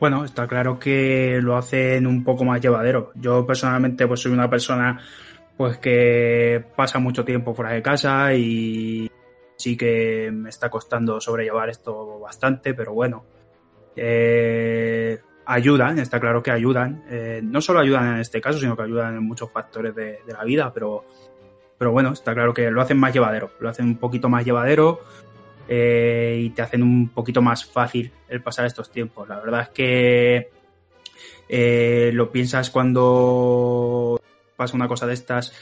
Bueno, 0.00 0.24
está 0.24 0.48
claro 0.48 0.76
que 0.76 1.38
lo 1.40 1.56
hacen 1.56 2.08
un 2.08 2.24
poco 2.24 2.44
más 2.44 2.60
llevadero. 2.60 3.12
Yo 3.14 3.46
personalmente 3.46 4.08
pues 4.08 4.18
soy 4.18 4.32
una 4.32 4.50
persona 4.50 5.00
pues 5.56 5.78
que 5.78 6.64
pasa 6.74 6.98
mucho 6.98 7.24
tiempo 7.24 7.54
fuera 7.54 7.74
de 7.74 7.82
casa 7.82 8.34
y 8.34 9.08
sí 9.54 9.76
que 9.76 10.32
me 10.32 10.48
está 10.48 10.68
costando 10.68 11.20
sobrellevar 11.20 11.68
esto 11.68 12.18
bastante, 12.18 12.74
pero 12.74 12.92
bueno. 12.92 13.24
Eh, 13.94 15.20
ayudan, 15.50 15.98
está 15.98 16.20
claro 16.20 16.42
que 16.42 16.52
ayudan. 16.52 17.02
Eh, 17.08 17.40
no 17.42 17.60
solo 17.60 17.80
ayudan 17.80 18.14
en 18.14 18.20
este 18.20 18.40
caso, 18.40 18.58
sino 18.58 18.76
que 18.76 18.84
ayudan 18.84 19.16
en 19.16 19.24
muchos 19.24 19.50
factores 19.50 19.94
de, 19.94 20.20
la 20.26 20.44
vida, 20.44 20.72
pero, 20.72 21.04
pero 21.76 21.90
bueno, 21.90 22.12
está 22.12 22.32
claro 22.34 22.54
que 22.54 22.70
lo 22.70 22.80
hacen 22.80 22.98
más 22.98 23.12
llevadero, 23.12 23.50
lo 23.58 23.68
hacen 23.68 23.86
un 23.86 23.96
poquito 23.96 24.28
más 24.28 24.44
llevadero 24.44 25.00
eh, 25.68 26.40
y 26.40 26.50
te 26.50 26.62
hacen 26.62 26.84
un 26.84 27.08
poquito 27.08 27.42
más 27.42 27.64
fácil 27.64 28.12
el 28.28 28.42
pasar 28.42 28.66
estos 28.66 28.92
tiempos. 28.92 29.28
La 29.28 29.40
verdad 29.40 29.62
es 29.62 29.68
que 29.70 30.50
eh, 31.48 32.10
lo 32.14 32.30
piensas 32.30 32.70
cuando 32.70 34.20
pasa 34.54 34.76
una 34.76 34.86
cosa 34.86 35.06
de 35.08 35.14
estas, 35.14 35.52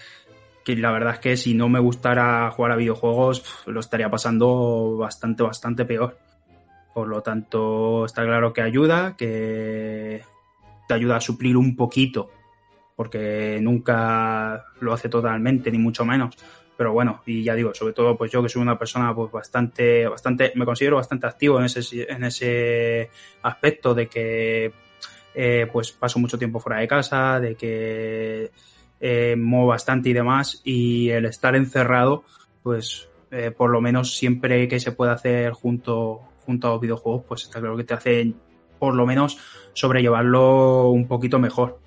que 0.64 0.76
la 0.76 0.92
verdad 0.92 1.14
es 1.14 1.20
que 1.20 1.36
si 1.38 1.54
no 1.54 1.70
me 1.70 1.80
gustara 1.80 2.50
jugar 2.50 2.72
a 2.72 2.76
videojuegos, 2.76 3.42
lo 3.66 3.80
estaría 3.80 4.10
pasando 4.10 4.98
bastante, 4.98 5.42
bastante 5.42 5.86
peor. 5.86 6.27
Por 6.98 7.06
lo 7.06 7.22
tanto, 7.22 8.06
está 8.06 8.24
claro 8.24 8.52
que 8.52 8.60
ayuda, 8.60 9.14
que 9.16 10.20
te 10.88 10.94
ayuda 10.94 11.14
a 11.14 11.20
suplir 11.20 11.56
un 11.56 11.76
poquito, 11.76 12.28
porque 12.96 13.60
nunca 13.62 14.64
lo 14.80 14.92
hace 14.92 15.08
totalmente, 15.08 15.70
ni 15.70 15.78
mucho 15.78 16.04
menos. 16.04 16.34
Pero 16.76 16.92
bueno, 16.92 17.22
y 17.24 17.44
ya 17.44 17.54
digo, 17.54 17.72
sobre 17.72 17.92
todo 17.92 18.18
pues 18.18 18.32
yo 18.32 18.42
que 18.42 18.48
soy 18.48 18.62
una 18.62 18.76
persona 18.76 19.14
pues 19.14 19.30
bastante, 19.30 20.08
bastante, 20.08 20.50
me 20.56 20.64
considero 20.64 20.96
bastante 20.96 21.28
activo 21.28 21.60
en 21.60 21.66
ese, 21.66 22.12
en 22.12 22.24
ese 22.24 23.10
aspecto 23.42 23.94
de 23.94 24.08
que 24.08 24.72
eh, 25.36 25.68
pues 25.72 25.92
paso 25.92 26.18
mucho 26.18 26.36
tiempo 26.36 26.58
fuera 26.58 26.80
de 26.80 26.88
casa, 26.88 27.38
de 27.38 27.54
que 27.54 28.50
eh, 28.98 29.36
muevo 29.38 29.68
bastante 29.68 30.08
y 30.08 30.14
demás, 30.14 30.62
y 30.64 31.10
el 31.10 31.26
estar 31.26 31.54
encerrado, 31.54 32.24
pues 32.64 33.08
eh, 33.30 33.52
por 33.56 33.70
lo 33.70 33.80
menos 33.80 34.16
siempre 34.16 34.66
que 34.66 34.80
se 34.80 34.90
pueda 34.90 35.12
hacer 35.12 35.52
junto, 35.52 36.22
junto 36.48 36.68
a 36.68 36.78
videojuegos, 36.78 37.24
pues 37.28 37.42
está 37.42 37.60
claro 37.60 37.76
que 37.76 37.84
te 37.84 37.92
hacen 37.92 38.34
por 38.78 38.94
lo 38.94 39.04
menos 39.04 39.38
sobrellevarlo 39.74 40.88
un 40.88 41.06
poquito 41.06 41.38
mejor. 41.38 41.78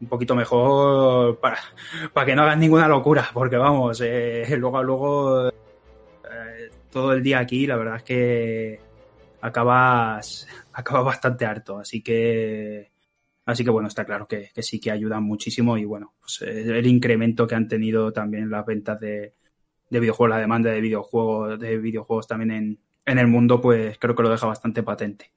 Un 0.00 0.06
poquito 0.06 0.36
mejor 0.36 1.40
para, 1.40 1.58
para 2.12 2.24
que 2.24 2.36
no 2.36 2.42
hagas 2.42 2.56
ninguna 2.56 2.86
locura, 2.86 3.28
porque 3.34 3.56
vamos, 3.56 4.00
eh, 4.04 4.46
luego, 4.58 4.80
luego 4.84 5.48
eh, 5.48 6.70
todo 6.88 7.14
el 7.14 7.22
día 7.24 7.40
aquí, 7.40 7.66
la 7.66 7.74
verdad 7.74 7.96
es 7.96 8.02
que 8.04 8.80
acabas, 9.40 10.46
acabas 10.72 11.04
bastante 11.04 11.44
harto, 11.44 11.80
así 11.80 12.00
que 12.00 12.92
Así 13.46 13.62
que 13.62 13.70
bueno, 13.70 13.86
está 13.86 14.04
claro 14.04 14.26
que, 14.26 14.50
que 14.52 14.62
sí 14.62 14.80
que 14.80 14.90
ayudan 14.90 15.22
muchísimo 15.22 15.78
y 15.78 15.84
bueno, 15.84 16.14
pues 16.20 16.42
eh, 16.42 16.78
el 16.78 16.86
incremento 16.88 17.46
que 17.46 17.54
han 17.54 17.68
tenido 17.68 18.12
también 18.12 18.50
las 18.50 18.66
ventas 18.66 18.98
de, 18.98 19.34
de 19.88 20.00
videojuegos, 20.00 20.30
la 20.30 20.40
demanda 20.40 20.70
de 20.72 20.80
videojuegos, 20.80 21.58
de 21.60 21.78
videojuegos 21.78 22.26
también 22.26 22.50
en, 22.50 22.78
en 23.06 23.18
el 23.18 23.28
mundo, 23.28 23.60
pues 23.60 23.98
creo 23.98 24.14
que 24.14 24.22
lo 24.22 24.28
deja 24.28 24.46
bastante 24.46 24.82
patente. 24.82 25.30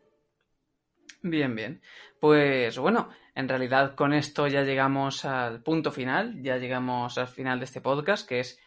Bien, 1.22 1.56
bien. 1.56 1.82
Pues 2.20 2.78
bueno, 2.78 3.10
en 3.36 3.48
realidad 3.48 3.96
con 3.96 4.14
esto 4.14 4.48
ya 4.48 4.64
llegamos 4.64 5.24
al 5.24 5.62
punto 5.62 5.91
final, 5.91 6.41
ya 6.41 6.58
llegamos 6.58 7.18
al 7.18 7.28
final 7.28 7.60
de 7.60 7.66
este 7.66 7.82
podcast, 7.82 8.28
que 8.28 8.40
es, 8.40 8.60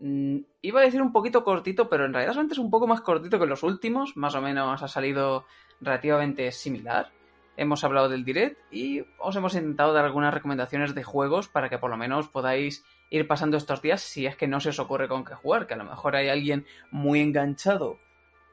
mm, 0.00 0.38
iba 0.62 0.80
a 0.80 0.84
decir 0.84 1.02
un 1.02 1.12
poquito 1.12 1.44
cortito, 1.44 1.88
pero 1.88 2.06
en 2.06 2.12
realidad 2.12 2.32
solamente 2.32 2.54
es 2.54 2.58
un 2.58 2.70
poco 2.70 2.86
más 2.86 3.02
cortito 3.02 3.38
que 3.38 3.46
los 3.46 3.62
últimos, 3.62 4.16
más 4.16 4.34
o 4.34 4.40
menos 4.40 4.82
ha 4.82 4.88
salido 4.88 5.44
relativamente 5.80 6.50
similar. 6.52 7.12
Hemos 7.56 7.84
hablado 7.84 8.08
del 8.08 8.24
direct 8.24 8.58
y 8.70 9.02
os 9.18 9.34
hemos 9.36 9.54
intentado 9.54 9.92
dar 9.92 10.04
algunas 10.04 10.32
recomendaciones 10.32 10.94
de 10.94 11.02
juegos 11.02 11.48
para 11.48 11.68
que 11.68 11.78
por 11.78 11.90
lo 11.90 11.96
menos 11.96 12.28
podáis 12.28 12.84
ir 13.10 13.26
pasando 13.26 13.56
estos 13.56 13.82
días 13.82 14.00
si 14.02 14.26
es 14.26 14.36
que 14.36 14.46
no 14.46 14.60
se 14.60 14.70
os 14.70 14.78
ocurre 14.78 15.08
con 15.08 15.24
qué 15.24 15.34
jugar, 15.34 15.66
que 15.66 15.74
a 15.74 15.78
lo 15.78 15.84
mejor 15.84 16.16
hay 16.16 16.28
alguien 16.28 16.66
muy 16.90 17.20
enganchado 17.20 17.98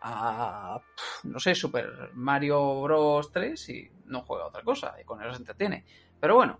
a, 0.03 0.79
no 1.23 1.39
sé, 1.39 1.55
Super 1.55 2.11
Mario 2.13 2.81
Bros. 2.81 3.31
3 3.31 3.69
y 3.69 3.89
no 4.07 4.21
juega 4.21 4.47
otra 4.47 4.61
cosa 4.61 4.95
y 5.01 5.05
con 5.05 5.21
eso 5.21 5.31
se 5.31 5.39
entretiene. 5.39 5.85
Pero 6.19 6.35
bueno, 6.35 6.59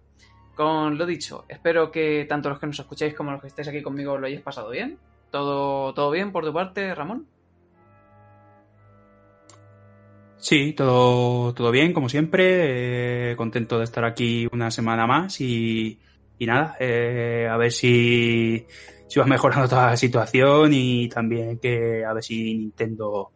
con 0.56 0.98
lo 0.98 1.06
dicho, 1.06 1.46
espero 1.48 1.92
que 1.92 2.26
tanto 2.28 2.50
los 2.50 2.60
que 2.60 2.68
nos 2.68 2.80
escucháis 2.80 3.14
como 3.14 3.32
los 3.32 3.42
que 3.42 3.48
estáis 3.48 3.68
aquí 3.68 3.82
conmigo 3.82 4.18
lo 4.18 4.28
hayáis 4.28 4.42
pasado 4.42 4.70
bien. 4.70 4.98
¿Todo, 5.30 5.94
todo 5.94 6.12
bien 6.12 6.32
por 6.32 6.46
tu 6.46 6.54
parte, 6.54 6.94
Ramón? 6.94 7.28
Sí, 10.38 10.74
todo, 10.74 11.54
todo 11.54 11.72
bien, 11.72 11.94
como 11.94 12.10
siempre. 12.10 13.32
Eh, 13.32 13.36
contento 13.36 13.78
de 13.78 13.86
estar 13.86 14.06
aquí 14.06 14.48
una 14.52 14.70
semana 14.72 15.08
más 15.08 15.40
y, 15.42 16.00
y 16.38 16.46
nada, 16.46 16.76
eh, 16.80 17.48
a 17.50 17.58
ver 17.58 17.72
si, 17.72 18.68
si 19.14 19.20
va 19.20 19.28
mejorando 19.28 19.70
toda 19.70 19.92
la 19.92 19.98
situación 19.98 20.72
y 20.74 21.08
también 21.08 21.60
que 21.60 22.04
a 22.04 22.14
ver 22.14 22.24
si 22.24 22.56
Nintendo 22.56 23.30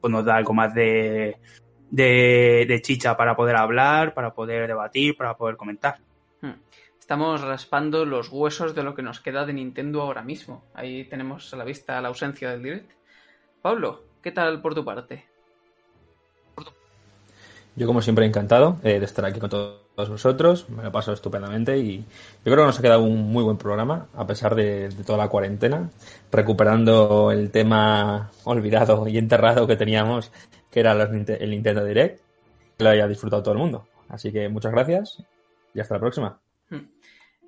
pues, 0.00 0.08
nos 0.12 0.24
da 0.24 0.36
algo 0.36 0.54
más 0.54 0.72
de, 0.72 1.38
de, 1.90 2.64
de 2.68 2.80
chicha 2.80 3.16
para 3.16 3.34
poder 3.34 3.56
hablar, 3.56 4.14
para 4.14 4.32
poder 4.32 4.68
debatir, 4.68 5.16
para 5.16 5.36
poder 5.36 5.56
comentar. 5.56 5.98
Hmm. 6.40 6.52
Estamos 7.00 7.40
raspando 7.40 8.04
los 8.04 8.28
huesos 8.30 8.76
de 8.76 8.84
lo 8.84 8.94
que 8.94 9.02
nos 9.02 9.18
queda 9.18 9.44
de 9.44 9.54
Nintendo 9.54 10.02
ahora 10.02 10.22
mismo. 10.22 10.62
Ahí 10.72 11.02
tenemos 11.06 11.52
a 11.52 11.56
la 11.56 11.64
vista 11.64 12.00
la 12.00 12.08
ausencia 12.08 12.52
del 12.52 12.62
direct. 12.62 12.92
Pablo, 13.60 14.04
¿qué 14.22 14.30
tal 14.30 14.62
por 14.62 14.76
tu 14.76 14.84
parte? 14.84 15.26
Yo, 17.76 17.86
como 17.86 18.02
siempre, 18.02 18.24
encantado 18.24 18.78
eh, 18.84 19.00
de 19.00 19.04
estar 19.04 19.24
aquí 19.24 19.40
con 19.40 19.50
todos 19.50 20.08
vosotros. 20.08 20.68
Me 20.70 20.82
lo 20.82 20.92
paso 20.92 21.12
estupendamente 21.12 21.76
y 21.76 21.98
yo 21.98 22.04
creo 22.44 22.58
que 22.58 22.66
nos 22.66 22.78
ha 22.78 22.82
quedado 22.82 23.02
un 23.02 23.32
muy 23.32 23.42
buen 23.42 23.56
programa, 23.56 24.06
a 24.14 24.26
pesar 24.26 24.54
de, 24.54 24.88
de 24.88 25.04
toda 25.04 25.18
la 25.18 25.28
cuarentena, 25.28 25.90
recuperando 26.30 27.32
el 27.32 27.50
tema 27.50 28.30
olvidado 28.44 29.08
y 29.08 29.18
enterrado 29.18 29.66
que 29.66 29.76
teníamos, 29.76 30.30
que 30.70 30.80
era 30.80 30.94
los, 30.94 31.10
el 31.10 31.50
Nintendo 31.50 31.84
Direct. 31.84 32.20
Que 32.76 32.84
lo 32.84 32.90
haya 32.90 33.06
disfrutado 33.06 33.42
todo 33.42 33.54
el 33.54 33.60
mundo. 33.60 33.86
Así 34.08 34.32
que 34.32 34.48
muchas 34.48 34.72
gracias 34.72 35.22
y 35.74 35.80
hasta 35.80 35.94
la 35.94 36.00
próxima. 36.00 36.40
Hmm. 36.70 36.88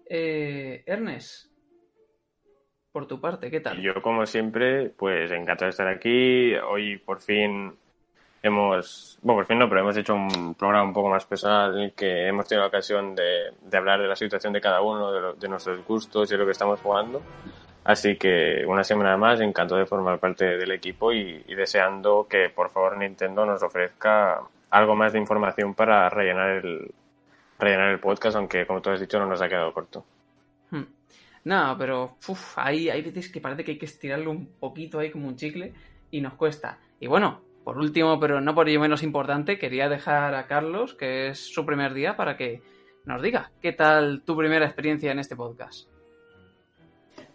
Eh, 0.08 0.82
Ernest, 0.86 1.46
por 2.92 3.06
tu 3.06 3.20
parte, 3.20 3.50
¿qué 3.50 3.60
tal? 3.60 3.80
Yo, 3.80 4.00
como 4.02 4.24
siempre, 4.26 4.90
pues 4.90 5.30
encantado 5.30 5.66
de 5.66 5.70
estar 5.70 5.88
aquí. 5.88 6.54
Hoy 6.54 6.98
por 6.98 7.20
fin 7.20 7.76
hemos, 8.46 9.18
bueno, 9.22 9.38
por 9.40 9.46
fin 9.46 9.58
no, 9.58 9.68
pero 9.68 9.80
hemos 9.82 9.96
hecho 9.96 10.14
un 10.14 10.54
programa 10.54 10.84
un 10.84 10.92
poco 10.92 11.08
más 11.10 11.24
personal 11.26 11.74
en 11.76 11.82
el 11.84 11.92
que 11.92 12.26
hemos 12.28 12.46
tenido 12.48 12.62
la 12.62 12.68
ocasión 12.68 13.14
de, 13.14 13.52
de 13.60 13.76
hablar 13.76 14.00
de 14.00 14.08
la 14.08 14.16
situación 14.16 14.52
de 14.52 14.60
cada 14.60 14.80
uno, 14.80 15.12
de, 15.12 15.20
lo- 15.20 15.34
de 15.34 15.48
nuestros 15.48 15.84
gustos 15.86 16.28
y 16.30 16.34
de 16.34 16.38
lo 16.38 16.44
que 16.46 16.52
estamos 16.52 16.80
jugando. 16.80 17.22
Así 17.84 18.16
que 18.16 18.64
una 18.66 18.82
semana 18.82 19.16
más, 19.16 19.40
encantado 19.40 19.78
de 19.78 19.86
formar 19.86 20.18
parte 20.18 20.44
del 20.56 20.72
equipo 20.72 21.12
y, 21.12 21.44
y 21.46 21.54
deseando 21.54 22.26
que 22.28 22.48
por 22.50 22.70
favor 22.70 22.96
Nintendo 22.98 23.46
nos 23.46 23.62
ofrezca 23.62 24.40
algo 24.70 24.96
más 24.96 25.12
de 25.12 25.20
información 25.20 25.74
para 25.74 26.08
rellenar 26.08 26.64
el, 26.64 26.90
rellenar 27.60 27.90
el 27.90 28.00
podcast, 28.00 28.36
aunque 28.36 28.66
como 28.66 28.82
tú 28.82 28.90
has 28.90 28.98
dicho 29.00 29.18
no 29.20 29.26
nos 29.26 29.40
ha 29.40 29.48
quedado 29.48 29.72
corto. 29.72 30.04
Hmm. 30.70 30.82
No, 31.44 31.76
pero 31.78 32.16
uf, 32.26 32.58
hay, 32.58 32.90
hay 32.90 33.02
veces 33.02 33.30
que 33.30 33.40
parece 33.40 33.62
que 33.62 33.70
hay 33.72 33.78
que 33.78 33.86
estirarlo 33.86 34.32
un 34.32 34.46
poquito 34.58 34.98
ahí 34.98 35.12
como 35.12 35.28
un 35.28 35.36
chicle 35.36 35.72
y 36.10 36.20
nos 36.20 36.34
cuesta. 36.34 36.78
Y 36.98 37.06
bueno, 37.06 37.42
por 37.66 37.78
último, 37.78 38.20
pero 38.20 38.40
no 38.40 38.54
por 38.54 38.68
ello 38.68 38.78
menos 38.78 39.02
importante, 39.02 39.58
quería 39.58 39.88
dejar 39.88 40.36
a 40.36 40.46
Carlos, 40.46 40.94
que 40.94 41.26
es 41.26 41.52
su 41.52 41.66
primer 41.66 41.94
día, 41.94 42.16
para 42.16 42.36
que 42.36 42.62
nos 43.04 43.20
diga 43.20 43.50
qué 43.60 43.72
tal 43.72 44.22
tu 44.24 44.36
primera 44.36 44.66
experiencia 44.66 45.10
en 45.10 45.18
este 45.18 45.34
podcast. 45.34 45.88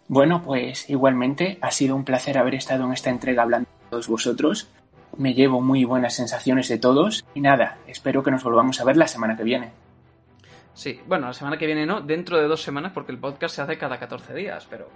Bueno, 0.08 0.40
pues 0.42 0.88
igualmente 0.88 1.58
ha 1.60 1.70
sido 1.70 1.94
un 1.94 2.06
placer 2.06 2.38
haber 2.38 2.54
estado 2.54 2.86
en 2.86 2.94
esta 2.94 3.10
entrega 3.10 3.42
hablando 3.42 3.68
con 3.68 3.90
todos 3.90 4.08
vosotros. 4.08 4.70
Me 5.18 5.34
llevo 5.34 5.60
muy 5.60 5.84
buenas 5.84 6.14
sensaciones 6.14 6.66
de 6.66 6.78
todos 6.78 7.26
y 7.34 7.42
nada, 7.42 7.76
espero 7.86 8.22
que 8.22 8.30
nos 8.30 8.42
volvamos 8.42 8.80
a 8.80 8.84
ver 8.84 8.96
la 8.96 9.08
semana 9.08 9.36
que 9.36 9.44
viene. 9.44 9.72
Sí, 10.72 10.98
bueno, 11.06 11.26
la 11.26 11.34
semana 11.34 11.58
que 11.58 11.66
viene 11.66 11.84
no, 11.84 12.00
dentro 12.00 12.38
de 12.38 12.48
dos 12.48 12.62
semanas, 12.62 12.92
porque 12.94 13.12
el 13.12 13.18
podcast 13.18 13.56
se 13.56 13.60
hace 13.60 13.76
cada 13.76 13.98
14 13.98 14.32
días, 14.32 14.66
pero 14.70 14.88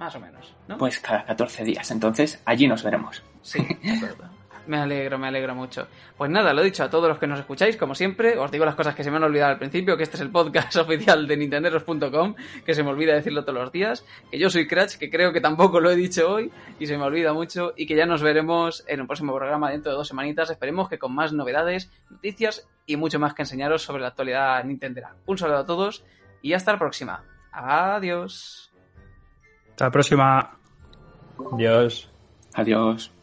más 0.00 0.16
o 0.16 0.20
menos, 0.20 0.56
¿no? 0.68 0.78
Pues 0.78 1.00
cada 1.00 1.26
14 1.26 1.64
días, 1.64 1.90
entonces 1.90 2.40
allí 2.46 2.66
nos 2.66 2.82
veremos. 2.82 3.22
Sí, 3.42 3.58
de 3.82 3.92
acuerdo. 3.92 4.30
Me 4.66 4.78
alegro, 4.78 5.18
me 5.18 5.28
alegro 5.28 5.54
mucho. 5.54 5.86
Pues 6.16 6.30
nada, 6.30 6.54
lo 6.54 6.62
he 6.62 6.64
dicho 6.64 6.84
a 6.84 6.90
todos 6.90 7.08
los 7.08 7.18
que 7.18 7.26
nos 7.26 7.38
escucháis, 7.38 7.76
como 7.76 7.94
siempre, 7.94 8.38
os 8.38 8.50
digo 8.50 8.64
las 8.64 8.74
cosas 8.74 8.94
que 8.94 9.04
se 9.04 9.10
me 9.10 9.18
han 9.18 9.24
olvidado 9.24 9.52
al 9.52 9.58
principio, 9.58 9.96
que 9.96 10.04
este 10.04 10.16
es 10.16 10.22
el 10.22 10.30
podcast 10.30 10.74
oficial 10.76 11.26
de 11.26 11.36
nintenderos.com, 11.36 12.34
que 12.64 12.74
se 12.74 12.82
me 12.82 12.90
olvida 12.90 13.14
decirlo 13.14 13.44
todos 13.44 13.58
los 13.58 13.72
días, 13.72 14.04
que 14.30 14.38
yo 14.38 14.48
soy 14.48 14.66
Cratch, 14.66 14.96
que 14.96 15.10
creo 15.10 15.32
que 15.32 15.40
tampoco 15.40 15.80
lo 15.80 15.90
he 15.90 15.96
dicho 15.96 16.30
hoy, 16.30 16.50
y 16.78 16.86
se 16.86 16.96
me 16.96 17.04
olvida 17.04 17.32
mucho, 17.32 17.74
y 17.76 17.86
que 17.86 17.94
ya 17.94 18.06
nos 18.06 18.22
veremos 18.22 18.84
en 18.88 19.02
un 19.02 19.06
próximo 19.06 19.34
programa 19.34 19.70
dentro 19.70 19.92
de 19.92 19.98
dos 19.98 20.08
semanitas, 20.08 20.50
esperemos 20.50 20.88
que 20.88 20.98
con 20.98 21.14
más 21.14 21.32
novedades, 21.32 21.90
noticias 22.08 22.66
y 22.86 22.96
mucho 22.96 23.18
más 23.18 23.34
que 23.34 23.42
enseñaros 23.42 23.82
sobre 23.82 24.02
la 24.02 24.08
actualidad 24.08 24.64
nintendera. 24.64 25.14
Un 25.26 25.36
saludo 25.36 25.58
a 25.58 25.66
todos, 25.66 26.04
y 26.40 26.52
hasta 26.52 26.72
la 26.72 26.78
próxima. 26.78 27.24
Adiós. 27.52 28.72
Hasta 29.70 29.84
la 29.86 29.90
próxima. 29.90 30.58
Adiós. 31.52 32.10
Adiós. 32.54 33.13